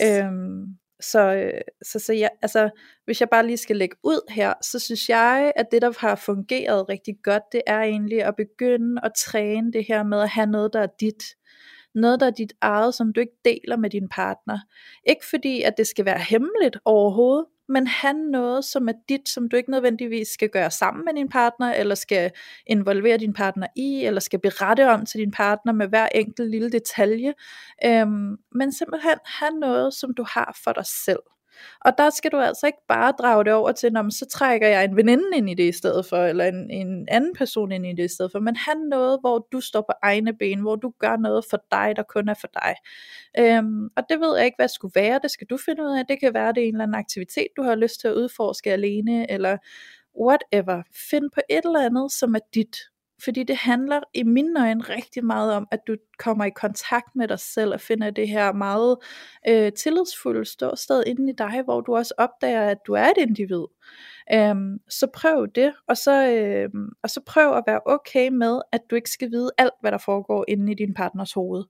Øhm, 0.02 0.76
så, 1.00 1.34
øh, 1.34 1.60
så, 1.82 1.98
så 1.98 2.12
jeg, 2.12 2.30
altså, 2.42 2.70
hvis 3.04 3.20
jeg 3.20 3.28
bare 3.30 3.46
lige 3.46 3.56
skal 3.56 3.76
lægge 3.76 3.96
ud 4.04 4.32
her, 4.32 4.54
så 4.62 4.78
synes 4.78 5.08
jeg, 5.08 5.52
at 5.56 5.66
det, 5.72 5.82
der 5.82 5.92
har 5.98 6.14
fungeret 6.14 6.88
rigtig 6.88 7.14
godt, 7.22 7.42
det 7.52 7.62
er 7.66 7.80
egentlig 7.80 8.24
at 8.24 8.36
begynde 8.36 9.00
at 9.04 9.12
træne 9.18 9.72
det 9.72 9.84
her 9.88 10.02
med 10.02 10.20
at 10.20 10.28
have 10.28 10.46
noget, 10.46 10.72
der 10.72 10.80
er 10.80 10.88
dit. 11.00 11.24
Noget, 11.96 12.20
der 12.20 12.26
er 12.26 12.30
dit 12.30 12.52
eget, 12.60 12.94
som 12.94 13.12
du 13.12 13.20
ikke 13.20 13.36
deler 13.44 13.76
med 13.76 13.90
din 13.90 14.08
partner. 14.08 14.58
Ikke 15.06 15.26
fordi, 15.26 15.62
at 15.62 15.74
det 15.76 15.86
skal 15.86 16.04
være 16.04 16.18
hemmeligt 16.18 16.78
overhovedet, 16.84 17.46
men 17.68 17.86
han 17.86 18.16
noget, 18.16 18.64
som 18.64 18.88
er 18.88 18.92
dit, 19.08 19.28
som 19.28 19.48
du 19.48 19.56
ikke 19.56 19.70
nødvendigvis 19.70 20.28
skal 20.28 20.48
gøre 20.48 20.70
sammen 20.70 21.04
med 21.04 21.14
din 21.14 21.28
partner, 21.28 21.74
eller 21.74 21.94
skal 21.94 22.30
involvere 22.66 23.16
din 23.16 23.32
partner 23.32 23.66
i, 23.76 24.04
eller 24.04 24.20
skal 24.20 24.40
berette 24.40 24.90
om 24.90 25.06
til 25.06 25.20
din 25.20 25.30
partner 25.30 25.72
med 25.72 25.88
hver 25.88 26.08
enkelt 26.14 26.50
lille 26.50 26.70
detalje. 26.70 27.34
Øhm, 27.84 28.36
men 28.54 28.72
simpelthen 28.72 29.18
have 29.24 29.60
noget, 29.60 29.94
som 29.94 30.14
du 30.14 30.24
har 30.28 30.58
for 30.64 30.72
dig 30.72 30.86
selv. 30.86 31.20
Og 31.84 31.92
der 31.98 32.10
skal 32.10 32.30
du 32.32 32.36
altså 32.36 32.66
ikke 32.66 32.78
bare 32.88 33.12
drage 33.18 33.44
det 33.44 33.52
over 33.52 33.72
til, 33.72 33.92
når 33.92 34.10
så 34.10 34.26
trækker 34.26 34.68
jeg 34.68 34.84
en 34.84 34.96
veninde 34.96 35.24
ind 35.36 35.50
i 35.50 35.54
det 35.54 35.68
i 35.68 35.72
stedet 35.72 36.06
for, 36.06 36.16
eller 36.16 36.44
en, 36.44 36.70
en 36.70 37.08
anden 37.08 37.34
person 37.34 37.72
ind 37.72 37.86
i 37.86 37.92
det 37.92 38.04
i 38.04 38.14
stedet 38.14 38.32
for, 38.32 38.40
men 38.40 38.56
have 38.56 38.88
noget, 38.88 39.18
hvor 39.20 39.48
du 39.52 39.60
står 39.60 39.80
på 39.80 39.92
egne 40.02 40.32
ben, 40.36 40.60
hvor 40.60 40.76
du 40.76 40.92
gør 40.98 41.16
noget 41.16 41.44
for 41.50 41.58
dig, 41.70 41.92
der 41.96 42.02
kun 42.02 42.28
er 42.28 42.34
for 42.34 42.48
dig. 42.54 42.74
Øhm, 43.38 43.88
og 43.96 44.02
det 44.08 44.20
ved 44.20 44.36
jeg 44.36 44.44
ikke, 44.44 44.56
hvad 44.58 44.68
det 44.68 44.74
skulle 44.74 44.92
være, 44.94 45.20
det 45.22 45.30
skal 45.30 45.46
du 45.50 45.56
finde 45.56 45.82
ud 45.82 45.98
af. 45.98 46.06
Det 46.08 46.20
kan 46.20 46.34
være, 46.34 46.52
det 46.52 46.62
er 46.62 46.68
en 46.68 46.74
eller 46.74 46.84
anden 46.84 46.98
aktivitet, 46.98 47.48
du 47.56 47.62
har 47.62 47.74
lyst 47.74 48.00
til 48.00 48.08
at 48.08 48.14
udforske 48.14 48.72
alene, 48.72 49.30
eller 49.30 49.56
whatever. 50.20 50.82
Find 51.10 51.30
på 51.34 51.40
et 51.50 51.64
eller 51.64 51.86
andet, 51.86 52.12
som 52.12 52.34
er 52.34 52.40
dit. 52.54 52.76
Fordi 53.24 53.42
det 53.42 53.56
handler 53.56 54.00
i 54.14 54.22
mine 54.22 54.60
øjne 54.60 54.82
rigtig 54.82 55.24
meget 55.24 55.52
om, 55.52 55.68
at 55.70 55.80
du 55.86 55.96
kommer 56.18 56.44
i 56.44 56.50
kontakt 56.50 57.16
med 57.16 57.28
dig 57.28 57.38
selv 57.38 57.72
og 57.72 57.80
finder 57.80 58.10
det 58.10 58.28
her 58.28 58.52
meget 58.52 58.96
øh, 59.48 59.72
tillidsfulde 59.72 60.44
ståsted 60.44 61.02
inde 61.06 61.32
i 61.32 61.34
dig, 61.38 61.62
hvor 61.64 61.80
du 61.80 61.96
også 61.96 62.14
opdager, 62.18 62.68
at 62.68 62.78
du 62.86 62.92
er 62.92 63.04
et 63.04 63.18
individ. 63.18 63.64
Øhm, 64.32 64.78
så 64.88 65.06
prøv 65.14 65.46
det, 65.54 65.74
og 65.88 65.96
så, 65.96 66.30
øh, 66.30 66.68
og 67.02 67.10
så 67.10 67.20
prøv 67.26 67.56
at 67.56 67.64
være 67.66 67.80
okay 67.86 68.28
med, 68.28 68.60
at 68.72 68.80
du 68.90 68.96
ikke 68.96 69.10
skal 69.10 69.30
vide 69.30 69.50
alt, 69.58 69.74
hvad 69.80 69.92
der 69.92 69.98
foregår 69.98 70.44
inde 70.48 70.72
i 70.72 70.74
din 70.74 70.94
partners 70.94 71.32
hoved, 71.32 71.64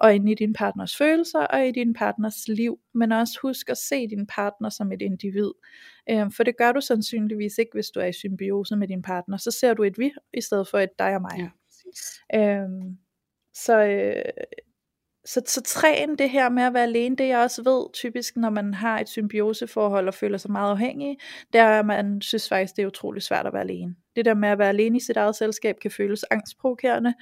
og 0.00 0.14
inde 0.14 0.32
i 0.32 0.34
din 0.34 0.52
partners 0.52 0.96
følelser, 0.96 1.40
og 1.40 1.66
i 1.66 1.70
din 1.70 1.94
partners 1.94 2.48
liv, 2.48 2.78
men 2.94 3.12
også 3.12 3.38
husk 3.42 3.70
at 3.70 3.78
se 3.78 4.08
din 4.08 4.26
partner 4.26 4.68
som 4.68 4.92
et 4.92 5.02
individ. 5.02 5.50
Øhm, 6.10 6.30
for 6.30 6.42
det 6.42 6.56
gør 6.56 6.72
du 6.72 6.80
sandsynligvis 6.80 7.58
ikke, 7.58 7.70
hvis 7.74 7.90
du 7.90 8.00
er 8.00 8.06
i 8.06 8.12
symbiose 8.12 8.76
med 8.76 8.88
din 8.88 9.02
partner. 9.02 9.36
Så 9.36 9.50
ser 9.50 9.74
du 9.74 9.82
et 9.82 9.98
vi, 9.98 10.12
i 10.34 10.40
stedet 10.40 10.68
for 10.68 10.78
et 10.78 10.98
dig 10.98 11.14
og 11.14 11.20
mig. 11.20 11.38
Ja, 11.38 11.48
præcis. 11.66 12.20
Øhm, 12.34 12.98
så, 13.54 13.84
øh, 13.84 14.22
så, 15.24 15.42
så 15.46 15.62
træn 15.62 16.16
det 16.16 16.30
her 16.30 16.48
med 16.48 16.62
at 16.62 16.74
være 16.74 16.82
alene, 16.82 17.16
det 17.16 17.28
jeg 17.28 17.38
også 17.38 17.62
ved 17.62 17.92
typisk, 17.92 18.36
når 18.36 18.50
man 18.50 18.74
har 18.74 19.00
et 19.00 19.08
symbioseforhold 19.08 20.08
og 20.08 20.14
føler 20.14 20.38
sig 20.38 20.52
meget 20.52 20.70
afhængig, 20.70 21.18
det 21.52 21.60
er, 21.60 21.78
at 21.78 21.86
man 21.86 22.20
synes 22.20 22.48
faktisk, 22.48 22.76
det 22.76 22.82
er 22.82 22.86
utrolig 22.86 23.22
svært 23.22 23.46
at 23.46 23.52
være 23.52 23.62
alene. 23.62 23.94
Det 24.18 24.24
der 24.24 24.34
med 24.34 24.48
at 24.48 24.58
være 24.58 24.68
alene 24.68 24.96
i 24.96 25.00
sit 25.00 25.16
eget 25.16 25.36
selskab 25.36 25.76
kan 25.82 25.90
føles 25.90 26.24
angstprovokerende. 26.30 27.14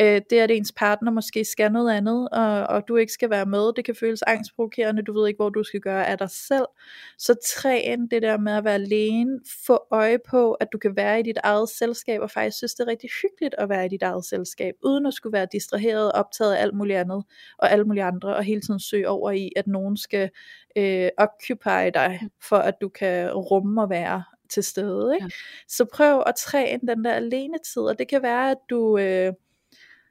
Øh, 0.00 0.20
det 0.30 0.38
at 0.38 0.50
ens 0.50 0.72
partner 0.72 1.10
måske 1.10 1.44
skal 1.44 1.72
noget 1.72 1.92
andet, 1.92 2.28
og, 2.32 2.66
og 2.66 2.88
du 2.88 2.96
ikke 2.96 3.12
skal 3.12 3.30
være 3.30 3.46
med, 3.46 3.72
det 3.76 3.84
kan 3.84 3.94
føles 3.94 4.22
angstprovokerende. 4.22 5.02
Du 5.02 5.12
ved 5.12 5.28
ikke, 5.28 5.38
hvor 5.38 5.48
du 5.48 5.62
skal 5.62 5.80
gøre 5.80 6.06
af 6.06 6.18
dig 6.18 6.30
selv. 6.30 6.64
Så 7.18 7.34
træn 7.56 8.06
det 8.06 8.22
der 8.22 8.38
med 8.38 8.52
at 8.52 8.64
være 8.64 8.74
alene. 8.74 9.40
Få 9.66 9.78
øje 9.90 10.18
på, 10.30 10.52
at 10.52 10.68
du 10.72 10.78
kan 10.78 10.96
være 10.96 11.20
i 11.20 11.22
dit 11.22 11.38
eget 11.44 11.68
selskab, 11.68 12.20
og 12.20 12.30
faktisk 12.30 12.56
synes, 12.56 12.74
det 12.74 12.84
er 12.84 12.90
rigtig 12.90 13.10
hyggeligt 13.22 13.54
at 13.58 13.68
være 13.68 13.86
i 13.86 13.88
dit 13.88 14.02
eget 14.02 14.24
selskab, 14.24 14.74
uden 14.84 15.06
at 15.06 15.14
skulle 15.14 15.32
være 15.32 15.46
distraheret, 15.52 16.12
optaget 16.12 16.54
af 16.54 16.62
alt 16.62 16.74
muligt 16.74 16.98
andet, 16.98 17.24
og 17.58 17.72
alle 17.72 17.84
mulige 17.84 18.04
andre, 18.04 18.36
og 18.36 18.44
hele 18.44 18.60
tiden 18.60 18.80
søge 18.80 19.08
over 19.08 19.30
i, 19.30 19.52
at 19.56 19.66
nogen 19.66 19.96
skal 19.96 20.30
øh, 20.76 21.08
occupy 21.18 21.90
dig, 21.94 22.20
for 22.42 22.56
at 22.56 22.74
du 22.80 22.88
kan 22.88 23.32
rumme 23.32 23.82
og 23.82 23.90
være 23.90 24.22
til 24.52 24.62
stede. 24.62 25.14
Ikke? 25.14 25.24
Ja. 25.24 25.30
Så 25.68 25.84
prøv 25.84 26.22
at 26.26 26.34
træne 26.34 26.94
den 26.94 27.04
der 27.04 27.12
alenetid, 27.12 27.82
og 27.82 27.98
det 27.98 28.08
kan 28.08 28.22
være, 28.22 28.50
at 28.50 28.58
du 28.70 28.98
øh, 28.98 29.32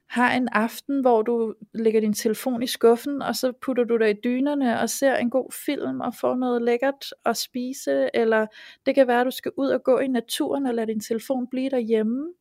har 0.10 0.34
en 0.34 0.48
aften, 0.52 1.02
hvor 1.02 1.22
du 1.22 1.54
lægger 1.74 2.02
din 2.02 2.14
telefon 2.14 2.64
i 2.64 2.68
skuffen, 2.68 3.22
og 3.22 3.36
så 3.36 3.52
putter 3.52 3.84
du 3.84 3.98
dig 3.98 4.10
i 4.10 4.20
dynerne 4.24 4.80
og 4.80 4.90
ser 4.90 5.16
en 5.16 5.30
god 5.30 5.52
film 5.66 6.02
og 6.02 6.16
får 6.16 6.36
noget 6.36 6.62
lækkert 6.62 7.14
at 7.26 7.38
spise, 7.38 8.10
eller 8.14 8.48
det 8.86 8.96
kan 8.96 9.08
være, 9.08 9.20
at 9.20 9.26
du 9.26 9.32
skal 9.32 9.52
ud 9.58 9.70
og 9.70 9.84
gå 9.84 10.00
i 10.00 10.08
naturen 10.08 10.66
og 10.66 10.74
lade 10.74 10.88
din 10.88 11.00
telefon 11.00 11.48
blive 11.48 11.70
derhjemme. 11.70 12.34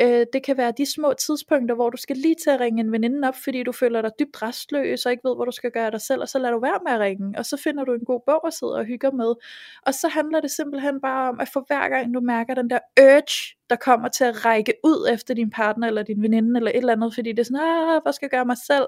Øh, 0.00 0.26
det 0.32 0.42
kan 0.42 0.56
være 0.56 0.72
de 0.78 0.86
små 0.86 1.12
tidspunkter, 1.12 1.74
hvor 1.74 1.90
du 1.90 1.96
skal 1.96 2.16
lige 2.16 2.34
til 2.44 2.50
at 2.50 2.60
ringe 2.60 2.80
en 2.80 2.92
veninde 2.92 3.28
op, 3.28 3.34
fordi 3.44 3.62
du 3.62 3.72
føler 3.72 4.02
dig 4.02 4.10
dybt 4.18 4.42
restløs 4.42 5.06
og 5.06 5.12
ikke 5.12 5.28
ved, 5.28 5.36
hvor 5.36 5.44
du 5.44 5.52
skal 5.52 5.70
gøre 5.70 5.90
dig 5.90 6.00
selv, 6.00 6.20
og 6.20 6.28
så 6.28 6.38
lader 6.38 6.54
du 6.54 6.60
være 6.60 6.80
med 6.86 6.92
at 6.92 7.00
ringe, 7.00 7.38
og 7.38 7.46
så 7.46 7.56
finder 7.56 7.84
du 7.84 7.94
en 7.94 8.04
god 8.04 8.20
bog 8.26 8.46
at 8.46 8.52
sidde 8.52 8.74
og 8.74 8.84
hygge 8.84 9.10
med. 9.10 9.34
Og 9.82 9.94
så 9.94 10.08
handler 10.08 10.40
det 10.40 10.50
simpelthen 10.50 11.00
bare 11.00 11.28
om, 11.28 11.40
at 11.40 11.48
for 11.52 11.64
hver 11.66 11.88
gang 11.88 12.14
du 12.14 12.20
mærker 12.20 12.54
den 12.54 12.70
der 12.70 12.78
urge, 13.00 13.56
der 13.70 13.76
kommer 13.76 14.08
til 14.08 14.24
at 14.24 14.44
række 14.44 14.74
ud 14.84 15.08
efter 15.12 15.34
din 15.34 15.50
partner 15.50 15.86
eller 15.86 16.02
din 16.02 16.22
veninde 16.22 16.58
eller 16.58 16.70
et 16.70 16.76
eller 16.76 16.92
andet, 16.92 17.14
fordi 17.14 17.30
det 17.32 17.38
er 17.38 17.44
sådan, 17.44 17.60
ah, 17.60 18.02
hvad 18.02 18.12
skal 18.12 18.26
jeg 18.26 18.30
gøre 18.30 18.44
mig 18.44 18.56
selv? 18.66 18.86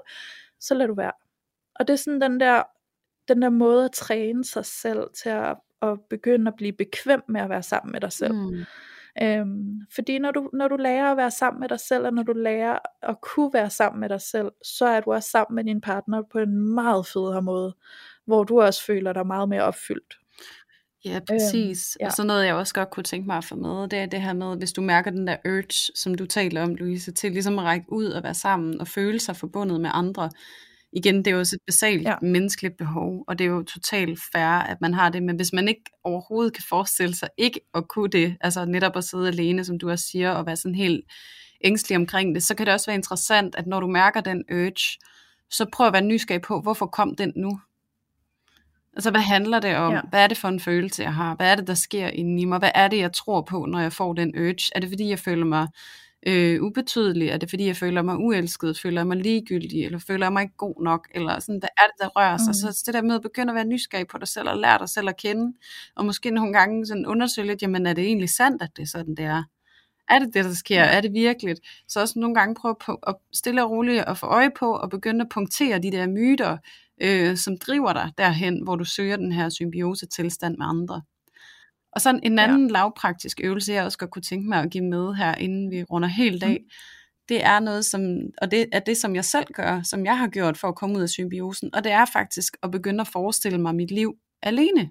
Så 0.59 0.73
lader 0.73 0.87
du 0.87 0.95
være. 0.95 1.11
Og 1.75 1.87
det 1.87 1.93
er 1.93 1.97
sådan 1.97 2.21
den 2.21 2.39
der, 2.39 2.63
den 3.27 3.41
der 3.41 3.49
måde 3.49 3.85
at 3.85 3.91
træne 3.91 4.45
sig 4.45 4.65
selv 4.65 5.07
til 5.23 5.29
at, 5.29 5.57
at 5.81 5.99
begynde 6.09 6.47
at 6.47 6.55
blive 6.57 6.73
bekvem 6.73 7.21
med 7.29 7.41
at 7.41 7.49
være 7.49 7.63
sammen 7.63 7.91
med 7.91 8.01
dig 8.01 8.11
selv. 8.11 8.33
Mm. 8.33 8.65
Øhm, 9.23 9.81
fordi 9.95 10.19
når 10.19 10.31
du, 10.31 10.49
når 10.53 10.67
du 10.67 10.75
lærer 10.75 11.11
at 11.11 11.17
være 11.17 11.31
sammen 11.31 11.59
med 11.59 11.69
dig 11.69 11.79
selv, 11.79 12.05
og 12.05 12.13
når 12.13 12.23
du 12.23 12.33
lærer 12.33 12.79
at 13.01 13.15
kunne 13.21 13.53
være 13.53 13.69
sammen 13.69 13.99
med 13.99 14.09
dig 14.09 14.21
selv, 14.21 14.51
så 14.63 14.85
er 14.85 14.99
du 14.99 15.13
også 15.13 15.29
sammen 15.29 15.55
med 15.55 15.63
din 15.63 15.81
partner 15.81 16.23
på 16.31 16.39
en 16.39 16.73
meget 16.73 17.07
federe 17.07 17.41
måde, 17.41 17.75
hvor 18.25 18.43
du 18.43 18.61
også 18.61 18.85
føler 18.85 19.13
dig 19.13 19.27
meget 19.27 19.49
mere 19.49 19.63
opfyldt. 19.63 20.17
Ja, 21.05 21.19
præcis. 21.27 21.97
ja. 21.99 22.05
Og 22.05 22.11
så 22.11 22.23
noget, 22.23 22.45
jeg 22.45 22.55
også 22.55 22.73
godt 22.73 22.89
kunne 22.89 23.03
tænke 23.03 23.27
mig 23.27 23.37
at 23.37 23.45
få 23.45 23.55
med, 23.55 23.87
det 23.87 23.99
er 23.99 24.05
det 24.05 24.21
her 24.21 24.33
med, 24.33 24.57
hvis 24.57 24.73
du 24.73 24.81
mærker 24.81 25.11
den 25.11 25.27
der 25.27 25.37
urge, 25.45 25.91
som 25.95 26.15
du 26.15 26.25
taler 26.25 26.63
om, 26.63 26.75
Louise, 26.75 27.11
til 27.11 27.31
ligesom 27.31 27.59
at 27.59 27.65
række 27.65 27.85
ud 27.91 28.05
og 28.05 28.23
være 28.23 28.33
sammen 28.33 28.81
og 28.81 28.87
føle 28.87 29.19
sig 29.19 29.35
forbundet 29.35 29.81
med 29.81 29.89
andre. 29.93 30.29
Igen, 30.93 31.17
det 31.17 31.27
er 31.27 31.31
jo 31.31 31.39
også 31.39 31.55
et 31.55 31.61
basalt 31.67 32.01
Ja. 32.07 32.15
menneskeligt 32.21 32.77
behov, 32.77 33.23
og 33.27 33.39
det 33.39 33.45
er 33.45 33.49
jo 33.49 33.63
totalt 33.63 34.19
fair, 34.33 34.59
at 34.59 34.81
man 34.81 34.93
har 34.93 35.09
det, 35.09 35.23
men 35.23 35.35
hvis 35.35 35.53
man 35.53 35.67
ikke 35.67 35.83
overhovedet 36.03 36.53
kan 36.53 36.63
forestille 36.69 37.15
sig 37.15 37.29
ikke 37.37 37.59
at 37.73 37.87
kunne 37.87 38.09
det, 38.09 38.37
altså 38.41 38.65
netop 38.65 38.95
at 38.97 39.03
sidde 39.03 39.27
alene, 39.27 39.65
som 39.65 39.79
du 39.79 39.89
også 39.89 40.05
siger, 40.05 40.31
og 40.31 40.45
være 40.45 40.55
sådan 40.55 40.75
helt 40.75 41.05
ængstelig 41.63 41.97
omkring 41.97 42.35
det, 42.35 42.43
så 42.43 42.55
kan 42.55 42.65
det 42.65 42.73
også 42.73 42.85
være 42.85 42.95
interessant, 42.95 43.55
at 43.55 43.67
når 43.67 43.79
du 43.79 43.87
mærker 43.87 44.21
den 44.21 44.43
urge, 44.51 44.99
så 45.49 45.65
prøv 45.73 45.87
at 45.87 45.93
være 45.93 46.01
nysgerrig 46.01 46.41
på, 46.41 46.61
hvorfor 46.61 46.85
kom 46.85 47.15
den 47.15 47.33
nu? 47.35 47.59
Altså, 48.93 49.11
hvad 49.11 49.21
handler 49.21 49.59
det 49.59 49.75
om? 49.75 49.93
Ja. 49.93 50.01
Hvad 50.09 50.23
er 50.23 50.27
det 50.27 50.37
for 50.37 50.47
en 50.47 50.59
følelse, 50.59 51.03
jeg 51.03 51.13
har? 51.13 51.35
Hvad 51.35 51.51
er 51.51 51.55
det, 51.55 51.67
der 51.67 51.73
sker 51.73 52.07
inde 52.07 52.41
i 52.41 52.45
mig? 52.45 52.59
Hvad 52.59 52.71
er 52.75 52.87
det, 52.87 52.97
jeg 52.97 53.13
tror 53.13 53.41
på, 53.41 53.65
når 53.65 53.79
jeg 53.79 53.93
får 53.93 54.13
den 54.13 54.33
urge? 54.37 54.55
Er 54.75 54.79
det, 54.79 54.89
fordi 54.89 55.09
jeg 55.09 55.19
føler 55.19 55.45
mig 55.45 55.67
øh, 56.27 56.63
ubetydelig? 56.63 57.27
Er 57.29 57.37
det, 57.37 57.49
fordi 57.49 57.65
jeg 57.67 57.75
føler 57.75 58.01
mig 58.01 58.17
uelsket? 58.17 58.79
Føler 58.79 58.99
jeg 59.01 59.07
mig 59.07 59.17
ligegyldig? 59.17 59.85
Eller 59.85 59.99
føler 59.99 60.25
jeg 60.25 60.33
mig 60.33 60.41
ikke 60.41 60.57
god 60.57 60.83
nok? 60.83 61.07
Eller 61.15 61.39
sådan, 61.39 61.59
hvad 61.59 61.69
er 61.77 61.87
det, 61.87 61.95
der 61.99 62.07
rører 62.07 62.37
sig? 62.37 62.49
Mm. 62.49 62.73
Så 62.73 62.83
det 62.85 62.93
der 62.93 63.01
med 63.01 63.15
at 63.15 63.21
begynde 63.21 63.51
at 63.51 63.55
være 63.55 63.65
nysgerrig 63.65 64.07
på 64.07 64.17
dig 64.17 64.27
selv, 64.27 64.49
og 64.49 64.57
lære 64.57 64.79
dig 64.79 64.89
selv 64.89 65.09
at 65.09 65.17
kende, 65.17 65.53
og 65.95 66.05
måske 66.05 66.31
nogle 66.31 66.53
gange 66.53 66.85
sådan 66.85 67.05
undersøge 67.05 67.47
lidt, 67.47 67.61
jamen 67.61 67.85
er 67.85 67.93
det 67.93 68.03
egentlig 68.03 68.29
sandt, 68.29 68.61
at 68.61 68.69
det 68.75 68.81
er 68.81 68.87
sådan, 68.87 69.15
det 69.15 69.25
er? 69.25 69.43
Er 70.09 70.19
det 70.19 70.33
det, 70.33 70.45
der 70.45 70.53
sker? 70.53 70.81
Er 70.81 71.01
det 71.01 71.13
virkeligt? 71.13 71.59
Så 71.87 72.01
også 72.01 72.19
nogle 72.19 72.35
gange 72.35 72.55
prøve 72.55 72.75
at 73.07 73.15
stille 73.33 73.63
og 73.63 73.71
roligt 73.71 74.03
at 74.07 74.17
få 74.17 74.25
øje 74.25 74.51
på, 74.59 74.75
og 74.75 74.89
begynde 74.89 75.21
at 75.21 75.29
punktere 75.29 75.79
de 75.79 75.91
der 75.91 76.07
myter, 76.07 76.57
øh, 77.01 77.37
som 77.37 77.57
driver 77.57 77.93
dig 77.93 78.11
derhen, 78.17 78.63
hvor 78.63 78.75
du 78.75 78.85
søger 78.85 79.17
den 79.17 79.31
her 79.31 79.49
symbiose 79.49 80.05
tilstand 80.05 80.57
med 80.57 80.65
andre. 80.65 81.01
Og 81.93 82.01
så 82.01 82.19
en 82.23 82.39
anden 82.39 82.67
ja. 82.67 82.73
lavpraktisk 82.73 83.39
øvelse, 83.43 83.73
jeg 83.73 83.83
også 83.85 83.97
godt 83.97 84.11
kunne 84.11 84.21
tænke 84.21 84.49
mig 84.49 84.59
at 84.59 84.69
give 84.69 84.83
med 84.83 85.13
her, 85.13 85.35
inden 85.35 85.71
vi 85.71 85.83
runder 85.83 86.07
helt 86.07 86.43
af, 86.43 86.57
mm. 86.61 86.69
det 87.29 87.45
er 87.45 87.59
noget, 87.59 87.85
som, 87.85 88.01
og 88.41 88.51
det 88.51 88.65
er 88.71 88.79
det, 88.79 88.97
som 88.97 89.15
jeg 89.15 89.25
selv 89.25 89.45
gør, 89.53 89.81
som 89.83 90.05
jeg 90.05 90.17
har 90.17 90.27
gjort 90.27 90.57
for 90.57 90.67
at 90.67 90.75
komme 90.75 90.97
ud 90.97 91.01
af 91.01 91.09
symbiosen, 91.09 91.75
og 91.75 91.83
det 91.83 91.91
er 91.91 92.05
faktisk 92.05 92.57
at 92.63 92.71
begynde 92.71 93.01
at 93.01 93.07
forestille 93.07 93.61
mig 93.61 93.75
mit 93.75 93.91
liv 93.91 94.13
alene. 94.43 94.89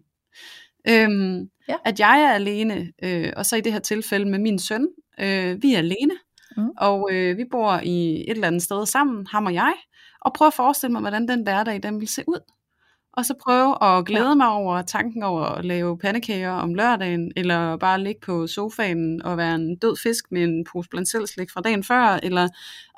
Øhm, 0.88 1.51
ja. 1.68 1.76
At 1.84 2.01
jeg 2.01 2.20
er 2.22 2.32
alene, 2.32 2.92
øh, 3.03 3.32
og 3.36 3.46
så 3.46 3.57
i 3.57 3.61
det 3.61 3.72
her 3.72 3.80
tilfælde 3.80 4.30
med 4.30 4.38
min 4.38 4.59
søn, 4.59 4.88
øh, 5.20 5.62
vi 5.62 5.74
er 5.74 5.78
alene, 5.78 6.14
mm. 6.57 6.68
og 6.78 7.09
øh, 7.12 7.36
vi 7.36 7.44
bor 7.51 7.80
i 7.82 8.20
et 8.20 8.30
eller 8.30 8.46
andet 8.46 8.62
sted 8.62 8.86
sammen, 8.86 9.26
ham 9.26 9.46
og 9.46 9.55
jeg, 9.55 9.74
og 10.20 10.32
prøver 10.32 10.51
at 10.51 10.55
forestille 10.55 10.92
mig, 10.92 11.01
hvordan 11.01 11.28
den 11.28 11.42
hverdag 11.42 11.82
den 11.82 12.01
vil 12.01 12.09
se 12.09 12.24
ud 12.26 12.40
og 13.12 13.24
så 13.24 13.34
prøve 13.42 13.84
at 13.84 14.06
glæde 14.06 14.28
ja. 14.28 14.34
mig 14.34 14.48
over 14.48 14.82
tanken 14.82 15.22
over 15.22 15.42
at 15.42 15.64
lave 15.64 15.98
pandekager 15.98 16.50
om 16.50 16.74
lørdagen, 16.74 17.32
eller 17.36 17.76
bare 17.76 18.00
ligge 18.00 18.20
på 18.20 18.46
sofaen 18.46 19.22
og 19.22 19.36
være 19.36 19.54
en 19.54 19.76
død 19.76 19.96
fisk 20.02 20.24
med 20.32 20.42
en 20.42 20.64
pose 20.72 20.88
blandt 20.88 21.30
slik 21.30 21.50
fra 21.50 21.61
dagen 21.61 21.84
før, 21.84 22.18
eller, 22.22 22.48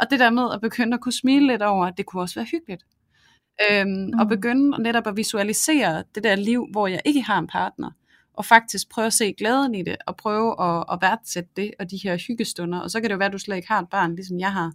og 0.00 0.10
det 0.10 0.20
der 0.20 0.30
med 0.30 0.48
at 0.54 0.60
begynde 0.60 0.94
at 0.94 1.00
kunne 1.00 1.12
smile 1.12 1.46
lidt 1.46 1.62
over, 1.62 1.86
at 1.86 1.94
det 1.96 2.06
kunne 2.06 2.22
også 2.22 2.34
være 2.34 2.46
hyggeligt. 2.50 2.84
Øhm, 3.70 3.90
mm. 3.90 4.18
Og 4.20 4.28
begynde 4.28 4.82
netop 4.82 5.06
at 5.06 5.16
visualisere 5.16 6.04
det 6.14 6.24
der 6.24 6.34
liv, 6.34 6.66
hvor 6.72 6.86
jeg 6.86 7.00
ikke 7.04 7.22
har 7.22 7.38
en 7.38 7.46
partner, 7.46 7.90
og 8.34 8.44
faktisk 8.44 8.90
prøve 8.90 9.06
at 9.06 9.12
se 9.12 9.34
glæden 9.38 9.74
i 9.74 9.82
det, 9.82 9.96
og 10.06 10.16
prøve 10.16 10.62
at, 10.62 10.84
at 10.92 10.98
værdsætte 11.02 11.50
det, 11.56 11.70
og 11.80 11.90
de 11.90 12.00
her 12.02 12.16
hyggestunder, 12.28 12.80
og 12.80 12.90
så 12.90 13.00
kan 13.00 13.10
det 13.10 13.14
jo 13.14 13.18
være, 13.18 13.26
at 13.26 13.32
du 13.32 13.38
slet 13.38 13.56
ikke 13.56 13.68
har 13.68 13.82
et 13.82 13.88
barn, 13.90 14.14
ligesom 14.14 14.38
jeg 14.38 14.52
har, 14.52 14.72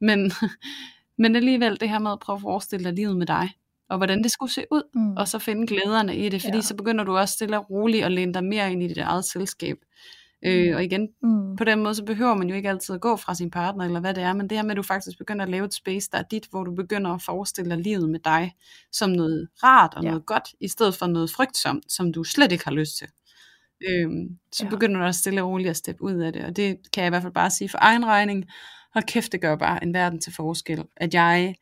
men, 0.00 0.32
men 1.22 1.36
alligevel 1.36 1.80
det 1.80 1.88
her 1.88 1.98
med 1.98 2.12
at 2.12 2.20
prøve 2.20 2.36
at 2.36 2.42
forestille 2.42 2.84
dig 2.84 2.92
livet 2.92 3.16
med 3.16 3.26
dig, 3.26 3.50
og 3.90 3.96
hvordan 3.96 4.22
det 4.22 4.30
skulle 4.30 4.52
se 4.52 4.64
ud, 4.70 4.82
mm. 4.94 5.16
og 5.16 5.28
så 5.28 5.38
finde 5.38 5.66
glæderne 5.66 6.16
i 6.16 6.28
det, 6.28 6.42
fordi 6.42 6.56
ja. 6.56 6.62
så 6.62 6.76
begynder 6.76 7.04
du 7.04 7.16
også 7.16 7.34
stille 7.34 7.58
og 7.58 7.70
roligt 7.70 8.04
at 8.04 8.12
læne 8.12 8.34
dig 8.34 8.44
mere 8.44 8.72
ind 8.72 8.82
i 8.82 8.88
dit 8.88 8.98
eget 8.98 9.24
selskab. 9.24 9.76
Øh, 10.44 10.68
mm. 10.68 10.76
Og 10.76 10.84
igen, 10.84 11.08
mm. 11.22 11.56
på 11.56 11.64
den 11.64 11.82
måde, 11.82 11.94
så 11.94 12.04
behøver 12.04 12.34
man 12.34 12.48
jo 12.48 12.54
ikke 12.54 12.68
altid 12.68 12.94
at 12.94 13.00
gå 13.00 13.16
fra 13.16 13.34
sin 13.34 13.50
partner, 13.50 13.84
eller 13.84 14.00
hvad 14.00 14.14
det 14.14 14.22
er, 14.22 14.32
men 14.32 14.50
det 14.50 14.58
her 14.58 14.62
med, 14.62 14.70
at 14.70 14.76
du 14.76 14.82
faktisk 14.82 15.18
begynder 15.18 15.44
at 15.44 15.50
lave 15.50 15.64
et 15.64 15.74
space, 15.74 16.08
der 16.12 16.18
er 16.18 16.22
dit, 16.30 16.46
hvor 16.50 16.64
du 16.64 16.74
begynder 16.74 17.10
at 17.10 17.22
forestille 17.22 17.70
dig 17.70 17.78
livet 17.78 18.10
med 18.10 18.20
dig, 18.20 18.54
som 18.92 19.10
noget 19.10 19.48
rart 19.64 19.94
og 19.94 20.02
ja. 20.02 20.08
noget 20.08 20.26
godt, 20.26 20.48
i 20.60 20.68
stedet 20.68 20.94
for 20.94 21.06
noget 21.06 21.30
frygtsomt, 21.30 21.92
som 21.92 22.12
du 22.12 22.24
slet 22.24 22.52
ikke 22.52 22.64
har 22.64 22.72
lyst 22.72 22.98
til. 22.98 23.08
Øh, 23.88 24.10
så 24.52 24.64
ja. 24.64 24.70
begynder 24.70 25.00
du 25.00 25.06
også 25.06 25.20
stille 25.20 25.42
og 25.42 25.48
roligt 25.48 25.70
at 25.70 25.76
steppe 25.76 26.02
ud 26.02 26.14
af 26.14 26.32
det, 26.32 26.44
og 26.44 26.56
det 26.56 26.78
kan 26.92 27.02
jeg 27.02 27.08
i 27.08 27.10
hvert 27.10 27.22
fald 27.22 27.34
bare 27.34 27.50
sige 27.50 27.68
for 27.68 27.78
egen 27.80 28.06
regning, 28.06 28.44
og 28.94 29.02
kæft, 29.06 29.32
det 29.32 29.40
gør 29.40 29.56
bare 29.56 29.82
en 29.82 29.94
verden 29.94 30.20
til 30.20 30.32
forskel, 30.34 30.84
at 30.96 31.14
jeg 31.14 31.54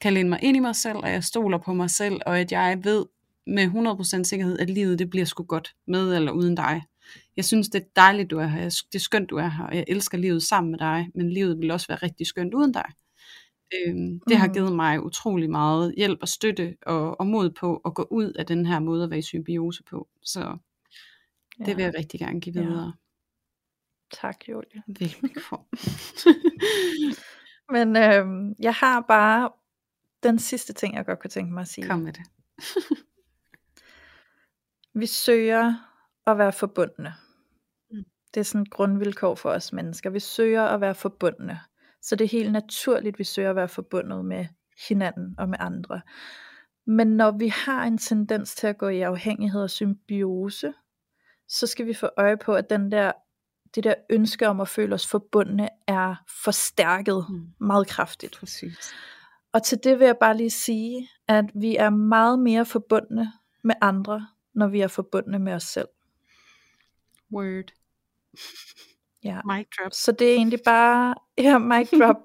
kan 0.00 0.14
læne 0.14 0.28
mig 0.28 0.38
ind 0.42 0.56
i 0.56 0.60
mig 0.60 0.76
selv, 0.76 0.98
og 0.98 1.10
jeg 1.10 1.24
stoler 1.24 1.58
på 1.58 1.72
mig 1.72 1.90
selv, 1.90 2.20
og 2.26 2.40
at 2.40 2.52
jeg 2.52 2.84
ved 2.84 3.06
med 3.46 3.66
100% 4.20 4.24
sikkerhed, 4.24 4.58
at 4.58 4.70
livet 4.70 4.98
det 4.98 5.10
bliver 5.10 5.26
sgu 5.26 5.42
godt 5.42 5.74
med 5.86 6.16
eller 6.16 6.32
uden 6.32 6.54
dig. 6.54 6.82
Jeg 7.36 7.44
synes, 7.44 7.68
det 7.68 7.82
er 7.82 7.86
dejligt, 7.96 8.30
du 8.30 8.38
er 8.38 8.46
her. 8.46 8.64
Det 8.64 8.94
er 8.94 8.98
skønt, 8.98 9.30
du 9.30 9.36
er 9.36 9.48
her, 9.48 9.64
og 9.64 9.76
jeg 9.76 9.84
elsker 9.88 10.18
livet 10.18 10.42
sammen 10.42 10.70
med 10.70 10.78
dig, 10.78 11.10
men 11.14 11.30
livet 11.30 11.58
vil 11.58 11.70
også 11.70 11.86
være 11.88 11.98
rigtig 11.98 12.26
skønt 12.26 12.54
uden 12.54 12.72
dig. 12.72 12.84
Øhm, 13.74 14.20
det 14.28 14.36
har 14.36 14.46
mm. 14.46 14.52
givet 14.52 14.72
mig 14.72 15.04
utrolig 15.04 15.50
meget 15.50 15.94
hjælp 15.96 16.18
og 16.22 16.28
støtte 16.28 16.76
og, 16.86 17.20
og 17.20 17.26
mod 17.26 17.50
på 17.50 17.76
at 17.76 17.94
gå 17.94 18.08
ud 18.10 18.32
af 18.32 18.46
den 18.46 18.66
her 18.66 18.78
måde 18.78 19.04
at 19.04 19.10
være 19.10 19.18
i 19.18 19.22
symbiose 19.22 19.82
på. 19.82 20.08
Så 20.22 20.56
det 21.58 21.68
ja. 21.68 21.74
vil 21.74 21.82
jeg 21.82 21.94
rigtig 21.98 22.20
gerne 22.20 22.40
give 22.40 22.54
videre. 22.54 22.84
Ja. 22.84 22.90
Tak, 24.12 24.48
Julie. 24.48 24.82
Velbekomme. 24.86 25.66
Men 27.74 27.96
øhm, 27.96 28.54
jeg 28.58 28.74
har 28.74 29.00
bare 29.00 29.50
den 30.24 30.38
sidste 30.38 30.72
ting, 30.72 30.94
jeg 30.94 31.06
godt 31.06 31.18
kunne 31.18 31.30
tænke 31.30 31.54
mig 31.54 31.60
at 31.60 31.68
sige. 31.68 31.86
Kom 31.86 32.00
med 32.00 32.12
det. 32.12 32.22
vi 35.00 35.06
søger 35.06 35.74
at 36.26 36.38
være 36.38 36.52
forbundne. 36.52 37.14
Mm. 37.90 38.04
Det 38.34 38.40
er 38.40 38.44
sådan 38.44 38.62
et 38.62 38.70
grundvilkår 38.70 39.34
for 39.34 39.50
os 39.50 39.72
mennesker. 39.72 40.10
Vi 40.10 40.20
søger 40.20 40.62
at 40.62 40.80
være 40.80 40.94
forbundne. 40.94 41.60
Så 42.02 42.16
det 42.16 42.24
er 42.24 42.28
helt 42.28 42.52
naturligt, 42.52 43.14
at 43.14 43.18
vi 43.18 43.24
søger 43.24 43.50
at 43.50 43.56
være 43.56 43.68
forbundet 43.68 44.24
med 44.24 44.46
hinanden 44.88 45.34
og 45.38 45.48
med 45.48 45.58
andre. 45.60 46.00
Men 46.86 47.16
når 47.16 47.30
vi 47.30 47.48
har 47.48 47.84
en 47.84 47.98
tendens 47.98 48.54
til 48.54 48.66
at 48.66 48.78
gå 48.78 48.88
i 48.88 49.00
afhængighed 49.00 49.62
og 49.62 49.70
symbiose, 49.70 50.72
så 51.48 51.66
skal 51.66 51.86
vi 51.86 51.94
få 51.94 52.08
øje 52.16 52.36
på, 52.36 52.54
at 52.54 52.70
den 52.70 52.92
der, 52.92 53.12
det 53.74 53.84
der 53.84 53.94
ønske 54.10 54.48
om 54.48 54.60
at 54.60 54.68
føle 54.68 54.94
os 54.94 55.06
forbundne 55.06 55.68
er 55.86 56.14
forstærket 56.44 57.26
mm. 57.28 57.46
meget 57.60 57.86
kraftigt. 57.86 58.36
Præcis. 58.40 58.92
Og 59.54 59.62
til 59.62 59.84
det 59.84 59.98
vil 59.98 60.04
jeg 60.04 60.16
bare 60.20 60.36
lige 60.36 60.50
sige, 60.50 61.08
at 61.28 61.44
vi 61.54 61.76
er 61.76 61.90
meget 61.90 62.38
mere 62.38 62.66
forbundne 62.66 63.32
med 63.62 63.74
andre, 63.80 64.28
når 64.54 64.68
vi 64.68 64.80
er 64.80 64.88
forbundne 64.88 65.38
med 65.38 65.52
os 65.52 65.62
selv. 65.62 65.88
Word. 67.32 67.72
Ja. 69.24 69.40
Mic 69.42 69.66
drop. 69.78 69.92
Så 69.92 70.12
det 70.12 70.30
er 70.30 70.34
egentlig 70.34 70.60
bare, 70.64 71.14
ja, 71.38 71.58
mic 71.58 71.90
drop. 71.90 72.16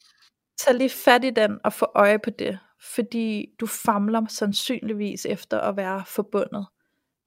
Tag 0.58 0.74
lige 0.74 0.90
fat 0.90 1.24
i 1.24 1.30
den 1.30 1.58
og 1.64 1.72
få 1.72 1.86
øje 1.94 2.18
på 2.18 2.30
det. 2.30 2.58
Fordi 2.80 3.46
du 3.60 3.66
famler 3.66 4.26
sandsynligvis 4.28 5.26
efter 5.26 5.60
at 5.60 5.76
være 5.76 6.04
forbundet. 6.06 6.66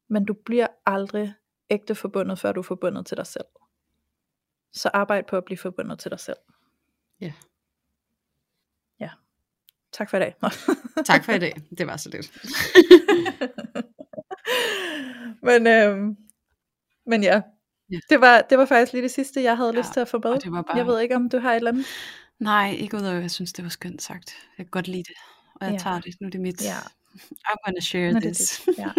Men 0.09 0.25
du 0.25 0.33
bliver 0.45 0.67
aldrig 0.85 1.33
ægte 1.69 1.95
forbundet, 1.95 2.39
før 2.39 2.51
du 2.51 2.59
er 2.59 2.63
forbundet 2.63 3.05
til 3.05 3.17
dig 3.17 3.27
selv. 3.27 3.45
Så 4.73 4.89
arbejd 4.93 5.23
på 5.23 5.37
at 5.37 5.45
blive 5.45 5.57
forbundet 5.57 5.99
til 5.99 6.11
dig 6.11 6.19
selv. 6.19 6.37
Ja. 7.21 7.25
Yeah. 7.25 7.33
Tak 9.99 10.09
for 10.09 10.17
i 10.17 10.19
dag. 10.19 10.35
tak 11.05 11.25
for 11.25 11.31
i 11.31 11.39
dag. 11.39 11.53
Det 11.77 11.87
var 11.87 11.97
så 11.97 12.09
lidt. 12.09 12.31
men, 15.47 15.67
øhm, 15.67 16.15
men 17.05 17.23
ja, 17.23 17.41
ja. 17.91 17.99
Det, 18.09 18.21
var, 18.21 18.41
det 18.49 18.57
var 18.57 18.65
faktisk 18.65 18.93
lige 18.93 19.03
det 19.03 19.11
sidste, 19.11 19.43
jeg 19.43 19.57
havde 19.57 19.71
ja, 19.73 19.79
lyst 19.79 19.93
til 19.93 19.99
at 19.99 20.07
få 20.07 20.21
med. 20.23 20.39
Det 20.39 20.51
var 20.51 20.61
bare... 20.61 20.77
Jeg 20.77 20.87
ved 20.87 20.99
ikke, 20.99 21.15
om 21.15 21.29
du 21.29 21.39
har 21.39 21.51
et 21.51 21.55
eller 21.55 21.71
andet. 21.71 21.85
Nej, 22.39 22.75
ikke 22.79 22.97
udover, 22.97 23.19
jeg 23.19 23.31
synes, 23.31 23.53
det 23.53 23.63
var 23.63 23.69
skønt 23.69 24.01
sagt. 24.01 24.35
Jeg 24.57 24.65
kan 24.65 24.71
godt 24.71 24.87
lide 24.87 25.03
det, 25.03 25.15
og 25.55 25.65
jeg 25.65 25.73
ja. 25.73 25.77
tager 25.77 25.99
det. 25.99 26.15
Nu 26.21 26.27
er 26.27 26.31
det 26.31 26.41
mit. 26.41 26.63
Ja. 26.63 26.77
I'm 27.47 27.57
gonna 27.65 27.81
share 27.81 28.11
nu 28.11 28.19
this. 28.19 28.61
Det, 28.65 28.77
ja. 28.77 28.89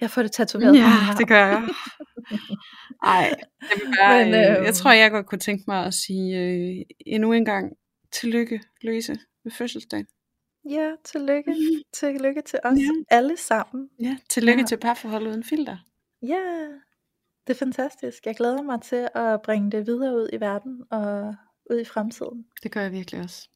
jeg 0.00 0.10
får 0.10 0.22
det 0.22 0.32
tatoveret. 0.32 0.76
Ja, 0.76 1.14
det 1.18 1.28
gør 1.28 1.46
jeg. 1.46 1.68
Ej, 3.02 3.34
jeg, 3.60 3.80
bare, 3.98 4.24
Men, 4.24 4.34
øh, 4.34 4.64
jeg 4.64 4.74
tror, 4.74 4.92
jeg 4.92 5.10
godt 5.10 5.26
kunne 5.26 5.38
tænke 5.38 5.64
mig 5.66 5.86
at 5.86 5.94
sige 5.94 6.38
øh, 6.38 6.84
endnu 7.06 7.32
en 7.32 7.44
gang 7.44 7.72
Tillykke, 8.12 8.60
Louise, 8.82 9.18
med 9.44 9.52
fødselsdagen. 9.52 10.06
Ja, 10.70 10.90
tillykke. 11.04 11.50
Mm. 11.50 11.82
Tillykke 11.92 12.42
til 12.42 12.58
os 12.64 12.78
ja. 12.78 12.90
alle 13.08 13.36
sammen. 13.36 13.90
Ja, 14.00 14.16
tillykke 14.28 14.60
ja. 14.60 14.66
til 14.66 14.76
parforhold 14.76 15.26
uden 15.26 15.44
filter. 15.44 15.76
Ja, 16.22 16.68
det 17.46 17.54
er 17.54 17.58
fantastisk. 17.58 18.26
Jeg 18.26 18.36
glæder 18.36 18.62
mig 18.62 18.82
til 18.82 19.08
at 19.14 19.42
bringe 19.42 19.70
det 19.70 19.86
videre 19.86 20.14
ud 20.14 20.28
i 20.32 20.40
verden 20.40 20.82
og 20.90 21.34
ud 21.70 21.80
i 21.80 21.84
fremtiden. 21.84 22.46
Det 22.62 22.72
gør 22.72 22.80
jeg 22.80 22.92
virkelig 22.92 23.20
også. 23.20 23.48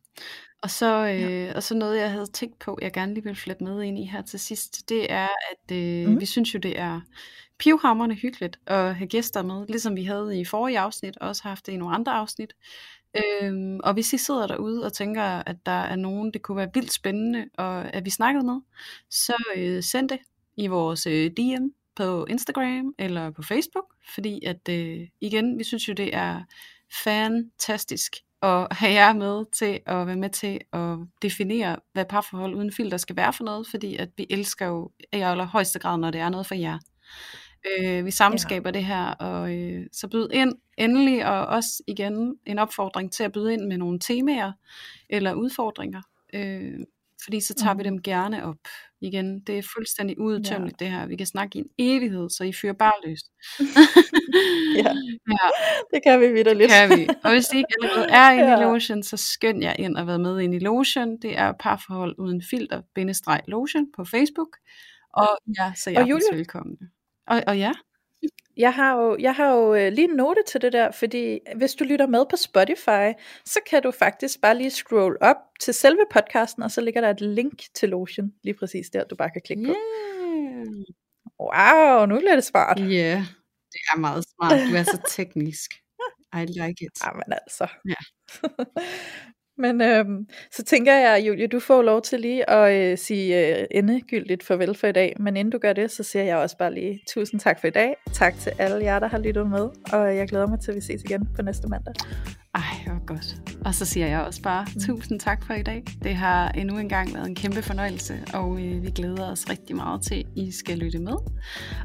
Og 0.63 0.71
så, 0.71 1.07
øh, 1.07 1.21
ja. 1.21 1.53
og 1.55 1.63
så 1.63 1.75
noget, 1.75 1.99
jeg 1.99 2.11
havde 2.11 2.27
tænkt 2.27 2.59
på, 2.59 2.79
jeg 2.83 2.93
gerne 2.93 3.15
lige 3.15 3.25
vil 3.25 3.37
flette 3.37 3.65
med 3.65 3.83
ind 3.83 3.99
i 3.99 4.05
her 4.05 4.23
til 4.23 4.41
sidst, 4.41 4.89
det 4.89 5.13
er, 5.13 5.29
at 5.51 5.77
øh, 5.77 6.09
mm. 6.09 6.21
vi 6.21 6.27
synes 6.27 6.55
jo, 6.55 6.59
det 6.59 6.79
er 6.79 7.01
pivhammerne 7.59 8.15
hyggeligt 8.15 8.59
at 8.67 8.95
have 8.95 9.09
gæster 9.09 9.43
med, 9.43 9.67
ligesom 9.67 9.97
vi 9.97 10.05
havde 10.05 10.41
i 10.41 10.45
forrige 10.45 10.79
afsnit, 10.79 11.19
og 11.19 11.29
også 11.29 11.43
haft 11.43 11.67
det 11.67 11.73
i 11.73 11.77
nogle 11.77 11.95
andre 11.95 12.13
afsnit. 12.13 12.55
Øhm, 13.17 13.81
og 13.85 13.93
hvis 13.93 14.13
I 14.13 14.19
sidder 14.19 14.47
derude 14.47 14.85
og 14.85 14.93
tænker, 14.93 15.23
at 15.23 15.57
der 15.67 15.73
er 15.73 15.97
nogen, 15.97 16.33
det 16.33 16.43
kunne 16.43 16.57
være 16.57 16.71
vildt 16.75 16.93
spændende, 16.93 17.47
og 17.59 17.95
at 17.95 18.05
vi 18.05 18.11
snakkede 18.11 18.47
med, 18.47 18.61
så 19.11 19.45
øh, 19.57 19.83
send 19.83 20.09
det 20.09 20.19
i 20.57 20.67
vores 20.67 21.07
øh, 21.07 21.31
DM 21.31 21.67
på 21.97 22.27
Instagram 22.31 22.95
eller 22.99 23.31
på 23.31 23.43
Facebook, 23.43 23.95
fordi 24.15 24.45
at 24.45 24.69
øh, 24.69 25.09
igen, 25.21 25.59
vi 25.59 25.65
synes 25.65 25.89
jo, 25.89 25.93
det 25.93 26.17
er 26.17 26.43
fantastisk 27.05 28.17
at 28.43 28.67
have 28.71 28.93
jer 28.93 29.13
med 29.13 29.45
til 29.53 29.81
at 29.87 30.07
være 30.07 30.17
med 30.17 30.31
til 30.31 30.61
at 30.73 30.99
definere, 31.23 31.77
hvad 31.93 32.05
parforhold 32.05 32.55
uden 32.55 32.73
filter 32.73 32.97
skal 32.97 33.17
være 33.17 33.33
for 33.33 33.45
noget, 33.45 33.67
fordi 33.71 33.97
at 33.97 34.09
vi 34.17 34.27
elsker 34.31 34.67
jo 34.67 34.91
i 35.13 35.17
allerhøjeste 35.17 35.79
grad, 35.79 35.99
når 35.99 36.11
det 36.11 36.21
er 36.21 36.29
noget 36.29 36.47
for 36.47 36.55
jer. 36.55 36.79
Øh, 37.67 38.05
vi 38.05 38.11
samskaber 38.11 38.69
ja. 38.69 38.73
det 38.73 38.85
her, 38.85 39.05
og 39.07 39.55
øh, 39.55 39.87
så 39.93 40.09
byd 40.09 40.29
ind 40.33 40.53
endelig, 40.79 41.27
og 41.27 41.47
også 41.47 41.83
igen 41.87 42.39
en 42.47 42.59
opfordring 42.59 43.13
til 43.13 43.25
at 43.25 43.33
byde 43.33 43.53
ind 43.53 43.67
med 43.67 43.79
nogle 43.79 43.99
temaer 43.99 44.53
eller 45.11 45.35
udfordringer, 45.35 46.03
øh, 46.35 46.75
fordi 47.25 47.41
så 47.41 47.55
tager 47.55 47.73
mm. 47.73 47.79
vi 47.79 47.85
dem 47.85 48.03
gerne 48.03 48.45
op 48.45 48.57
igen. 49.01 49.41
Det 49.41 49.59
er 49.59 49.63
fuldstændig 49.75 50.19
udtømmeligt 50.19 50.81
ja. 50.81 50.85
det 50.85 50.93
her. 50.93 51.07
Vi 51.07 51.17
kan 51.17 51.27
snakke 51.27 51.59
i 51.59 51.61
en 51.61 51.69
evighed, 51.79 52.31
så 52.31 52.45
I 52.45 52.53
fyrer 52.53 52.73
bare 52.73 52.93
løs. 53.05 53.21
ja. 54.77 54.93
ja, 55.33 55.49
det 55.95 56.03
kan 56.03 56.21
vi 56.21 56.27
vidt 56.33 56.57
lidt. 56.57 56.71
kan 56.71 56.99
vi. 56.99 57.09
Og 57.25 57.31
hvis 57.31 57.53
I 57.53 57.57
ikke 57.57 57.75
allerede 57.83 58.11
er 58.11 58.31
inde 58.31 58.51
ja. 58.51 58.61
i 58.61 58.63
Lotion, 58.63 59.03
så 59.03 59.17
skynd 59.17 59.63
jer 59.63 59.73
ind 59.79 59.97
og 59.97 60.07
være 60.07 60.19
med 60.19 60.41
ind 60.41 60.55
i 60.55 60.59
Lotion. 60.59 61.17
Det 61.23 61.39
er 61.39 61.53
parforhold 61.61 62.15
uden 62.19 62.43
filter, 62.43 62.83
bindestreg 62.95 63.41
Lotion 63.49 63.93
på 63.97 64.05
Facebook. 64.05 64.57
Og 65.13 65.29
ja, 65.59 65.73
så 65.77 65.91
jeg 65.91 66.03
er 66.03 66.35
velkommen. 66.35 66.77
Og, 67.27 67.43
og 67.47 67.59
ja. 67.59 67.73
Jeg 68.57 68.75
har 68.75 68.97
jo, 68.97 69.17
jeg 69.21 69.35
har 69.35 69.53
jo 69.53 69.75
øh, 69.75 69.93
lige 69.93 70.09
en 70.11 70.17
note 70.17 70.41
til 70.49 70.63
det 70.63 70.73
der, 70.73 70.91
fordi 70.91 71.39
hvis 71.57 71.75
du 71.75 71.85
lytter 71.85 72.07
med 72.07 72.25
på 72.31 72.37
Spotify, 72.37 73.13
så 73.45 73.61
kan 73.71 73.83
du 73.83 73.91
faktisk 73.91 74.41
bare 74.41 74.57
lige 74.57 74.71
scroll 74.71 75.17
op 75.21 75.37
til 75.61 75.75
selve 75.75 76.05
podcasten, 76.11 76.63
og 76.63 76.71
så 76.71 76.81
ligger 76.81 77.01
der 77.01 77.11
et 77.11 77.21
link 77.21 77.63
til 77.75 77.89
Lotion, 77.89 78.33
lige 78.45 78.55
præcis 78.55 78.91
der, 78.91 79.05
du 79.05 79.17
bare 79.17 79.31
kan 79.31 79.43
klikke 79.45 79.65
på. 79.65 79.71
Yeah. 79.71 80.67
Wow, 81.41 82.07
nu 82.07 82.19
bliver 82.19 82.35
det 82.35 82.45
smart. 82.45 82.79
Ja, 82.79 82.85
yeah. 82.85 83.21
det 83.73 83.81
er 83.93 83.99
meget 83.99 84.25
smart. 84.25 84.53
Du 84.71 84.77
er 84.77 84.83
så 84.83 85.01
teknisk. 85.09 85.71
I 86.41 86.45
like 86.45 86.85
it. 86.85 87.05
Jamen 87.05 87.33
altså. 87.33 87.67
Ja. 87.89 88.01
Men 89.59 89.81
øhm, 89.81 90.27
så 90.53 90.65
tænker 90.65 90.95
jeg, 90.95 91.25
Julie, 91.27 91.47
du 91.47 91.61
får 91.61 91.83
lov 91.83 92.03
til 92.03 92.21
lige 92.21 92.51
at 92.51 92.93
øh, 92.93 92.99
sige 92.99 93.59
øh, 93.59 93.67
endegyldigt 93.71 94.43
farvel 94.43 94.75
for 94.75 94.87
i 94.87 94.93
dag. 94.93 95.17
Men 95.21 95.37
inden 95.37 95.53
du 95.53 95.59
gør 95.59 95.73
det, 95.73 95.91
så 95.91 96.03
siger 96.03 96.23
jeg 96.23 96.37
også 96.37 96.57
bare 96.57 96.75
lige 96.75 97.01
tusind 97.09 97.41
tak 97.41 97.61
for 97.61 97.67
i 97.67 97.71
dag. 97.71 97.95
Tak 98.13 98.35
til 98.39 98.53
alle 98.59 98.85
jer, 98.85 98.99
der 98.99 99.09
har 99.09 99.19
lyttet 99.19 99.51
med. 99.51 99.69
Og 99.93 100.17
jeg 100.17 100.29
glæder 100.29 100.47
mig 100.47 100.61
til, 100.61 100.71
at 100.71 100.77
vi 100.77 100.81
ses 100.81 101.03
igen 101.03 101.29
på 101.37 101.43
næste 101.43 101.69
mandag. 101.69 101.95
Ej, 102.55 102.63
hvor 102.87 103.07
godt. 103.07 103.37
Og 103.65 103.75
så 103.75 103.85
siger 103.85 104.07
jeg 104.07 104.21
også 104.21 104.43
bare 104.43 104.67
mm. 104.75 104.81
tusind 104.81 105.21
tak 105.21 105.47
for 105.47 105.55
i 105.55 105.63
dag. 105.63 105.85
Det 106.03 106.15
har 106.15 106.49
endnu 106.49 106.79
engang 106.79 107.15
været 107.15 107.27
en 107.27 107.35
kæmpe 107.35 107.63
fornøjelse, 107.63 108.15
og 108.35 108.61
øh, 108.61 108.83
vi 108.83 108.91
glæder 108.91 109.33
os 109.33 109.51
rigtig 109.51 109.77
meget 109.77 110.03
til, 110.03 110.15
at 110.15 110.27
I 110.37 110.53
skal 110.53 110.79
lytte 110.79 110.99
med. 110.99 111.17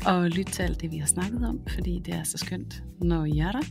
Og 0.05 0.29
lytte 0.29 0.51
til 0.51 0.63
alt 0.63 0.81
det, 0.81 0.91
vi 0.91 0.97
har 0.97 1.07
snakket 1.07 1.47
om, 1.47 1.59
fordi 1.67 2.01
det 2.05 2.13
er 2.13 2.23
så 2.23 2.37
skønt, 2.37 2.83
når 3.01 3.25
I 3.25 3.39
er 3.39 3.51
der. 3.51 3.61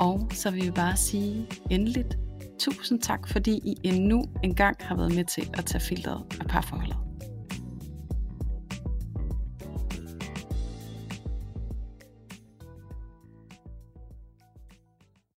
Og 0.00 0.28
så 0.32 0.50
vil 0.50 0.64
vi 0.64 0.70
bare 0.70 0.96
sige 0.96 1.46
endeligt 1.70 2.18
tusind 2.60 3.00
tak, 3.00 3.28
fordi 3.28 3.60
I 3.64 3.74
endnu 3.84 4.24
engang 4.44 4.76
har 4.80 4.96
været 4.96 5.14
med 5.14 5.24
til 5.24 5.50
at 5.52 5.64
tage 5.64 5.80
filteret 5.80 6.22
af 6.40 6.46
parforholdet. 6.46 7.09